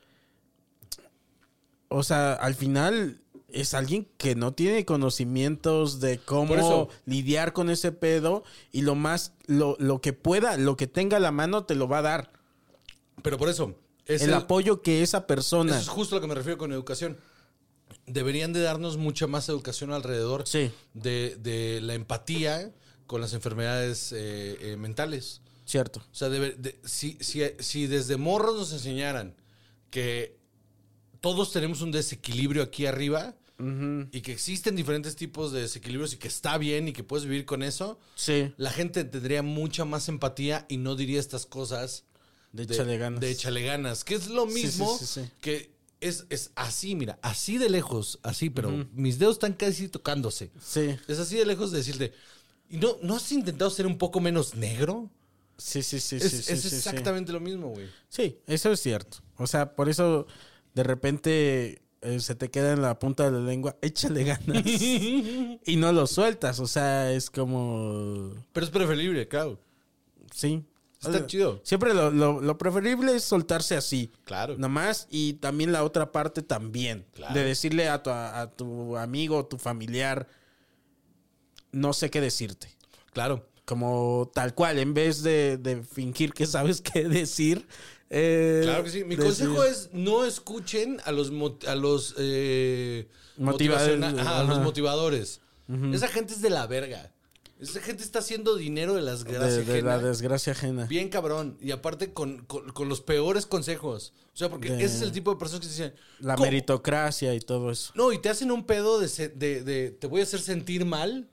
O 1.90 2.02
sea, 2.02 2.34
al 2.34 2.56
final 2.56 3.22
es 3.50 3.74
alguien 3.74 4.08
que 4.18 4.36
no 4.36 4.54
tiene 4.54 4.86
conocimientos 4.86 6.00
de 6.00 6.18
cómo 6.20 6.56
eso. 6.56 6.90
lidiar 7.06 7.54
con 7.54 7.70
ese 7.70 7.92
pedo 7.92 8.44
y 8.72 8.82
lo 8.82 8.96
más, 8.96 9.34
lo, 9.48 9.76
lo 9.80 10.02
que 10.02 10.14
pueda, 10.14 10.58
lo 10.58 10.76
que 10.78 10.88
tenga 10.88 11.18
a 11.18 11.20
la 11.20 11.32
mano 11.32 11.66
te 11.66 11.76
lo 11.76 11.88
va 11.88 12.00
a 12.00 12.04
dar. 12.04 12.32
Pero 13.22 13.38
por 13.38 13.50
eso. 13.50 13.76
Es 14.06 14.22
el, 14.22 14.30
el- 14.30 14.36
apoyo 14.36 14.82
que 14.82 15.02
esa 15.04 15.26
persona... 15.28 15.72
Eso 15.72 15.82
es 15.82 15.88
justo 15.90 16.16
a 16.16 16.18
lo 16.18 16.22
que 16.22 16.28
me 16.28 16.36
refiero 16.36 16.58
con 16.58 16.72
educación. 16.72 17.18
Deberían 18.08 18.54
de 18.54 18.62
darnos 18.62 18.98
mucha 18.98 19.26
más 19.28 19.48
educación 19.50 19.92
alrededor 19.92 20.46
Sí. 20.48 20.72
de, 20.94 21.38
de 21.40 21.80
la 21.82 21.94
empatía 21.96 22.72
con 23.08 23.22
las 23.22 23.34
enfermedades 23.34 24.12
eh, 24.12 24.58
eh, 24.62 24.78
mentales. 24.78 25.42
Cierto. 25.66 26.00
O 26.12 26.16
sea, 26.16 26.30
de- 26.30 26.80
si, 26.84 27.18
si, 27.22 27.42
si 27.60 27.88
desde 27.88 28.18
morros 28.18 28.56
nos 28.58 28.74
enseñaran 28.74 29.36
que 29.90 30.38
todos 31.26 31.52
tenemos 31.52 31.82
un 31.82 31.90
desequilibrio 31.92 32.62
aquí 32.62 32.86
arriba 32.86 33.34
y 34.12 34.22
que 34.22 34.32
existen 34.32 34.76
diferentes 34.76 35.16
tipos 35.16 35.52
de 35.52 35.62
desequilibrios 35.62 36.14
y 36.14 36.18
que 36.18 36.28
está 36.28 36.56
bien 36.60 36.88
y 36.88 36.94
que 36.94 37.04
puedes 37.04 37.26
vivir 37.26 37.46
con 37.46 37.64
eso, 37.64 37.98
Sí. 38.14 38.54
la 38.58 38.70
gente 38.70 39.04
tendría 39.06 39.42
mucha 39.42 39.86
más 39.86 40.08
empatía 40.08 40.68
y 40.70 40.78
no 40.78 40.96
diría 40.96 41.20
estas 41.20 41.48
cosas 41.48 42.04
De 42.52 42.62
échale 42.64 43.00
ganas. 43.00 43.22
de 43.22 43.32
échale 43.32 43.64
ganas, 43.64 44.04
que 44.04 44.14
es 44.14 44.28
lo 44.28 44.46
mismo 44.46 44.96
sí, 45.00 45.06
sí, 45.08 45.22
sí. 45.24 45.30
que 45.42 45.72
es, 46.00 46.28
es 46.30 46.52
así, 46.54 46.94
mira, 46.94 47.18
así 47.24 47.58
de 47.58 47.70
lejos, 47.72 48.20
así, 48.22 48.52
pero 48.52 48.86
mis 48.94 49.18
dedos 49.18 49.38
están 49.38 49.54
casi 49.54 49.88
tocándose. 49.88 50.52
Sí. 50.64 50.96
Es 51.08 51.18
así 51.18 51.36
de 51.38 51.46
lejos 51.48 51.72
de 51.72 51.80
decirte, 51.80 52.14
¿y 52.70 52.78
no, 52.78 52.98
¿no 53.02 53.16
has 53.16 53.32
intentado 53.32 53.72
ser 53.72 53.88
un 53.88 53.98
poco 53.98 54.20
menos 54.20 54.54
negro? 54.54 55.10
Sí, 55.58 55.82
sí, 55.82 56.00
sí, 56.00 56.18
es 56.18 56.30
sí, 56.30 56.52
es 56.54 56.66
exactamente 56.72 57.32
lo 57.32 57.40
mismo, 57.40 57.70
güey. 57.70 57.88
Sí, 58.10 58.38
eso 58.46 58.72
es 58.72 58.80
cierto. 58.80 59.18
O 59.38 59.48
sea, 59.48 59.74
por 59.74 59.88
eso 59.90 60.28
de 60.76 60.84
repente 60.84 61.82
eh, 62.02 62.20
se 62.20 62.36
te 62.36 62.52
queda 62.52 62.74
en 62.74 62.82
la 62.84 63.00
punta 63.00 63.24
de 63.26 63.32
la 63.32 63.40
lengua, 63.46 63.78
échale 63.82 64.24
ganas. 64.24 64.64
y 64.66 65.76
no 65.78 65.92
lo 65.92 66.06
sueltas, 66.06 66.60
o 66.60 66.68
sea, 66.68 67.12
es 67.12 67.30
como... 67.32 68.32
Pero 68.54 68.66
es 68.66 68.72
preferible, 68.72 69.28
claro. 69.28 69.60
Sí. 70.32 70.64
Está 71.02 71.28
chido. 71.28 71.62
Siempre 71.64 71.94
lo, 71.94 72.10
lo- 72.10 72.42
lo 72.42 72.58
preferible 72.58 73.16
es 73.16 73.24
soltarse 73.24 73.76
así. 73.76 74.12
Claro. 74.24 74.58
Nomás, 74.58 75.08
y 75.12 75.34
también 75.34 75.72
la 75.72 75.84
otra 75.84 76.12
parte 76.12 76.42
también. 76.42 77.06
Claro. 77.14 77.34
De 77.34 77.44
decirle 77.44 77.90
a 77.90 78.02
tu, 78.02 78.10
a 78.10 78.52
tu 78.56 78.98
amigo 78.98 79.46
tu 79.46 79.58
familiar, 79.60 80.28
no 81.72 81.94
sé 81.94 82.10
qué 82.10 82.22
decirte. 82.22 82.70
Claro. 83.14 83.48
Como 83.66 84.32
tal 84.34 84.56
cual, 84.56 84.80
en 84.80 84.94
vez 84.94 85.22
de, 85.22 85.58
de 85.58 85.84
fingir 85.84 86.34
que 86.34 86.46
sabes 86.48 86.82
qué 86.82 87.08
decir. 87.08 87.68
Eh, 88.18 88.62
Claro 88.64 88.84
que 88.84 88.90
sí. 88.90 89.04
Mi 89.04 89.16
consejo 89.18 89.64
es 89.64 89.90
no 89.94 90.24
escuchen 90.26 91.02
a 91.06 91.12
los 91.12 91.32
a 91.68 91.76
los 91.76 92.16
eh, 92.18 93.08
Motivadores, 93.38 94.02
ajá, 94.02 94.40
a 94.40 94.44
los 94.44 94.60
motivadores. 94.62 95.42
Esa 95.94 96.08
gente 96.08 96.34
es 96.34 96.42
de 96.42 96.50
la 96.50 96.66
verga. 96.68 97.12
Esa 97.60 97.80
gente 97.80 98.04
está 98.04 98.20
haciendo 98.20 98.56
dinero 98.58 98.94
de 98.96 99.02
las 99.02 99.24
de, 99.24 99.32
gracias 99.34 99.66
de 99.68 99.82
la 99.82 99.98
desgracia 100.00 100.52
ajena. 100.54 100.86
Bien 100.88 101.08
cabrón. 101.10 101.58
Y 101.62 101.72
aparte 101.72 102.12
con, 102.14 102.46
con- 102.46 102.70
con 102.70 102.90
los 102.90 103.00
peores 103.02 103.46
consejos. 103.46 104.14
O 104.34 104.38
sea, 104.38 104.50
porque 104.50 104.70
De- 104.72 104.84
ese 104.84 104.98
es 104.98 105.02
el 105.02 105.12
tipo 105.14 105.32
de 105.32 105.38
personas 105.40 105.62
que 105.62 105.68
dicen... 105.72 105.94
La 106.20 106.36
"¿Cómo?". 106.36 106.46
meritocracia 106.46 107.34
y 107.34 107.40
todo 107.40 107.72
eso. 107.72 107.94
No, 107.96 108.12
y 108.12 108.20
te 108.20 108.28
hacen 108.30 108.52
un 108.52 108.66
pedo 108.66 109.00
de, 109.00 109.08
de, 109.30 109.64
de- 109.64 109.92
te 109.92 110.08
voy 110.08 110.20
a 110.20 110.24
hacer 110.24 110.42
sentir 110.42 110.84
mal 110.86 111.30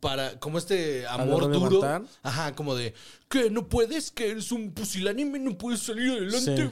para, 0.00 0.40
como 0.40 0.58
este 0.58 1.06
amor 1.06 1.52
duro. 1.52 1.82
Ajá, 2.22 2.54
como 2.54 2.74
de, 2.74 2.94
que 3.28 3.50
no 3.50 3.68
puedes, 3.68 4.10
que 4.10 4.30
eres 4.30 4.50
un 4.50 4.72
pusilánime, 4.72 5.38
no 5.38 5.56
puedes 5.56 5.80
salir 5.80 6.10
adelante. 6.10 6.70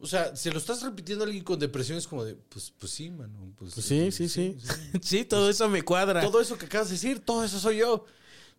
O 0.00 0.06
sea, 0.06 0.34
se 0.34 0.50
lo 0.50 0.58
estás 0.58 0.82
repitiendo 0.82 1.24
a 1.24 1.26
alguien 1.26 1.44
con 1.44 1.58
depresión, 1.58 1.96
es 1.96 2.06
como 2.06 2.24
de, 2.24 2.34
pues, 2.34 2.72
pues 2.76 2.92
sí, 2.92 3.10
mano. 3.10 3.52
Pues, 3.56 3.74
Pues 3.74 3.86
sí, 3.86 4.10
sí, 4.10 4.28
sí. 4.28 4.56
Sí, 5.00 5.24
todo 5.28 5.48
eso 5.48 5.68
me 5.68 5.82
cuadra. 5.82 6.20
Todo 6.20 6.40
eso 6.40 6.58
que 6.58 6.66
acabas 6.66 6.88
de 6.88 6.94
decir, 6.94 7.20
todo 7.20 7.44
eso 7.44 7.58
soy 7.60 7.78
yo. 7.78 8.04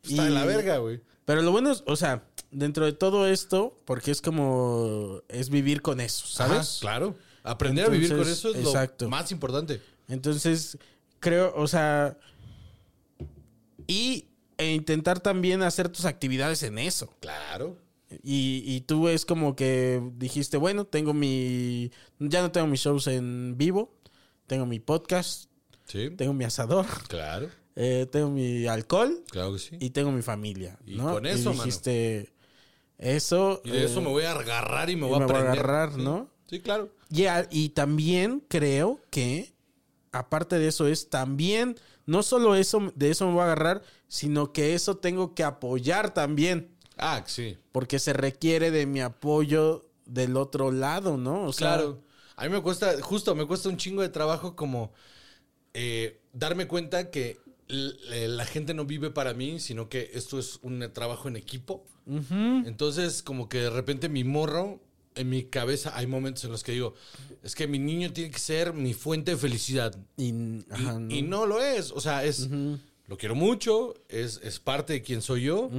Pues 0.01 0.13
Está 0.13 0.23
de 0.23 0.31
la 0.31 0.45
verga, 0.45 0.77
güey. 0.77 1.01
Pero 1.25 1.41
lo 1.41 1.51
bueno 1.51 1.71
es, 1.71 1.83
o 1.85 1.95
sea, 1.95 2.23
dentro 2.49 2.85
de 2.85 2.93
todo 2.93 3.27
esto, 3.27 3.77
porque 3.85 4.11
es 4.11 4.21
como, 4.21 5.21
es 5.27 5.49
vivir 5.49 5.81
con 5.81 5.99
eso, 5.99 6.25
¿sabes? 6.25 6.77
Ajá, 6.77 6.79
claro. 6.79 7.15
Aprender 7.43 7.85
a 7.85 7.89
vivir 7.89 8.09
con 8.09 8.27
eso 8.27 8.49
es 8.49 8.65
exacto. 8.65 9.05
lo 9.05 9.09
más 9.09 9.31
importante. 9.31 9.81
Entonces, 10.07 10.77
creo, 11.19 11.53
o 11.55 11.67
sea, 11.67 12.17
y 13.91 14.27
e 14.57 14.73
intentar 14.73 15.19
también 15.19 15.61
hacer 15.63 15.89
tus 15.89 16.05
actividades 16.05 16.63
en 16.63 16.77
eso. 16.77 17.13
Claro. 17.19 17.77
Y, 18.23 18.63
y 18.65 18.81
tú 18.81 19.07
es 19.07 19.25
como 19.25 19.55
que 19.55 20.01
dijiste, 20.17 20.57
bueno, 20.57 20.85
tengo 20.85 21.13
mi, 21.13 21.91
ya 22.19 22.41
no 22.41 22.51
tengo 22.51 22.67
mis 22.67 22.81
shows 22.81 23.07
en 23.07 23.55
vivo, 23.57 23.93
tengo 24.47 24.65
mi 24.65 24.79
podcast, 24.79 25.49
Sí. 25.85 26.09
tengo 26.17 26.33
mi 26.33 26.43
asador, 26.45 26.85
Claro. 27.07 27.49
eh, 27.75 28.05
tengo 28.11 28.29
mi 28.29 28.67
alcohol 28.67 29.23
Claro 29.31 29.53
que 29.53 29.59
sí. 29.59 29.77
y 29.79 29.89
tengo 29.91 30.11
mi 30.11 30.21
familia. 30.21 30.77
Y 30.85 30.95
¿no? 30.97 31.11
con 31.13 31.25
eso, 31.25 31.51
mano. 31.51 31.63
dijiste, 31.63 32.33
eso. 32.97 33.61
Y 33.63 33.71
de 33.71 33.85
eso 33.85 33.99
eh, 33.99 34.03
me 34.03 34.09
voy 34.09 34.23
a 34.23 34.31
agarrar 34.31 34.89
y 34.89 34.95
me 34.95 35.07
y 35.07 35.09
voy 35.09 35.17
a 35.17 35.19
me 35.19 35.25
voy 35.25 35.35
a 35.35 35.39
aprender. 35.39 35.59
agarrar, 35.65 35.93
Sí. 35.95 36.01
¿no? 36.01 36.29
Sí, 36.49 36.59
claro. 36.59 36.89
Y, 37.09 37.25
a- 37.25 37.47
y 37.49 37.69
también 37.69 38.43
creo 38.47 38.99
que, 39.09 39.53
aparte 40.11 40.59
de 40.59 40.67
eso, 40.67 40.87
es 40.87 41.09
también, 41.09 41.77
no 42.11 42.21
solo 42.23 42.55
eso, 42.55 42.91
de 42.95 43.09
eso 43.09 43.25
me 43.27 43.31
voy 43.33 43.41
a 43.41 43.45
agarrar, 43.45 43.81
sino 44.07 44.51
que 44.53 44.73
eso 44.75 44.97
tengo 44.97 45.33
que 45.33 45.43
apoyar 45.43 46.13
también, 46.13 46.69
Ah, 46.97 47.23
sí. 47.25 47.57
porque 47.71 47.97
se 47.99 48.13
requiere 48.13 48.69
de 48.69 48.85
mi 48.85 49.01
apoyo 49.01 49.89
del 50.05 50.35
otro 50.37 50.71
lado, 50.71 51.17
¿no? 51.17 51.43
O 51.45 51.53
sea, 51.53 51.75
Claro. 51.75 52.03
A 52.35 52.43
mí 52.45 52.49
me 52.49 52.61
cuesta, 52.61 52.99
justo, 53.01 53.35
me 53.35 53.45
cuesta 53.45 53.69
un 53.69 53.77
chingo 53.77 54.01
de 54.01 54.09
trabajo 54.09 54.55
como 54.55 54.91
eh, 55.73 56.19
darme 56.33 56.67
cuenta 56.67 57.11
que 57.11 57.37
la 57.67 58.45
gente 58.45 58.73
no 58.73 58.83
vive 58.85 59.11
para 59.11 59.33
mí, 59.33 59.59
sino 59.59 59.87
que 59.87 60.11
esto 60.13 60.37
es 60.39 60.59
un 60.61 60.89
trabajo 60.91 61.27
en 61.29 61.35
equipo. 61.37 61.85
Entonces, 62.65 63.21
como 63.23 63.47
que 63.47 63.59
de 63.59 63.69
repente 63.69 64.09
mi 64.09 64.23
morro, 64.23 64.81
en 65.15 65.29
mi 65.29 65.43
cabeza 65.43 65.91
hay 65.95 66.07
momentos 66.07 66.43
en 66.45 66.51
los 66.51 66.63
que 66.63 66.71
digo, 66.73 66.93
es 67.43 67.55
que 67.55 67.67
mi 67.67 67.79
niño 67.79 68.11
tiene 68.13 68.31
que 68.31 68.39
ser 68.39 68.73
mi 68.73 68.93
fuente 68.93 69.31
de 69.31 69.37
felicidad. 69.37 69.95
Y, 70.17 70.27
Y, 70.27 70.31
¿no? 70.31 71.07
y 71.09 71.21
no 71.21 71.45
lo 71.45 71.61
es. 71.61 71.91
O 71.91 71.99
sea, 72.01 72.23
es. 72.23 72.47
Lo 73.07 73.17
quiero 73.17 73.35
mucho, 73.35 73.93
es, 74.07 74.39
es 74.43 74.59
parte 74.59 74.93
de 74.93 75.01
quien 75.01 75.21
soy 75.21 75.43
yo. 75.43 75.69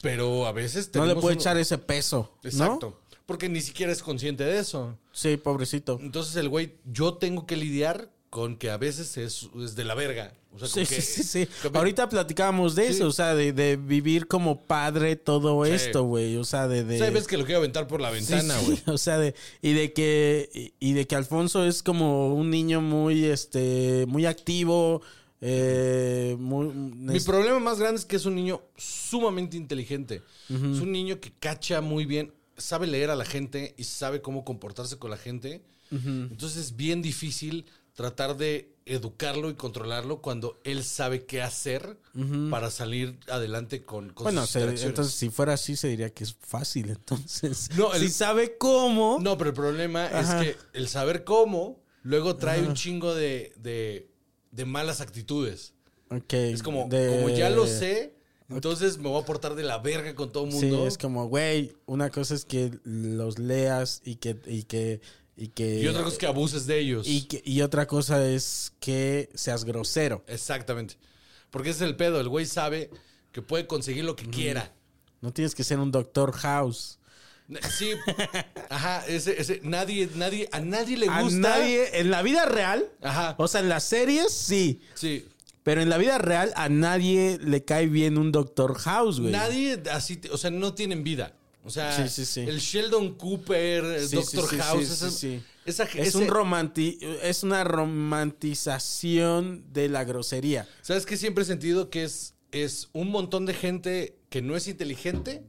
Pero 0.00 0.46
a 0.46 0.52
veces 0.52 0.90
no 0.94 1.06
le 1.06 1.14
puedo 1.14 1.28
uno- 1.28 1.34
echar 1.40 1.56
ese 1.58 1.78
peso, 1.78 2.32
¿no? 2.42 2.48
Exacto. 2.48 2.98
Porque 3.26 3.48
ni 3.48 3.60
siquiera 3.60 3.92
es 3.92 4.02
consciente 4.02 4.42
de 4.44 4.58
eso. 4.58 4.98
Sí, 5.12 5.36
pobrecito. 5.36 5.98
Entonces 6.02 6.34
el 6.36 6.48
güey, 6.48 6.74
yo 6.84 7.14
tengo 7.14 7.46
que 7.46 7.56
lidiar 7.56 8.10
con 8.30 8.56
que 8.56 8.70
a 8.70 8.76
veces 8.78 9.16
es, 9.16 9.48
es 9.62 9.76
de 9.76 9.84
la 9.84 9.94
verga. 9.94 10.34
O 10.54 10.58
sea, 10.58 10.68
Sí, 10.68 10.94
que, 10.94 11.00
sí, 11.00 11.22
sí, 11.22 11.48
que- 11.62 11.76
Ahorita 11.78 12.08
platicábamos 12.08 12.74
de 12.74 12.86
Sí. 12.88 12.92
eso, 12.94 13.06
o 13.06 13.12
sea, 13.12 13.34
de, 13.34 13.52
de 13.52 13.76
vivir 13.76 14.26
como 14.28 14.62
padre 14.62 15.16
todo 15.16 15.64
Sí. 15.64 15.70
esto, 15.72 16.04
güey. 16.04 16.36
O 16.36 16.44
sea, 16.44 16.68
de... 16.68 16.84
de... 16.84 16.98
Veces 17.10 17.26
que 17.26 17.38
lo 17.38 17.44
quiero 17.44 17.58
aventar 17.60 17.86
por 17.86 18.00
la 18.00 18.10
ventana, 18.10 18.58
güey. 18.60 18.78
O 18.86 18.98
sea, 18.98 19.18
de, 19.18 19.34
y 19.62 19.72
de 19.72 19.92
que 19.92 20.50
y, 20.54 20.90
y 20.90 20.92
de 20.92 21.06
que 21.06 21.16
Alfonso 21.16 21.64
es 21.64 21.82
como 21.82 22.34
un 22.34 22.50
niño 22.50 22.80
muy 22.82 23.24
este 23.24 24.04
muy 24.08 24.26
activo, 24.26 25.00
eh, 25.40 26.36
muy 26.38 26.66
Mi 26.72 27.18
problema 27.20 27.58
más 27.58 27.78
grande 27.80 27.98
es 27.98 28.04
que 28.04 28.16
es 28.16 28.26
un 28.26 28.34
niño 28.34 28.62
sumamente 28.76 29.56
inteligente. 29.56 30.22
Es 30.48 30.80
un 30.80 30.92
niño 30.92 31.18
que 31.18 31.32
cacha 31.32 31.80
muy 31.80 32.04
bien, 32.04 32.32
sabe 32.58 32.86
leer 32.86 33.10
a 33.10 33.16
la 33.16 33.24
gente 33.24 33.74
y 33.78 33.84
sabe 33.84 34.20
cómo 34.20 34.44
comportarse 34.44 34.98
con 34.98 35.10
la 35.10 35.16
gente. 35.16 35.62
Entonces 35.90 36.58
es 36.58 36.76
bien 36.76 37.02
difícil 37.02 37.66
tratar 37.94 38.36
de 38.36 38.71
educarlo 38.86 39.48
y 39.50 39.54
controlarlo 39.54 40.20
cuando 40.20 40.60
él 40.64 40.82
sabe 40.84 41.24
qué 41.24 41.40
hacer 41.42 41.98
para 42.50 42.70
salir 42.70 43.18
adelante 43.28 43.82
con, 43.84 44.10
con 44.12 44.24
bueno, 44.24 44.42
sus 44.42 44.50
se- 44.50 44.86
entonces 44.86 45.14
si 45.14 45.30
fuera 45.30 45.54
así 45.54 45.76
se 45.76 45.88
diría 45.88 46.10
que 46.10 46.24
es 46.24 46.34
fácil, 46.40 46.90
entonces. 46.90 47.68
No, 47.76 47.94
el- 47.94 48.00
si 48.00 48.08
sabe 48.10 48.56
cómo. 48.58 49.18
No, 49.20 49.38
pero 49.38 49.50
el 49.50 49.56
problema 49.56 50.06
Ajá. 50.06 50.42
es 50.42 50.46
que 50.46 50.56
el 50.78 50.88
saber 50.88 51.24
cómo 51.24 51.80
luego 52.02 52.36
trae 52.36 52.60
un 52.62 52.74
chingo 52.74 53.14
de, 53.14 53.52
de- 53.56 54.10
de 54.50 54.64
malas 54.64 55.00
actitudes. 55.00 55.74
Ok, 56.10 56.32
Es 56.34 56.62
como, 56.62 56.88
de- 56.88 57.08
como 57.08 57.28
ya 57.30 57.48
lo 57.50 57.66
sé, 57.66 58.14
entonces 58.50 58.98
me 58.98 59.08
voy 59.08 59.22
a 59.22 59.24
portar 59.24 59.54
de 59.54 59.62
la 59.62 59.78
verga 59.78 60.14
con 60.14 60.30
todo 60.30 60.44
el 60.44 60.52
Sí, 60.52 60.66
mundo. 60.66 60.86
es 60.86 60.98
como, 60.98 61.26
güey, 61.28 61.74
una 61.86 62.10
cosa 62.10 62.34
es 62.34 62.44
que 62.44 62.70
los 62.84 63.38
leas 63.38 64.02
y 64.04 64.16
que 64.16 64.36
y 64.46 64.64
que 64.64 65.00
y 65.42 65.48
que 65.48 65.80
y 65.80 65.88
otra 65.88 66.02
cosa 66.02 66.12
es 66.14 66.18
que 66.18 66.26
abuses 66.26 66.66
de 66.66 66.78
ellos. 66.78 67.06
y, 67.08 67.22
que- 67.22 67.42
y 67.44 67.62
otra 67.62 67.86
cosa 67.86 68.24
es 68.26 68.72
que 68.78 69.28
seas 69.34 69.64
grosero. 69.64 70.22
Exactamente. 70.28 70.96
Porque 71.50 71.70
ese 71.70 71.84
es 71.84 71.90
el 71.90 71.96
pedo. 71.96 72.20
El 72.20 72.28
güey 72.28 72.46
sabe 72.46 72.90
que 73.32 73.42
puede 73.42 73.66
conseguir 73.66 74.04
lo 74.04 74.14
que 74.14 74.28
quiera. 74.30 74.72
No 75.20 75.32
tienes 75.32 75.54
que 75.54 75.64
ser 75.64 75.78
un 75.80 75.90
doctor 75.90 76.32
House. 76.32 76.98
Sí. 77.76 77.90
Ajá. 78.70 79.04
Ese, 79.08 79.40
ese, 79.40 79.60
nadie, 79.64 80.08
nadie, 80.14 80.48
a 80.52 80.60
nadie 80.60 80.96
le 80.96 81.08
A 81.08 81.22
gusta. 81.22 81.38
nadie, 81.38 81.98
en 82.00 82.10
la 82.10 82.22
vida 82.22 82.46
real, 82.46 82.88
Ajá. 83.02 83.34
o 83.38 83.48
sea, 83.48 83.60
en 83.60 83.68
las 83.68 83.82
series 83.84 84.32
sí, 84.32 84.80
Sí. 84.94 85.26
pero 85.64 85.82
en 85.82 85.88
la 85.90 85.98
vida 85.98 86.18
real 86.18 86.52
a 86.56 86.68
nadie 86.68 87.38
le 87.42 87.64
cae 87.64 87.86
bien 87.88 88.16
un 88.16 88.30
Doctor 88.32 88.78
House, 88.78 89.18
güey. 89.20 89.32
Nadie 89.32 89.82
así, 89.90 90.20
o 90.30 90.36
sea, 90.38 90.50
no 90.52 90.72
tienen 90.74 91.02
vida. 91.04 91.34
O 91.64 91.70
sea, 91.70 91.96
Sí, 91.96 92.08
sí, 92.08 92.24
sí. 92.26 92.40
el 92.40 92.58
Sheldon 92.58 93.14
Cooper, 93.14 93.84
Doctor 94.10 94.48
House, 94.58 94.90
esa, 95.64 95.84
Es, 95.84 95.94
ese- 95.94 96.18
un 96.18 96.26
romanti 96.26 96.98
es 97.22 97.44
una 97.44 97.62
romantización 98.62 99.64
de 99.72 99.88
la 99.88 100.04
grosería. 100.04 100.68
¿Sabes 100.82 101.06
qué 101.06 101.16
siempre 101.16 101.42
he 101.42 101.46
sentido? 101.46 101.88
Que 101.90 102.04
es, 102.04 102.34
es 102.50 102.88
un 102.92 103.10
montón 103.10 103.46
de 103.46 103.54
gente 103.54 104.18
que 104.28 104.42
no 104.42 104.56
es 104.56 104.66
inteligente 104.68 105.44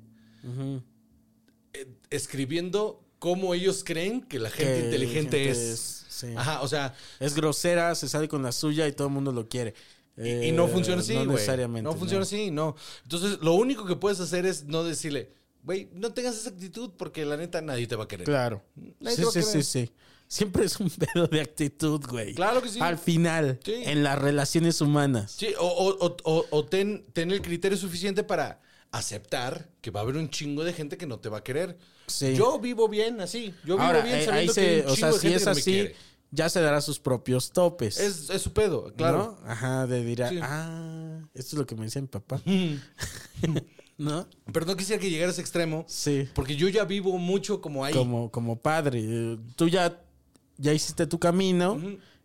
eh, 1.74 1.88
escribiendo 2.10 3.04
cómo 3.20 3.54
ellos 3.54 3.84
creen 3.84 4.22
que 4.22 4.38
la 4.40 4.50
gente 4.50 4.74
Que 4.80 4.86
inteligente 4.86 5.38
gente 5.46 5.50
es. 5.52 6.06
es. 6.24 6.38
Ajá, 6.38 6.62
o 6.62 6.68
sea, 6.68 6.94
Es 7.20 7.34
grosera, 7.36 7.96
se 7.96 8.08
sale 8.08 8.28
con 8.28 8.44
la 8.44 8.52
suya 8.52 8.88
y 8.88 8.92
todo 8.94 9.08
el 9.08 9.14
mundo 9.14 9.32
lo 9.32 9.48
quiere. 9.50 9.74
y, 10.18 10.22
Eh, 10.22 10.48
y 10.50 10.52
no 10.52 10.68
funciona 10.68 11.02
así, 11.02 11.16
No 11.16 11.26
necesariamente. 11.26 11.84
No 11.90 11.96
funciona 11.98 12.24
así, 12.24 12.52
no. 12.52 12.76
Entonces, 13.04 13.40
lo 13.42 13.54
único 13.54 13.86
que 13.86 13.96
puedes 13.96 14.20
hacer 14.20 14.46
es 14.46 14.66
no 14.66 14.84
decirle, 14.84 15.34
güey, 15.64 15.90
no 15.94 16.14
tengas 16.14 16.36
esa 16.36 16.50
actitud 16.50 16.92
porque 16.98 17.26
la 17.26 17.38
neta 17.38 17.62
nadie 17.62 17.88
te 17.88 17.96
va 17.96 18.04
a 18.04 18.08
querer. 18.08 18.26
Claro. 18.26 18.62
Nadie 19.00 19.16
Sí, 19.16 19.22
te 19.22 19.24
va 19.26 19.30
a 19.30 19.34
sí, 19.34 19.42
sí, 19.42 19.48
querer. 19.52 19.66
sí. 19.66 19.92
Siempre 20.28 20.66
es 20.66 20.80
un 20.80 20.90
pedo 21.14 21.28
de 21.28 21.42
actitud, 21.42 22.02
güey. 22.08 22.34
Claro 22.36 22.62
que 22.62 22.70
sí. 22.70 22.80
Al 22.82 22.98
final, 22.98 23.60
Sí. 23.64 23.74
en 23.86 24.04
las 24.04 24.20
relaciones 24.20 24.82
humanas. 24.82 25.32
Sí, 25.32 25.54
o, 25.60 25.66
o- 25.68 26.16
o- 26.24 26.46
o- 26.50 26.66
ten, 26.66 27.06
ten 27.14 27.32
el 27.32 27.42
criterio 27.42 27.78
suficiente 27.78 28.24
para 28.24 28.62
aceptar 28.92 29.70
que 29.82 29.90
va 29.92 30.00
a 30.02 30.04
haber 30.04 30.18
un 30.18 30.30
chingo 30.30 30.64
de 30.64 30.74
gente 30.74 30.98
que 30.98 31.06
no 31.08 31.20
te 31.20 31.30
va 31.30 31.40
a 31.40 31.44
querer. 31.44 31.78
Sí. 32.08 32.36
Yo 32.36 32.60
vivo 32.60 32.88
bien 32.88 33.22
así. 33.22 33.54
Yo 33.66 33.76
vivo 33.76 33.82
Ahora, 33.88 34.02
bien 34.02 34.18
eh, 34.20 34.26
sabiendo 34.26 34.52
ahí 34.52 34.56
que 34.56 34.70
hay 34.76 34.82
un 34.82 34.88
o 34.92 34.96
sea, 34.96 35.08
de 35.08 35.14
si 35.14 35.20
gente 35.22 35.38
es 35.38 35.48
así, 35.48 35.90
ya 36.32 36.50
se 36.50 36.62
dará 36.62 36.82
sus 36.82 37.00
propios 37.00 37.52
topes. 37.52 38.00
Es, 38.00 38.30
es 38.30 38.42
su 38.42 38.54
pedo, 38.54 38.92
claro. 38.96 39.38
¿no? 39.44 39.50
Ajá, 39.50 39.86
de 39.88 40.04
dirá, 40.04 40.30
Sí. 40.30 40.40
ah, 40.42 41.22
esto 41.34 41.56
es 41.56 41.60
lo 41.60 41.66
que 41.68 41.76
me 41.76 41.86
decía 41.86 42.02
mi 42.02 42.08
papá. 42.08 42.42
¿No? 44.04 44.28
Pero 44.52 44.66
no 44.66 44.76
quisiera 44.76 45.02
que 45.02 45.10
llegara 45.10 45.30
a 45.30 45.32
ese 45.32 45.42
extremo. 45.42 45.86
Sí. 45.88 46.28
Porque 46.36 46.56
yo 46.56 46.68
ya 46.68 46.84
vivo 46.84 47.18
mucho 47.18 47.62
como 47.62 47.86
ahí. 47.86 47.94
Como, 47.94 48.30
como 48.32 48.58
padre. 48.60 49.38
Tú 49.56 49.68
ya 49.70 50.00
ya 50.58 50.74
hiciste 50.74 51.08
tu 51.08 51.20
camino 51.20 51.80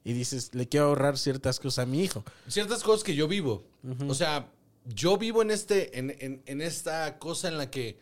y 0.04 0.12
dices, 0.12 0.54
le 0.54 0.68
quiero 0.68 0.86
ahorrar 0.86 1.16
ciertas 1.18 1.58
cosas 1.60 1.84
a 1.84 1.86
mi 1.86 2.02
hijo. 2.02 2.24
ciertas 2.46 2.82
cosas 2.82 3.04
que 3.04 3.14
yo 3.14 3.28
vivo. 3.28 3.64
O 4.08 4.14
sea, 4.14 4.50
yo 4.86 5.16
vivo 5.18 5.42
en 5.42 5.50
este, 5.50 5.98
en, 5.98 6.10
en- 6.18 6.42
en 6.46 6.60
esta 6.60 7.18
cosa 7.18 7.48
en 7.48 7.58
la 7.58 7.70
que 7.70 8.00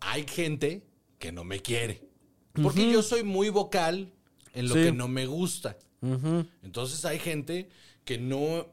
hay 0.00 0.26
gente 0.28 0.84
que 1.18 1.32
no 1.32 1.44
me 1.44 1.60
quiere. 1.60 2.02
Porque 2.62 2.90
yo 2.92 3.02
soy 3.02 3.22
muy 3.24 3.48
vocal 3.48 4.12
en 4.52 4.68
lo 4.68 4.74
Sí. 4.74 4.82
que 4.84 4.92
no 4.92 5.08
me 5.08 5.26
gusta. 5.26 5.76
Entonces 6.62 7.04
hay 7.04 7.18
gente 7.18 7.68
que 8.04 8.18
no, 8.18 8.66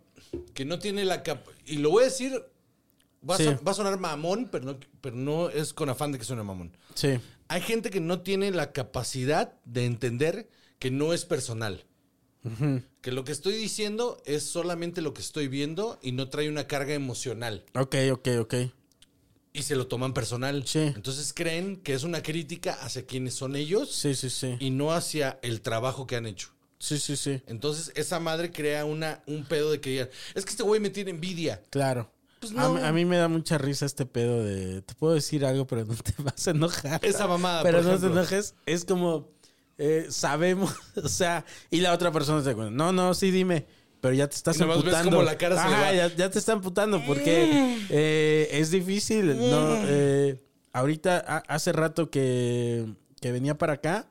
que 0.53 0.65
no 0.65 0.77
tiene 0.79 1.05
la 1.05 1.23
capacidad. 1.23 1.57
Y 1.65 1.77
lo 1.77 1.89
voy 1.91 2.03
a 2.03 2.05
decir, 2.07 2.33
va, 3.27 3.37
Sí. 3.37 3.43
a, 3.43 3.55
son- 3.57 3.59
va 3.67 3.71
a 3.71 3.75
sonar 3.75 3.99
mamón, 3.99 4.49
pero 4.51 4.65
no, 4.65 4.79
pero 5.01 5.15
no 5.15 5.49
es 5.49 5.73
con 5.73 5.89
afán 5.89 6.11
de 6.11 6.17
que 6.19 6.25
suene 6.25 6.43
mamón. 6.43 6.75
Sí. 6.95 7.19
Hay 7.47 7.61
gente 7.61 7.89
que 7.89 7.99
no 7.99 8.21
tiene 8.21 8.51
la 8.51 8.71
capacidad 8.71 9.53
de 9.65 9.85
entender 9.85 10.49
que 10.79 10.91
no 10.91 11.13
es 11.13 11.25
personal. 11.25 11.83
Que 13.01 13.11
lo 13.11 13.23
que 13.23 13.31
estoy 13.31 13.53
diciendo 13.53 14.19
es 14.25 14.43
solamente 14.43 15.01
lo 15.01 15.13
que 15.13 15.21
estoy 15.21 15.47
viendo 15.47 15.99
y 16.01 16.11
no 16.11 16.27
trae 16.29 16.49
una 16.49 16.65
carga 16.65 16.93
emocional. 16.95 17.63
Ok, 17.75 17.95
ok, 18.11 18.27
ok. 18.39 18.55
Y 19.53 19.61
se 19.63 19.75
lo 19.75 19.85
toman 19.87 20.13
personal. 20.15 20.65
Sí. 20.65 20.79
Entonces 20.79 21.33
creen 21.33 21.77
que 21.77 21.93
es 21.93 22.03
una 22.03 22.23
crítica 22.23 22.73
hacia 22.81 23.05
quienes 23.05 23.35
son 23.35 23.55
ellos 23.55 23.91
Sí, 23.93 24.15
sí, 24.15 24.29
sí. 24.31 24.55
y 24.59 24.71
no 24.71 24.91
hacia 24.91 25.37
el 25.43 25.61
trabajo 25.61 26.07
que 26.07 26.15
han 26.15 26.25
hecho. 26.25 26.49
Sí, 26.79 26.97
sí, 26.97 27.15
sí. 27.15 27.41
Entonces 27.45 27.91
esa 27.95 28.19
madre 28.19 28.49
crea 28.51 28.85
una, 28.85 29.21
un 29.27 29.43
pedo 29.45 29.69
de 29.69 29.79
que 29.79 29.89
digan, 29.91 30.09
es 30.33 30.43
que 30.45 30.49
este 30.51 30.63
güey 30.63 30.79
me 30.79 30.89
tiene 30.89 31.11
envidia. 31.11 31.61
Claro. 31.69 32.11
Pues 32.41 32.51
a, 32.53 32.55
no. 32.63 32.73
mí, 32.73 32.81
a 32.81 32.91
mí 32.91 33.05
me 33.05 33.17
da 33.17 33.27
mucha 33.29 33.57
risa 33.57 33.85
este 33.85 34.05
pedo 34.05 34.43
de. 34.43 34.81
Te 34.81 34.93
puedo 34.95 35.13
decir 35.13 35.45
algo, 35.45 35.65
pero 35.67 35.85
no 35.85 35.95
te 35.95 36.13
vas 36.23 36.47
a 36.47 36.51
enojar. 36.51 36.99
Esa 37.05 37.27
mamada, 37.27 37.63
Pero 37.63 37.77
por 37.83 37.87
no 37.93 37.99
te 37.99 38.07
enojes. 38.07 38.55
Es 38.65 38.83
como. 38.83 39.29
eh, 39.77 40.07
sabemos. 40.09 40.73
O 41.03 41.07
sea, 41.07 41.45
y 41.69 41.79
la 41.81 41.93
otra 41.93 42.11
persona 42.11 42.43
se 42.43 42.53
cuenta. 42.55 42.71
No, 42.71 42.91
no, 42.91 43.13
sí, 43.13 43.31
dime. 43.31 43.65
Pero 44.01 44.15
ya 44.15 44.27
te 44.27 44.35
estás 44.35 44.57
Y 44.57 44.59
nomás 44.61 44.77
ves 44.77 44.85
amputando. 44.85 45.11
cómo 45.17 45.21
la 45.23 45.37
cara 45.37 45.55
se 45.55 45.61
Ajá, 45.61 45.93
ya, 45.93 46.07
ya 46.15 46.29
te 46.31 46.39
está 46.39 46.53
amputando 46.53 47.03
porque 47.05 47.77
eh, 47.91 48.49
es 48.51 48.71
difícil. 48.71 49.37
No, 49.37 49.75
eh, 49.85 50.41
ahorita, 50.73 51.23
a- 51.27 51.43
hace 51.47 51.71
rato 51.71 52.09
que, 52.09 52.95
que 53.19 53.31
venía 53.31 53.59
para 53.59 53.73
acá, 53.73 54.09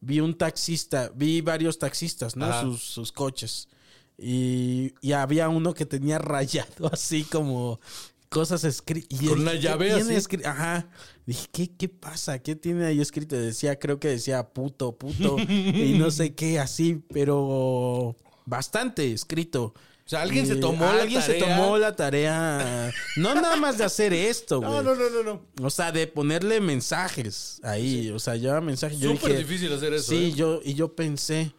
vi 0.00 0.20
un 0.20 0.36
taxista, 0.36 1.10
vi 1.14 1.40
varios 1.40 1.78
taxistas, 1.78 2.36
¿no? 2.36 2.60
Sus, 2.60 2.82
sus 2.84 3.10
coches. 3.10 3.68
Y, 4.18 4.94
y 5.00 5.12
había 5.12 5.48
uno 5.48 5.74
que 5.74 5.86
tenía 5.86 6.18
rayado 6.18 6.88
así 6.92 7.24
como 7.24 7.80
cosas 8.28 8.64
escritas. 8.64 9.20
Con 9.28 9.40
una 9.40 9.54
llave 9.54 9.92
así. 9.92 10.14
Ajá. 10.44 10.88
Dije, 11.26 11.48
¿qué, 11.52 11.70
¿qué 11.76 11.88
pasa? 11.88 12.38
¿Qué 12.38 12.54
tiene 12.56 12.86
ahí 12.86 13.00
escrito? 13.00 13.36
Decía, 13.36 13.78
creo 13.78 13.98
que 13.98 14.08
decía 14.08 14.48
puto, 14.48 14.96
puto. 14.96 15.36
y 15.38 15.96
no 15.98 16.10
sé 16.10 16.34
qué, 16.34 16.58
así, 16.58 17.02
pero 17.12 18.16
bastante 18.46 19.12
escrito. 19.12 19.74
O 20.06 20.08
sea, 20.08 20.22
alguien 20.22 20.46
se 20.46 20.54
tomó 20.54 20.84
la 20.84 21.02
alguien 21.02 21.20
se 21.20 21.34
tarea. 21.34 21.56
tomó 21.56 21.78
la 21.78 21.96
tarea. 21.96 22.92
No 23.16 23.34
nada 23.34 23.56
más 23.56 23.76
de 23.76 23.82
hacer 23.82 24.12
esto, 24.12 24.60
güey. 24.60 24.70
No, 24.70 24.82
no, 24.82 24.94
no, 24.94 25.10
no, 25.10 25.22
no. 25.24 25.66
O 25.66 25.68
sea, 25.68 25.90
de 25.90 26.06
ponerle 26.06 26.60
mensajes 26.60 27.58
ahí. 27.64 28.10
O 28.10 28.20
sea, 28.20 28.36
lleva 28.36 28.60
mensajes. 28.60 29.00
Súper 29.00 29.36
difícil 29.36 29.72
hacer 29.72 29.94
eso. 29.94 30.12
Sí, 30.12 30.26
¿eh? 30.26 30.32
yo, 30.32 30.60
y 30.64 30.74
yo 30.74 30.94
pensé, 30.94 31.52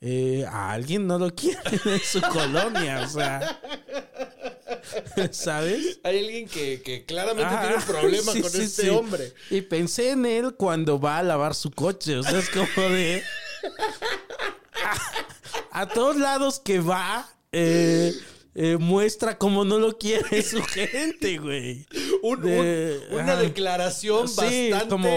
eh, 0.00 0.44
a 0.48 0.72
alguien 0.72 1.06
no 1.06 1.18
lo 1.18 1.34
quiere 1.34 1.58
en 1.84 2.00
su 2.00 2.20
colonia, 2.20 3.02
o 3.04 3.08
sea. 3.08 3.60
¿Sabes? 5.32 6.00
Hay 6.04 6.18
alguien 6.18 6.48
que, 6.48 6.80
que 6.82 7.04
claramente 7.04 7.44
Ajá. 7.44 7.60
tiene 7.62 7.76
un 7.76 7.82
problema 7.82 8.32
Sí, 8.32 8.40
con 8.42 8.50
sí, 8.50 8.62
este 8.62 8.82
sí. 8.82 8.88
hombre. 8.88 9.32
Y 9.50 9.62
pensé 9.62 10.10
en 10.10 10.26
él 10.26 10.54
cuando 10.56 10.98
va 11.00 11.18
a 11.18 11.22
lavar 11.22 11.54
su 11.54 11.70
coche. 11.70 12.16
O 12.16 12.22
sea, 12.22 12.38
es 12.38 12.48
como 12.50 12.88
de. 12.88 13.22
A, 15.72 15.80
a 15.82 15.88
todos 15.88 16.16
lados 16.16 16.60
que 16.60 16.78
va, 16.80 17.28
eh, 17.52 18.12
eh, 18.54 18.76
muestra 18.78 19.36
cómo 19.38 19.64
no 19.64 19.78
lo 19.78 19.98
quiere 19.98 20.42
su 20.42 20.62
gente, 20.62 21.38
güey. 21.38 21.86
Un- 22.22 22.42
De- 22.42 23.00
un- 23.10 23.20
una 23.20 23.36
declaración 23.36 24.22
bastante 24.26 24.88
como 24.88 25.08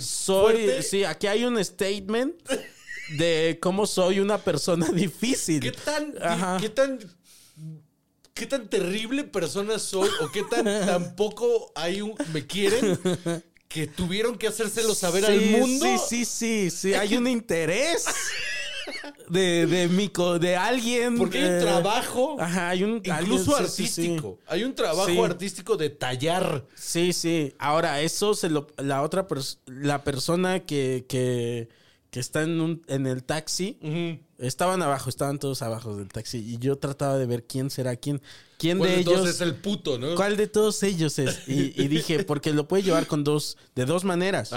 soy, 0.00 0.52
fuerte. 0.56 0.82
sí, 0.82 1.04
aquí 1.04 1.26
hay 1.26 1.44
un 1.44 1.62
statement 1.64 2.34
de 3.16 3.58
cómo 3.60 3.86
soy 3.86 4.20
una 4.20 4.38
persona 4.38 4.86
difícil. 4.92 5.60
¿Qué 5.60 5.72
tan, 5.72 6.14
Ajá. 6.22 6.58
qué 6.60 6.68
tan, 6.68 6.98
qué 8.34 8.46
tan 8.46 8.68
terrible 8.68 9.24
persona 9.24 9.78
soy 9.78 10.08
o 10.20 10.30
qué 10.30 10.42
tan 10.44 10.64
tampoco 10.86 11.72
hay 11.74 12.00
un 12.02 12.14
me 12.32 12.46
quieren 12.46 12.98
que 13.68 13.86
tuvieron 13.86 14.36
que 14.38 14.48
hacérselo 14.48 14.94
saber 14.94 15.24
al 15.26 15.40
mundo? 15.40 15.86
Sí, 15.86 16.24
sí, 16.24 16.24
sí, 16.24 16.70
sí, 16.70 16.94
hay 16.94 17.16
un 17.16 17.26
interés 17.26 18.06
de, 19.28 19.66
de, 19.66 19.88
mi 19.88 20.10
de 20.40 20.56
alguien. 20.56 21.16
Porque 21.16 21.38
hay 21.38 21.44
un 21.44 21.54
eh, 21.56 21.60
trabajo, 21.60 22.36
Ajá, 22.40 22.70
hay 22.70 22.82
un 22.82 22.96
incluso 23.04 23.54
alguien- 23.56 23.70
sí, 23.70 23.86
sí, 23.86 23.92
sí. 23.92 24.00
artístico. 24.02 24.38
Hay 24.46 24.64
un 24.64 24.74
trabajo 24.74 25.24
artístico 25.24 25.76
de 25.76 25.90
tallar. 25.90 26.64
Sí, 26.74 27.12
sí. 27.12 27.54
Ahora, 27.58 28.00
eso 28.00 28.34
se 28.34 28.48
lo. 28.50 28.66
La 28.78 29.02
otra 29.02 29.28
pers- 29.28 29.58
la 29.66 30.02
persona 30.02 30.60
que, 30.60 31.04
que, 31.08 31.68
que 32.10 32.20
está 32.20 32.42
en, 32.42 32.60
un, 32.60 32.82
en 32.88 33.06
el 33.06 33.22
taxi. 33.22 33.78
Estaban 34.38 34.82
abajo, 34.82 35.08
estaban 35.08 35.38
todos 35.38 35.62
abajo 35.62 35.96
del 35.96 36.08
taxi. 36.08 36.38
Y 36.38 36.58
yo 36.58 36.76
trataba 36.76 37.18
de 37.18 37.26
ver 37.26 37.44
quién 37.44 37.70
será 37.70 37.96
quién. 37.96 38.20
¿Quién 38.58 38.78
¿Cuál 38.78 38.90
de 38.90 38.96
de 38.98 39.04
todos 39.04 39.20
ellos? 39.20 39.34
es 39.36 39.40
el 39.40 39.54
puto, 39.54 39.98
no? 39.98 40.14
¿Cuál 40.16 40.36
de 40.36 40.46
todos 40.46 40.82
ellos 40.82 41.18
es? 41.18 41.48
Y, 41.48 41.72
y 41.80 41.88
dije, 41.88 42.24
porque 42.24 42.52
lo 42.52 42.66
puede 42.68 42.82
llevar 42.82 43.06
con 43.06 43.24
dos, 43.24 43.56
de 43.74 43.86
dos 43.86 44.04
maneras. 44.04 44.50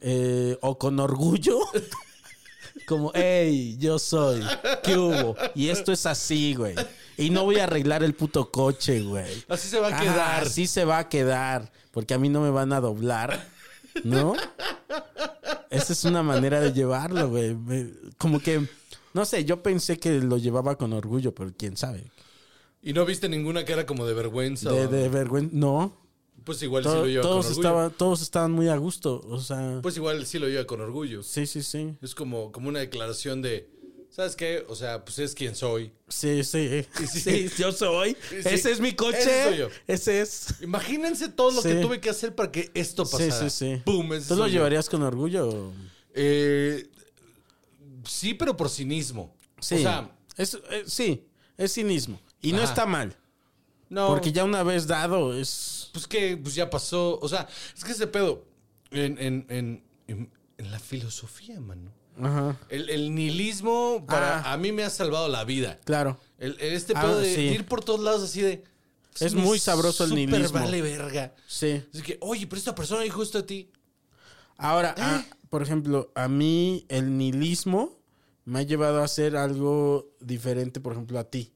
Eh, 0.00 0.56
o 0.62 0.78
con 0.78 0.98
orgullo. 0.98 1.60
Como, 2.86 3.12
hey, 3.14 3.76
yo 3.78 3.98
soy. 3.98 4.42
¿Qué 4.82 4.96
hubo? 4.96 5.36
Y 5.54 5.68
esto 5.68 5.92
es 5.92 6.06
así, 6.06 6.54
güey. 6.54 6.74
Y 7.16 7.30
no 7.30 7.44
voy 7.44 7.58
a 7.58 7.64
arreglar 7.64 8.02
el 8.02 8.14
puto 8.14 8.50
coche, 8.50 9.02
güey. 9.02 9.44
así 9.48 9.68
se 9.68 9.78
va 9.78 9.88
a 9.88 10.00
quedar. 10.00 10.42
Así 10.44 10.66
se 10.66 10.84
va 10.84 10.98
a 10.98 11.08
quedar. 11.08 11.70
Porque 11.90 12.14
a 12.14 12.18
mí 12.18 12.28
no 12.28 12.40
me 12.40 12.50
van 12.50 12.72
a 12.72 12.80
doblar. 12.80 13.46
¿No? 14.04 14.34
Esa 15.70 15.92
es 15.92 16.04
una 16.04 16.22
manera 16.22 16.60
de 16.60 16.72
llevarlo, 16.72 17.28
güey. 17.30 17.56
Como 18.18 18.40
que, 18.40 18.66
no 19.14 19.24
sé, 19.24 19.44
yo 19.44 19.62
pensé 19.62 19.98
que 19.98 20.20
lo 20.20 20.36
llevaba 20.36 20.76
con 20.76 20.92
orgullo, 20.92 21.34
pero 21.34 21.52
quién 21.56 21.76
sabe. 21.76 22.04
Y 22.82 22.92
no 22.92 23.04
viste 23.04 23.28
ninguna 23.28 23.64
cara 23.64 23.86
como 23.86 24.06
de 24.06 24.14
vergüenza. 24.14 24.72
De, 24.72 25.08
vergüenza. 25.08 25.54
No. 25.54 25.96
Pues 26.44 26.62
igual 26.62 26.82
sí 26.84 26.88
lo 26.88 27.06
lleva 27.06 27.22
todos, 27.22 27.46
con 27.46 27.52
orgullo. 27.52 27.68
estaban, 27.68 27.90
todos 27.92 28.22
estaban 28.22 28.52
muy 28.52 28.68
a 28.68 28.76
gusto. 28.76 29.20
O 29.28 29.38
sea, 29.40 29.80
Pues 29.82 29.96
igual 29.96 30.24
sí 30.26 30.38
lo 30.38 30.48
lleva 30.48 30.64
con 30.64 30.80
orgullo. 30.80 31.22
sí, 31.22 31.46
sí, 31.46 31.62
sí. 31.62 31.94
Es 32.00 32.14
como, 32.14 32.50
como 32.50 32.68
una 32.68 32.80
declaración 32.80 33.42
de, 33.42 33.68
¿sabes 34.10 34.36
qué? 34.36 34.64
O 34.68 34.74
sea, 34.74 35.04
pues 35.04 35.18
es 35.18 35.34
quien 35.34 35.54
soy. 35.56 35.92
Sí, 36.08 36.44
sí. 36.44 36.84
sí. 37.10 37.48
Sí, 37.48 37.50
yo 37.58 37.72
soy. 37.72 38.16
Sí. 38.28 38.36
Ese 38.44 38.72
es 38.72 38.80
mi 38.80 38.92
coche. 38.94 39.18
Ese 39.18 39.44
soy 39.48 39.56
yo. 39.58 39.68
Ese 39.86 40.20
es. 40.20 40.54
Imagínense 40.60 41.28
todo 41.28 41.50
lo 41.52 41.62
Sí. 41.62 41.68
que 41.68 41.74
tuve 41.76 42.00
que 42.00 42.10
hacer 42.10 42.34
para 42.34 42.50
que 42.52 42.70
esto 42.74 43.04
Sí, 43.04 43.12
pasara. 43.12 43.50
sí, 43.50 43.56
sí. 43.76 43.82
¡Pum! 43.84 44.12
ese 44.12 44.28
¿Tú 44.28 44.36
lo 44.36 44.46
yo. 44.46 44.52
llevarías 44.54 44.88
con 44.88 45.02
orgullo? 45.02 45.72
Eh, 46.14 46.88
sí, 48.04 48.34
pero 48.34 48.56
por 48.56 48.68
cinismo. 48.68 49.34
Sí. 49.60 49.76
O 49.76 49.78
sea, 49.78 50.10
es, 50.36 50.54
eh, 50.70 50.84
sí, 50.86 51.26
es 51.56 51.72
cinismo. 51.74 52.20
Y 52.42 52.52
no 52.52 52.62
está 52.62 52.86
mal. 52.86 53.16
no. 53.88 54.08
Porque 54.08 54.32
ya 54.32 54.44
una 54.44 54.62
vez 54.62 54.86
dado 54.86 55.34
es. 55.38 55.90
Pues 55.92 56.06
que 56.06 56.36
pues 56.36 56.54
ya 56.54 56.70
pasó. 56.70 57.18
O 57.20 57.28
sea, 57.28 57.48
es 57.76 57.84
que 57.84 57.92
ese 57.92 58.06
pedo. 58.06 58.44
En, 58.92 59.18
en, 59.18 59.46
en- 59.48 59.84
en 60.58 60.70
la 60.70 60.78
filosofía, 60.80 61.60
mano. 61.60 61.92
Ajá. 62.22 62.56
El, 62.68 62.88
el 62.90 63.14
nihilismo 63.14 64.04
para 64.06 64.40
Ah. 64.40 64.52
a 64.52 64.56
mí 64.56 64.72
me 64.72 64.82
ha 64.84 64.90
salvado 64.90 65.28
la 65.28 65.44
vida. 65.44 65.78
Claro. 65.84 66.18
El, 66.38 66.56
este 66.60 66.92
Ah, 66.96 67.00
pedo 67.02 67.18
de, 67.20 67.34
sí. 67.34 67.46
de 67.48 67.54
ir 67.54 67.66
por 67.66 67.82
todos 67.84 68.00
lados 68.00 68.22
así 68.22 68.40
de. 68.42 68.62
Es 69.18 69.34
me 69.34 69.42
muy 69.42 69.58
sabroso 69.58 70.04
el 70.04 70.14
nihilismo. 70.14 70.58
vale 70.60 70.80
verga. 70.82 71.34
Sí. 71.46 71.82
Así 71.92 72.02
que, 72.02 72.16
oye, 72.20 72.46
pero 72.46 72.58
esta 72.58 72.74
persona 72.74 73.02
dijo 73.02 73.22
esto 73.22 73.38
a 73.38 73.46
ti. 73.46 73.70
Ahora, 74.56 74.90
Eh. 74.90 75.00
ah, 75.02 75.24
por 75.48 75.62
ejemplo, 75.62 76.12
a 76.14 76.28
mí 76.28 76.84
el 76.88 77.16
nihilismo 77.18 77.98
me 78.44 78.60
ha 78.60 78.62
llevado 78.62 79.00
a 79.00 79.04
hacer 79.04 79.36
algo 79.36 80.08
diferente, 80.20 80.80
por 80.80 80.92
ejemplo, 80.92 81.18
a 81.18 81.24
ti. 81.24 81.52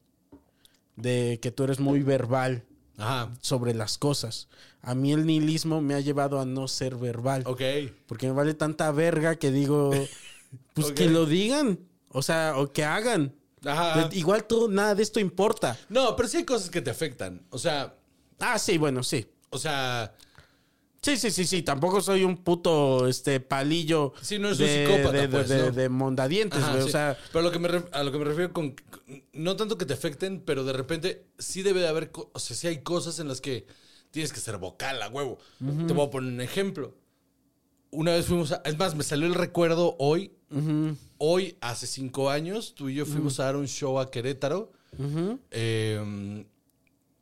De 0.97 1.39
que 1.43 1.51
tú 1.51 1.65
eres 1.65 1.81
muy 1.81 2.03
verbal 2.03 2.65
Ajá. 2.99 3.33
sobre 3.41 3.75
las 3.75 3.99
cosas. 3.99 4.49
A 4.83 4.95
mí 4.95 5.13
el 5.13 5.27
nihilismo 5.27 5.81
me 5.81 5.95
ha 5.95 6.01
llevado 6.01 6.41
a 6.41 6.45
no 6.45 6.69
ser 6.69 6.97
verbal. 6.97 7.43
Ok. 7.47 7.63
Porque 8.07 8.27
me 8.27 8.33
vale 8.33 8.55
tanta 8.55 8.91
verga 8.93 9.37
que 9.37 9.51
digo, 9.51 9.91
pues 10.75 10.93
que 10.93 11.09
lo 11.09 11.27
digan. 11.27 11.79
O 12.09 12.23
sea, 12.23 12.55
o 12.57 12.73
que 12.73 12.85
hagan. 12.85 13.35
Ajá. 13.65 14.09
Igual 14.13 14.45
todo, 14.45 14.69
nada 14.69 14.95
de 14.95 15.03
esto 15.03 15.21
importa. 15.21 15.79
No, 15.89 16.15
pero 16.17 16.29
sí 16.29 16.37
hay 16.39 16.45
cosas 16.45 16.71
que 16.71 16.81
te 16.83 16.91
afectan. 16.91 17.43
O 17.51 17.59
sea, 17.59 17.97
Ah, 18.39 18.59
sí, 18.59 18.79
bueno, 18.79 19.03
sí. 19.03 19.27
o 19.51 19.59
sea, 19.59 20.15
Sí, 21.03 21.19
sí, 21.19 21.31
sí, 21.31 21.45
sí. 21.45 21.63
Tampoco 21.63 22.01
soy 22.01 22.25
un 22.25 22.39
puto 22.39 23.07
este 23.07 23.39
palillo 23.39 24.15
Sí, 24.23 24.39
no 24.39 24.49
es 24.49 24.59
un 24.59 24.65
de, 24.67 24.87
psicópata, 24.87 25.19
de, 25.21 25.29
pues, 25.29 25.49
de- 25.51 25.59
¿no? 25.59 25.71
de 25.71 25.89
mondadientes, 25.91 26.63
Ajá, 26.63 26.73
güey. 26.73 26.83
O 26.85 26.89
sea, 26.89 27.19
pero 27.31 27.43
lo 27.45 27.51
que 27.53 27.59
me 27.59 27.69
ref- 27.69 27.89
a 27.93 28.03
lo 28.03 28.11
que 28.11 28.19
me 28.19 28.25
refiero 28.25 28.53
con 28.55 28.75
no 29.35 29.55
tanto 29.55 29.77
que 29.77 29.85
te 29.85 29.93
afecten, 29.93 30.41
pero 30.41 30.65
de 30.65 30.73
repente 30.73 31.27
sí 31.39 31.61
debe 31.63 31.81
de 31.81 31.89
haber, 31.89 32.11
o 32.15 32.39
sea, 32.39 32.57
sí 32.57 32.69
hay 32.69 32.79
cosas 32.83 33.19
en 33.19 33.29
las 33.29 33.43
que 33.43 33.67
tienes 34.13 34.33
que 34.33 34.41
ser 34.41 34.57
vocal 34.57 35.03
a 35.03 35.09
huevo. 35.11 35.39
Te 35.87 35.93
voy 35.93 36.07
a 36.07 36.11
poner 36.11 36.33
un 36.33 36.41
ejemplo. 36.41 36.95
Una 37.95 38.13
vez 38.13 38.27
fuimos 38.27 38.53
a. 38.53 38.63
Es 38.65 38.77
más, 38.79 38.95
me 38.95 39.03
salió 39.05 39.27
el 39.27 39.35
recuerdo 39.35 39.97
hoy. 39.99 40.33
Hoy, 41.19 41.57
hace 41.61 41.87
cinco 41.87 42.31
años, 42.31 42.75
tú 42.77 42.89
y 42.89 42.95
yo 42.95 43.07
fuimos 43.07 43.41
a 43.41 43.45
dar 43.45 43.57
un 43.57 43.67
show 43.67 43.99
a 43.99 44.11
Querétaro. 44.11 44.73
Eh, 45.51 46.45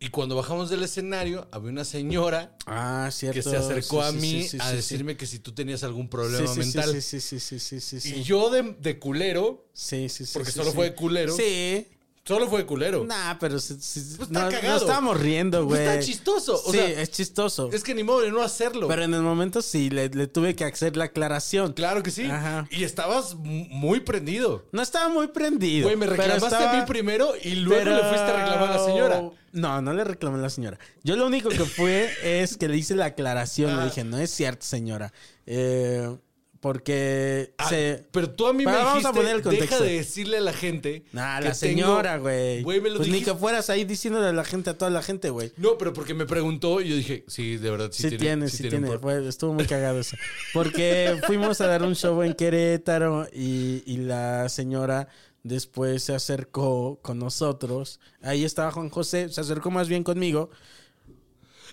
y 0.01 0.09
cuando 0.09 0.35
bajamos 0.35 0.69
del 0.69 0.83
escenario, 0.83 1.47
había 1.53 1.71
una 1.71 1.85
señora 1.85 2.57
Ah, 2.67 3.09
que 3.33 3.41
se 3.41 3.57
acercó 3.57 4.03
Sí, 4.03 4.09
a 4.09 4.13
mí 4.13 4.43
sí, 4.43 4.49
sí, 4.49 4.59
a 4.61 4.73
decirme 4.73 5.17
que 5.17 5.27
si 5.27 5.39
tú 5.39 5.53
tenías 5.53 5.85
algún 5.85 6.09
problema 6.09 6.53
mental. 6.57 7.01
Sí, 7.01 7.21
sí, 7.21 7.39
sí, 7.39 7.61
sí, 7.61 7.81
sí. 7.81 8.15
Y 8.17 8.23
yo 8.25 8.51
de, 8.51 8.75
de 8.81 8.99
culero, 8.99 9.65
Sí, 9.73 10.09
sí, 10.09 10.27
sí. 10.27 10.33
porque 10.35 10.51
solo 10.51 10.73
fue 10.73 10.87
de 10.87 10.95
culero. 10.97 11.35
Sí. 11.37 11.87
Solo 12.25 12.49
fue 12.49 12.65
culero. 12.67 13.05
Nah, 13.05 13.35
pero 13.41 13.55
Pues 13.55 13.71
está 13.71 14.27
no, 14.29 14.49
cagado. 14.51 14.69
no 14.69 14.77
estábamos 14.77 15.21
riendo, 15.21 15.67
Pues 15.67 15.81
güey. 15.81 15.83
está 15.97 16.07
chistoso, 16.07 16.63
o 16.65 16.71
sí, 16.73 16.79
sea, 16.79 17.01
es 17.03 17.11
chistoso. 17.11 17.69
Es 17.73 17.83
que 17.83 17.95
ni 17.95 18.03
modo 18.05 18.21
de 18.21 18.31
no 18.31 18.43
hacerlo. 18.43 18.87
Pero 18.89 19.03
en 19.05 19.15
el 19.15 19.23
momento 19.23 19.61
sí, 19.63 19.91
le, 19.91 20.09
le 20.09 20.27
tuve 20.29 20.55
que 20.55 20.65
hacer 20.65 20.97
la 20.97 21.05
aclaración. 21.05 21.73
claro 21.73 22.03
que 22.03 22.11
sí. 22.11 22.25
Ajá. 22.25 22.67
Y 22.71 22.85
estabas 22.85 23.35
muy 23.37 24.01
prendido. 24.01 24.65
No 24.73 24.83
estaba 24.83 25.09
muy 25.09 25.29
prendido. 25.29 25.85
Güey, 25.87 25.97
me 25.97 26.07
reclamaste 26.07 26.47
estaba- 26.47 26.71
a 26.73 26.81
mí 26.81 26.83
primero 26.87 27.33
y 27.43 27.57
luego 27.57 27.83
pero- 27.85 27.97
le 27.97 28.03
fuiste 28.03 28.21
a 28.21 28.37
reclamar 28.45 28.71
a 28.71 28.77
la 28.79 28.85
señora. 28.85 29.23
No, 29.53 29.83
no 29.83 29.93
le 29.93 30.05
reclamé 30.05 30.39
a 30.39 30.43
la 30.43 30.49
señora. 30.51 30.79
Yo 31.05 31.15
lo 31.17 31.27
único 31.27 31.51
que 31.51 31.65
fue 31.67 32.09
es 32.25 32.57
que 32.57 32.69
le 32.69 32.77
hice 32.79 32.95
la 32.95 33.07
aclaración. 33.07 33.71
Ah. 33.73 33.79
Le 33.81 33.85
dije, 33.87 34.03
no 34.05 34.17
es 34.19 34.31
cierto, 34.31 34.65
señora. 34.65 35.13
Eh, 35.45 36.17
porque 36.63 37.53
Ah, 37.59 37.69
se... 37.69 38.07
Pero 38.13 38.31
tú 38.31 38.47
a 38.47 38.53
mí 38.53 38.65
Pero 38.65 38.79
me 38.79 38.85
vamos 38.85 39.03
dijiste, 39.03 39.09
a 39.11 39.13
poner 39.21 39.37
el 39.37 39.43
contexto. 39.43 39.75
deja 39.81 39.85
de 39.85 39.97
decirle 39.99 40.37
a 40.39 40.41
la 40.41 40.53
gente 40.53 41.03
Nah, 41.13 41.41
que 41.41 41.45
la 41.47 41.55
señora, 41.55 42.19
güey. 42.19 42.63
Güey, 42.63 42.81
me 42.81 42.89
lo 42.89 42.99
Pues 42.99 43.09
ni 43.09 43.21
que 43.23 43.35
fueras 43.35 43.69
ahí 43.69 43.85
diciéndole 43.85 44.29
a 44.29 44.33
la 44.33 44.45
gente, 44.45 44.71
a 44.71 44.79
toda 44.79 44.89
la 44.93 45.03
gente, 45.03 45.29
güey. 45.31 45.53
No, 45.57 45.77
pero 45.77 45.93
porque 45.93 46.15
me 46.15 46.25
preguntó 46.25 46.81
y 46.81 46.89
yo 46.91 46.95
dije, 46.97 47.25
sí, 47.27 47.57
de 47.57 47.69
verdad, 47.69 47.91
sí, 47.91 48.09
Sí, 48.11 48.17
tiene, 48.17 48.49
sí, 48.49 48.69
tiene. 48.69 48.87
por- 48.87 49.01
Fue- 49.01 49.29
estuvo 49.29 49.53
muy 49.53 49.67
cagado 49.67 49.99
eso. 49.99 50.17
Porque 50.55 51.21
fuimos 51.27 51.61
a 51.61 51.67
dar 51.67 51.83
un 51.83 51.97
show 51.97 52.23
en 52.23 52.33
Querétaro 52.35 53.27
y, 53.33 53.83
y 53.85 53.97
la 53.97 54.49
señora 54.49 55.09
después 55.43 56.05
se 56.05 56.15
acercó 56.15 57.01
con 57.03 57.19
nosotros. 57.19 57.99
Ahí 58.23 58.45
estaba 58.45 58.71
Juan 58.71 58.89
José, 58.89 59.29
se 59.31 59.41
acercó 59.41 59.73
más 59.73 59.89
bien 59.89 60.05
conmigo. 60.05 60.51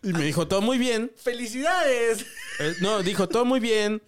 Y 0.02 0.14
me 0.14 0.24
dijo, 0.26 0.48
todo 0.48 0.61
muy 0.61 0.80
bien. 0.80 1.11
¡Felicidades! 1.16 2.26
Eh, 2.60 2.74
no, 2.82 3.03
dijo, 3.03 3.28
todo 3.30 3.45
muy 3.45 3.60
bien. 3.60 4.02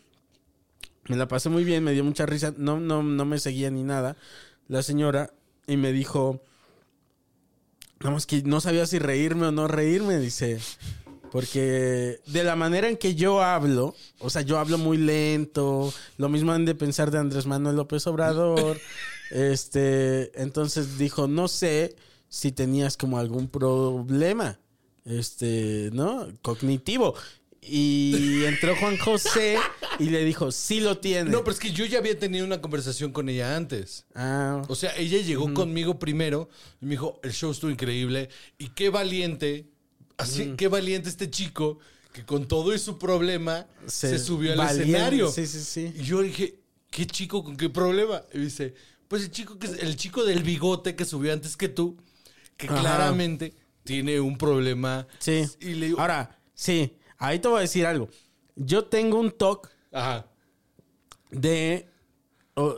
Me 1.07 1.15
la 1.17 1.27
pasé 1.27 1.49
muy 1.49 1.63
bien, 1.63 1.83
me 1.83 1.93
dio 1.93 2.03
mucha 2.03 2.25
risa. 2.25 2.53
No, 2.57 2.79
no, 2.79 3.03
no 3.03 3.25
me 3.25 3.39
seguía 3.39 3.71
ni 3.71 3.83
nada. 3.83 4.17
La 4.67 4.83
señora. 4.83 5.33
Y 5.67 5.77
me 5.77 5.91
dijo. 5.91 6.41
Nada 7.99 8.11
más 8.11 8.25
que 8.25 8.41
no 8.43 8.61
sabía 8.61 8.85
si 8.87 8.97
reírme 8.99 9.47
o 9.47 9.51
no 9.51 9.67
reírme, 9.67 10.17
dice. 10.17 10.59
Porque 11.31 12.19
de 12.25 12.43
la 12.43 12.55
manera 12.57 12.89
en 12.89 12.97
que 12.97 13.15
yo 13.15 13.41
hablo, 13.41 13.95
o 14.19 14.29
sea, 14.29 14.41
yo 14.41 14.59
hablo 14.59 14.77
muy 14.77 14.97
lento. 14.97 15.93
Lo 16.17 16.27
mismo 16.27 16.51
han 16.51 16.65
de 16.65 16.75
pensar 16.75 17.09
de 17.09 17.19
Andrés 17.19 17.45
Manuel 17.45 17.77
López 17.77 18.05
Obrador. 18.07 18.79
este, 19.31 20.31
entonces 20.41 20.97
dijo, 20.97 21.27
no 21.27 21.47
sé 21.47 21.95
si 22.27 22.51
tenías 22.51 22.97
como 22.97 23.17
algún 23.17 23.47
problema, 23.47 24.59
este, 25.05 25.89
¿no? 25.93 26.27
Cognitivo. 26.41 27.15
Y 27.63 28.43
entró 28.45 28.75
Juan 28.75 28.97
José 28.97 29.57
y 29.99 30.05
le 30.05 30.25
dijo, 30.25 30.51
sí 30.51 30.79
lo 30.79 30.97
tiene. 30.97 31.29
No, 31.29 31.43
pero 31.43 31.51
es 31.53 31.59
que 31.59 31.71
yo 31.71 31.85
ya 31.85 31.99
había 31.99 32.17
tenido 32.17 32.43
una 32.43 32.59
conversación 32.59 33.11
con 33.11 33.29
ella 33.29 33.55
antes. 33.55 34.05
Ah, 34.15 34.63
O 34.67 34.75
sea, 34.75 34.95
ella 34.97 35.19
llegó 35.21 35.53
conmigo 35.53 35.99
primero 35.99 36.49
y 36.81 36.85
me 36.85 36.91
dijo, 36.91 37.19
el 37.23 37.31
show 37.31 37.51
estuvo 37.51 37.69
increíble 37.69 38.29
y 38.57 38.69
qué 38.69 38.89
valiente, 38.89 39.69
así, 40.17 40.55
qué 40.57 40.67
valiente 40.67 41.07
este 41.09 41.29
chico 41.29 41.77
que 42.13 42.25
con 42.25 42.47
todo 42.47 42.73
y 42.73 42.79
su 42.79 42.97
problema 42.97 43.67
se, 43.85 44.17
subió 44.17 44.53
al 44.53 44.57
valiente. 44.57 44.89
escenario. 44.91 45.31
Sí, 45.31 45.45
sí, 45.45 45.59
sí. 45.61 45.93
Y 45.95 46.03
yo 46.03 46.21
dije, 46.23 46.59
¿qué 46.89 47.05
chico 47.05 47.43
con 47.43 47.55
qué 47.57 47.69
problema? 47.69 48.23
Y 48.33 48.39
dice, 48.39 48.73
pues 49.07 49.21
el 49.23 49.31
chico 49.31 49.59
que 49.59 49.67
el 49.67 49.95
chico 49.95 50.25
del 50.25 50.41
bigote 50.41 50.95
que 50.95 51.05
subió 51.05 51.31
antes 51.31 51.55
que 51.55 51.69
tú, 51.69 51.95
que 52.57 52.67
Ajá. 52.67 52.79
claramente 52.79 53.53
tiene 53.83 54.19
un 54.19 54.37
problema. 54.37 55.07
Sí. 55.19 55.43
Y 55.59 55.75
le 55.75 55.85
digo, 55.87 55.99
Ahora, 56.01 56.39
sí, 56.55 56.95
ahí 57.21 57.39
te 57.39 57.47
voy 57.47 57.59
a 57.59 57.61
decir 57.61 57.85
algo. 57.85 58.09
Yo 58.55 58.85
tengo 58.85 59.19
un 59.19 59.31
toque 59.31 59.69
ajá. 59.91 60.27
de 61.29 61.87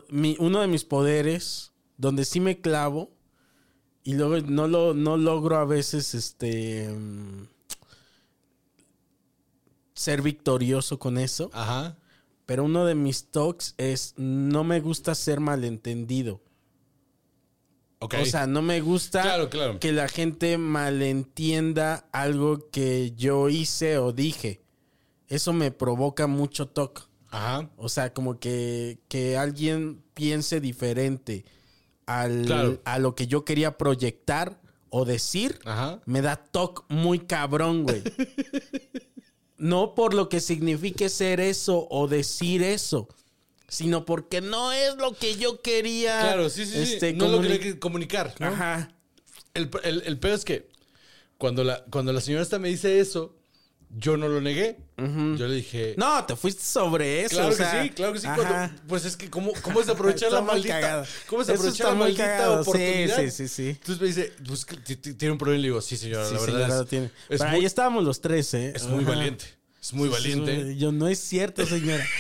mi, 0.09 0.35
uno 0.39 0.61
de 0.61 0.67
mis 0.67 0.83
poderes 0.83 1.71
donde 1.97 2.25
sí 2.25 2.39
me 2.39 2.61
clavo 2.61 3.09
y 4.03 4.13
luego 4.13 4.45
no 4.45 4.67
lo 4.67 4.93
no 4.93 5.17
logro 5.17 5.57
a 5.57 5.65
veces 5.65 6.13
este 6.13 6.89
mm, 6.89 7.47
ser 9.93 10.21
victorioso 10.21 10.99
con 10.99 11.17
eso, 11.17 11.49
Ajá. 11.53 11.97
pero 12.45 12.65
uno 12.65 12.85
de 12.85 12.95
mis 12.95 13.31
toques 13.31 13.73
es 13.77 14.13
no 14.17 14.63
me 14.63 14.81
gusta 14.81 15.15
ser 15.15 15.39
malentendido. 15.39 16.41
O 18.05 18.25
sea, 18.25 18.47
no 18.47 18.61
me 18.61 18.81
gusta 18.81 19.21
Claro, 19.21 19.49
claro. 19.49 19.80
que 19.80 19.91
la 19.91 20.07
gente 20.07 20.57
malentienda 20.57 22.07
algo 22.11 22.69
que 22.71 23.13
yo 23.15 23.49
hice 23.49 23.97
o 23.97 24.11
dije. 24.11 24.61
Eso 25.27 25.53
me 25.53 25.71
provoca 25.71 26.27
mucho 26.27 26.67
toque. 26.67 27.01
Ajá. 27.30 27.69
O 27.77 27.89
sea, 27.89 28.13
como 28.13 28.39
que, 28.39 28.99
que 29.07 29.38
alguien 29.38 30.03
piense 30.13 30.59
diferente 30.61 31.45
al, 32.05 32.45
Claro. 32.45 32.81
a 32.85 32.99
lo 32.99 33.15
que 33.15 33.25
yo 33.27 33.43
quería 33.45 33.77
proyectar 33.77 34.59
o 34.89 35.05
decir, 35.05 35.59
Ajá. 35.65 36.01
me 36.05 36.21
da 36.21 36.35
toque 36.35 36.84
muy 36.89 37.19
cabrón, 37.19 37.84
güey. 37.84 38.03
no 39.57 39.95
por 39.95 40.13
lo 40.13 40.30
que 40.30 40.39
signifique 40.39 41.09
ser 41.09 41.39
eso 41.39 41.88
o 41.89 42.07
decir 42.07 42.61
eso, 42.61 43.07
sino 43.68 44.06
porque 44.06 44.41
no 44.41 44.72
es 44.72 44.95
lo 44.98 45.14
que 45.14 45.35
yo 45.35 45.61
quería. 45.61 46.19
Claro, 46.22 46.49
sí, 46.49 46.65
sí, 46.65 46.85
sí. 46.85 46.94
este, 46.94 47.14
No 47.14 47.27
lo 47.27 47.41
que 47.41 47.48
comuni- 47.48 47.52
hay 47.52 47.60
que 47.60 47.80
comunicar. 47.80 48.35
¿no? 48.40 48.48
Ajá. 48.48 48.91
El, 49.53 49.69
el, 49.84 50.03
el 50.06 50.19
peor 50.19 50.34
es 50.35 50.45
que 50.45 50.68
cuando 51.38 51.64
la, 51.64 51.84
cuando 51.90 52.14
la 52.14 52.22
señora 52.22 52.44
esta 52.44 52.60
me 52.60 52.69
dice 52.69 52.99
eso, 52.99 53.35
yo 53.95 54.18
no 54.18 54.27
lo 54.27 54.41
negué. 54.41 54.77
Yo 54.98 55.48
le 55.48 55.56
dije. 55.56 55.94
No, 55.98 56.26
te 56.26 56.35
fuiste 56.35 56.64
sobre 56.64 57.22
eso. 57.26 57.35
Claro 57.35 57.48
o 57.48 57.52
que 57.52 57.57
sea, 57.57 57.84
sí, 57.84 57.90
claro 57.91 58.14
que 58.14 58.19
sí. 58.19 58.27
cuando- 58.34 58.73
pues 58.88 59.06
es 59.06 59.15
que, 59.18 59.30
¿cómo, 59.30 59.52
cómo 59.61 59.81
es 59.81 59.90
aprovechar 59.90 60.31
la 60.31 60.41
maldita? 60.41 60.80
cagado. 60.80 61.06
¿Cómo 61.27 61.41
es 61.44 61.49
aprovechar 61.49 61.88
la 61.90 61.95
maldita 61.95 62.26
cagado. 62.26 62.61
Oportunidad? 62.61 63.18
sí, 63.19 63.30
sí, 63.31 63.48
sí. 63.48 63.69
Entonces 63.69 63.99
me 64.02 64.07
dice, 64.07 64.34
pues 64.48 64.65
tiene 65.18 65.31
un 65.34 65.38
problema. 65.38 65.60
Y 65.60 65.61
le 65.61 65.68
digo, 65.68 65.81
sí, 65.81 65.95
señora, 65.98 66.26
Sí, 66.27 66.34
la 66.34 66.40
verdad 66.40 66.53
señora, 66.56 66.73
es, 66.73 66.80
lo 66.80 66.85
tiene. 66.85 67.11
es 67.30 67.40
muy, 67.41 67.49
ahí 67.49 67.65
estábamos 67.65 68.03
los 68.03 68.19
tres, 68.22 68.52
¿eh? 68.56 68.73
es 68.76 68.85
muy 68.85 69.03
Ajá. 69.03 69.14
valiente. 69.14 69.45
Es 69.84 69.91
muy 69.91 70.07
valiente. 70.07 70.77
Yo, 70.77 70.93
no 70.93 71.10
es 71.10 71.19
cierto, 71.19 71.65
señora. 71.65 72.05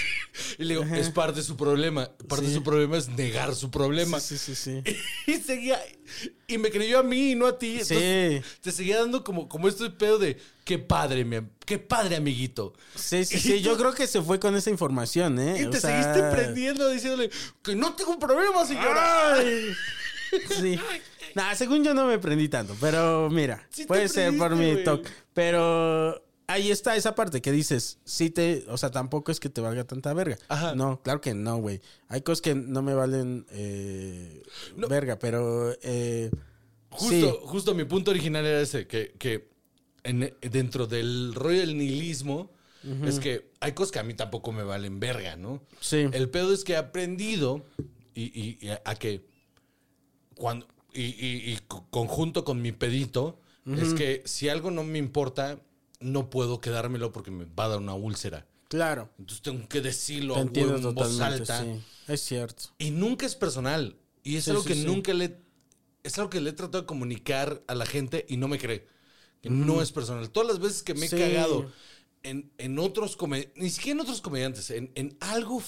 Y 0.57 0.63
le 0.63 0.73
digo, 0.73 0.95
es 0.95 1.11
parte 1.11 1.41
de 1.41 1.45
su 1.45 1.55
problema. 1.55 2.09
Parte 2.27 2.47
de 2.47 2.53
su 2.55 2.63
problema 2.63 2.97
es 2.97 3.07
negar 3.07 3.53
su 3.53 3.69
problema. 3.69 4.19
Sí, 4.19 4.37
sí, 4.39 4.55
sí. 4.55 4.81
sí. 4.83 4.97
Y 5.31 5.35
seguía. 5.35 5.79
Y 6.47 6.57
me 6.57 6.71
creyó 6.71 6.99
a 6.99 7.03
mí 7.03 7.31
y 7.31 7.35
no 7.35 7.45
a 7.45 7.57
ti. 7.59 7.73
Entonces, 7.73 8.43
Sí. 8.43 8.59
te 8.61 8.71
seguía 8.71 8.97
dando 8.97 9.23
como, 9.23 9.47
como 9.47 9.67
este 9.67 9.91
pedo 9.91 10.17
de 10.17 10.37
qué 10.65 10.79
padre, 10.79 11.23
mi, 11.23 11.37
qué 11.67 11.77
padre, 11.77 12.15
amiguito. 12.15 12.73
Sí, 12.95 13.23
sí, 13.25 13.39
sí. 13.39 13.61
Yo 13.61 13.77
creo 13.77 13.93
que 13.93 14.07
se 14.07 14.23
fue 14.23 14.39
con 14.39 14.55
esa 14.55 14.71
información, 14.71 15.39
¿eh? 15.39 15.61
Y 15.61 15.65
O 15.65 15.69
te 15.69 15.79
sea, 15.79 16.01
seguiste 16.01 16.35
prendiendo 16.35 16.89
diciéndole 16.89 17.29
que 17.61 17.75
no 17.75 17.93
tengo 17.93 18.17
problema, 18.17 18.65
señora. 18.65 19.35
Ay. 19.35 19.69
Sí. 20.59 20.79
Nah, 21.35 21.53
según 21.53 21.83
yo 21.83 21.93
no 21.93 22.07
me 22.07 22.17
prendí 22.17 22.49
tanto, 22.49 22.75
pero 22.81 23.29
mira, 23.29 23.67
Sí 23.69 23.85
puede 23.85 24.09
ser 24.09 24.35
por 24.35 24.55
mi 24.55 24.83
toque. 24.83 25.09
Pero 25.33 26.23
ahí 26.53 26.71
está 26.71 26.95
esa 26.95 27.15
parte 27.15 27.41
que 27.41 27.51
dices, 27.51 27.99
sí 28.05 28.29
te, 28.29 28.63
o 28.69 28.77
sea, 28.77 28.91
tampoco 28.91 29.31
es 29.31 29.39
que 29.39 29.49
te 29.49 29.61
valga 29.61 29.83
tanta 29.83 30.13
verga. 30.13 30.37
Ajá. 30.47 30.75
No, 30.75 31.01
claro 31.01 31.19
que 31.21 31.33
no, 31.33 31.57
güey. 31.57 31.81
Hay 32.07 32.21
cosas 32.21 32.41
que 32.41 32.55
no 32.55 32.81
me 32.81 32.93
valen 32.93 33.45
eh, 33.51 34.41
verga, 34.75 35.19
pero 35.19 35.73
eh, 35.81 36.29
Justo, 36.89 37.09
sí. 37.31 37.37
justo 37.43 37.73
mi 37.75 37.85
punto 37.85 38.11
original 38.11 38.45
era 38.45 38.61
ese, 38.61 38.85
que, 38.87 39.13
que 39.17 39.49
en- 40.03 40.33
dentro 40.41 40.85
del 40.87 41.33
rollo 41.33 41.59
del 41.59 41.77
nihilismo 41.77 42.51
es 43.05 43.19
que 43.19 43.49
hay 43.61 43.71
cosas 43.71 43.93
que 43.93 43.99
a 43.99 44.03
mí 44.03 44.13
tampoco 44.13 44.51
me 44.51 44.63
valen 44.63 44.99
verga, 44.99 45.37
¿no? 45.37 45.63
Sí. 45.79 46.05
El 46.11 46.29
pedo 46.29 46.53
es 46.53 46.65
que 46.65 46.73
he 46.73 46.77
aprendido 46.77 47.65
y, 48.13 48.23
y- 48.23 48.57
y 48.61 48.69
a, 48.69 48.95
que 48.95 49.25
cuando 50.35 50.67
y, 50.93 51.03
y- 51.03 51.51
y 51.53 51.59
co- 51.67 51.87
conjunto 51.89 52.43
con 52.43 52.61
mi 52.61 52.71
pedito 52.73 53.39
es 53.65 53.93
que 53.93 54.21
si 54.25 54.49
algo 54.49 54.69
no 54.71 54.83
me 54.83 54.99
importa 54.99 55.57
no 56.03 56.29
puedo 56.29 56.61
quedármelo 56.61 57.11
porque 57.11 57.31
me 57.31 57.45
va 57.45 57.65
a 57.65 57.69
dar 57.69 57.79
una 57.79 57.93
úlcera. 57.93 58.47
Claro. 58.69 59.09
Entonces 59.19 59.41
tengo 59.43 59.67
que 59.67 59.81
decirlo 59.81 60.35
a 60.35 60.43
huevo 60.43 60.75
en 60.77 60.93
voz 60.95 61.19
alta. 61.19 61.63
sí. 61.63 61.81
Es 62.07 62.21
cierto. 62.21 62.63
Y 62.77 62.91
nunca 62.91 63.25
es 63.25 63.35
personal. 63.35 63.97
Y 64.23 64.35
es 64.37 64.45
Sí, 64.45 64.51
algo 64.51 64.63
que 64.63 64.75
sí. 64.75 64.83
nunca 64.85 65.13
le. 65.13 65.37
Es 66.03 66.17
algo 66.17 66.29
que 66.29 66.41
le 66.41 66.49
he 66.49 66.53
tratado 66.53 66.81
de 66.81 66.85
comunicar 66.87 67.63
a 67.67 67.75
la 67.75 67.85
gente 67.85 68.25
y 68.27 68.37
no 68.37 68.47
me 68.47 68.57
cree. 68.59 68.87
Que 69.41 69.49
no 69.49 69.81
es 69.81 69.91
personal. 69.91 70.29
Todas 70.29 70.49
las 70.49 70.59
veces 70.59 70.83
que 70.83 70.93
me 70.93 71.05
he 71.05 71.09
cagado 71.09 71.71
en, 72.23 72.51
en 72.57 72.79
otros 72.79 73.15
comediantes, 73.15 73.61
ni 73.61 73.69
siquiera 73.69 73.97
en 73.97 74.01
otros 74.01 74.21
comediantes, 74.21 74.69
en, 74.71 74.91
en 74.95 75.17
algo 75.19 75.61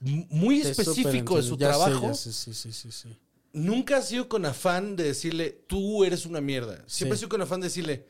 muy 0.00 0.62
Te 0.62 0.70
específico 0.70 1.36
de 1.36 1.42
su. 1.42 1.56
Ya 1.56 1.68
trabajo, 1.68 2.08
ya 2.08 2.14
sé, 2.14 2.32
sí, 2.32 2.54
sí, 2.54 2.72
sí, 2.72 2.92
sí. 2.92 3.08
nunca 3.52 3.96
ha 3.98 4.02
sido 4.02 4.28
con 4.28 4.44
afán 4.46 4.96
de 4.96 5.04
decirle, 5.04 5.50
tú 5.66 6.04
eres 6.04 6.24
una 6.26 6.40
mierda. 6.40 6.84
Siempre 6.86 7.14
ha 7.14 7.18
sido 7.18 7.28
con 7.30 7.42
afán 7.42 7.60
de 7.60 7.66
decirle, 7.68 8.06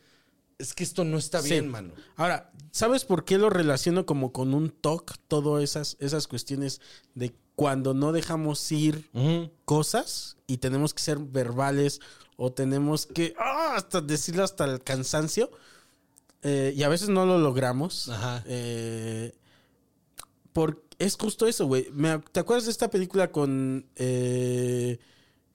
es 0.59 0.75
que 0.75 0.85
esto 0.85 1.05
no 1.05 1.19
está 1.19 1.41
Sí. 1.43 1.51
bien, 1.51 1.69
mano. 1.69 1.93
Ahora, 2.17 2.51
¿sabes 2.73 3.05
por 3.05 3.25
qué 3.25 3.39
lo 3.39 3.49
relaciono 3.51 4.07
como 4.07 4.33
con 4.33 4.55
un 4.55 4.71
TOC? 4.71 5.17
Todas 5.29 5.63
esas, 5.63 5.97
esas 6.01 6.27
cuestiones 6.27 6.81
de 7.15 7.35
cuando 7.55 7.95
no 7.95 8.13
dejamos 8.13 8.71
ir 8.73 9.11
cosas 9.65 10.37
y 10.47 10.59
tenemos 10.59 10.95
que 10.95 11.03
ser 11.03 11.19
verbales 11.19 12.01
o 12.37 12.53
tenemos 12.53 13.07
que 13.07 13.35
ah, 13.39 13.75
hasta 13.77 14.01
decirlo 14.01 14.45
hasta 14.45 14.65
el 14.65 14.81
cansancio 14.83 15.51
eh, 16.43 16.73
y 16.77 16.83
a 16.85 16.89
veces 16.89 17.09
no 17.09 17.27
lo 17.27 17.39
logramos. 17.39 18.09
Ajá. 18.09 18.45
Eh, 18.47 19.33
por, 20.53 20.85
es 20.99 21.17
justo 21.17 21.47
eso, 21.49 21.67
güey. 21.67 21.89
¿Te 22.33 22.41
acuerdas 22.41 22.67
de 22.67 22.71
esta 22.73 22.91
película 22.91 23.31
con... 23.33 23.87
eh, 23.97 24.99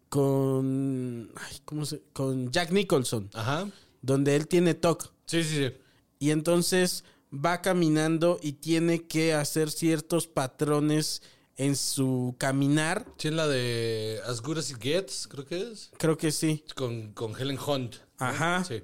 con... 0.09 1.31
ay, 1.35 1.57
¿Cómo 1.65 1.85
se...? 1.85 2.03
Con 2.13 2.51
Jack 2.51 2.71
Nicholson, 2.71 3.29
Ajá. 3.33 3.67
Donde 4.03 4.35
él 4.35 4.47
tiene 4.47 4.75
TOC. 4.75 5.11
Sí, 5.25 5.43
sí, 5.43 5.55
sí. 5.55 5.73
Y 6.19 6.29
entonces 6.29 7.03
va 7.33 7.61
caminando 7.63 8.37
y 8.43 8.53
tiene 8.53 9.07
que 9.07 9.33
hacer 9.33 9.71
ciertos 9.71 10.27
patrones 10.27 11.23
en 11.55 11.75
su 11.75 12.35
caminar. 12.37 13.05
Sí, 13.17 13.31
la 13.31 13.47
de 13.47 14.19
As 14.27 14.41
Good 14.41 14.59
As 14.59 14.69
It 14.71 14.77
Gets, 14.79 15.27
creo 15.27 15.45
que 15.45 15.71
es. 15.71 15.89
Creo 15.97 16.17
que 16.17 16.31
sí. 16.31 16.63
Con, 16.75 17.13
con 17.13 17.35
Helen 17.39 17.57
Hunt. 17.59 17.95
¿no? 17.95 18.25
Ajá. 18.25 18.63
Sí. 18.63 18.83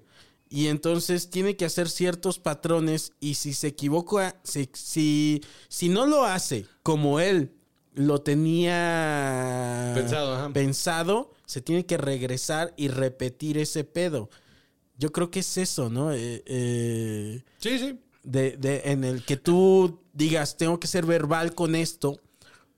Y 0.50 0.68
entonces 0.68 1.30
tiene 1.30 1.56
que 1.56 1.66
hacer 1.66 1.90
ciertos 1.90 2.40
patrones 2.40 3.12
y 3.20 3.36
si 3.36 3.54
se 3.54 3.68
equivoca, 3.68 4.40
si, 4.44 4.68
si, 4.74 5.44
si 5.68 5.90
no 5.90 6.08
lo 6.08 6.26
hace 6.26 6.66
como 6.82 7.20
él 7.20 7.54
lo 7.94 8.22
tenía 8.22 9.92
Pensado, 9.96 10.36
ajá. 10.36 10.54
pensado, 10.54 11.34
se 11.46 11.62
tiene 11.62 11.86
que 11.86 11.98
regresar 11.98 12.74
y 12.78 12.88
repetir 12.88 13.58
ese 13.58 13.84
pedo. 13.84 14.30
Yo 15.00 15.12
creo 15.12 15.32
que 15.32 15.40
es 15.40 15.58
eso, 15.58 15.90
¿no? 15.90 16.12
Eh, 16.12 16.44
eh, 16.46 17.42
Sí, 17.58 17.80
sí. 17.80 18.00
de, 18.24 18.58
de- 18.58 18.82
en 18.92 19.04
el 19.04 19.24
que 19.26 19.38
tú 19.38 20.00
digas, 20.14 20.58
tengo 20.58 20.80
que 20.80 20.88
ser 20.88 21.06
verbal 21.06 21.56
con 21.56 21.74
esto, 21.74 22.20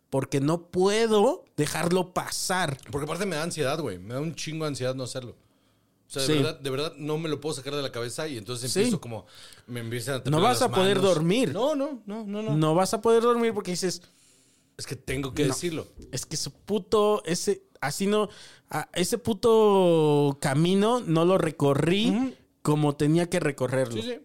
porque 0.10 0.40
no 0.40 0.68
puedo 0.68 1.44
dejarlo 1.58 2.14
pasar. 2.14 2.78
Porque 2.92 3.06
aparte 3.06 3.26
me 3.26 3.36
da 3.36 3.44
ansiedad, 3.44 3.80
güey. 3.80 3.98
Me 3.98 4.14
da 4.14 4.20
un 4.22 4.36
chingo 4.36 4.66
de 4.66 4.70
ansiedad 4.70 4.94
no 4.96 5.04
hacerlo. 5.04 5.36
O 6.08 6.14
sea, 6.14 6.22
de, 6.24 6.28
Sí. 6.28 6.34
verdad, 6.34 6.60
de 6.60 6.70
verdad 6.70 6.94
no 6.98 7.18
me 7.18 7.28
lo 7.30 7.40
puedo 7.42 7.56
sacar 7.56 7.74
de 7.74 7.82
la 7.82 7.92
cabeza 7.92 8.28
y 8.28 8.38
entonces 8.38 8.72
Sí. 8.72 8.80
empiezo 8.82 9.02
como... 9.02 9.26
Me 9.66 9.80
empiezan 9.80 10.22
a 10.26 10.30
No 10.30 10.42
vas 10.42 10.60
las 10.60 10.70
a 10.70 10.72
poder 10.72 10.98
manos. 10.98 11.16
dormir. 11.16 11.54
No, 11.54 11.74
no, 11.76 12.04
no, 12.06 12.26
no, 12.26 12.42
no. 12.44 12.56
No 12.58 12.76
vas 12.76 12.94
a 12.94 13.02
poder 13.02 13.24
dormir 13.24 13.54
porque 13.54 13.72
dices, 13.72 14.02
Es 14.78 14.86
que 14.88 14.96
tengo 14.96 15.34
que 15.34 15.44
No. 15.44 15.50
decirlo. 15.50 15.88
es 16.12 16.26
que 16.26 16.36
su 16.38 16.52
puto, 16.52 17.22
ese, 17.26 17.64
así 17.82 18.08
no, 18.08 18.30
a- 18.70 18.90
ese 18.94 19.18
puto 19.18 20.38
camino 20.40 21.02
no 21.02 21.26
lo 21.26 21.38
recorrí 21.38 22.36
como 22.62 22.96
tenía 22.96 23.30
que 23.30 23.40
recorrerlo. 23.40 24.02
Sí, 24.02 24.04
sí. 24.04 24.20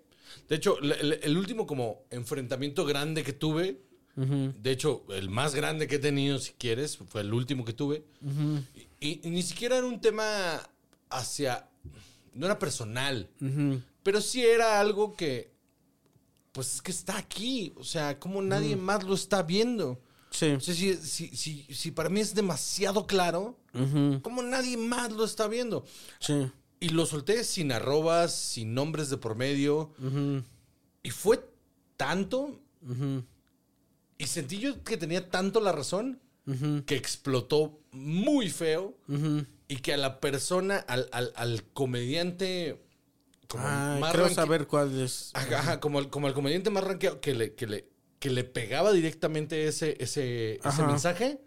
De 0.49 0.57
hecho, 0.57 0.78
el, 0.81 1.37
último 1.37 1.66
como 1.66 2.03
enfrentamiento 2.11 2.85
grande 2.85 3.24
que 3.24 3.33
tuve, 3.33 3.81
de 4.16 4.70
hecho, 4.70 5.05
el 5.11 5.28
más 5.28 5.55
grande 5.55 5.87
que 5.89 5.97
he 5.97 5.99
tenido, 5.99 6.39
si 6.39 6.53
quieres, 6.53 6.97
fue 6.97 7.20
el 7.23 7.35
último 7.35 7.65
que 7.65 7.73
tuve. 7.73 8.05
y, 9.01 9.27
y 9.27 9.31
ni 9.31 9.43
siquiera 9.43 9.77
era 9.77 9.87
un 9.87 10.01
tema 10.01 10.61
hacia... 11.11 11.69
No 12.33 12.47
era 12.47 12.59
personal, 12.59 13.28
pero 14.03 14.20
sí 14.20 14.45
era 14.45 14.78
algo 14.78 15.15
que... 15.16 15.51
Pues 16.53 16.74
es 16.77 16.83
que 16.83 16.91
está 16.91 17.19
aquí. 17.19 17.73
O 17.77 17.85
sea, 17.85 18.19
como 18.19 18.41
nadie 18.41 18.77
más 18.77 19.05
lo 19.05 19.15
está 19.15 19.43
viendo. 19.43 20.01
Sí. 20.36 20.56
Si, 20.60 20.94
si, 20.96 21.28
si, 21.36 21.62
si 21.74 21.90
para 21.90 22.08
mí 22.08 22.20
es 22.20 22.34
demasiado 22.34 23.06
claro, 23.06 23.58
como 24.22 24.42
nadie 24.42 24.76
más 24.76 25.12
lo 25.12 25.24
está 25.24 25.48
viendo. 25.48 25.84
Sí. 26.18 26.50
Y 26.80 26.90
lo 26.90 27.06
solté 27.06 27.42
sin 27.44 27.72
arrobas, 27.72 28.34
sin 28.34 28.74
nombres 28.74 29.08
de 29.08 29.16
por 29.16 29.34
medio. 29.36 29.92
Y 31.02 31.10
fue 31.10 31.40
tanto, 31.96 32.60
y 34.18 34.26
sentí 34.26 34.58
yo 34.58 34.82
que 34.84 34.96
tenía 34.96 35.28
tanto 35.30 35.60
la 35.60 35.72
razón, 35.72 36.20
que 36.86 36.96
explotó 36.96 37.80
muy 37.92 38.50
feo, 38.50 38.96
y 39.68 39.76
que 39.76 39.94
a 39.94 39.96
la 39.96 40.20
persona, 40.20 40.76
al, 40.78 41.08
al- 41.12 41.32
al 41.36 41.64
comediante 41.72 42.82
como 43.48 43.64
Ay, 43.66 44.00
más 44.00 44.12
creo 44.12 44.28
saber 44.28 44.66
cuál 44.66 45.00
es. 45.00 45.30
Ajá, 45.34 45.78
como, 45.80 45.98
el, 46.00 46.10
como 46.10 46.26
el 46.28 46.34
comediante 46.34 46.68
más 46.70 46.82
ranqueado 46.84 47.20
que 47.20 47.32
le, 47.34 47.54
que 47.54 47.66
le, 47.68 47.88
que 48.27 48.32
le 48.32 48.43
pegaba 48.43 48.93
directamente 48.93 49.69
ese, 49.69 49.97
ese, 50.01 50.55
ese 50.65 50.82
mensaje, 50.82 51.40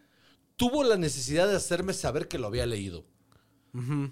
tuvo 0.55 0.85
la 0.85 0.95
necesidad 0.95 1.45
de 1.49 1.57
hacerme 1.57 1.91
saber 1.91 2.29
que 2.29 2.39
lo 2.39 2.47
había 2.47 2.65
leído. 2.65 3.05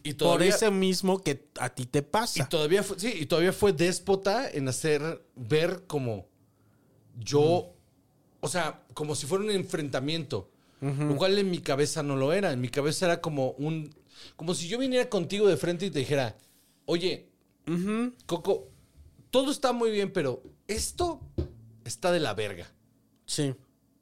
Y 0.03 0.13
Por 0.13 0.17
todavía, 0.17 0.49
ese 0.49 0.69
mismo 0.69 1.23
que 1.23 1.47
a 1.59 1.69
ti 1.69 1.85
te 1.85 1.99
y 1.99 2.01
pasa. 2.01 2.49
todavía 2.49 2.83
fue, 2.83 2.99
sí, 2.99 3.13
y 3.21 3.25
todavía 3.25 3.53
fue 3.53 3.71
déspota 3.71 4.49
en 4.49 4.67
hacer 4.67 5.25
ver 5.35 5.85
como 5.87 6.27
yo, 7.17 7.73
o 8.41 8.47
sea, 8.49 8.83
como 8.93 9.15
si 9.15 9.27
fuera 9.27 9.43
un 9.45 9.51
enfrentamiento. 9.51 10.51
Lo 10.81 11.15
cual 11.15 11.39
en 11.39 11.49
mi 11.49 11.59
cabeza 11.59 12.03
no 12.03 12.15
lo 12.17 12.33
era. 12.33 12.51
En 12.51 12.61
mi 12.61 12.69
cabeza 12.69 13.05
era 13.05 13.21
como 13.21 13.51
un. 13.51 13.95
Como 14.35 14.53
si 14.53 14.67
yo 14.67 14.77
viniera 14.77 15.09
contigo 15.09 15.47
de 15.47 15.57
frente 15.57 15.85
y 15.85 15.91
te 15.91 15.99
dijera, 15.99 16.37
oye, 16.85 17.29
Coco, 18.25 18.69
todo 19.31 19.51
está 19.51 19.73
muy 19.73 19.89
bien, 19.91 20.11
pero 20.11 20.43
esto 20.67 21.21
está 21.87 22.11
de 22.11 22.19
la 22.19 22.33
verga. 22.33 22.71
Sí. 23.25 23.55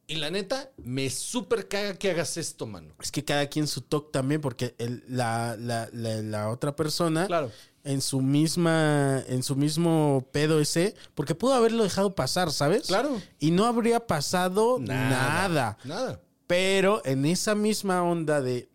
Y 0.08 0.16
la 0.16 0.30
neta, 0.30 0.70
me 0.78 1.10
súper 1.10 1.68
caga 1.68 1.96
que 1.96 2.12
hagas 2.12 2.38
esto, 2.38 2.68
mano. 2.68 2.94
Es 3.02 3.12
que 3.12 3.24
cada 3.24 3.48
quien 3.48 3.68
su 3.68 3.82
toque 3.82 4.12
también, 4.12 4.40
porque 4.42 4.76
el- 4.78 5.04
la, 5.08 5.56
la- 5.60 5.90
la- 5.94 6.22
la 6.22 6.50
otra 6.50 6.76
persona 6.76 7.26
Claro. 7.26 7.52
en 7.84 8.02
su 8.02 8.22
misma, 8.22 9.24
en 9.28 9.42
su 9.42 9.56
mismo 9.56 10.28
pedo 10.32 10.60
ese, 10.60 10.94
porque 11.16 11.34
pudo 11.34 11.56
haberlo 11.56 11.84
dejado 11.84 12.14
pasar, 12.14 12.52
¿sabes? 12.52 12.84
Claro. 12.88 13.20
Y 13.40 13.50
no 13.50 13.66
habría 13.66 14.06
pasado 14.06 14.78
nada. 14.80 15.78
Nada. 15.84 16.22
Pero 16.46 17.02
en 17.06 17.26
esa 17.26 17.56
misma 17.56 18.04
onda 18.04 18.42
de 18.42 18.70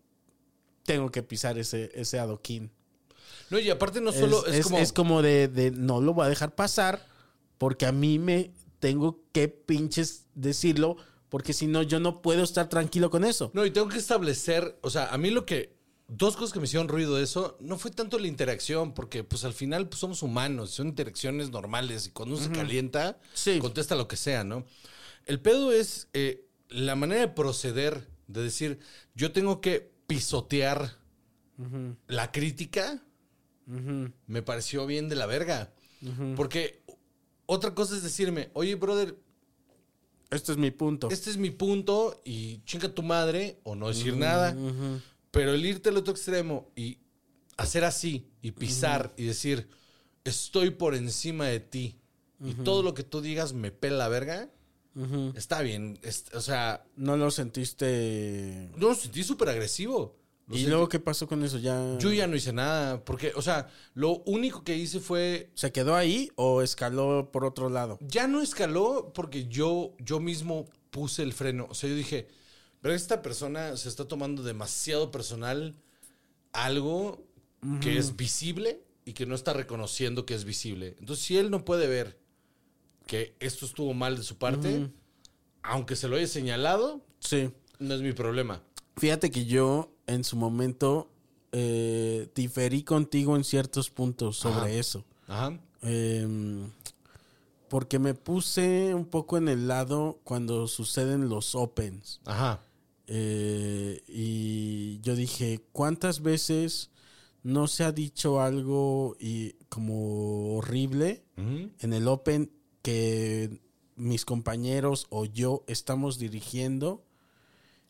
tengo 0.84 1.10
que 1.12 1.22
pisar 1.22 1.58
ese, 1.58 1.92
ese 1.94 2.18
adoquín. 2.18 2.72
No, 3.50 3.58
y 3.60 3.70
aparte 3.70 4.00
no 4.00 4.10
solo 4.12 4.44
es, 4.46 4.52
es, 4.54 4.58
es- 4.58 4.64
como. 4.64 4.78
es 4.78 4.92
como 4.92 5.22
de, 5.22 5.46
de 5.46 5.70
no 5.70 6.00
lo 6.00 6.12
voy 6.14 6.26
a 6.26 6.28
dejar 6.28 6.56
pasar 6.56 7.06
porque 7.58 7.86
a 7.86 7.92
mí 7.92 8.18
me 8.18 8.50
tengo 8.80 9.22
que 9.32 9.48
pinches 9.48 10.26
decirlo 10.34 10.96
porque 11.28 11.52
si 11.52 11.68
no 11.68 11.82
yo 11.82 12.00
no 12.00 12.22
puedo 12.22 12.42
estar 12.42 12.68
tranquilo 12.68 13.08
con 13.10 13.24
eso. 13.24 13.52
No, 13.54 13.64
y 13.64 13.70
tengo 13.70 13.88
que 13.88 13.98
establecer, 13.98 14.78
o 14.82 14.90
sea, 14.90 15.06
a 15.12 15.16
mí 15.18 15.30
lo 15.30 15.46
que, 15.46 15.78
dos 16.08 16.34
cosas 16.36 16.52
que 16.52 16.58
me 16.58 16.64
hicieron 16.64 16.88
ruido 16.88 17.14
de 17.14 17.22
eso, 17.22 17.56
no 17.60 17.78
fue 17.78 17.92
tanto 17.92 18.18
la 18.18 18.26
interacción, 18.26 18.94
porque 18.94 19.22
pues 19.22 19.44
al 19.44 19.52
final 19.52 19.88
pues, 19.88 20.00
somos 20.00 20.22
humanos, 20.24 20.70
son 20.70 20.88
interacciones 20.88 21.50
normales 21.50 22.08
y 22.08 22.10
cuando 22.10 22.34
uno 22.34 22.44
se 22.44 22.50
calienta, 22.50 23.20
Sí. 23.32 23.60
contesta 23.60 23.94
lo 23.94 24.08
que 24.08 24.16
sea, 24.16 24.42
¿no? 24.42 24.64
El 25.26 25.38
pedo 25.40 25.70
es 25.70 26.08
eh, 26.14 26.48
la 26.68 26.96
manera 26.96 27.20
de 27.20 27.28
proceder, 27.28 28.08
de 28.26 28.42
decir, 28.42 28.80
yo 29.14 29.30
tengo 29.30 29.60
que 29.60 29.92
pisotear 30.08 30.96
la 32.08 32.32
crítica, 32.32 33.02
me 33.66 34.42
pareció 34.42 34.84
bien 34.86 35.08
de 35.08 35.14
la 35.14 35.26
verga. 35.26 35.72
Porque 36.34 36.79
otra 37.52 37.74
cosa 37.74 37.96
es 37.96 38.02
decirme, 38.02 38.50
oye, 38.54 38.74
brother, 38.76 39.16
Este 40.30 40.52
es 40.52 40.58
mi 40.58 40.70
punto. 40.70 41.08
este 41.10 41.30
es 41.30 41.36
mi 41.36 41.50
punto 41.50 42.20
y 42.24 42.62
chinga 42.64 42.88
tu 42.94 43.02
madre 43.02 43.58
o 43.64 43.74
no 43.74 43.88
decir 43.88 44.16
nada. 44.16 44.56
Pero 45.32 45.52
el 45.54 45.64
irte 45.66 45.88
al 45.88 45.96
otro 45.96 46.12
extremo 46.12 46.70
y 46.76 46.98
hacer 47.56 47.84
así 47.84 48.28
y 48.40 48.52
pisar 48.52 49.12
y 49.16 49.24
decir, 49.24 49.68
estoy 50.24 50.70
por 50.70 50.94
encima 50.94 51.46
de 51.46 51.60
ti 51.60 51.98
y 52.44 52.54
todo 52.54 52.82
lo 52.82 52.94
que 52.94 53.02
tú 53.02 53.20
digas 53.20 53.52
me 53.52 53.70
pela 53.72 53.96
la 53.98 54.08
verga, 54.08 54.48
está 55.34 55.60
bien. 55.62 55.98
Es- 56.02 56.26
o 56.34 56.40
sea, 56.40 56.84
No 56.96 57.16
lo 57.16 57.30
sentiste. 57.32 58.70
no 58.76 58.88
lo 58.90 58.94
sentí 58.94 59.24
súper 59.24 59.48
agresivo. 59.48 60.16
Lo 60.50 60.56
¿Y 60.56 60.66
luego 60.66 60.88
qué 60.88 60.98
pasó 60.98 61.26
con 61.28 61.42
eso? 61.44 61.58
¿Ya 61.58 61.96
Yo 61.98 62.12
ya 62.12 62.26
no 62.26 62.34
hice 62.36 62.52
nada, 62.52 63.04
porque, 63.04 63.32
o 63.36 63.40
sea, 63.42 63.68
lo 63.94 64.18
único 64.26 64.64
que 64.64 64.76
hice 64.76 64.98
fue 65.00 65.50
se 65.54 65.70
quedó 65.72 65.94
ahí 65.94 66.28
o 66.34 66.60
escaló 66.60 67.30
por 67.32 67.44
otro 67.44 67.68
lado? 67.70 67.98
ya 68.02 68.26
no 68.26 68.42
escaló 68.42 69.12
porque 69.14 69.46
yo, 69.46 69.94
yo 70.00 70.18
mismo 70.20 70.66
puse 70.90 71.22
el 71.22 71.32
freno. 71.32 71.66
O 71.70 71.74
sea, 71.74 71.88
yo 71.88 71.94
dije, 71.94 72.26
pero 72.80 72.94
esta 72.94 73.22
persona 73.22 73.76
se 73.76 73.88
está 73.88 74.06
tomando 74.08 74.42
demasiado 74.42 75.10
personal 75.12 75.76
algo 76.52 77.24
que 77.80 77.96
es 77.98 78.16
visible 78.16 78.82
y 79.04 79.12
que 79.12 79.26
no 79.26 79.34
está 79.34 79.52
reconociendo 79.52 80.26
que 80.26 80.34
es 80.34 80.44
visible. 80.44 80.96
Entonces, 80.98 81.24
si 81.24 81.36
él 81.38 81.50
no 81.50 81.64
puede 81.64 81.86
ver 81.86 82.18
que 83.06 83.34
esto 83.38 83.66
estuvo 83.66 83.92
mal 83.94 84.16
de 84.16 84.22
su 84.22 84.36
parte, 84.36 84.90
aunque 85.62 85.94
se 85.94 86.08
lo 86.08 86.16
haya 86.16 86.26
señalado, 86.26 87.04
Sí. 87.18 87.50
no 87.78 87.94
es 87.94 88.00
mi 88.00 88.12
problema. 88.12 88.62
Fíjate 89.00 89.30
que 89.30 89.46
yo 89.46 89.90
en 90.06 90.24
su 90.24 90.36
momento 90.36 91.08
eh, 91.52 92.28
diferí 92.34 92.82
contigo 92.82 93.34
en 93.34 93.44
ciertos 93.44 93.88
puntos 93.88 94.36
sobre 94.36 94.56
Ajá. 94.58 94.70
eso. 94.70 95.04
Ajá. 95.26 95.58
Em, 95.80 96.70
porque 97.68 97.98
me 97.98 98.12
puse 98.12 98.94
un 98.94 99.06
poco 99.06 99.38
en 99.38 99.48
el 99.48 99.68
lado 99.68 100.20
cuando 100.22 100.68
suceden 100.68 101.30
los 101.30 101.54
opens. 101.54 102.20
Ajá. 102.26 102.60
Eh, 103.06 104.02
y 104.06 105.00
yo 105.00 105.16
dije, 105.16 105.64
¿cuántas 105.72 106.20
veces 106.20 106.90
no 107.42 107.68
se 107.68 107.84
ha 107.84 107.92
dicho 107.92 108.42
algo 108.42 109.16
y 109.18 109.54
como 109.70 110.56
horrible 110.56 111.24
Ujú. 111.38 111.70
en 111.78 111.92
el 111.94 112.06
Open 112.06 112.52
que 112.82 113.60
mis 113.96 114.24
compañeros 114.24 115.06
o 115.10 115.24
yo 115.24 115.64
estamos 115.66 116.18
dirigiendo. 116.18 117.02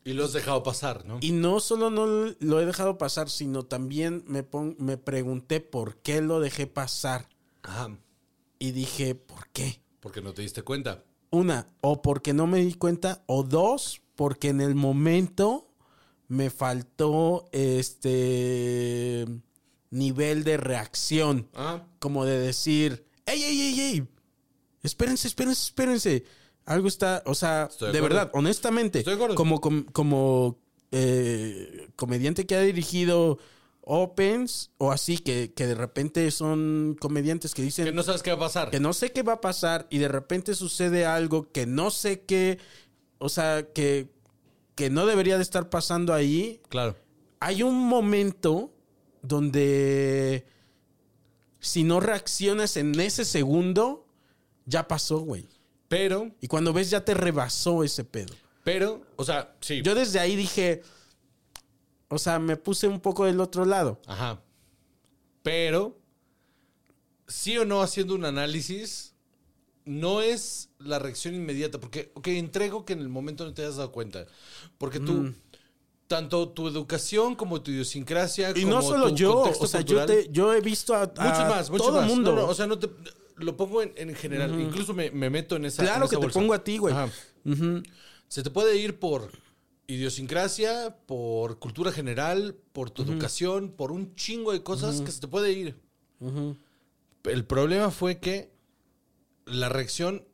Y 0.05 0.15
lo 0.15 0.25
has 0.25 0.33
dejado 0.33 0.63
pasar, 0.63 1.05
¿no? 1.05 1.19
Y 1.21 1.33
no 1.33 1.61
solo 1.61 1.91
no 1.91 2.07
lo 2.07 2.61
he 2.61 2.67
dejado 2.67 2.97
pasar, 2.99 3.29
sino 3.29 3.65
también 3.65 4.25
me, 4.27 4.43
pon- 4.43 4.77
me 4.79 4.97
pregunté 4.97 5.61
por 5.61 5.97
qué 5.99 6.23
lo 6.23 6.41
dejé 6.41 6.67
pasar. 6.67 7.29
Ajá. 7.63 7.97
Y 8.59 8.73
dije, 8.73 9.15
¿por 9.15 9.49
qué? 9.51 9.83
Porque 10.01 10.23
no 10.23 10.33
te 10.33 10.43
diste 10.43 10.63
cuenta. 10.63 11.05
Una, 11.31 11.67
o 11.83 12.01
porque 12.03 12.33
no 12.33 12.47
me 12.47 12.59
di 12.65 12.75
cuenta, 12.75 13.23
o 13.27 13.43
dos, 13.43 14.01
porque 14.17 14.49
en 14.49 14.61
el 14.61 14.75
momento 14.75 15.69
me 16.29 16.49
faltó 16.51 17.49
este 17.53 19.27
nivel 19.91 20.45
de 20.45 20.57
reacción. 20.57 21.49
Ah. 21.55 21.85
Como 21.99 22.25
de 22.25 22.39
decir, 22.39 23.07
¡ey, 23.27 23.43
ey, 23.43 23.61
ey, 23.61 23.81
ey! 23.81 24.09
Espérense, 24.83 25.29
espérense, 25.29 25.63
espérense. 25.65 26.25
Algo 26.67 26.89
está, 26.89 27.23
o 27.27 27.35
sea, 27.35 27.69
Estoy 27.71 27.93
de 27.93 28.01
verdad, 28.01 28.31
honestamente, 28.35 29.01
Estoy 29.01 29.17
de 29.17 29.35
como, 29.35 29.61
com- 29.61 29.85
como 29.93 30.59
eh, 30.93 31.89
comediante 31.97 32.47
que 32.47 32.55
ha 32.57 32.61
dirigido 32.61 33.39
Opens 33.83 34.71
o 34.79 34.93
así, 34.93 35.19
que, 35.19 35.53
que 35.53 35.67
de 35.67 35.75
repente 35.75 36.31
son 36.31 36.97
comediantes 37.01 37.55
que 37.55 37.63
dicen 37.63 37.87
Que 37.87 37.93
no 37.93 38.03
sabes 38.03 38.23
qué 38.23 38.31
va 38.31 38.37
a 38.37 38.41
pasar. 38.41 38.71
que 38.71 38.79
no 38.79 38.93
sé 38.93 39.11
qué 39.11 39.23
va 39.23 39.35
a 39.35 39.41
pasar 39.41 39.87
y 39.91 39.99
de 39.99 40.07
repente 40.09 40.55
sucede 40.55 41.07
algo 41.07 41.51
que 41.51 41.67
no 41.67 41.91
sé 41.91 42.21
qué, 42.23 42.59
o 43.19 43.29
sea, 43.29 43.67
que, 43.73 44.13
que 44.77 44.91
no 44.91 45.07
debería 45.07 45.37
de 45.39 45.43
estar 45.43 45.71
pasando 45.71 46.13
ahí. 46.15 46.61
Claro. 46.69 46.95
Hay 47.41 47.63
un 47.63 47.75
momento 47.89 48.73
donde 49.23 50.45
si 51.59 51.83
no 51.85 52.01
reaccionas 52.01 52.77
en 52.77 52.99
ese 53.01 53.25
segundo, 53.25 54.07
ya 54.67 54.87
pasó, 54.89 55.19
güey. 55.21 55.47
Pero, 55.91 56.31
Y 56.41 56.47
cuando 56.47 56.73
ves 56.73 56.89
ya 56.89 57.05
te 57.05 57.15
rebasó 57.15 57.83
ese 57.83 58.05
pedo. 58.05 58.33
pero, 58.63 59.03
o 59.17 59.25
sea, 59.25 59.57
sí. 59.61 59.83
Yo 59.83 59.97
desde 59.97 60.21
ahí 60.21 60.37
dije, 60.37 60.83
o 62.09 62.17
sea, 62.17 62.39
me 62.39 62.57
puse 62.57 62.87
un 62.87 63.01
poco 63.01 63.25
del 63.25 63.41
otro 63.41 63.65
lado. 63.65 64.01
Ajá. 64.07 64.41
Pero, 65.43 65.99
sí 67.27 67.59
o 67.59 67.65
no 67.65 67.83
haciendo 67.83 68.15
un 68.15 68.25
análisis, 68.25 69.15
no 69.85 70.21
es 70.21 70.69
la 70.79 71.01
reacción 71.01 71.35
inmediata. 71.35 71.81
Porque, 71.81 72.13
ok, 72.15 72.29
entrego 72.29 72.85
que 72.85 72.93
en 72.93 73.01
el 73.01 73.09
momento 73.09 73.45
no 73.45 73.53
te 73.53 73.65
has 73.65 73.75
dado 73.77 73.91
cuenta. 73.91 74.27
Porque 74.79 75.01
tú, 75.01 75.13
Mm. 75.15 75.35
tanto 76.07 76.51
tu 76.51 76.69
educación 76.69 77.35
como 77.35 77.63
tu 77.63 77.73
idiosincrasia. 77.73 78.51
Y 78.51 78.63
como 78.63 78.75
no 78.77 78.83
solo 78.83 79.09
tu 79.09 79.17
yo, 79.17 79.41
o 79.59 79.67
sea, 79.67 79.81
yo, 79.81 79.97
cultural- 79.97 80.07
te, 80.07 80.29
yo 80.31 80.53
he 80.55 80.61
visto 80.61 80.95
a, 80.95 81.03
a 81.03 81.07
Muchos 81.07 81.49
más, 81.49 81.69
muchos 81.71 81.87
todo 81.89 82.01
el 82.01 82.07
mundo. 82.07 82.33
No, 82.37 82.43
no, 82.43 82.47
o 82.49 82.55
sea, 82.55 82.69
no 82.69 82.79
te. 82.79 82.89
Lo 83.41 83.57
pongo 83.57 83.83
en, 83.83 83.93
en 83.97 84.15
general. 84.15 84.59
Incluso 84.61 84.95
me, 84.95 85.11
me 85.11 85.31
meto 85.31 85.57
en 85.57 85.65
esa. 85.65 85.83
Claro 85.83 86.05
en 86.05 86.13
esa 86.13 86.21
que 86.21 86.27
te 86.27 86.33
pongo 86.33 86.55
a 86.55 86.63
ti, 86.65 86.79
güey. 86.79 86.95
Se 88.29 88.43
te 88.43 88.51
puede 88.51 88.77
ir 88.77 88.99
por 88.99 89.31
idiosincrasia, 89.87 90.97
por 91.07 91.59
cultura 91.59 91.91
general, 91.91 92.57
por 92.73 92.91
tu 92.91 93.03
educación, 93.03 93.71
por 93.73 93.91
un 93.91 94.15
chingo 94.15 94.53
de 94.53 94.63
cosas 94.63 95.01
que 95.01 95.11
se 95.11 95.21
te 95.21 95.29
puede 95.29 95.53
ir. 95.53 95.81
El 97.25 97.45
problema 97.45 97.91
fue 97.91 98.21
que 98.21 98.53
la 99.47 99.69
reacción 99.69 100.25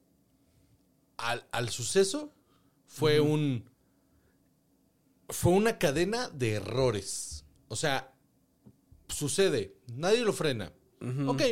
al, 1.16 1.46
al 1.52 1.70
suceso 1.70 2.32
fue 2.86 3.20
un. 3.20 3.64
Fue 5.28 5.52
una 5.52 5.78
cadena 5.78 6.28
de 6.28 6.52
errores. 6.54 7.44
O 7.68 7.76
sea, 7.76 8.12
sucede, 9.08 9.74
nadie 9.88 10.20
lo 10.20 10.32
frena. 10.32 10.72
Ok, 11.26 11.42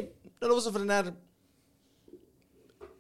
no 0.40 0.48
lo 0.48 0.56
vas 0.56 0.66
a 0.66 0.72
frenar. 0.72 1.16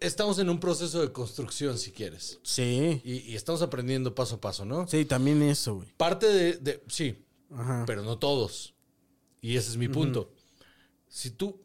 Estamos 0.04 0.38
en 0.38 0.48
un 0.50 0.60
proceso 0.60 1.00
de 1.00 1.12
construcción, 1.12 1.78
si 1.78 1.90
quieres. 1.92 2.38
Sí. 2.42 3.00
Y, 3.04 3.18
y 3.30 3.34
estamos 3.36 3.62
aprendiendo 3.62 4.14
paso 4.14 4.36
a 4.36 4.40
paso, 4.40 4.64
¿no? 4.64 4.86
Sí, 4.86 5.04
también 5.04 5.42
eso, 5.42 5.76
güey. 5.76 5.88
Parte 5.96 6.26
de, 6.26 6.52
de- 6.58 6.82
sí, 6.88 7.24
Ajá. 7.50 7.84
pero 7.86 8.02
no 8.02 8.18
todos. 8.18 8.74
Y 9.40 9.56
ese 9.56 9.70
es 9.70 9.76
mi 9.76 9.88
punto. 9.88 10.32
Si 11.08 11.30
tú 11.30 11.62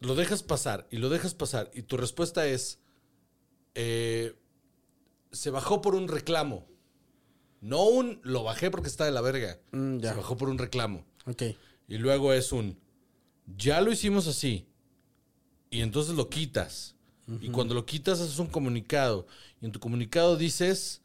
lo 0.00 0.14
dejas 0.14 0.42
pasar 0.42 0.86
y 0.90 0.96
lo 0.98 1.08
dejas 1.08 1.34
pasar 1.34 1.70
y 1.74 1.82
tu 1.82 1.96
respuesta 1.96 2.46
es, 2.46 2.80
eh, 3.74 4.34
se 5.30 5.50
bajó 5.50 5.80
por 5.80 5.94
un 5.94 6.08
reclamo. 6.08 6.68
No 7.60 7.84
un, 7.84 8.20
lo 8.24 8.42
bajé 8.42 8.70
porque 8.70 8.88
está 8.88 9.04
de 9.04 9.12
la 9.12 9.20
verga. 9.20 9.60
Mm. 9.70 10.00
Se 10.00 10.14
bajó 10.14 10.36
por 10.36 10.48
un 10.48 10.58
reclamo. 10.58 11.04
Ok. 11.26 11.42
Y 11.88 11.98
luego 11.98 12.32
es 12.32 12.52
un, 12.52 12.78
ya 13.56 13.80
lo 13.80 13.92
hicimos 13.92 14.26
así. 14.26 14.68
Y 15.70 15.80
entonces 15.80 16.14
lo 16.14 16.28
quitas. 16.28 16.96
Y 17.40 17.48
cuando 17.50 17.74
lo 17.74 17.86
quitas 17.86 18.20
haces 18.20 18.38
un 18.38 18.48
comunicado. 18.48 19.26
Y 19.60 19.66
en 19.66 19.72
tu 19.72 19.80
comunicado 19.80 20.36
dices, 20.36 21.02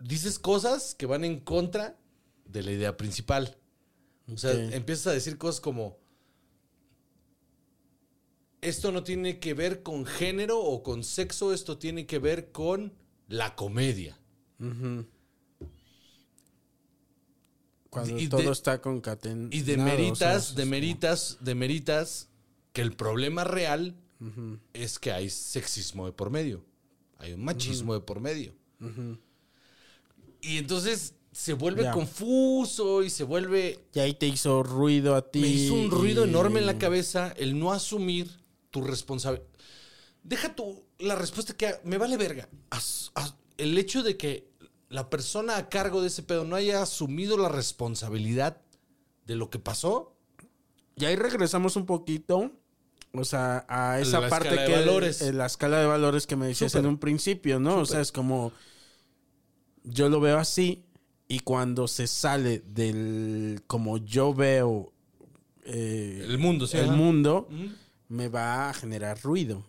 dices 0.00 0.38
cosas 0.38 0.94
que 0.94 1.06
van 1.06 1.24
en 1.24 1.40
contra 1.40 1.98
de 2.46 2.62
la 2.62 2.72
idea 2.72 2.96
principal. 2.96 3.56
O 4.32 4.38
sea, 4.38 4.52
empiezas 4.52 5.08
a 5.08 5.12
decir 5.12 5.36
cosas 5.36 5.60
como, 5.60 5.98
esto 8.62 8.92
no 8.92 9.02
tiene 9.02 9.38
que 9.40 9.52
ver 9.52 9.82
con 9.82 10.06
género 10.06 10.60
o 10.60 10.82
con 10.82 11.04
sexo, 11.04 11.52
esto 11.52 11.76
tiene 11.76 12.06
que 12.06 12.18
ver 12.18 12.50
con 12.52 12.94
la 13.28 13.54
comedia. 13.56 14.18
Cuando 17.90 18.18
Y 18.18 18.28
todo 18.28 18.42
de- 18.42 18.50
está 18.50 18.80
concatenado. 18.80 19.48
Y 19.52 19.60
demeritas, 19.60 20.54
demeritas, 20.54 21.38
demeritas 21.40 22.28
que 22.72 22.80
el 22.82 22.94
problema 22.96 23.44
real 23.44 23.94
es 24.72 24.98
que 24.98 25.12
hay 25.12 25.30
sexismo 25.30 26.06
de 26.06 26.12
por 26.12 26.30
medio. 26.30 26.64
Hay 27.18 27.32
un 27.32 27.44
machismo 27.44 27.94
de 27.94 28.00
por 28.00 28.20
medio. 28.20 28.52
Y 30.40 30.58
entonces 30.58 31.14
se 31.32 31.52
vuelve 31.54 31.90
confuso 31.90 33.02
y 33.02 33.10
se 33.10 33.24
vuelve... 33.24 33.80
Y 33.94 33.98
ahí 33.98 34.14
te 34.14 34.26
hizo 34.26 34.62
ruido 34.62 35.14
a 35.16 35.30
ti. 35.30 35.40
Me 35.40 35.48
hizo 35.48 35.74
un 35.74 35.90
ruido 35.90 36.24
y- 36.24 36.28
enorme 36.28 36.60
en 36.60 36.66
la 36.66 36.78
cabeza 36.78 37.32
el 37.36 37.58
no 37.58 37.72
asumir 37.72 38.30
tu 38.70 38.82
responsabilidad. 38.82 39.46
Deja 40.22 40.54
tu 40.54 40.84
la 40.98 41.16
respuesta 41.16 41.54
que 41.56 41.74
me 41.84 41.98
vale 41.98 42.16
verga. 42.16 42.48
As- 42.70 43.10
as- 43.14 43.34
el 43.58 43.76
hecho 43.78 44.02
de 44.02 44.16
que 44.16 44.48
la 44.88 45.10
persona 45.10 45.56
a 45.56 45.68
cargo 45.68 46.00
de 46.02 46.06
ese 46.08 46.22
pedo 46.22 46.44
no 46.44 46.56
haya 46.56 46.82
asumido 46.82 47.36
la 47.36 47.48
responsabilidad 47.48 48.60
de 49.26 49.34
lo 49.36 49.50
que 49.50 49.58
pasó, 49.58 50.10
Y 50.96 51.06
ahí 51.06 51.16
regresamos 51.16 51.74
un 51.74 51.86
poquito. 51.86 52.52
O 53.16 53.24
sea, 53.24 53.64
a 53.68 54.00
esa 54.00 54.20
La 54.20 54.28
parte 54.28 54.56
que. 54.66 54.72
valores. 54.72 55.22
en 55.22 55.38
la 55.38 55.46
escala 55.46 55.78
de 55.78 55.86
valores 55.86 56.26
que 56.26 56.36
me 56.36 56.46
decías 56.48 56.74
en 56.74 56.86
un 56.86 56.98
principio, 56.98 57.60
¿no? 57.60 57.78
O 57.78 57.86
sea, 57.86 58.00
es 58.00 58.12
como. 58.12 58.52
Yo 59.84 60.08
lo 60.08 60.20
veo 60.20 60.38
así. 60.38 60.84
Y 61.28 61.40
cuando 61.40 61.88
se 61.88 62.06
sale 62.06 62.62
del. 62.66 63.62
Como 63.66 63.98
yo 63.98 64.34
veo. 64.34 64.92
eh, 65.64 66.22
el 66.28 66.38
mundo, 66.38 66.66
sí. 66.66 66.76
el 66.76 66.86
ajá. 66.86 66.96
mundo. 66.96 67.48
Me 68.08 68.28
va 68.28 68.68
a 68.68 68.74
generar 68.74 69.20
ruido. 69.22 69.64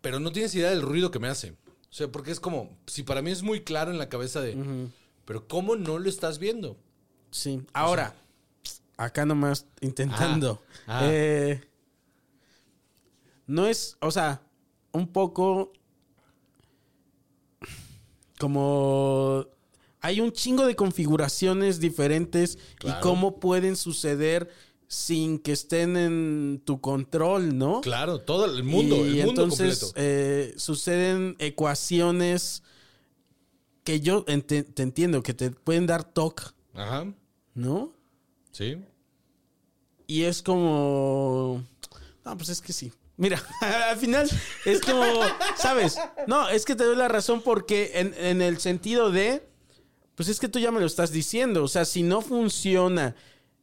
Pero 0.00 0.20
no 0.20 0.32
tienes 0.32 0.54
idea 0.54 0.70
del 0.70 0.82
ruido 0.82 1.10
que 1.10 1.18
me 1.18 1.28
hace. 1.28 1.50
O 1.50 1.94
sea, 1.94 2.08
porque 2.08 2.30
es 2.30 2.40
como, 2.40 2.70
si 2.86 3.02
para 3.02 3.20
mí 3.22 3.30
es 3.30 3.42
muy 3.42 3.62
claro 3.62 3.90
en 3.90 3.98
la 3.98 4.08
cabeza 4.08 4.40
de, 4.40 4.56
pero 5.26 5.46
¿cómo 5.46 5.76
no 5.76 5.98
lo 5.98 6.08
estás 6.08 6.38
viendo? 6.38 6.78
Sí. 7.30 7.60
Ahora, 7.74 8.14
acá 8.96 9.26
nomás 9.26 9.66
intentando. 9.80 10.62
Ah, 10.86 11.00
ah. 11.00 11.08
Eh, 11.10 11.60
no 13.52 13.66
es, 13.66 13.96
o 14.00 14.10
sea, 14.10 14.42
un 14.92 15.06
poco 15.08 15.72
como 18.38 19.46
hay 20.00 20.20
un 20.20 20.32
chingo 20.32 20.66
de 20.66 20.74
configuraciones 20.74 21.78
diferentes 21.78 22.58
Claro. 22.76 22.98
y 22.98 23.02
cómo 23.02 23.38
pueden 23.38 23.76
suceder 23.76 24.50
sin 24.88 25.38
que 25.38 25.52
estén 25.52 25.96
en 25.96 26.60
tu 26.64 26.80
control, 26.80 27.56
¿no? 27.56 27.80
Claro, 27.80 28.20
todo 28.20 28.44
el 28.46 28.62
mundo, 28.64 28.96
Y 29.06 29.20
el 29.20 29.26
mundo 29.26 29.44
entonces 29.44 29.78
completo. 29.80 29.94
eh, 29.96 30.54
suceden 30.56 31.36
ecuaciones 31.38 32.62
que 33.84 34.00
yo 34.00 34.24
te 34.24 34.82
entiendo, 34.82 35.22
que 35.22 35.34
te 35.34 35.50
pueden 35.50 35.86
dar 35.86 36.04
toque, 36.04 36.44
Ajá, 36.74 37.12
¿no? 37.54 37.92
sí. 38.50 38.76
Y 40.06 40.22
es 40.24 40.42
como. 40.42 41.64
No, 42.24 42.36
pues 42.36 42.50
es 42.50 42.60
que 42.60 42.72
sí. 42.74 42.92
Mira, 43.22 43.40
al 43.88 43.96
final 43.98 44.28
es 44.64 44.80
como. 44.80 45.04
¿Sabes? 45.56 45.96
No, 46.26 46.48
es 46.48 46.64
que 46.64 46.74
te 46.74 46.82
doy 46.82 46.96
la 46.96 47.06
razón 47.06 47.40
porque 47.40 47.92
en, 47.94 48.14
en 48.14 48.42
el 48.42 48.58
sentido 48.58 49.12
de. 49.12 49.48
Pues 50.16 50.28
es 50.28 50.40
que 50.40 50.48
tú 50.48 50.58
ya 50.58 50.72
me 50.72 50.80
lo 50.80 50.86
estás 50.86 51.12
diciendo. 51.12 51.62
O 51.62 51.68
sea, 51.68 51.84
si 51.84 52.02
no 52.02 52.20
funciona. 52.20 53.14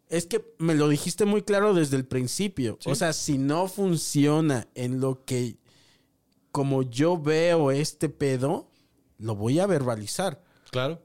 Es 0.07 0.25
que 0.25 0.55
me 0.59 0.75
lo 0.75 0.87
dijiste 0.87 1.25
muy 1.25 1.41
claro 1.41 1.73
desde 1.73 1.97
el 1.97 2.05
principio. 2.05 2.79
O 2.85 2.95
sea, 2.95 3.11
si 3.11 3.37
no 3.37 3.67
funciona 3.67 4.69
en 4.75 5.01
lo 5.01 5.25
que. 5.25 5.57
Como 6.53 6.83
yo 6.83 7.17
veo 7.17 7.71
este 7.71 8.07
pedo, 8.07 8.71
lo 9.17 9.35
voy 9.35 9.59
a 9.59 9.67
verbalizar. 9.67 10.41
Claro. 10.71 11.03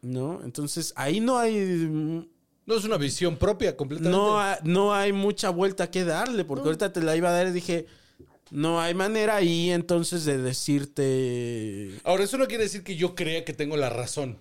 ¿No? 0.00 0.40
Entonces 0.42 0.94
ahí 0.96 1.20
no 1.20 1.36
hay. 1.36 2.30
No 2.66 2.76
es 2.76 2.84
una 2.84 2.96
visión 2.96 3.36
propia 3.36 3.76
completamente. 3.76 4.16
no, 4.16 4.40
ha- 4.40 4.58
no 4.62 4.94
hay 4.94 5.12
mucha 5.12 5.50
vuelta 5.50 5.90
que 5.90 6.04
darle, 6.04 6.44
porque 6.44 6.64
ahorita 6.64 6.92
te 6.92 7.02
la 7.02 7.14
iba 7.16 7.28
a 7.28 7.32
dar 7.32 7.48
y 7.48 7.50
dije, 7.52 7.86
no 8.50 8.80
hay 8.80 8.94
manera 8.94 9.36
ahí 9.36 9.70
entonces 9.70 10.24
de 10.24 10.38
decirte... 10.38 11.98
Ahora, 12.04 12.24
eso 12.24 12.38
no 12.38 12.46
quiere 12.46 12.64
decir 12.64 12.82
que 12.82 12.96
yo 12.96 13.14
crea 13.14 13.44
que 13.44 13.52
tengo 13.52 13.76
la 13.76 13.90
razón. 13.90 14.38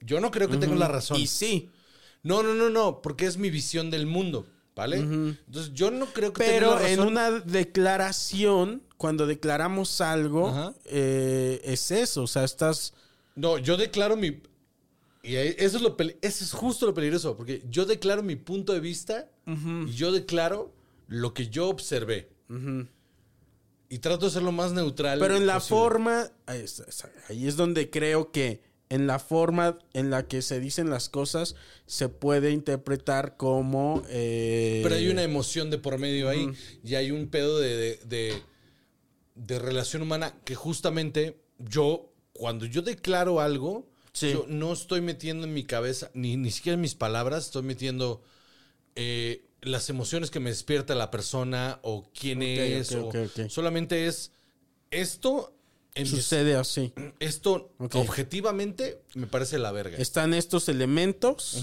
Yo 0.00 0.20
no 0.20 0.30
creo 0.30 0.48
que 0.48 0.58
tengo 0.58 0.74
la 0.74 0.88
razón. 0.88 1.18
Y 1.18 1.26
sí, 1.26 1.70
No, 2.22 2.42
no, 2.42 2.54
no, 2.54 2.68
no, 2.70 3.00
porque 3.02 3.24
es 3.26 3.36
mi 3.38 3.50
visión 3.50 3.90
del 3.90 4.06
mundo, 4.06 4.46
¿vale? 4.74 4.98
Entonces 4.98 5.72
yo 5.72 5.90
no 5.90 6.06
creo 6.06 6.32
que 6.32 6.44
tenga 6.44 6.54
pero 6.58 6.74
la 6.78 6.90
en 6.90 6.98
razón. 6.98 7.12
una 7.12 7.30
declaración, 7.30 8.82
cuando 8.96 9.26
declaramos 9.26 10.00
algo, 10.00 10.74
eh, 10.86 11.60
es 11.64 11.90
eso, 11.90 12.24
o 12.24 12.26
sea, 12.26 12.44
estás... 12.44 12.92
No, 13.34 13.58
yo 13.58 13.76
declaro 13.76 14.16
mi... 14.16 14.40
Y 15.26 15.34
eso 15.36 15.76
es, 15.78 15.82
lo 15.82 15.96
eso 15.98 16.44
es 16.44 16.52
justo 16.52 16.86
lo 16.86 16.94
peligroso, 16.94 17.36
porque 17.36 17.62
yo 17.68 17.84
declaro 17.84 18.22
mi 18.22 18.36
punto 18.36 18.72
de 18.72 18.80
vista 18.80 19.28
y 19.86 19.92
yo 19.92 20.12
declaro 20.12 20.72
lo 21.08 21.34
que 21.34 21.48
yo 21.48 21.68
observé. 21.68 22.28
Y 23.88 23.98
trato 23.98 24.26
de 24.26 24.32
ser 24.32 24.42
lo 24.42 24.52
más 24.52 24.72
neutral. 24.72 25.18
Pero 25.18 25.36
en 25.36 25.46
la 25.46 25.54
posible. 25.60 25.78
forma, 25.80 26.30
ahí 26.46 26.60
es, 26.60 26.82
ahí 27.28 27.46
es 27.46 27.56
donde 27.56 27.88
creo 27.90 28.32
que 28.32 28.60
en 28.88 29.06
la 29.06 29.18
forma 29.18 29.78
en 29.94 30.10
la 30.10 30.26
que 30.28 30.42
se 30.42 30.60
dicen 30.60 30.90
las 30.90 31.08
cosas 31.08 31.56
se 31.86 32.08
puede 32.08 32.50
interpretar 32.52 33.36
como... 33.36 34.02
eh, 34.08 34.80
Pero 34.84 34.94
hay 34.94 35.08
una 35.08 35.22
emoción 35.24 35.70
de 35.70 35.78
por 35.78 35.98
medio 35.98 36.28
ahí 36.28 36.50
y 36.84 36.94
hay 36.94 37.10
un 37.10 37.28
pedo 37.28 37.58
de, 37.58 37.76
de, 37.76 37.98
de- 38.06 38.42
de 39.34 39.58
relación 39.58 40.02
humana 40.02 40.34
que 40.44 40.54
justamente 40.54 41.40
yo, 41.58 42.12
cuando 42.32 42.64
yo 42.64 42.80
declaro 42.82 43.40
algo, 43.40 43.88
Sí. 44.18 44.32
yo 44.32 44.46
no 44.48 44.72
estoy 44.72 45.02
metiendo 45.02 45.46
en 45.46 45.52
mi 45.52 45.64
cabeza, 45.64 46.10
ni, 46.14 46.36
ni 46.38 46.50
siquiera 46.50 46.74
en 46.74 46.80
mis 46.80 46.94
palabras, 46.94 47.44
estoy 47.46 47.62
metiendo 47.62 48.22
eh, 48.94 49.42
las 49.60 49.90
emociones 49.90 50.30
que 50.30 50.40
me 50.40 50.48
despierta 50.50 50.94
la 50.94 51.10
persona 51.10 51.80
o 51.82 52.08
quién 52.18 52.40
es. 52.42 52.92
ok, 52.92 52.98
o- 53.02 53.08
ok, 53.08 53.16
ok. 53.40 53.48
Solamente 53.50 54.06
es 54.06 54.30
esto. 54.90 55.52
En 55.94 56.02
mis- 56.04 56.10
Sucede 56.12 56.56
así. 56.56 56.92
esto 57.20 57.72
objetivamente 57.78 59.00
me 59.14 59.26
parece 59.26 59.58
la 59.58 59.72
verga. 59.72 59.96
Están 59.98 60.34
estos 60.34 60.68
elementos 60.68 61.62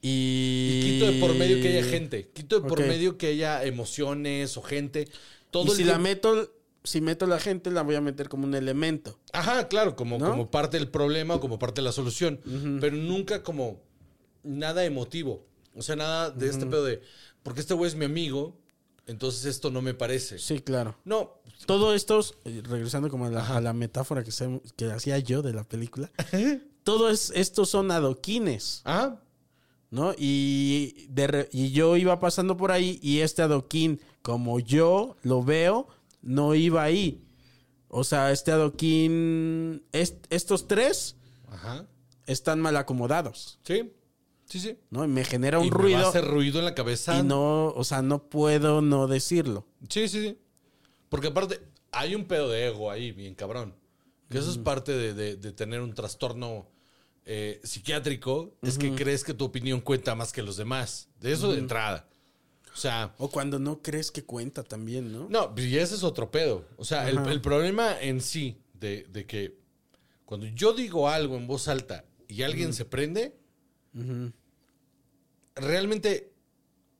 y... 0.00 0.80
Y 0.80 0.80
quito 0.92 1.12
de 1.12 1.20
por 1.20 1.34
medio 1.34 1.60
que 1.60 1.68
haya 1.76 1.84
gente. 1.84 2.28
Quito 2.32 2.60
de 2.60 2.68
por 2.68 2.80
medio 2.80 3.18
que 3.18 3.28
haya 3.28 3.64
emociones 3.64 4.56
o 4.56 4.62
gente. 4.62 5.08
Todo 5.50 5.66
y 5.66 5.70
el 5.70 5.76
si 5.76 5.84
la 5.84 5.98
meto, 5.98 6.52
si 6.88 7.00
meto 7.00 7.26
la 7.26 7.38
gente, 7.38 7.70
la 7.70 7.82
voy 7.82 7.94
a 7.94 8.00
meter 8.00 8.28
como 8.28 8.44
un 8.44 8.54
elemento. 8.54 9.18
Ajá, 9.32 9.68
claro, 9.68 9.94
como, 9.96 10.18
¿No? 10.18 10.30
como 10.30 10.50
parte 10.50 10.78
del 10.78 10.88
problema 10.88 11.34
o 11.36 11.40
como 11.40 11.58
parte 11.58 11.80
de 11.80 11.84
la 11.84 11.92
solución. 11.92 12.40
Pero 12.80 12.96
nunca 12.96 13.42
como 13.42 13.80
nada 14.42 14.84
emotivo. 14.84 15.44
O 15.74 15.82
sea, 15.82 15.96
nada 15.96 16.30
de 16.30 16.48
este 16.48 16.66
pedo 16.66 16.84
de. 16.84 17.02
Porque 17.42 17.60
este 17.60 17.74
güey 17.74 17.88
es 17.88 17.94
mi 17.96 18.04
amigo, 18.04 18.56
entonces 19.06 19.44
esto 19.44 19.70
no 19.70 19.80
me 19.82 19.94
parece. 19.94 20.38
Sí, 20.38 20.60
claro. 20.60 20.96
No, 21.04 21.40
Todo 21.66 21.94
esto, 21.94 22.20
eh, 22.44 22.62
regresando 22.64 23.08
como 23.08 23.26
a 23.26 23.30
la, 23.30 23.46
a 23.56 23.60
la 23.60 23.72
metáfora 23.72 24.24
que, 24.24 24.32
se- 24.32 24.60
que 24.76 24.86
hacía 24.90 25.18
yo 25.18 25.42
de 25.42 25.52
la 25.52 25.64
película, 25.64 26.10
todo 26.82 27.08
es, 27.10 27.30
estos 27.34 27.68
son 27.68 27.90
adoquines. 27.90 28.82
ajá. 28.84 29.20
¿no? 29.90 30.12
Y, 30.18 31.06
de 31.08 31.48
y 31.50 31.70
yo 31.70 31.96
iba 31.96 32.20
pasando 32.20 32.58
por 32.58 32.72
ahí 32.72 32.98
y 33.02 33.20
este 33.20 33.40
adoquín, 33.40 34.02
como 34.20 34.60
yo 34.60 35.16
lo 35.22 35.42
veo, 35.42 35.88
no 36.22 36.54
iba 36.54 36.82
ahí. 36.82 37.24
O 37.88 38.04
sea, 38.04 38.32
este 38.32 38.52
adoquín, 38.52 39.82
est- 39.92 40.26
estos 40.30 40.68
tres 40.68 41.16
Ajá. 41.50 41.86
están 42.26 42.60
mal 42.60 42.76
acomodados, 42.76 43.58
Sí, 43.64 43.90
sí, 44.46 44.60
sí. 44.60 44.76
¿no? 44.90 45.04
Y 45.04 45.08
me 45.08 45.24
genera 45.24 45.58
un 45.58 45.66
y 45.66 45.70
Me 45.70 45.76
va 45.76 45.80
a 45.80 46.12
ruido 46.12 46.22
ruido 46.22 46.58
en 46.58 46.64
la 46.66 46.74
cabeza. 46.74 47.18
y 47.18 47.22
no, 47.22 47.68
o 47.68 47.84
sea, 47.84 48.02
no 48.02 48.28
puedo 48.28 48.82
no 48.82 49.06
decirlo. 49.06 49.66
Sí, 49.88 50.08
sí, 50.08 50.22
sí. 50.22 50.38
Porque 51.08 51.28
aparte, 51.28 51.60
hay 51.92 52.14
un 52.14 52.24
pedo 52.26 52.48
de 52.50 52.66
ego 52.66 52.90
ahí, 52.90 53.12
bien 53.12 53.34
cabrón. 53.34 53.74
Que 54.28 54.36
eso 54.38 54.50
es 54.50 54.58
parte 54.58 54.92
de, 54.92 55.14
de- 55.14 55.36
de 55.36 55.52
tener 55.52 55.80
un 55.80 55.94
trastorno 55.94 56.68
eh, 57.30 57.60
psiquiátrico, 57.64 58.54
es 58.62 58.76
que 58.78 58.94
crees 58.94 59.22
que 59.24 59.32
tu 59.34 59.44
opinión 59.46 59.80
cuenta 59.80 60.14
más 60.14 60.32
que 60.32 60.42
los 60.42 60.56
demás. 60.58 61.08
De 61.20 61.32
eso 61.32 61.52
de 61.52 61.58
entrada. 61.58 62.07
O 62.78 62.80
sea, 62.80 63.12
O 63.18 63.28
cuando 63.28 63.58
no 63.58 63.82
crees 63.82 64.12
que 64.12 64.22
cuenta 64.22 64.62
también, 64.62 65.12
¿no? 65.12 65.26
no, 65.28 65.52
y 65.56 65.76
ese 65.78 65.96
es 65.96 66.04
otro 66.04 66.30
pedo. 66.30 66.64
O 66.76 66.84
sea, 66.84 67.08
el, 67.10 67.18
el 67.26 67.40
problema 67.40 68.00
en 68.00 68.20
sí 68.20 68.62
de, 68.74 69.04
de 69.10 69.26
que 69.26 69.58
cuando 70.24 70.46
yo 70.46 70.72
digo 70.74 71.08
algo 71.08 71.36
en 71.36 71.48
voz 71.48 71.66
alta 71.66 72.04
y 72.28 72.42
alguien 72.42 72.72
se 72.72 72.84
prende, 72.84 73.36
realmente 75.56 76.32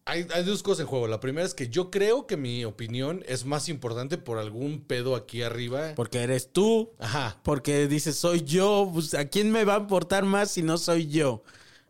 hay, 0.04 0.26
hay 0.34 0.42
dos 0.44 0.62
cosas 0.62 0.80
en 0.80 0.86
juego. 0.86 1.06
La 1.06 1.20
primera 1.20 1.46
es 1.46 1.54
que 1.54 1.68
yo 1.68 1.90
creo 1.90 2.26
que 2.26 2.36
mi 2.36 2.64
opinión 2.64 3.22
es 3.28 3.44
más 3.44 3.68
importante 3.68 4.16
por 4.18 4.38
algún 4.38 4.80
pedo 4.80 5.14
aquí 5.14 5.42
arriba. 5.42 5.92
Porque 5.94 6.18
eres 6.22 6.50
tú, 6.52 6.90
Ajá. 6.98 7.38
porque 7.44 7.86
dices, 7.88 8.16
soy 8.16 8.42
yo, 8.42 8.90
pues, 8.92 9.14
¿a 9.14 9.26
quién 9.28 9.52
me 9.52 9.64
va 9.64 9.76
a 9.76 9.80
importar 9.80 10.24
más 10.24 10.50
si 10.50 10.62
no 10.62 10.78
soy 10.78 11.06
yo? 11.08 11.42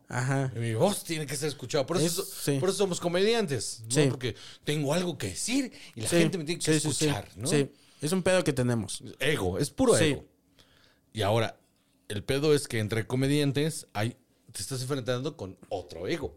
Ajá. 0.08 0.50
Mi 0.56 0.74
voz 0.74 1.04
tiene 1.04 1.26
que 1.26 1.36
ser 1.36 1.48
escuchada. 1.48 1.84
Por 1.86 1.98
eso, 1.98 2.22
Es- 2.22 2.28
sí. 2.28 2.58
por 2.58 2.70
eso 2.70 2.78
somos 2.78 2.98
comediantes. 3.00 3.82
¿no? 3.84 3.90
Sí. 3.94 4.06
Porque 4.08 4.34
tengo 4.64 4.94
algo 4.94 5.18
que 5.18 5.28
decir 5.28 5.72
y 5.94 6.00
la 6.00 6.08
Sí, 6.08 6.16
gente 6.16 6.38
me 6.38 6.44
tiene 6.44 6.60
que 6.62 6.74
escuchar. 6.76 7.28
¿no? 7.36 7.46
Sí, 7.46 7.70
es 8.00 8.12
un 8.12 8.22
pedo 8.22 8.42
que 8.42 8.52
tenemos. 8.54 9.02
Ego, 9.18 9.58
es 9.58 9.70
puro 9.70 9.96
ego. 9.98 10.24
Y 11.12 11.22
ahora, 11.22 11.58
el 12.08 12.24
pedo 12.24 12.54
es 12.54 12.68
que 12.68 12.78
entre 12.78 13.06
comediantes 13.06 13.86
hay, 13.92 14.16
te 14.52 14.62
estás 14.62 14.80
enfrentando 14.80 15.36
con 15.36 15.58
otro 15.68 16.08
ego. 16.08 16.34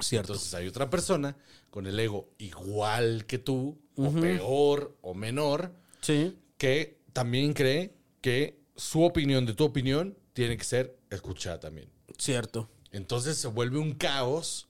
Cierto. 0.00 0.32
Entonces 0.34 0.54
hay 0.54 0.68
otra 0.68 0.88
persona 0.88 1.36
con 1.70 1.88
el 1.88 1.98
ego 1.98 2.28
igual 2.38 3.26
que 3.26 3.38
tú, 3.38 3.76
o 3.96 4.12
peor, 4.12 4.96
o 5.00 5.14
menor, 5.14 5.72
sí. 6.00 6.36
que 6.56 7.00
también 7.12 7.52
cree 7.52 7.94
que 8.20 8.60
su 8.76 9.02
opinión 9.02 9.44
de 9.46 9.54
tu 9.54 9.64
opinión 9.64 10.16
tiene 10.32 10.56
que 10.56 10.62
ser 10.62 10.96
escuchada 11.10 11.58
también. 11.58 11.88
Cierto. 12.18 12.68
Entonces 12.92 13.38
se 13.38 13.48
vuelve 13.48 13.78
un 13.78 13.92
caos 13.94 14.66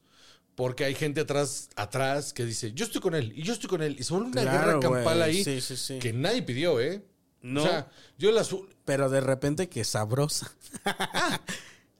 porque 0.55 0.85
hay 0.85 0.95
gente 0.95 1.21
atrás, 1.21 1.71
atrás 1.77 2.33
que 2.33 2.45
dice, 2.45 2.73
yo 2.73 2.85
estoy 2.85 3.01
con 3.01 3.15
él, 3.15 3.33
y 3.37 3.43
yo 3.43 3.53
estoy 3.53 3.69
con 3.71 3.83
él. 3.83 3.97
Y 3.99 4.03
se 4.05 4.13
vuelve 4.13 4.31
una 4.31 4.43
Claro, 4.43 4.81
guerra 4.81 4.81
campal 4.95 5.23
ahí 5.23 5.43
Sí, 5.45 5.61
sí, 5.61 5.77
sí. 5.77 5.99
que 6.01 6.13
nadie 6.13 6.43
pidió, 6.43 6.81
¿eh? 6.81 7.05
No. 7.43 7.63
O 7.63 7.67
sea, 7.67 7.89
yo 8.19 8.33
la... 8.33 8.43
su- 8.45 8.69
Pero 8.85 9.09
de 9.09 9.21
repente 9.21 9.69
que 9.69 9.85
sabrosa. 9.85 10.53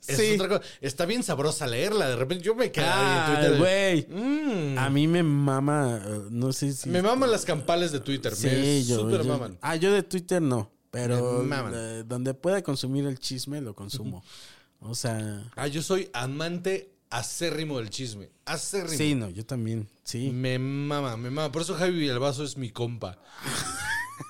Es 0.07 0.35
otra 0.41 0.49
cosa. 0.49 0.63
Está 0.81 1.05
bien 1.05 1.23
sabrosa 1.23 1.67
leerla. 1.67 2.09
De 2.09 2.17
repente 2.17 2.43
yo 2.43 2.55
me 2.55 2.73
quedé 2.73 2.87
Ah, 2.89 3.27
en 3.29 3.35
Twitter. 3.37 3.59
güey. 3.59 4.07
"Mm". 4.09 4.79
A 4.79 4.89
mí 4.89 5.07
me 5.07 5.23
mama, 5.23 6.01
eh, 6.03 6.21
no 6.31 6.51
sé 6.55 6.73
si... 6.73 6.89
Me 6.89 7.03
maman 7.03 7.31
las 7.31 7.45
campales 7.45 7.93
de 7.93 8.01
Twitter. 8.01 8.35
Sí, 8.35 8.47
me 8.47 8.85
yo, 8.85 9.01
super 9.01 9.23
yo- 9.23 9.29
maman. 9.29 9.59
Ah, 9.61 9.77
yo 9.77 9.93
de 9.93 10.03
Twitter 10.03 10.41
no. 10.41 10.73
Pero 10.91 11.45
eh, 11.75 12.05
donde 12.07 12.33
pueda 12.33 12.63
consumir 12.63 13.05
el 13.07 13.19
chisme, 13.19 13.61
lo 13.61 13.75
consumo. 13.75 14.25
O 14.81 14.95
sea... 14.95 15.51
Ah, 15.57 15.67
yo 15.67 15.83
soy 15.83 16.09
amante 16.13 16.93
acérrimo 17.11 17.79
del 17.79 17.91
chisme. 17.91 18.31
Acérrimo. 18.45 18.97
Sí, 18.97 19.15
no, 19.15 19.29
yo 19.31 19.45
también. 19.45 19.89
Sí. 20.05 20.31
Me 20.31 20.59
mama, 20.59 21.17
me 21.17 21.31
mama. 21.31 21.51
Por 21.53 21.63
eso 21.63 21.75
Javi 21.75 21.99
Villalbazo 21.99 22.45
es 22.45 22.57
mi 22.57 22.71
compa. 22.71 23.19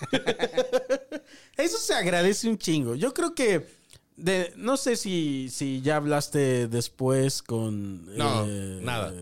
Eso 1.56 1.78
se 1.78 1.94
agradece 1.94 2.48
un 2.48 2.58
chingo. 2.58 2.94
Yo 2.94 3.12
creo 3.14 3.34
que. 3.34 3.66
De, 4.16 4.52
no 4.56 4.76
sé 4.76 4.96
si, 4.96 5.48
si 5.50 5.80
ya 5.80 5.96
hablaste 5.96 6.66
después 6.68 7.42
con. 7.42 8.04
No, 8.16 8.44
eh, 8.48 8.80
nada. 8.82 9.12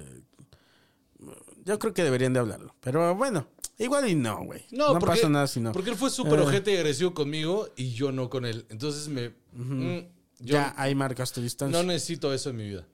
Yo 1.65 1.79
creo 1.79 1.93
que 1.93 2.05
deberían 2.05 2.33
de 2.33 2.41
hablarlo. 2.41 2.75
Pero 2.81 3.15
bueno, 3.15 3.47
igual 3.79 4.09
y 4.09 4.15
no, 4.15 4.45
güey. 4.45 4.65
No, 4.71 4.89
No, 4.95 4.99
porque, 5.01 5.17
pasa 5.17 5.29
nada 5.29 5.47
si 5.47 5.61
no. 5.61 5.73
Porque 5.73 5.91
él 5.91 5.97
fue 5.97 6.11
súper 6.11 6.39
Eh. 6.39 6.43
ojete 6.43 6.73
y 6.73 6.77
agresivo 6.77 7.13
conmigo 7.15 7.69
y 7.77 7.93
yo 7.93 8.13
no 8.13 8.31
con 8.31 8.45
él. 8.47 8.67
Entonces 8.71 9.09
me. 9.09 9.35
mm, 9.53 9.99
yo 10.39 10.55
ya 10.55 10.75
ahí 10.77 10.95
marcas 10.95 11.33
tu 11.33 11.41
distancia. 11.41 11.81
no 11.81 11.87
necesito 11.87 12.33
eso 12.33 12.51
en 12.51 12.57
mi 12.57 12.69
vida. 12.69 12.87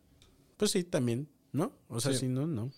Pues 0.57 0.71
sí, 0.71 0.85
también, 0.85 1.29
¿no? 1.53 1.73
O 1.89 2.01
sea, 2.01 2.13
Sí. 2.13 2.19
sí, 2.21 2.29
no, 2.29 2.47
no. 2.47 2.71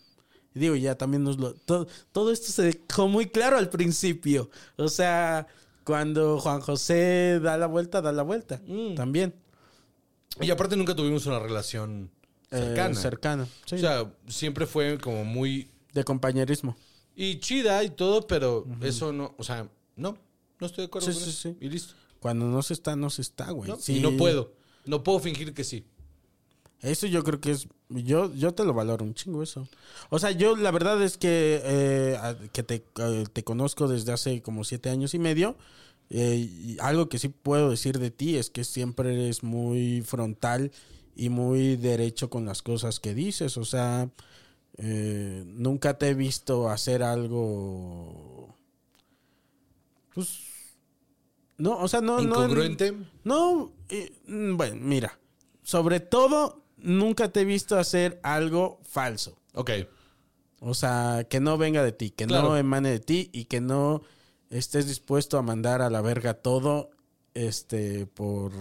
Y 0.55 0.61
digo, 0.61 0.77
ya 0.77 0.97
también 0.97 1.25
nos 1.25 1.39
lo. 1.39 1.53
Todo, 1.55 1.87
todo 2.13 2.31
esto 2.33 2.53
se 2.53 2.63
dejó 2.63 3.09
muy 3.09 3.27
claro 3.27 3.57
al 3.59 3.69
principio. 3.69 4.51
O 4.77 4.89
sea, 4.89 5.47
cuando 5.85 6.39
Juan 6.39 6.61
José 6.61 7.41
da 7.43 7.59
la 7.59 7.67
vuelta, 7.67 8.01
da 8.01 8.13
la 8.13 8.23
vuelta. 8.23 8.61
Mm. 8.67 8.95
También. 8.95 9.35
Y 10.41 10.51
aparte 10.51 10.77
nunca 10.77 10.95
tuvimos 10.95 11.27
una 11.27 11.39
relación 11.41 12.11
Eh, 12.51 12.59
cercana. 12.59 12.95
cercana. 12.95 13.49
Sí. 13.67 13.75
O 13.77 13.79
sea, 13.79 14.13
siempre 14.29 14.67
fue 14.67 14.99
como 14.99 15.25
muy. 15.25 15.71
de 15.93 16.05
compañerismo. 16.05 16.77
Y 17.17 17.39
chida 17.41 17.83
y 17.85 17.91
todo, 17.91 18.27
pero 18.27 18.67
eso 18.81 19.13
no. 19.13 19.35
O 19.39 19.45
sea, 19.45 19.69
no. 19.97 20.17
No 20.61 20.67
estoy 20.69 20.83
de 20.83 20.87
acuerdo 20.87 21.09
Sí, 21.09 21.15
con 21.15 21.23
sí, 21.25 21.31
eso. 21.31 21.41
sí. 21.51 21.57
Y 21.61 21.69
listo. 21.69 21.95
Cuando 22.25 22.47
no 22.47 22.63
se 22.63 22.73
está, 22.73 22.97
no 22.97 23.11
se 23.11 23.21
está, 23.21 23.51
güey. 23.51 23.69
¿no? 23.71 23.77
Sí. 23.77 23.99
Y 23.99 24.01
no 24.01 24.17
puedo. 24.17 24.55
No 24.87 25.03
puedo 25.03 25.21
fingir 25.21 25.53
que 25.53 25.63
sí. 25.63 25.85
Eso 26.81 27.07
yo 27.07 27.23
creo 27.23 27.39
que 27.39 27.51
es. 27.51 27.69
Yo, 27.91 28.33
yo 28.33 28.55
te 28.55 28.65
lo 28.65 28.73
valoro 28.73 29.05
un 29.05 29.13
chingo 29.13 29.43
eso. 29.43 29.69
O 30.09 30.19
sea, 30.19 30.31
yo 30.31 30.57
la 30.57 30.71
verdad 30.71 31.03
es 31.03 31.19
que, 31.19 31.61
eh, 31.63 32.19
que 32.55 32.63
te, 32.63 32.83
eh, 32.99 33.25
te 33.31 33.45
conozco 33.45 33.89
desde 33.89 34.13
hace 34.13 34.41
como 34.41 34.65
siete 34.65 34.89
años 34.89 35.13
y 35.13 35.19
medio. 35.19 35.59
eh, 36.09 36.37
y 36.37 36.79
algo 36.81 37.11
que 37.11 37.19
sí 37.19 37.29
puedo 37.29 37.69
decir 37.69 37.99
de 37.99 38.11
ti 38.11 38.37
es 38.39 38.49
que 38.49 38.65
siempre 38.65 39.13
eres 39.13 39.43
muy 39.43 40.01
frontal 40.01 40.73
y 41.15 41.29
muy 41.29 41.77
derecho 41.77 42.31
con 42.31 42.47
las 42.47 42.63
cosas 42.63 43.01
que 43.01 43.13
dices. 43.13 43.59
O 43.59 43.67
sea, 43.67 44.09
nunca 44.79 45.99
te 45.99 46.09
he 46.09 46.15
visto 46.15 46.71
hacer 46.71 47.03
algo. 47.03 48.57
Pues. 50.15 50.44
No, 51.59 51.79
o 51.79 51.89
sea, 51.89 52.01
no. 52.01 52.17
no- 52.17 52.23
Incongruente. 52.23 52.95
No, 53.25 53.73
eh, 53.89 54.13
mm, 54.27 54.57
bueno, 54.57 54.77
mira. 54.81 55.19
Sobre 55.63 56.01
todo, 56.01 56.63
nunca 56.77 57.31
te 57.31 57.41
he 57.43 57.45
visto 57.45 57.79
hacer 57.79 58.21
algo 58.23 58.81
falso. 58.85 59.39
Ok. 59.55 59.71
O 60.61 60.75
sea, 60.75 61.27
que 61.29 61.41
no 61.41 61.57
venga 61.59 61.83
de 61.83 61.93
ti, 61.93 62.11
que 62.11 62.27
no 62.27 62.57
emane 62.57 62.91
de 62.91 63.01
ti 63.01 63.31
y 63.33 63.45
que 63.45 63.61
no 63.61 64.03
estés 64.51 64.87
dispuesto 64.87 65.37
a 65.39 65.43
mandar 65.43 65.83
a 65.83 65.91
la 65.91 66.01
verga 66.01 66.35
todo 66.35 66.91
este 67.35 68.07
por 68.07 68.53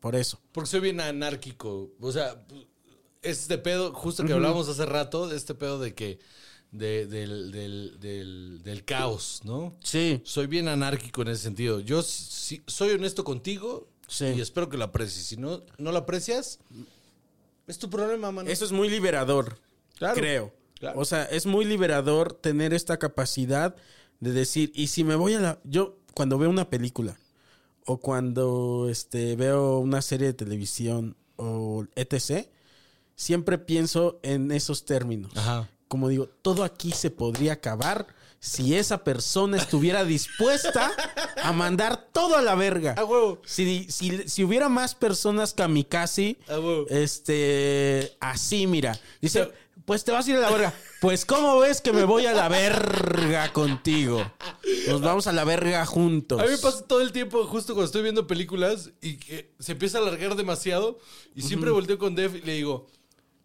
por 0.00 0.14
eso. 0.16 0.40
Porque 0.52 0.68
soy 0.70 0.80
bien 0.80 1.00
anárquico. 1.00 1.90
O 2.00 2.12
sea, 2.12 2.42
este 3.22 3.58
pedo, 3.58 3.92
justo 3.92 4.24
que 4.24 4.32
hablábamos 4.32 4.68
hace 4.68 4.86
rato, 4.86 5.28
de 5.28 5.36
este 5.36 5.54
pedo 5.54 5.78
de 5.78 5.94
que. 5.94 6.18
De- 6.72 7.06
del, 7.06 7.50
del- 7.50 7.98
del- 8.00 8.62
del 8.62 8.84
caos, 8.84 9.40
¿no? 9.44 9.74
Sí. 9.82 10.20
Soy 10.24 10.46
bien 10.46 10.68
anárquico 10.68 11.22
en 11.22 11.28
ese 11.28 11.42
sentido. 11.42 11.80
Yo 11.80 12.02
sí- 12.02 12.62
soy 12.66 12.90
honesto 12.90 13.24
contigo 13.24 13.88
Sí. 14.08 14.26
y 14.36 14.40
espero 14.40 14.68
que 14.68 14.76
lo 14.76 14.84
aprecies. 14.84 15.26
Si 15.26 15.36
no, 15.36 15.62
no 15.78 15.92
lo 15.92 15.98
aprecias, 15.98 16.58
es 17.66 17.78
tu 17.78 17.88
problema, 17.90 18.30
mano. 18.32 18.48
Eso 18.50 18.64
es 18.64 18.72
muy 18.72 18.88
liberador, 18.88 19.58
Claro, 19.98 20.14
creo. 20.14 20.54
claro. 20.78 20.98
O 21.00 21.04
sea, 21.04 21.24
es 21.24 21.46
muy 21.46 21.64
liberador 21.64 22.32
tener 22.32 22.72
esta 22.74 22.98
capacidad 22.98 23.74
de 24.20 24.32
decir, 24.32 24.72
y 24.74 24.88
si 24.88 25.04
me 25.04 25.14
voy 25.16 25.34
a 25.34 25.40
la... 25.40 25.60
Yo 25.64 25.96
cuando 26.14 26.38
veo 26.38 26.50
una 26.50 26.68
película 26.68 27.18
o 27.86 27.98
cuando 27.98 28.88
este, 28.90 29.34
veo 29.36 29.78
una 29.78 30.02
serie 30.02 30.26
de 30.28 30.34
televisión 30.34 31.16
o 31.36 31.86
etc., 31.96 32.46
siempre 33.16 33.58
pienso 33.58 34.18
en 34.22 34.50
esos 34.50 34.84
términos. 34.84 35.32
Ajá. 35.36 35.68
Como 35.90 36.08
digo, 36.08 36.28
todo 36.42 36.62
aquí 36.62 36.92
se 36.92 37.10
podría 37.10 37.54
acabar 37.54 38.06
si 38.38 38.76
esa 38.76 39.02
persona 39.02 39.56
estuviera 39.56 40.04
dispuesta 40.04 40.92
a 41.42 41.52
mandar 41.52 42.06
todo 42.12 42.36
a 42.36 42.42
la 42.42 42.54
verga. 42.54 42.94
A 42.96 43.04
huevo. 43.04 43.42
Si, 43.44 43.90
si, 43.90 44.28
si 44.28 44.44
hubiera 44.44 44.68
más 44.68 44.94
personas 44.94 45.52
kamikaze, 45.52 46.38
A 46.46 46.60
huevo. 46.60 46.86
este, 46.88 48.16
así, 48.20 48.68
mira. 48.68 49.00
Dice, 49.20 49.50
pues 49.84 50.04
te 50.04 50.12
vas 50.12 50.28
a 50.28 50.30
ir 50.30 50.36
a 50.36 50.40
la 50.42 50.50
verga. 50.50 50.72
Pues, 51.00 51.24
¿cómo 51.24 51.58
ves 51.58 51.80
que 51.80 51.92
me 51.92 52.04
voy 52.04 52.24
a 52.26 52.34
la 52.34 52.48
verga 52.48 53.52
contigo? 53.52 54.24
Nos 54.86 55.00
vamos 55.00 55.26
a 55.26 55.32
la 55.32 55.42
verga 55.42 55.84
juntos. 55.86 56.40
A 56.40 56.44
mí 56.44 56.50
me 56.50 56.58
pasa 56.58 56.84
todo 56.86 57.00
el 57.00 57.10
tiempo, 57.10 57.44
justo 57.46 57.74
cuando 57.74 57.86
estoy 57.86 58.02
viendo 58.02 58.28
películas 58.28 58.92
y 59.02 59.16
que 59.16 59.50
se 59.58 59.72
empieza 59.72 59.98
a 59.98 60.02
alargar 60.02 60.36
demasiado. 60.36 61.00
Y 61.34 61.42
siempre 61.42 61.72
volteo 61.72 61.98
con 61.98 62.14
Def 62.14 62.36
y 62.36 62.42
le 62.42 62.52
digo: 62.54 62.86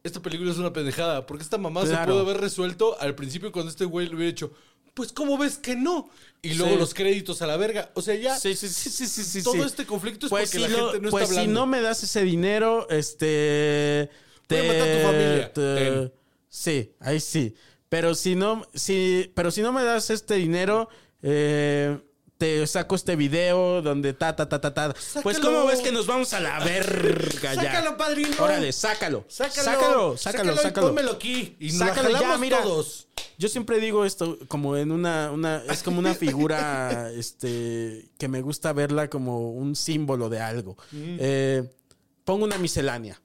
Esta 0.06 0.22
película 0.22 0.52
es 0.52 0.57
una 0.57 0.72
pendejada. 0.72 1.26
Porque 1.26 1.44
esta 1.44 1.57
mamá 1.57 1.86
se 1.86 1.98
pudo 1.98 2.19
haber 2.22 2.38
resuelto 2.38 2.95
al 3.02 3.15
principio 3.15 3.52
cuando 3.52 3.72
este 3.72 3.86
güey 3.86 4.07
lo 4.07 4.15
hubiera 4.18 4.30
hecho. 4.32 4.53
Pues, 4.94 5.11
¿cómo 5.11 5.38
ves 5.38 5.57
que 5.57 5.76
no? 5.76 6.10
Y 6.41 6.53
luego 6.53 6.73
Sí. 6.73 6.80
los 6.80 6.94
créditos 6.94 7.41
a 7.41 7.48
la 7.48 7.57
verga. 7.57 7.91
O 7.95 8.02
sea, 8.02 8.15
ya. 8.15 8.38
Sí, 8.40 8.56
sí, 8.56 8.69
sí, 8.69 9.07
sí, 9.07 9.44
Todo 9.44 9.65
este 9.65 9.86
conflicto 9.86 10.27
es 10.27 10.30
Pues 10.30 10.52
porque 10.52 10.65
si 10.68 10.72
la 10.72 10.77
lo- 10.77 10.91
gente 10.91 11.03
no 11.06 11.10
pues 11.10 11.23
está 11.23 11.34
si 11.34 11.40
hablando. 11.41 11.60
no 11.61 11.65
me 11.68 11.82
das 11.82 12.03
ese 12.03 12.23
dinero, 12.23 12.88
este... 12.90 14.10
Voy 14.48 14.60
a 14.60 14.64
matar 14.64 14.82
a 14.82 14.98
tu 14.98 15.03
familia. 15.07 15.53
Ten. 15.53 16.14
sí, 16.48 16.91
ahí 16.99 17.19
sí. 17.19 17.56
Pero 17.90 18.14
si 18.15 18.36
no, 18.36 18.65
si, 18.73 19.32
pero 19.36 19.49
si 19.52 19.61
no 19.61 19.72
me 19.73 19.84
das 19.84 20.10
este 20.11 20.36
dinero, 20.36 20.88
eh, 21.23 21.98
te 22.38 22.68
saco 22.68 22.95
este 22.95 23.16
video 23.16 23.82
donde 23.82 24.14
ta, 24.14 24.36
ta, 24.36 24.48
ta, 24.49 24.60
ta, 24.60 24.74
ta. 24.74 24.94
Pues. 25.24 25.40
¿cómo 25.40 25.66
ves 25.66 25.82
que 25.82 25.91
nos 25.91 26.06
vamos 26.07 26.34
a 26.34 26.40
la 26.40 26.60
verga 26.60 27.53
ya? 27.53 27.64
Sácalo, 27.64 27.98
padrino. 27.98 28.36
Órale, 28.40 28.72
sácalo. 28.74 29.26
Sácalo, 29.28 29.64
Sácalo, 29.64 30.18
sácalo, 30.18 30.53
y 30.53 30.57
sácalo. 30.57 30.88
pónmelo 30.88 31.12
aquí. 31.14 31.56
Y 31.60 31.68
nos 31.70 31.78
Sácalo 31.88 32.10
ya, 32.12 32.38
mira. 32.38 32.62
todos. 32.62 33.07
Yo 33.38 33.48
siempre 33.49 33.80
digo 33.80 34.06
esto 34.06 34.38
como 34.48 34.78
en 34.78 34.91
una, 34.91 35.32
una 35.32 35.64
es 35.70 35.84
como 35.84 35.99
una 35.99 36.14
figura, 36.14 37.10
este, 37.16 38.10
que 38.18 38.28
me 38.28 38.41
gusta 38.41 38.74
verla 38.74 39.10
como 39.10 39.52
un 39.52 39.76
símbolo 39.76 40.30
de 40.30 40.40
algo. 40.41 40.78
Eh, 40.94 41.64
pongo 42.24 42.45
una 42.45 42.57
miscelánea. 42.57 43.22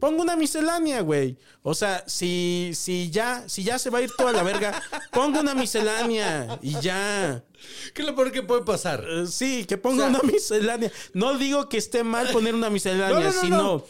Pongo 0.00 0.22
una 0.22 0.36
miscelánea, 0.36 1.00
güey. 1.00 1.38
O 1.62 1.74
sea, 1.74 2.04
si, 2.06 2.72
si 2.74 3.10
ya, 3.10 3.48
si 3.48 3.64
ya 3.64 3.78
se 3.78 3.88
va 3.90 3.98
a 3.98 4.02
ir 4.02 4.10
toda 4.16 4.32
la 4.32 4.42
verga, 4.42 4.82
pongo 5.12 5.40
una 5.40 5.54
miscelánea 5.54 6.58
y 6.62 6.78
ya. 6.80 7.42
¿Qué 7.94 8.02
es 8.02 8.08
lo 8.08 8.14
peor 8.14 8.30
que 8.32 8.42
puede 8.42 8.62
pasar? 8.62 9.04
Eh, 9.08 9.26
sí, 9.26 9.64
que 9.64 9.78
ponga 9.78 10.06
O 10.06 10.10
sea- 10.10 10.20
una 10.20 10.32
miscelánea. 10.32 10.92
No 11.14 11.38
digo 11.38 11.68
que 11.68 11.78
esté 11.78 12.04
mal 12.04 12.28
poner 12.30 12.54
una 12.54 12.68
miscelánea, 12.70 13.08
No, 13.18 13.20
no, 13.20 13.32
no, 13.32 13.40
sino 13.40 13.62
no. 13.62 13.84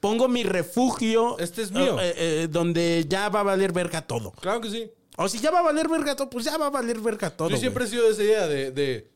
pongo 0.00 0.28
mi 0.28 0.42
refugio. 0.44 1.38
Este 1.38 1.62
es 1.62 1.70
mío. 1.72 2.00
eh, 2.00 2.14
eh, 2.16 2.48
donde 2.50 3.04
ya 3.08 3.28
va 3.28 3.40
a 3.40 3.44
valer 3.44 3.72
verga 3.72 4.02
todo. 4.02 4.32
Claro 4.32 4.60
que 4.60 4.70
sí. 4.70 4.90
O 5.16 5.28
si 5.28 5.38
ya 5.38 5.50
va 5.50 5.58
a 5.58 5.62
valer 5.62 5.88
verga 5.88 6.16
todo, 6.16 6.30
pues 6.30 6.46
ya 6.46 6.56
va 6.56 6.66
a 6.68 6.70
valer 6.70 6.98
verga 7.00 7.28
todo. 7.28 7.50
Yo 7.50 7.58
siempre 7.58 7.84
he 7.84 7.88
sido 7.88 8.04
de 8.06 8.12
esa 8.12 8.22
idea 8.22 8.46
de, 8.46 8.70
de, 8.70 9.10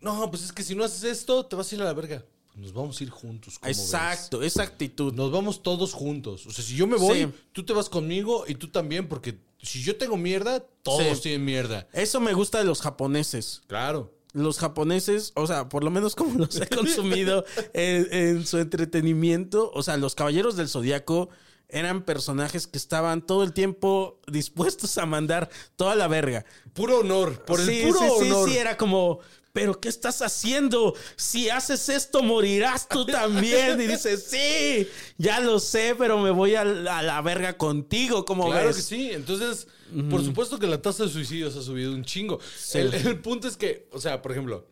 No, 0.00 0.30
pues 0.30 0.42
es 0.44 0.52
que 0.52 0.62
si 0.62 0.74
no 0.74 0.84
haces 0.84 1.04
esto, 1.04 1.44
te 1.44 1.54
vas 1.56 1.70
a 1.70 1.74
ir 1.74 1.82
a 1.82 1.84
la 1.84 1.92
verga. 1.92 2.24
Nos 2.56 2.72
vamos 2.72 2.98
a 3.00 3.04
ir 3.04 3.10
juntos. 3.10 3.58
¿cómo 3.58 3.68
ves? 3.68 3.78
Exacto, 3.78 4.42
esa 4.42 4.62
actitud. 4.62 5.12
Nos 5.12 5.30
vamos 5.30 5.62
todos 5.62 5.92
juntos. 5.92 6.46
O 6.46 6.50
sea, 6.50 6.64
si 6.64 6.74
yo 6.74 6.86
me 6.86 6.96
voy, 6.96 7.24
Sí. 7.24 7.32
tú 7.52 7.64
te 7.64 7.72
vas 7.72 7.88
conmigo 7.88 8.44
y 8.48 8.54
tú 8.54 8.68
también, 8.68 9.08
porque 9.08 9.38
si 9.62 9.82
yo 9.82 9.96
tengo 9.96 10.16
mierda, 10.16 10.60
todos 10.82 11.18
Sí. 11.18 11.22
tienen 11.24 11.44
mierda. 11.44 11.86
Eso 11.92 12.18
me 12.18 12.32
gusta 12.32 12.58
de 12.58 12.64
los 12.64 12.80
japoneses. 12.80 13.62
Claro. 13.66 14.12
Los 14.32 14.58
japoneses, 14.58 15.32
o 15.34 15.46
sea, 15.46 15.68
por 15.68 15.84
lo 15.84 15.90
menos 15.90 16.14
como 16.14 16.38
los 16.38 16.60
he 16.60 16.66
consumido 16.66 17.44
en, 17.74 18.08
en 18.10 18.46
su 18.46 18.58
entretenimiento, 18.58 19.70
o 19.74 19.82
sea, 19.82 19.96
los 19.96 20.14
caballeros 20.14 20.56
del 20.56 20.68
zodiaco 20.68 21.28
eran 21.68 22.04
personajes 22.04 22.66
que 22.66 22.78
estaban 22.78 23.26
todo 23.26 23.42
el 23.42 23.52
tiempo 23.52 24.20
dispuestos 24.30 24.98
a 24.98 25.06
mandar 25.06 25.50
toda 25.76 25.94
la 25.96 26.06
verga. 26.08 26.44
Puro 26.74 27.00
honor. 27.00 27.44
Por 27.44 27.60
el 27.60 27.66
sí, 27.66 27.82
puro 27.86 27.98
sí, 27.98 28.06
sí, 28.24 28.30
honor. 28.30 28.48
sí, 28.48 28.56
era 28.56 28.76
como, 28.76 29.18
pero 29.56 29.80
¿qué 29.80 29.88
estás 29.88 30.20
haciendo? 30.20 30.94
Si 31.16 31.48
haces 31.48 31.88
esto, 31.88 32.22
morirás 32.22 32.86
tú 32.86 33.06
también. 33.06 33.80
Y 33.80 33.86
dices, 33.86 34.24
sí, 34.28 34.86
ya 35.16 35.40
lo 35.40 35.58
sé, 35.60 35.94
pero 35.96 36.18
me 36.20 36.30
voy 36.30 36.54
a 36.54 36.62
la, 36.62 36.98
a 36.98 37.02
la 37.02 37.22
verga 37.22 37.56
contigo, 37.56 38.26
como 38.26 38.50
Claro 38.50 38.66
ves? 38.66 38.76
que 38.76 38.82
sí. 38.82 39.10
Entonces, 39.12 39.66
por 40.10 40.22
supuesto 40.22 40.58
que 40.58 40.66
la 40.66 40.82
tasa 40.82 41.04
de 41.04 41.08
suicidios 41.08 41.56
ha 41.56 41.62
subido 41.62 41.94
un 41.94 42.04
chingo. 42.04 42.38
Sí. 42.58 42.76
El, 42.80 42.92
el 42.92 43.18
punto 43.20 43.48
es 43.48 43.56
que, 43.56 43.88
o 43.92 43.98
sea, 43.98 44.20
por 44.20 44.32
ejemplo, 44.32 44.68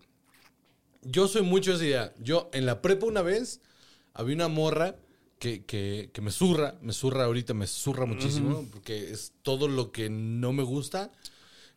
yo 1.01 1.29
soy 1.29 1.41
mucho 1.41 1.71
de 1.71 1.77
esa 1.79 1.87
idea. 1.87 2.15
Yo 2.19 2.51
en 2.53 2.67
la 2.67 2.83
prepa 2.83 3.07
una 3.07 3.23
vez 3.23 3.63
había 4.13 4.35
una 4.35 4.49
morra 4.49 4.97
que, 5.39 5.65
que, 5.65 6.11
que 6.13 6.21
me 6.21 6.31
zurra, 6.31 6.75
me 6.83 6.93
zurra 6.93 7.25
ahorita, 7.25 7.55
me 7.55 7.67
zurra 7.67 8.05
muchísimo, 8.05 8.69
porque 8.71 9.11
es 9.13 9.33
todo 9.41 9.67
lo 9.67 9.93
que 9.93 10.11
no 10.11 10.53
me 10.53 10.63
gusta. 10.63 11.11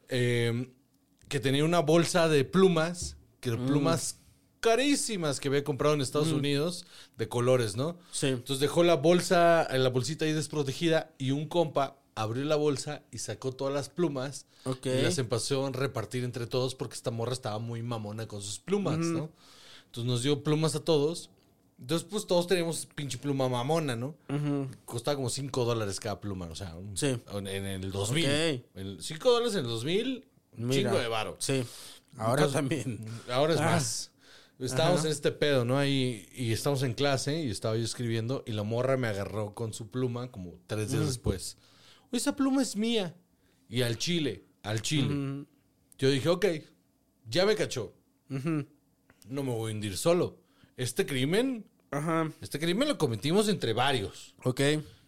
Eh, 0.09 0.71
que 1.29 1.39
tenía 1.39 1.63
una 1.65 1.79
bolsa 1.79 2.27
de 2.27 2.43
plumas, 2.45 3.17
que 3.39 3.51
Mm. 3.51 3.65
plumas 3.67 4.19
carísimas 4.59 5.39
que 5.39 5.47
había 5.49 5.63
comprado 5.63 5.93
en 5.95 6.01
Estados 6.01 6.31
Unidos, 6.31 6.85
de 7.17 7.27
colores, 7.29 7.75
¿no? 7.75 7.97
Sí. 8.11 8.27
Entonces 8.27 8.59
dejó 8.59 8.83
la 8.83 8.95
bolsa, 8.95 9.67
la 9.77 9.89
bolsita 9.89 10.25
ahí 10.25 10.33
desprotegida 10.33 11.11
y 11.17 11.31
un 11.31 11.47
compa 11.47 11.97
abrió 12.15 12.43
la 12.45 12.55
bolsa 12.55 13.03
y 13.11 13.19
sacó 13.19 13.51
todas 13.51 13.73
las 13.73 13.89
plumas 13.89 14.47
Ok. 14.65 14.87
y 14.87 15.01
las 15.03 15.19
empezó 15.19 15.67
a 15.67 15.71
repartir 15.71 16.23
entre 16.23 16.47
todos 16.47 16.73
porque 16.73 16.95
esta 16.95 17.11
morra 17.11 17.33
estaba 17.33 17.59
muy 17.59 17.83
mamona 17.83 18.27
con 18.27 18.41
sus 18.41 18.57
plumas, 18.59 18.97
¿no? 18.97 19.29
Entonces 19.85 20.05
nos 20.11 20.23
dio 20.23 20.43
plumas 20.43 20.75
a 20.75 20.79
todos. 20.83 21.29
Entonces, 21.79 22.07
pues 22.09 22.25
todos 22.25 22.47
teníamos 22.47 22.87
pinche 22.95 23.19
pluma 23.19 23.47
mamona, 23.47 23.95
¿no? 23.95 24.15
Costaba 24.85 25.15
como 25.15 25.29
5 25.29 25.63
dólares 25.63 25.99
cada 25.99 26.19
pluma, 26.19 26.47
o 26.47 26.55
sea, 26.55 26.75
un- 26.75 26.97
Sí. 26.97 27.19
en, 27.31 27.47
el 27.47 27.91
2000. 27.91 28.25
Ok. 28.75 28.99
5 29.01 29.31
dólares 29.31 29.53
en 29.53 29.59
el 29.59 29.67
2000, 29.67 30.07
un 30.07 30.36
Mira, 30.57 30.89
chingo 30.89 31.01
de 31.01 31.07
varo. 31.07 31.38
Sí, 31.39 31.63
ahora 32.17 32.43
Entonces, 32.45 32.53
también. 32.53 33.05
Ahora 33.31 33.53
es 33.53 33.59
Ah. 33.59 33.65
más. 33.65 34.11
Estábamos 34.59 35.05
en 35.05 35.11
este 35.11 35.31
pedo, 35.31 35.65
¿no? 35.65 35.77
Ahí, 35.77 36.27
y 36.34 36.51
estamos 36.51 36.81
en 36.81 36.95
clase 36.95 37.43
y 37.43 37.51
estaba 37.51 37.75
yo 37.77 37.84
escribiendo 37.84 38.43
y 38.47 38.53
la 38.53 38.63
morra 38.63 38.97
me 38.97 39.07
agarró 39.07 39.53
con 39.53 39.71
su 39.71 39.91
pluma 39.91 40.31
como 40.31 40.55
tres 40.65 40.91
días 40.91 41.05
después. 41.05 41.57
Oye, 42.09 42.17
esa 42.17 42.35
pluma 42.35 42.63
es 42.63 42.75
mía. 42.75 43.15
Y 43.69 43.84
al 43.84 43.97
chile, 43.99 44.45
al 44.63 44.81
chile. 44.81 45.45
Yo 45.99 46.09
dije, 46.09 46.27
ok, 46.29 46.45
ya 47.29 47.45
me 47.45 47.55
cachó. 47.55 47.93
No 48.29 49.43
me 49.43 49.51
voy 49.51 49.71
a 49.71 49.75
hundir 49.75 49.95
solo. 49.97 50.39
Este 50.75 51.05
crimen, 51.05 51.65
Ajá. 51.91 52.31
este 52.41 52.59
crimen 52.59 52.88
lo 52.88 52.97
cometimos 52.97 53.49
entre 53.49 53.73
varios. 53.73 54.34
Ok. 54.43 54.61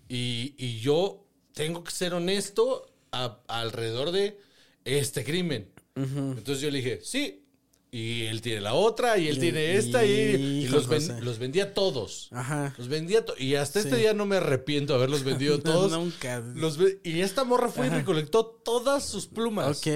Y, 0.07 0.53
y 0.57 0.79
yo 0.79 1.25
tengo 1.53 1.83
que 1.83 1.91
ser 1.91 2.13
honesto 2.13 2.85
a- 3.11 3.39
alrededor 3.47 4.11
de 4.11 4.39
este 4.85 5.23
crimen. 5.23 5.71
Entonces 5.95 6.61
yo 6.61 6.69
le 6.71 6.77
dije, 6.77 6.99
sí. 7.03 7.45
Y 7.91 8.25
él 8.25 8.41
tiene 8.43 8.61
la 8.61 8.75
otra, 8.75 9.17
y 9.17 9.27
él 9.29 9.37
Y- 9.37 9.39
tiene 9.39 9.75
esta, 9.75 10.05
y, 10.05 10.67
los, 10.67 10.87
ven- 10.87 11.25
los 11.25 11.39
vendía 11.39 11.73
todos. 11.73 12.27
Ajá. 12.31 12.75
Los 12.77 12.87
vendía 12.87 13.25
to- 13.25 13.33
Y 13.39 13.55
hasta 13.55 13.79
este 13.79 13.95
día 13.95 14.13
no 14.13 14.27
me 14.27 14.35
arrepiento 14.35 14.93
de 14.93 14.97
haberlos 14.99 15.23
vendido 15.23 15.59
todos. 15.59 15.91
Nunca. 15.91 16.39
Los 16.53 16.77
ve- 16.77 17.01
y 17.03 17.21
esta 17.21 17.43
morra 17.45 17.69
fue 17.69 17.87
y 17.87 17.89
recolectó 17.89 18.45
todas 18.45 19.03
sus 19.05 19.25
plumas. 19.25 19.79
Ok. 19.79 19.87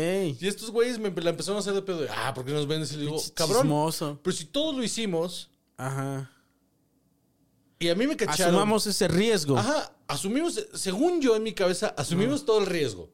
Y 0.41 0.47
estos 0.47 0.71
güeyes 0.71 0.97
me 0.97 1.11
la 1.11 1.29
empezaron 1.29 1.57
a 1.57 1.59
hacer 1.59 1.75
de 1.75 1.83
pedo. 1.83 2.01
de, 2.01 2.09
ah, 2.09 2.33
¿por 2.33 2.43
qué 2.45 2.51
nos 2.51 2.65
vendes? 2.67 2.91
Y 2.93 2.95
le 2.95 3.01
digo, 3.03 3.21
cabrón. 3.35 3.61
chismoso. 3.61 4.19
Pero 4.23 4.35
si 4.35 4.45
todos 4.45 4.75
lo 4.75 4.83
hicimos, 4.83 5.51
Ajá. 5.77 6.31
Y 7.79 7.89
a 7.89 7.95
mí 7.95 8.07
me 8.07 8.15
cacharon. 8.15 8.55
Asumamos 8.55 8.87
ese 8.87 9.07
riesgo. 9.07 9.57
Ajá, 9.57 9.93
asumimos, 10.07 10.67
según 10.73 11.21
yo 11.21 11.35
en 11.35 11.43
mi 11.43 11.53
cabeza, 11.53 11.93
asumimos 11.97 12.45
todo 12.45 12.59
el 12.59 12.65
riesgo. 12.65 13.11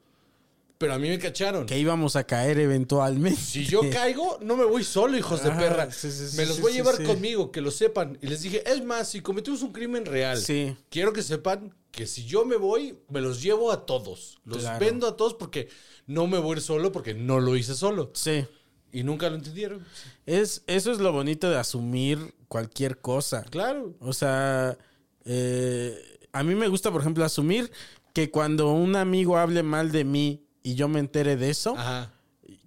Pero 0.80 0.94
a 0.94 0.98
mí 0.98 1.10
me 1.10 1.20
cacharon. 1.20 1.66
Que 1.66 1.78
íbamos 1.78 2.16
a 2.16 2.24
caer 2.24 2.58
eventualmente. 2.58 3.40
Si 3.40 3.66
yo 3.66 3.82
caigo, 3.92 4.40
no 4.42 4.56
me 4.56 4.64
voy 4.64 4.86
solo, 4.86 5.18
hijos 5.18 5.44
de 5.44 5.50
Ajá, 5.50 5.60
perra. 5.60 5.92
sí, 5.92 6.10
sí, 6.10 6.30
sí, 6.30 6.38
me 6.38 6.46
los 6.46 6.56
sí, 6.56 6.62
voy 6.62 6.72
a 6.72 6.76
llevar 6.76 7.04
conmigo, 7.04 7.52
que 7.52 7.60
lo 7.60 7.70
sepan. 7.70 8.18
Y 8.22 8.28
les 8.28 8.42
dije, 8.44 8.64
es 8.66 8.82
más, 8.86 9.10
si 9.10 9.20
cometimos 9.20 9.62
un 9.62 9.74
crimen 9.74 10.06
real, 10.06 10.42
quiero 10.90 11.12
que 11.12 11.22
sepan 11.22 11.76
que 11.92 12.08
si 12.08 12.24
yo 12.24 12.46
me 12.46 12.56
voy, 12.56 12.98
me 13.10 13.20
los 13.20 13.42
llevo 13.44 13.74
a 13.74 13.86
todos. 13.86 14.40
Los 14.46 14.60
Claro. 14.60 14.80
vendo 14.80 15.06
a 15.08 15.18
todos 15.18 15.34
porque 15.34 15.68
no 16.08 16.28
me 16.28 16.38
voy 16.40 16.52
a 16.54 16.58
ir 16.58 16.62
solo, 16.62 16.94
porque 16.94 17.14
no 17.14 17.42
lo 17.42 17.58
hice 17.58 17.76
solo. 17.76 18.12
Sí. 18.14 18.46
Y 18.94 19.04
nunca 19.04 19.30
lo 19.30 19.36
entendieron. 19.36 19.86
Es, 20.26 20.64
eso 20.66 20.94
es 20.94 21.00
lo 21.00 21.12
bonito 21.12 21.50
de 21.50 21.58
asumir 21.58 22.34
cualquier 22.48 23.00
cosa. 23.02 23.44
Claro. 23.44 23.96
O 24.00 24.14
sea, 24.14 24.78
eh, 25.26 26.20
a 26.32 26.42
mí 26.44 26.56
me 26.56 26.70
gusta, 26.70 26.90
por 26.90 27.02
ejemplo, 27.02 27.26
asumir 27.26 27.70
que 28.14 28.32
cuando 28.32 28.72
un 28.72 28.96
amigo 28.96 29.38
hable 29.38 29.62
mal 29.62 29.92
de 29.92 30.06
mí 30.06 30.46
y 30.72 30.76
yo 30.76 30.88
me 30.88 31.00
entere 31.00 31.36
de 31.38 31.50
eso, 31.50 31.76
Ajá. 31.78 32.12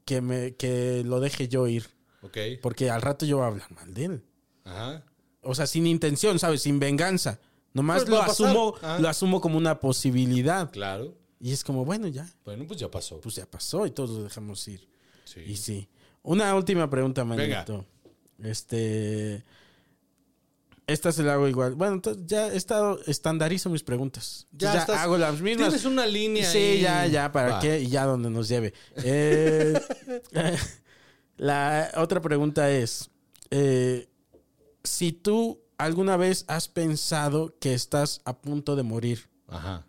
que, 0.05 0.21
me, 0.21 0.55
que 0.57 1.03
lo 1.05 1.21
deje 1.21 1.49
yo 1.49 1.67
ir. 1.69 1.87
Ok. 2.23 2.37
Porque 2.61 2.91
al 2.91 3.03
rato 3.03 3.27
yo 3.27 3.39
voy 3.39 3.45
a 3.45 3.49
hablar 3.49 3.71
mal 3.73 3.93
de 3.95 4.05
él. 4.05 4.25
Ajá. 4.65 5.05
O 5.43 5.55
sea, 5.55 5.67
sin 5.67 5.87
intención, 5.87 6.39
¿sabes? 6.39 6.63
Sin 6.63 6.79
venganza. 6.79 7.41
Nomás 7.75 8.03
Pues 8.03 8.11
lo 8.11 8.23
asumo, 8.23 8.75
Ah. 8.83 8.99
lo 9.01 9.09
asumo 9.09 9.41
como 9.41 9.57
una 9.59 9.81
posibilidad. 9.81 10.71
Claro. 10.71 11.17
Y 11.41 11.53
es 11.53 11.65
como, 11.65 11.85
bueno, 11.85 12.07
ya, 12.07 12.29
Bueno, 12.45 12.65
pues 12.67 12.79
ya 12.79 12.89
pasó. 12.91 13.21
pues 13.21 13.35
ya 13.35 13.47
pasó 13.51 13.87
y 13.87 13.91
todos 13.91 14.11
lo 14.11 14.23
dejamos 14.25 14.67
ir. 14.69 14.87
Sí. 15.25 15.41
Y 15.41 15.57
sí. 15.57 15.89
Una 16.23 16.55
última 16.55 16.89
pregunta, 16.89 17.25
Venga. 17.25 17.37
manito. 17.57 17.85
Este. 18.39 19.45
Esta 20.87 21.13
se 21.13 21.23
la 21.23 21.35
hago 21.35 21.47
igual. 21.49 21.75
Bueno, 21.75 21.95
entonces 21.95 22.25
ya 22.27 22.49
he 22.49 22.57
estado, 22.57 22.99
estandarizo 23.07 23.71
mis 23.71 23.83
preguntas. 23.85 24.47
Ya 24.53 24.75
Ya, 24.75 24.81
estás- 24.81 24.99
hago 25.01 25.17
las 25.17 25.41
mismas. 25.41 25.69
tienes 25.69 25.85
una 25.87 26.07
línea 26.07 26.51
Sí, 26.51 26.59
ahí. 26.59 26.81
ya, 26.81 27.07
ya, 27.07 27.33
¿para 27.33 27.53
Va. 27.53 27.61
qué? 27.61 27.81
Y 27.81 27.87
ya 27.89 28.05
donde 28.05 28.31
nos 28.31 28.49
lleve. 28.49 28.75
Eh, 28.97 29.81
la 31.37 31.91
otra 31.97 32.21
pregunta 32.21 32.71
es: 32.71 33.11
eh, 33.51 34.09
si 34.85 35.13
tú 35.13 35.61
alguna 35.79 36.17
vez 36.17 36.45
has 36.49 36.69
pensado 36.69 37.57
que 37.59 37.75
estás 37.75 38.21
a 38.25 38.39
punto 38.39 38.77
de 38.77 38.83
morir 38.83 39.29
Ajá. 39.49 39.87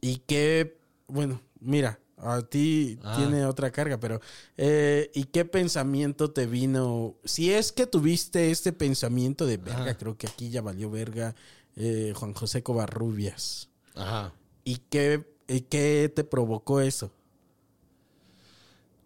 y 0.00 0.18
que, 0.18 0.78
bueno, 1.08 1.40
mira, 1.60 1.98
a 2.22 2.42
ti 2.42 2.98
Ah. 3.02 3.14
tiene 3.16 3.44
otra 3.46 3.70
carga, 3.70 3.98
pero 3.98 4.20
eh, 4.56 5.10
¿y 5.14 5.24
qué 5.24 5.44
pensamiento 5.44 6.30
te 6.30 6.46
vino? 6.46 7.14
Si 7.24 7.52
es 7.52 7.72
que 7.72 7.86
tuviste 7.86 8.50
este 8.50 8.72
pensamiento 8.72 9.46
de 9.46 9.56
verga, 9.56 9.96
creo 9.96 10.16
que 10.16 10.26
aquí 10.26 10.50
ya 10.50 10.62
valió 10.62 10.90
verga 10.90 11.34
eh, 11.76 12.12
Juan 12.16 12.34
José 12.34 12.62
Covarrubias. 12.62 13.68
Ajá. 13.94 14.32
¿Y 14.64 14.76
qué, 14.90 15.24
y 15.48 15.62
qué 15.62 16.12
te 16.14 16.24
provocó 16.24 16.80
eso? 16.80 17.10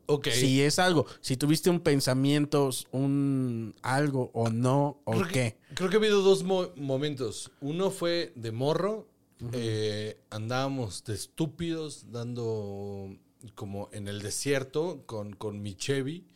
Ok. 0.07 0.29
Si 0.29 0.61
es 0.61 0.79
algo, 0.79 1.07
si 1.23 1.37
tuviste 1.39 1.71
un 1.71 1.81
pensamiento, 1.81 2.69
un 2.93 3.75
algo 3.81 4.31
o 4.35 4.51
no, 4.51 5.01
o 5.05 5.13
Creo 5.13 5.27
que- 5.27 5.33
qué. 5.33 5.57
Creo 5.75 5.89
que 5.89 5.97
ha 5.97 5.99
habido 5.99 6.21
dos 6.21 6.43
mo- 6.43 6.71
momentos. 6.77 7.51
Uno 7.63 7.91
fue 7.91 8.33
de 8.37 8.53
morro. 8.53 9.07
Eh, 9.53 10.19
andábamos 10.31 11.05
de 11.05 11.15
estúpidos 11.15 12.11
dando 12.11 13.17
como 13.55 13.89
en 13.93 14.09
el 14.09 14.21
desierto 14.23 15.03
con, 15.07 15.35
con 15.35 15.61
mi 15.63 15.75
Chevy, 15.75 16.27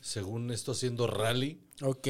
según 0.00 0.50
esto 0.50 0.72
haciendo 0.72 1.06
rally. 1.06 1.60
Ok. 1.82 2.08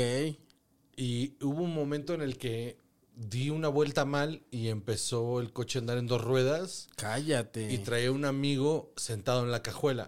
Y 0.97 1.35
hubo 1.43 1.63
un 1.63 1.75
momento 1.75 2.15
en 2.15 2.23
el 2.23 2.39
que 2.39 2.79
di 3.15 3.51
una 3.51 3.69
vuelta 3.69 4.05
mal 4.05 4.43
y 4.51 4.69
empezó 4.69 5.41
el 5.41 5.53
coche 5.53 5.79
a 5.79 5.81
andar 5.81 5.97
en 5.99 6.07
dos 6.07 6.23
ruedas 6.23 6.89
Cállate. 6.97 7.73
y 7.73 7.79
traía 7.79 8.13
un 8.13 8.25
amigo 8.25 8.93
sentado 8.97 9.43
en 9.45 9.51
la 9.51 9.63
cajuela, 9.63 10.07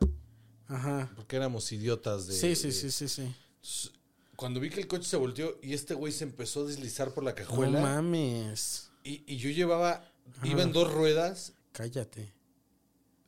Ajá. 0.66 1.10
porque 1.16 1.36
éramos 1.36 1.70
idiotas 1.72 2.26
de... 2.26 2.34
Sí, 2.34 2.54
sí, 2.54 2.68
de- 2.68 2.72
sí, 2.72 2.90
sí, 2.90 3.08
sí. 3.08 3.92
Cuando 4.36 4.60
vi 4.60 4.70
que 4.70 4.80
el 4.80 4.86
coche 4.86 5.04
se 5.04 5.16
volteó 5.16 5.58
y 5.62 5.72
este 5.72 5.94
güey 5.94 6.12
se 6.12 6.24
empezó 6.24 6.60
a 6.62 6.64
deslizar 6.66 7.12
por 7.14 7.24
la 7.24 7.30
No 7.30 7.36
cajuela 7.36 7.80
mames. 7.80 8.90
y, 9.04 9.22
y 9.26 9.36
yo 9.38 9.50
llevaba, 9.50 10.07
iba 10.44 10.62
en 10.62 10.72
dos 10.72 10.92
ruedas, 10.92 11.54
Cállate. 11.72 12.34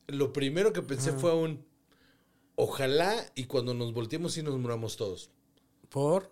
lo 0.09 0.33
primero 0.33 0.73
que 0.73 0.83
pensé 0.83 1.13
fue 1.13 1.35
un, 1.35 1.65
ojalá 2.57 3.25
y 3.35 3.45
cuando 3.45 3.75
nos 3.75 3.93
volteemos 3.93 4.37
y 4.39 4.43
nos 4.43 4.59
muramos 4.59 4.97
todos, 4.97 5.31
¿Por? 5.89 6.31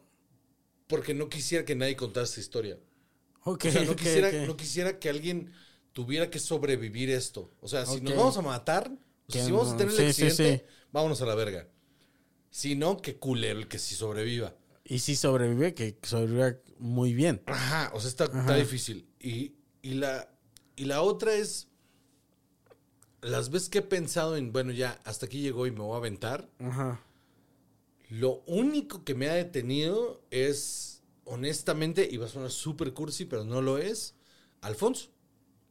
porque 0.87 1.15
no 1.15 1.29
quisiera 1.29 1.65
que 1.65 1.75
nadie 1.75 1.97
contara 1.97 2.25
esta 2.25 2.41
historia. 2.41 2.79
Ok, 3.45 3.67
O 3.67 3.71
sea, 3.71 3.85
no, 3.85 3.97
quisiera, 3.97 4.33
no 4.47 4.57
quisiera 4.57 4.99
que 4.99 5.09
alguien 5.09 5.53
tuviera 5.93 6.31
que 6.31 6.39
sobrevivir 6.39 7.11
esto. 7.11 7.51
O 7.61 7.69
sea, 7.69 7.87
si 7.87 8.01
nos 8.01 8.15
vamos 8.17 8.37
a 8.37 8.43
matar, 8.43 8.91
o 9.27 9.33
sea, 9.33 9.45
si 9.45 9.53
vamos 9.53 9.73
a 9.73 9.77
tener 9.77 9.93
el 9.93 9.97
sí, 9.97 10.13
sí, 10.13 10.27
accidente, 10.27 10.67
sí. 10.67 10.75
vámonos 10.93 11.21
a 11.23 11.27
la 11.27 11.35
verga. 11.35 11.69
Si 12.51 12.75
no, 12.77 12.97
que 12.99 13.19
culero 13.19 13.59
el 13.61 13.69
que 13.69 13.79
sí 13.79 13.95
sobreviva. 13.95 14.55
Y 14.85 15.01
si 15.01 15.17
sobrevive, 15.17 15.75
que 15.75 15.99
sobrevive 16.03 16.63
muy 16.79 17.13
bien. 17.15 17.43
Ajá, 17.47 17.91
o 17.95 18.01
sea, 18.01 18.09
está, 18.09 18.25
está 18.25 18.57
difícil. 18.57 19.09
Y, 19.21 19.55
y 19.83 19.95
la, 19.95 20.29
y 20.79 20.85
la 20.87 21.03
otra 21.03 21.35
es, 21.35 21.69
las 23.21 23.51
veces 23.51 23.69
que 23.69 23.79
he 23.79 23.83
pensado 23.83 24.37
en, 24.37 24.53
bueno, 24.53 24.73
ya, 24.73 25.01
hasta 25.05 25.27
aquí 25.27 25.41
llegó 25.41 25.67
y 25.67 25.71
me 25.71 25.81
voy 25.81 25.95
a 25.95 25.99
aventar, 25.99 26.49
Ajá. 26.61 27.01
lo 28.11 28.43
único 28.47 29.05
que 29.05 29.15
me 29.15 29.29
ha 29.29 29.35
detenido 29.35 30.23
es, 30.31 31.03
honestamente, 31.25 32.09
y 32.11 32.17
va 32.17 32.27
a 32.27 32.31
sonar 32.31 32.51
súper 32.51 32.93
cursi, 32.95 33.25
pero 33.25 33.45
no 33.45 33.61
lo 33.61 33.79
es, 33.79 34.15
Alfonso. 34.61 35.11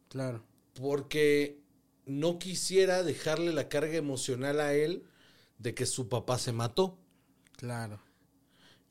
Claro. 0.09 0.41
porque 0.73 1.59
no 2.05 2.39
quisiera 2.39 3.03
dejarle 3.03 3.51
la 3.51 3.67
carga 3.67 3.95
emocional 3.95 4.61
a 4.61 4.73
él 4.73 5.03
de 5.57 5.73
que 5.75 5.85
su 5.85 6.07
papá 6.07 6.37
se 6.37 6.53
mató. 6.53 6.97
Claro. 7.57 7.99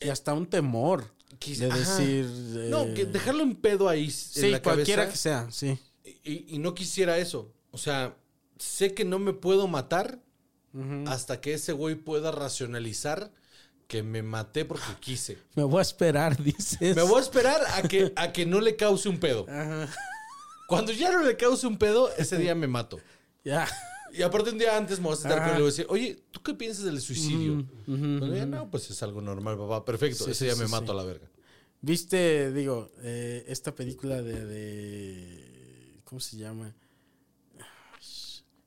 Y 0.00 0.08
hasta 0.10 0.34
un 0.34 0.44
temor 0.46 1.10
Quis- 1.40 1.56
de 1.58 1.68
decir. 1.70 2.26
No, 2.68 2.82
eh, 2.82 2.92
que 2.94 3.06
dejarle 3.06 3.44
un 3.44 3.54
pedo 3.56 3.88
ahí 3.88 4.10
Sí, 4.10 4.44
en 4.46 4.52
la 4.52 4.62
cualquiera 4.62 5.04
cabeza. 5.04 5.12
que 5.12 5.18
sea, 5.18 5.50
sí. 5.50 5.78
Y, 6.24 6.54
y 6.54 6.58
no 6.58 6.74
quisiera 6.74 7.18
eso. 7.18 7.52
O 7.72 7.78
sea, 7.78 8.16
sé 8.58 8.94
que 8.94 9.04
no 9.04 9.18
me 9.18 9.32
puedo 9.32 9.66
matar 9.68 10.20
hasta 11.06 11.40
que 11.40 11.54
ese 11.54 11.72
güey 11.72 11.94
pueda 11.94 12.30
racionalizar 12.32 13.32
que 13.86 14.02
me 14.02 14.22
maté 14.22 14.64
porque 14.66 14.84
quise. 15.00 15.38
Me 15.54 15.62
voy 15.64 15.78
a 15.78 15.82
esperar, 15.82 16.36
dices. 16.42 16.94
Me 16.94 17.02
voy 17.02 17.18
a 17.18 17.22
esperar 17.22 17.60
a 17.74 17.82
que, 17.82 18.12
a 18.16 18.32
que 18.32 18.44
no 18.44 18.60
le 18.60 18.76
cause 18.76 19.08
un 19.08 19.18
pedo. 19.18 19.46
Ajá. 19.48 19.88
Cuando 20.68 20.92
ya 20.92 21.10
no 21.12 21.22
le 21.22 21.36
cause 21.36 21.66
un 21.66 21.78
pedo, 21.78 22.10
ese 22.16 22.36
día 22.38 22.54
me 22.54 22.66
mato. 22.66 22.98
Ya. 23.44 23.68
Y 24.12 24.22
aparte 24.22 24.50
un 24.50 24.58
día 24.58 24.76
antes 24.76 24.98
me 24.98 25.04
voy 25.04 25.12
a 25.12 25.16
sentar 25.16 25.38
Ajá. 25.38 25.46
con 25.46 25.54
él 25.54 25.60
y 25.60 25.62
voy 25.62 25.68
a 25.68 25.72
decir, 25.72 25.86
oye, 25.88 26.18
¿tú 26.32 26.42
qué 26.42 26.52
piensas 26.54 26.84
del 26.84 27.00
suicidio? 27.00 27.64
No, 27.86 28.68
pues 28.72 28.90
es 28.90 29.00
algo 29.04 29.20
normal, 29.20 29.56
papá. 29.56 29.84
Perfecto, 29.84 30.24
Sí, 30.24 30.32
ese 30.32 30.46
día 30.46 30.54
sí, 30.54 30.60
me 30.60 30.66
sí. 30.66 30.72
mato 30.72 30.90
a 30.90 30.94
la 30.96 31.04
verga. 31.04 31.30
Viste, 31.80 32.50
digo, 32.52 32.90
eh, 33.02 33.44
esta 33.46 33.72
película 33.72 34.20
de, 34.20 34.44
de- 34.46 35.55
¿Cómo 36.16 36.24
se 36.24 36.38
llama? 36.38 36.74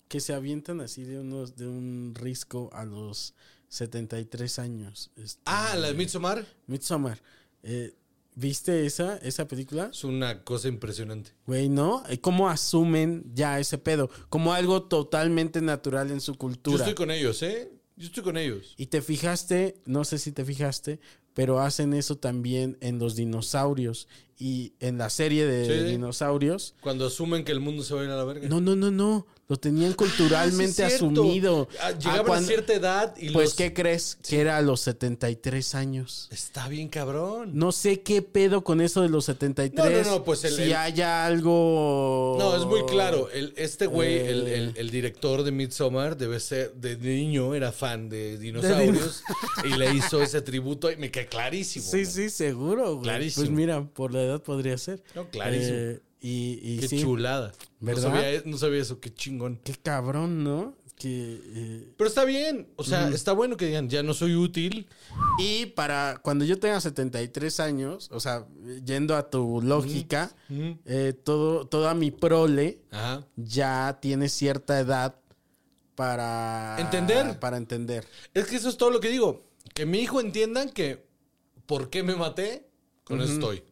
Que 0.07 0.19
se 0.19 0.35
avientan 0.35 0.81
así 0.81 1.03
de 1.03 1.19
unos 1.19 1.55
de 1.55 1.67
un 1.67 2.13
risco 2.13 2.69
a 2.73 2.85
los 2.85 3.33
73 3.69 4.59
años. 4.59 5.09
Este, 5.15 5.41
Ah, 5.45 5.75
la 5.75 5.87
de 5.87 5.95
Midsommar 5.95 6.45
Midsommar. 6.67 7.19
Eh, 7.63 7.95
¿Viste 8.35 8.85
esa, 8.85 9.17
esa 9.17 9.47
película? 9.47 9.89
es 9.91 10.03
una 10.03 10.43
cosa 10.43 10.67
impresionante. 10.67 11.31
Güey, 11.47 11.69
¿no? 11.69 12.03
Eh, 12.07 12.21
¿Cómo 12.21 12.47
asumen 12.51 13.23
ya 13.33 13.59
ese 13.59 13.79
pedo? 13.79 14.11
Como 14.29 14.53
algo 14.53 14.83
totalmente 14.83 15.59
natural 15.59 16.11
en 16.11 16.21
su 16.21 16.33
Yo 16.33 16.37
cultura. 16.37 16.77
estoy 16.77 16.93
con 16.93 17.09
ellos, 17.09 17.41
¿eh? 17.41 17.71
Yo 17.95 18.05
estoy 18.05 18.21
con 18.23 18.37
ellos. 18.37 18.75
Y 18.77 18.85
te 18.85 19.01
fijaste, 19.01 19.81
no 19.85 20.03
sé 20.05 20.19
si 20.19 20.31
te 20.31 20.45
fijaste, 20.45 20.99
pero 21.39 21.61
hacen 21.61 21.93
eso 21.93 22.17
también 22.17 22.75
en 22.81 22.99
los 22.99 23.15
dinosaurios 23.15 24.09
y 24.37 24.73
en 24.81 24.97
la 24.97 25.09
serie 25.09 25.45
de 25.45 25.65
Sí. 25.85 25.91
dinosaurios. 25.91 26.75
Cuando 26.81 27.05
asumen 27.07 27.45
que 27.45 27.53
el 27.53 27.61
mundo 27.61 27.81
se 27.81 27.93
va 27.93 28.01
a 28.01 28.03
ir 28.03 28.09
a 28.09 28.17
la 28.17 28.25
verga. 28.25 28.49
No, 28.49 28.59
no, 28.59 28.75
no, 28.75 28.91
no. 28.91 29.25
Lo 29.49 29.57
tenían 29.57 29.93
culturalmente 29.93 30.83
Ah, 30.83 30.89
sí 30.91 30.97
cierto. 30.97 31.21
asumido. 31.23 31.67
Ah, 31.81 31.89
Llegaban 31.89 32.19
Ah, 32.19 32.23
cuando- 32.23 32.45
a 32.45 32.47
cierta 32.47 32.71
edad 32.75 33.15
y 33.17 33.31
Pues, 33.31 33.45
los... 33.47 33.53
¿qué 33.55 33.73
crees? 33.73 34.15
Que 34.21 34.41
era 34.41 34.57
a 34.57 34.61
los 34.61 34.79
73 34.81 35.73
años. 35.73 36.27
Está 36.31 36.67
bien 36.67 36.87
cabrón. 36.87 37.49
No 37.55 37.71
sé 37.71 38.01
qué 38.01 38.21
pedo 38.21 38.63
con 38.63 38.79
eso 38.79 39.01
de 39.01 39.09
los 39.09 39.25
73. 39.25 40.05
No, 40.05 40.11
no, 40.11 40.17
no, 40.19 40.23
pues 40.23 40.43
el- 40.43 40.53
si 40.53 40.61
el- 40.61 40.75
haya 40.75 41.25
algo. 41.25 42.35
No, 42.37 42.55
es 42.55 42.63
muy 42.65 42.85
claro. 42.85 43.27
El, 43.31 43.55
este 43.57 43.87
güey, 43.87 44.13
Eh. 44.17 44.29
el, 44.29 44.73
el- 44.77 44.91
director 44.91 45.41
de 45.41 45.51
Midsommar, 45.51 46.15
debe 46.15 46.39
ser, 46.39 46.75
de 46.75 46.95
niño 46.97 47.55
era 47.55 47.71
fan 47.71 48.07
de 48.07 48.37
dinosaurios 48.37 49.23
y 49.65 49.69
le 49.79 49.95
hizo 49.95 50.21
ese 50.21 50.43
tributo 50.43 50.91
y 50.91 50.97
me 50.97 51.09
queda 51.09 51.25
clarísimo. 51.25 51.85
Sí, 51.89 52.05
sí, 52.05 52.29
seguro. 52.29 52.91
güey. 52.97 53.01
Clarísimo. 53.03 53.45
Pues 53.47 53.57
mira, 53.57 53.83
por 53.83 54.13
la 54.13 54.21
edad 54.21 54.43
podría 54.43 54.77
ser. 54.77 55.01
No, 55.15 55.27
clarísimo. 55.31 55.75
Eh, 55.75 55.99
y, 56.21 56.59
y 56.61 56.79
Qué 56.79 56.87
sí. 56.87 57.01
chulada. 57.01 57.53
¿Verdad? 57.79 58.03
No 58.09 58.15
sabía, 58.15 58.41
no 58.45 58.57
sabía 58.57 58.81
eso, 58.81 58.99
qué 58.99 59.13
chingón. 59.13 59.59
Qué 59.63 59.73
cabrón, 59.73 60.43
¿no? 60.43 60.75
que, 60.99 61.39
eh, 61.45 61.93
Pero 61.95 62.09
está 62.09 62.25
bien. 62.25 62.67
O 62.75 62.83
sea, 62.83 63.07
está 63.07 63.31
bueno 63.31 63.55
que 63.55 63.65
digan, 63.67 63.89
ya 63.89 64.03
no 64.03 64.13
soy 64.13 64.35
útil. 64.35 64.85
y 65.39 65.67
para 65.67 66.19
cuando 66.21 66.43
yo 66.43 66.59
tenga 66.59 66.81
73 66.81 67.59
años, 67.61 68.09
o 68.11 68.19
sea, 68.19 68.45
yendo 68.85 69.15
a 69.15 69.29
tu 69.29 69.61
lógica, 69.61 70.35
eh, 70.49 71.13
todo, 71.23 71.65
toda 71.65 71.93
mi 71.93 72.11
prole 72.11 72.81
Ajá. 72.91 73.25
ya 73.37 73.97
tiene 74.01 74.27
cierta 74.27 74.77
edad 74.77 75.15
para 75.95 76.75
Entender. 76.79 77.39
Para 77.39 77.55
entender. 77.57 78.05
Es 78.33 78.47
que 78.47 78.57
eso 78.57 78.67
es 78.69 78.77
todo 78.77 78.89
lo 78.91 78.99
que 78.99 79.09
digo. 79.09 79.41
Que 79.73 79.85
mi 79.85 79.99
hijo 79.99 80.19
entiendan 80.19 80.69
que 80.69 81.05
por 81.65 81.89
qué 81.89 82.03
me 82.03 82.15
maté, 82.15 82.67
con 83.05 83.21
eso 83.21 83.33
estoy. 83.33 83.63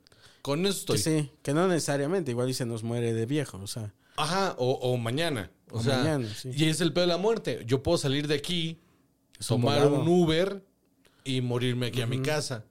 Con 0.47 0.65
eso 0.65 0.79
estoy. 0.79 0.97
Que 0.97 1.03
sí, 1.03 1.31
que 1.43 1.53
no 1.53 1.67
necesariamente, 1.67 2.31
igual 2.31 2.49
y 2.49 2.53
se 2.53 2.65
nos 2.65 2.83
muere 2.83 3.13
de 3.13 3.25
viejo, 3.25 3.57
o 3.59 3.67
sea. 3.67 3.93
Ajá, 4.15 4.55
o, 4.57 4.71
o 4.71 4.97
mañana. 4.97 5.51
O, 5.71 5.79
O 5.79 5.83
sea, 5.83 5.97
mañana, 5.97 6.27
sí. 6.33 6.49
y 6.53 6.65
es 6.65 6.79
el 6.81 6.93
pedo 6.93 7.01
de 7.01 7.07
la 7.11 7.17
muerte. 7.17 7.63
Yo 7.67 7.83
puedo 7.83 7.97
salir 7.97 8.27
de 8.27 8.35
aquí, 8.35 8.79
Es 9.39 9.47
tomar 9.47 9.85
un 9.87 10.07
Uber 10.07 10.63
y 11.23 11.41
morirme 11.41 11.87
aquí 11.87 12.01
a 12.01 12.07
mi 12.07 12.21
casa. 12.21 12.63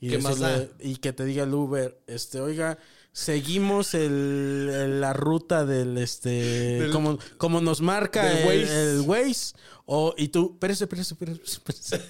Y, 0.00 0.08
¿Qué 0.08 0.18
más 0.18 0.40
da? 0.40 0.66
y 0.80 0.96
que 0.96 1.12
te 1.12 1.24
diga 1.24 1.44
el 1.44 1.54
Uber, 1.54 1.96
este, 2.08 2.40
oiga, 2.40 2.76
seguimos 3.12 3.94
el, 3.94 4.68
el- 4.72 5.00
la 5.00 5.12
ruta 5.12 5.64
del 5.64 5.96
este 5.98 6.28
Del- 6.30 6.90
como, 6.90 7.18
como 7.38 7.60
nos 7.60 7.80
marca 7.80 8.24
del 8.24 8.38
el, 8.38 8.46
Waze. 8.46 8.82
el 8.96 9.00
Waze. 9.02 9.54
O, 9.86 10.12
y 10.18 10.28
tú, 10.28 10.50
espérese, 10.54 10.84
espérese, 10.84 11.14
espérese, 11.14 11.42
espérese. 11.44 12.00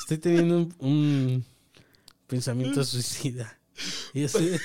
Estoy 0.00 0.18
teniendo 0.18 0.56
un, 0.56 0.74
un 0.78 1.44
pensamiento 2.26 2.82
suicida. 2.84 3.58
Y 4.12 4.24
así, 4.24 4.56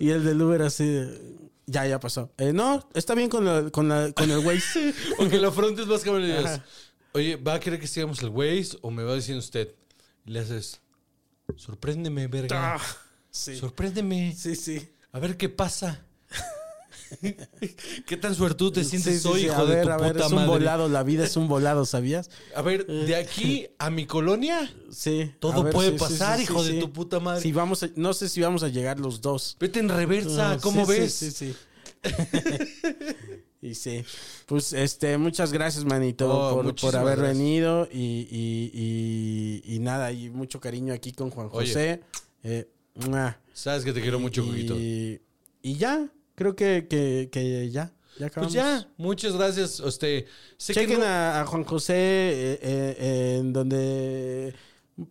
y 0.00 0.10
el 0.10 0.24
del 0.24 0.40
Uber 0.42 0.62
así 0.62 0.84
de, 0.86 1.36
ya, 1.66 1.86
ya 1.86 2.00
pasó. 2.00 2.32
Eh, 2.38 2.52
no, 2.52 2.88
está 2.94 3.14
bien 3.14 3.28
con, 3.28 3.44
la- 3.44 3.70
con, 3.70 3.88
la- 3.88 4.12
con 4.12 4.30
el 4.30 4.38
Waze. 4.38 4.94
O 5.18 5.28
que 5.28 5.38
lo 5.38 5.48
afrontes 5.48 5.86
más 5.86 6.02
cabrón 6.02 6.22
y 6.24 6.26
digas, 6.26 6.44
Ajá. 6.46 6.64
oye, 7.12 7.36
¿va 7.36 7.54
a 7.54 7.60
querer 7.60 7.78
que 7.80 7.86
sigamos 7.86 8.22
el 8.22 8.30
Waze 8.30 8.78
o 8.82 8.90
me 8.90 9.02
va 9.02 9.14
diciendo 9.14 9.40
usted? 9.40 9.74
Y 10.26 10.30
le 10.32 10.40
haces, 10.40 10.80
sorpréndeme, 11.56 12.26
verga. 12.28 12.74
Ah, 12.76 12.80
sí. 13.30 13.56
Sorpréndeme. 13.56 14.34
Sí, 14.36 14.54
sí. 14.56 14.88
A 15.12 15.18
ver 15.20 15.36
qué 15.36 15.48
pasa. 15.48 16.04
¿Qué 18.06 18.16
tan 18.16 18.34
suertudo 18.34 18.72
te 18.72 18.84
sientes 18.84 19.14
Sí, 19.14 19.20
sí, 19.20 19.28
hoy, 19.28 19.40
sí. 19.40 19.46
hijo 19.46 19.56
a 19.62 19.64
de 19.66 19.74
ver, 19.76 19.84
tu 19.84 19.90
a 19.90 19.96
ver, 19.96 20.12
puta 20.12 20.24
es 20.26 20.30
un 20.30 20.36
madre? 20.36 20.48
volado, 20.50 20.88
la 20.88 21.02
vida 21.02 21.24
es 21.24 21.36
un 21.36 21.48
volado, 21.48 21.84
¿sabías? 21.86 22.30
A 22.54 22.62
ver, 22.62 22.86
de 22.86 23.16
aquí 23.16 23.66
a 23.78 23.90
mi 23.90 24.06
colonia, 24.06 24.70
Sí. 24.90 25.30
Todo 25.38 25.62
ver, 25.62 25.72
puede 25.72 25.92
pasar, 25.92 26.40
hijo 26.40 26.62
de 26.64 26.80
tu 26.80 26.92
puta 26.92 27.20
madre. 27.20 27.42
Si 27.42 27.52
vamos 27.52 27.82
a- 27.82 27.90
no 27.96 28.12
sé 28.14 28.28
si 28.28 28.40
vamos 28.40 28.62
a 28.62 28.68
llegar 28.68 28.98
los 29.00 29.20
dos. 29.20 29.56
vete 29.60 29.80
en 29.80 29.88
reversa, 29.88 30.52
Ah, 30.52 30.58
¿cómo 30.60 30.86
ves? 30.86 31.14
Sí, 31.14 31.30
sí, 31.30 31.54
y 33.60 33.74
sí. 33.74 34.04
Pues 34.46 34.72
este, 34.72 35.18
muchas 35.18 35.52
gracias, 35.52 35.84
manito, 35.84 36.28
Oh, 36.30 36.62
por, 36.62 36.74
por 36.76 36.96
haber 36.96 37.18
gracias. 37.18 37.36
venido. 37.38 37.88
Y, 37.92 38.28
y, 38.30 38.70
y, 39.66 39.74
y 39.74 39.78
nada, 39.80 40.12
y 40.12 40.30
mucho 40.30 40.60
cariño 40.60 40.94
aquí 40.94 41.12
con 41.12 41.30
Juan 41.30 41.48
Oye. 41.52 41.66
José. 41.68 42.00
Eh. 42.44 42.68
Sabes 43.52 43.84
que 43.84 43.92
te 43.92 44.00
quiero 44.00 44.18
mucho, 44.18 44.44
Coquito. 44.44 44.74
y, 44.76 45.20
y 45.62 45.74
ya, 45.76 46.08
creo 46.38 46.54
que, 46.56 46.86
que, 46.88 47.28
que 47.32 47.68
ya. 47.70 47.92
Ya 48.18 48.26
acabamos. 48.26 48.54
Pues 48.54 48.64
ya, 48.64 48.88
muchas 48.96 49.34
gracias. 49.36 49.72
Sé 49.76 49.98
que 49.98 50.26
Chequen 50.80 51.00
no- 51.00 51.04
a, 51.04 51.40
a 51.40 51.46
Juan 51.46 51.64
José 51.64 51.94
eh, 51.94 52.58
eh, 52.62 53.36
en 53.40 53.52
donde... 53.52 54.54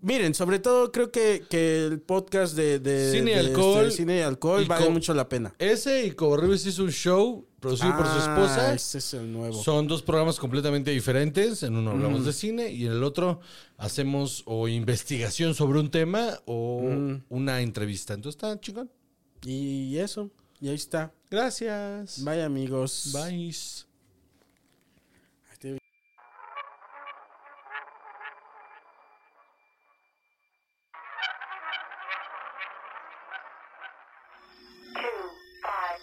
Miren, 0.02 0.34
sobre 0.34 0.60
todo 0.60 0.92
creo 0.92 1.12
que, 1.12 1.44
que 1.50 1.86
el 1.86 2.02
podcast 2.02 2.54
de, 2.58 2.80
de- 2.80 3.12
Cine 3.14 3.32
y 3.32 3.34
de 3.36 3.40
alcohol. 3.40 3.86
este, 3.86 3.98
cine 3.98 4.18
y 4.18 4.22
alcohol 4.22 4.62
Y 4.64 4.66
vale 4.66 4.90
mucho 4.90 5.14
la 5.14 5.30
pena. 5.30 5.56
ese 5.60 6.06
y 6.06 6.12
Cobarribes 6.12 6.66
hizo 6.66 6.84
un 6.84 6.92
show 6.92 7.48
producido 7.62 7.96
por 7.96 8.06
su 8.06 8.12
Ah, 8.12 8.18
esposa. 8.20 8.74
Ese 8.74 8.98
es 8.98 9.14
el 9.14 9.32
nuevo. 9.32 9.64
Son 9.64 9.88
dos 9.88 10.02
programas 10.04 10.38
completamente 10.40 10.92
diferentes. 10.92 11.64
En 11.64 11.78
uno 11.78 11.92
Mm. 11.92 11.96
hablamos 11.96 12.26
de 12.26 12.34
cine 12.34 12.70
y 12.70 12.86
en 12.86 12.92
el 12.92 13.04
otro 13.06 13.40
hacemos 13.78 14.44
o 14.46 14.68
investigación 14.68 15.54
sobre 15.56 15.80
un 15.80 15.90
tema 15.90 16.38
o 16.46 16.82
Mm. 16.82 17.24
una 17.30 17.62
entrevista. 17.62 18.14
Entonces 18.14 18.36
está 18.42 18.60
chingón. 18.60 18.92
Y 19.46 19.96
eso, 19.98 20.30
y 20.60 20.68
ahí 20.68 20.76
está. 20.76 21.14
Gracias. 21.30 22.24
Bye 22.24 22.42
amigos. 22.42 23.12
Bye. 23.14 23.52
two 25.60 25.78
five 35.64 36.00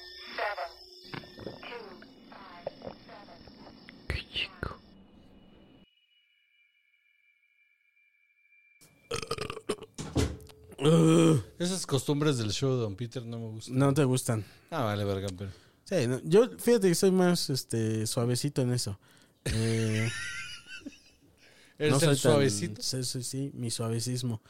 Esas 11.59 11.87
costumbres 11.87 12.37
del 12.39 12.51
show 12.53 12.73
de 12.75 12.83
Don 12.83 12.97
Peter 12.97 13.25
no 13.25 13.39
me 13.39 13.47
gustan. 13.49 13.79
No 13.79 13.95
te 13.95 14.05
gustan. 14.05 14.45
Ah, 14.71 14.83
vale, 14.85 15.05
verga, 15.05 15.29
pero. 15.37 15.51
Sí, 15.85 16.07
no, 16.07 16.21
yo 16.25 16.49
fíjate 16.59 16.89
que 16.89 16.95
soy 16.95 17.11
más 17.11 17.51
este 17.51 18.07
suavecito 18.07 18.63
en 18.63 18.73
eso. 18.73 18.99
Eh, 19.45 20.09
Eres 21.79 21.91
no 21.93 21.97
el 21.97 22.01
soy 22.01 22.09
tan- 22.09 22.17
suavecito. 22.17 22.83
Sí, 22.83 23.05
sí, 23.05 23.23
sí, 23.23 23.51
mi 23.55 23.71
suavecismo. 23.71 24.43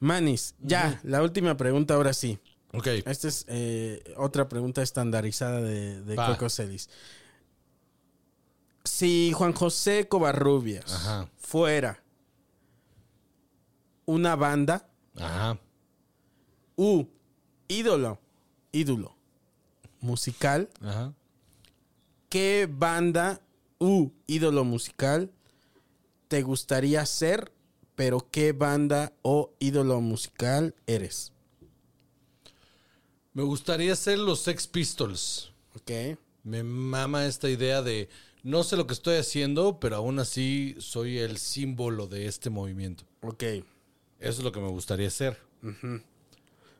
Manis, 0.00 0.54
ya, 0.60 1.00
la 1.04 1.22
última 1.22 1.56
pregunta 1.56 1.94
ahora 1.94 2.12
sí. 2.12 2.38
Ok. 2.72 2.86
Esta 3.06 3.28
es 3.28 3.44
eh, 3.48 4.02
otra 4.16 4.48
pregunta 4.48 4.82
estandarizada 4.82 5.60
de. 5.62 6.14
Coco 6.16 6.48
Celis. 6.50 6.88
Si 8.84 9.32
Juan 9.34 9.52
José 9.54 10.08
Covarrubias 10.08 10.92
Ajá. 10.92 11.28
fuera 11.38 12.02
una 14.04 14.36
banda, 14.36 14.88
Ajá. 15.16 15.58
u 16.76 17.04
ídolo, 17.68 18.18
ídolo 18.72 19.14
musical, 20.00 20.68
Ajá. 20.80 21.14
¿qué 22.28 22.68
banda 22.70 23.40
u 23.78 24.10
ídolo 24.26 24.64
musical 24.64 25.30
te 26.28 26.42
gustaría 26.42 27.04
ser, 27.06 27.52
pero 27.94 28.26
qué 28.30 28.52
banda 28.52 29.12
o 29.22 29.52
ídolo 29.60 30.00
musical 30.00 30.74
eres? 30.86 31.32
Me 33.32 33.42
gustaría 33.42 33.94
ser 33.96 34.18
los 34.18 34.40
Sex 34.40 34.66
Pistols. 34.66 35.52
Ok. 35.74 36.18
Me 36.44 36.62
mama 36.62 37.26
esta 37.26 37.48
idea 37.48 37.82
de 37.82 38.08
no 38.42 38.62
sé 38.62 38.76
lo 38.76 38.86
que 38.86 38.92
estoy 38.94 39.16
haciendo, 39.16 39.80
pero 39.80 39.96
aún 39.96 40.18
así 40.18 40.76
soy 40.78 41.18
el 41.18 41.38
símbolo 41.38 42.06
de 42.06 42.26
este 42.26 42.50
movimiento. 42.50 43.04
Ok. 43.22 43.42
Eso 44.24 44.38
es 44.38 44.44
lo 44.44 44.52
que 44.52 44.60
me 44.60 44.70
gustaría 44.70 45.10
ser. 45.10 45.36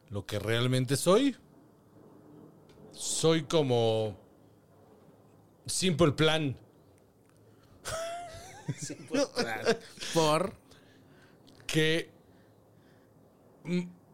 Lo 0.09 0.25
que 0.25 0.39
realmente 0.39 0.97
soy, 0.97 1.37
soy 2.91 3.43
como 3.43 4.17
Simple 5.67 6.13
Plan. 6.13 6.57
Por. 10.15 10.55
que 11.67 12.11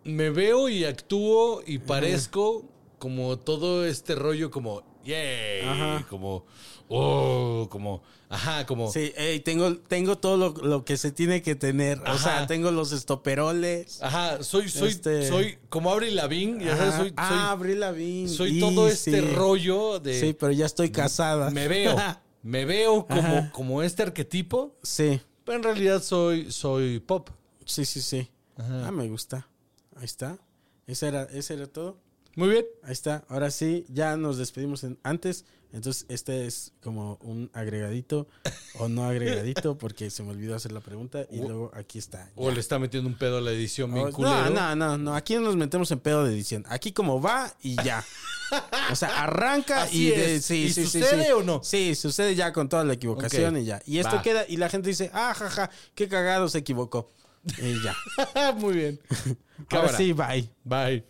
me 0.02 0.30
veo 0.30 0.68
y 0.68 0.84
actúo 0.84 1.62
y 1.64 1.78
parezco 1.78 2.64
como 2.98 3.38
todo 3.38 3.86
este 3.86 4.16
rollo 4.16 4.50
como 4.50 4.82
yay, 5.04 5.62
Ajá. 5.66 6.06
como 6.08 6.44
oh, 6.88 7.68
como 7.70 8.02
ajá, 8.28 8.66
como 8.66 8.90
Sí, 8.92 9.12
ey, 9.16 9.40
tengo, 9.40 9.76
tengo 9.78 10.18
todo 10.18 10.36
lo, 10.36 10.50
lo 10.66 10.84
que 10.84 10.96
se 10.96 11.10
tiene 11.12 11.42
que 11.42 11.54
tener. 11.54 12.00
O 12.08 12.18
sea, 12.18 12.46
tengo 12.46 12.70
los 12.70 12.92
estoperoles. 12.92 14.02
ajá, 14.02 14.42
soy 14.42 14.68
soy 14.68 14.90
Este- 14.90 15.28
soy 15.28 15.58
como 15.68 15.90
Avril 15.90 16.16
Lavigne, 16.16 16.64
ya 16.64 16.76
sabes, 16.76 16.94
soy 16.94 17.12
ah, 17.16 17.28
soy, 17.28 17.38
Avril 17.40 17.80
Lavigne. 17.80 18.28
soy 18.28 18.56
Y 18.58 18.60
todo 18.60 18.88
este 18.88 19.20
sí. 19.20 19.34
rollo 19.34 19.98
de 20.00 20.18
Sí, 20.20 20.32
pero 20.38 20.52
ya 20.52 20.66
estoy 20.66 20.90
casada. 20.90 21.50
me 21.50 21.68
veo, 21.68 21.96
me 22.42 22.64
veo 22.64 23.06
como 23.06 23.20
Ajá. 23.20 23.50
como 23.52 23.82
este 23.82 24.02
arquetipo, 24.02 24.76
sí, 24.82 25.20
pero 25.44 25.58
en 25.58 25.62
realidad 25.64 26.02
soy 26.02 26.50
soy 26.52 27.00
pop. 27.00 27.30
sí, 27.64 27.84
sí, 27.84 28.00
sí. 28.02 28.30
Ajá. 28.56 28.88
Ah, 28.88 28.92
me 28.92 29.08
gusta. 29.08 29.48
Ahí 29.96 30.04
está. 30.04 30.38
Ese 30.86 31.08
era, 31.08 31.22
ese 31.32 31.54
era 31.54 31.66
todo. 31.66 31.98
Muy 32.36 32.48
bien. 32.48 32.64
Ahí 32.82 32.92
está. 32.92 33.24
Ahora 33.28 33.50
sí, 33.50 33.84
ya 33.88 34.16
nos 34.16 34.38
despedimos 34.38 34.84
en- 34.84 34.98
antes. 35.02 35.44
Entonces, 35.72 36.04
este 36.08 36.46
es 36.46 36.72
como 36.82 37.16
un 37.22 37.48
agregadito 37.52 38.26
o 38.80 38.88
no 38.88 39.04
agregadito 39.04 39.78
porque 39.78 40.10
se 40.10 40.24
me 40.24 40.30
olvidó 40.30 40.56
hacer 40.56 40.72
la 40.72 40.80
pregunta 40.80 41.26
y 41.30 41.38
luego 41.38 41.70
aquí 41.74 41.98
está. 41.98 42.28
O 42.34 42.48
ya. 42.48 42.54
le 42.54 42.60
está 42.60 42.80
metiendo 42.80 43.08
un 43.08 43.16
pedo 43.16 43.38
a 43.38 43.40
la 43.40 43.52
edición 43.52 43.94
bien 43.94 44.08
Oh, 44.08 44.12
culero. 44.12 44.50
no, 44.50 44.74
no, 44.74 44.74
no, 44.74 44.98
no. 44.98 45.14
Aquí 45.14 45.34
no 45.36 45.42
nos 45.42 45.54
metemos 45.54 45.88
en 45.92 46.00
pedo 46.00 46.24
de 46.24 46.32
edición. 46.34 46.64
Aquí 46.68 46.90
como 46.92 47.22
va 47.22 47.54
y 47.62 47.76
ya. 47.84 48.04
O 48.90 48.96
sea, 48.96 49.22
arranca 49.22 49.82
Así 49.84 50.08
y 50.08 50.10
de, 50.10 50.40
sí, 50.40 50.64
¿Y 50.64 50.72
sí, 50.72 50.84
sucede 50.86 51.26
sí. 51.26 51.30
o 51.32 51.44
no? 51.44 51.62
Sí, 51.62 51.94
sucede 51.94 52.34
ya 52.34 52.52
con 52.52 52.68
toda 52.68 52.82
la 52.82 52.94
equivocación 52.94 53.56
y 53.58 53.64
ya. 53.64 53.80
Y 53.86 53.98
esto 53.98 54.16
Va. 54.16 54.22
queda, 54.22 54.44
y 54.48 54.56
la 54.56 54.68
gente 54.70 54.88
dice, 54.88 55.08
ah, 55.14 55.32
jaja, 55.34 55.70
qué 55.94 56.08
cagado 56.08 56.48
se 56.48 56.58
equivocó. 56.58 57.12
Y 57.62 57.80
ya. 57.80 57.94
Muy 58.56 58.74
bien. 58.74 59.00
Ahora 59.70 59.96
sí, 59.96 60.12
bye. 60.12 60.50
Bye. 60.64 61.09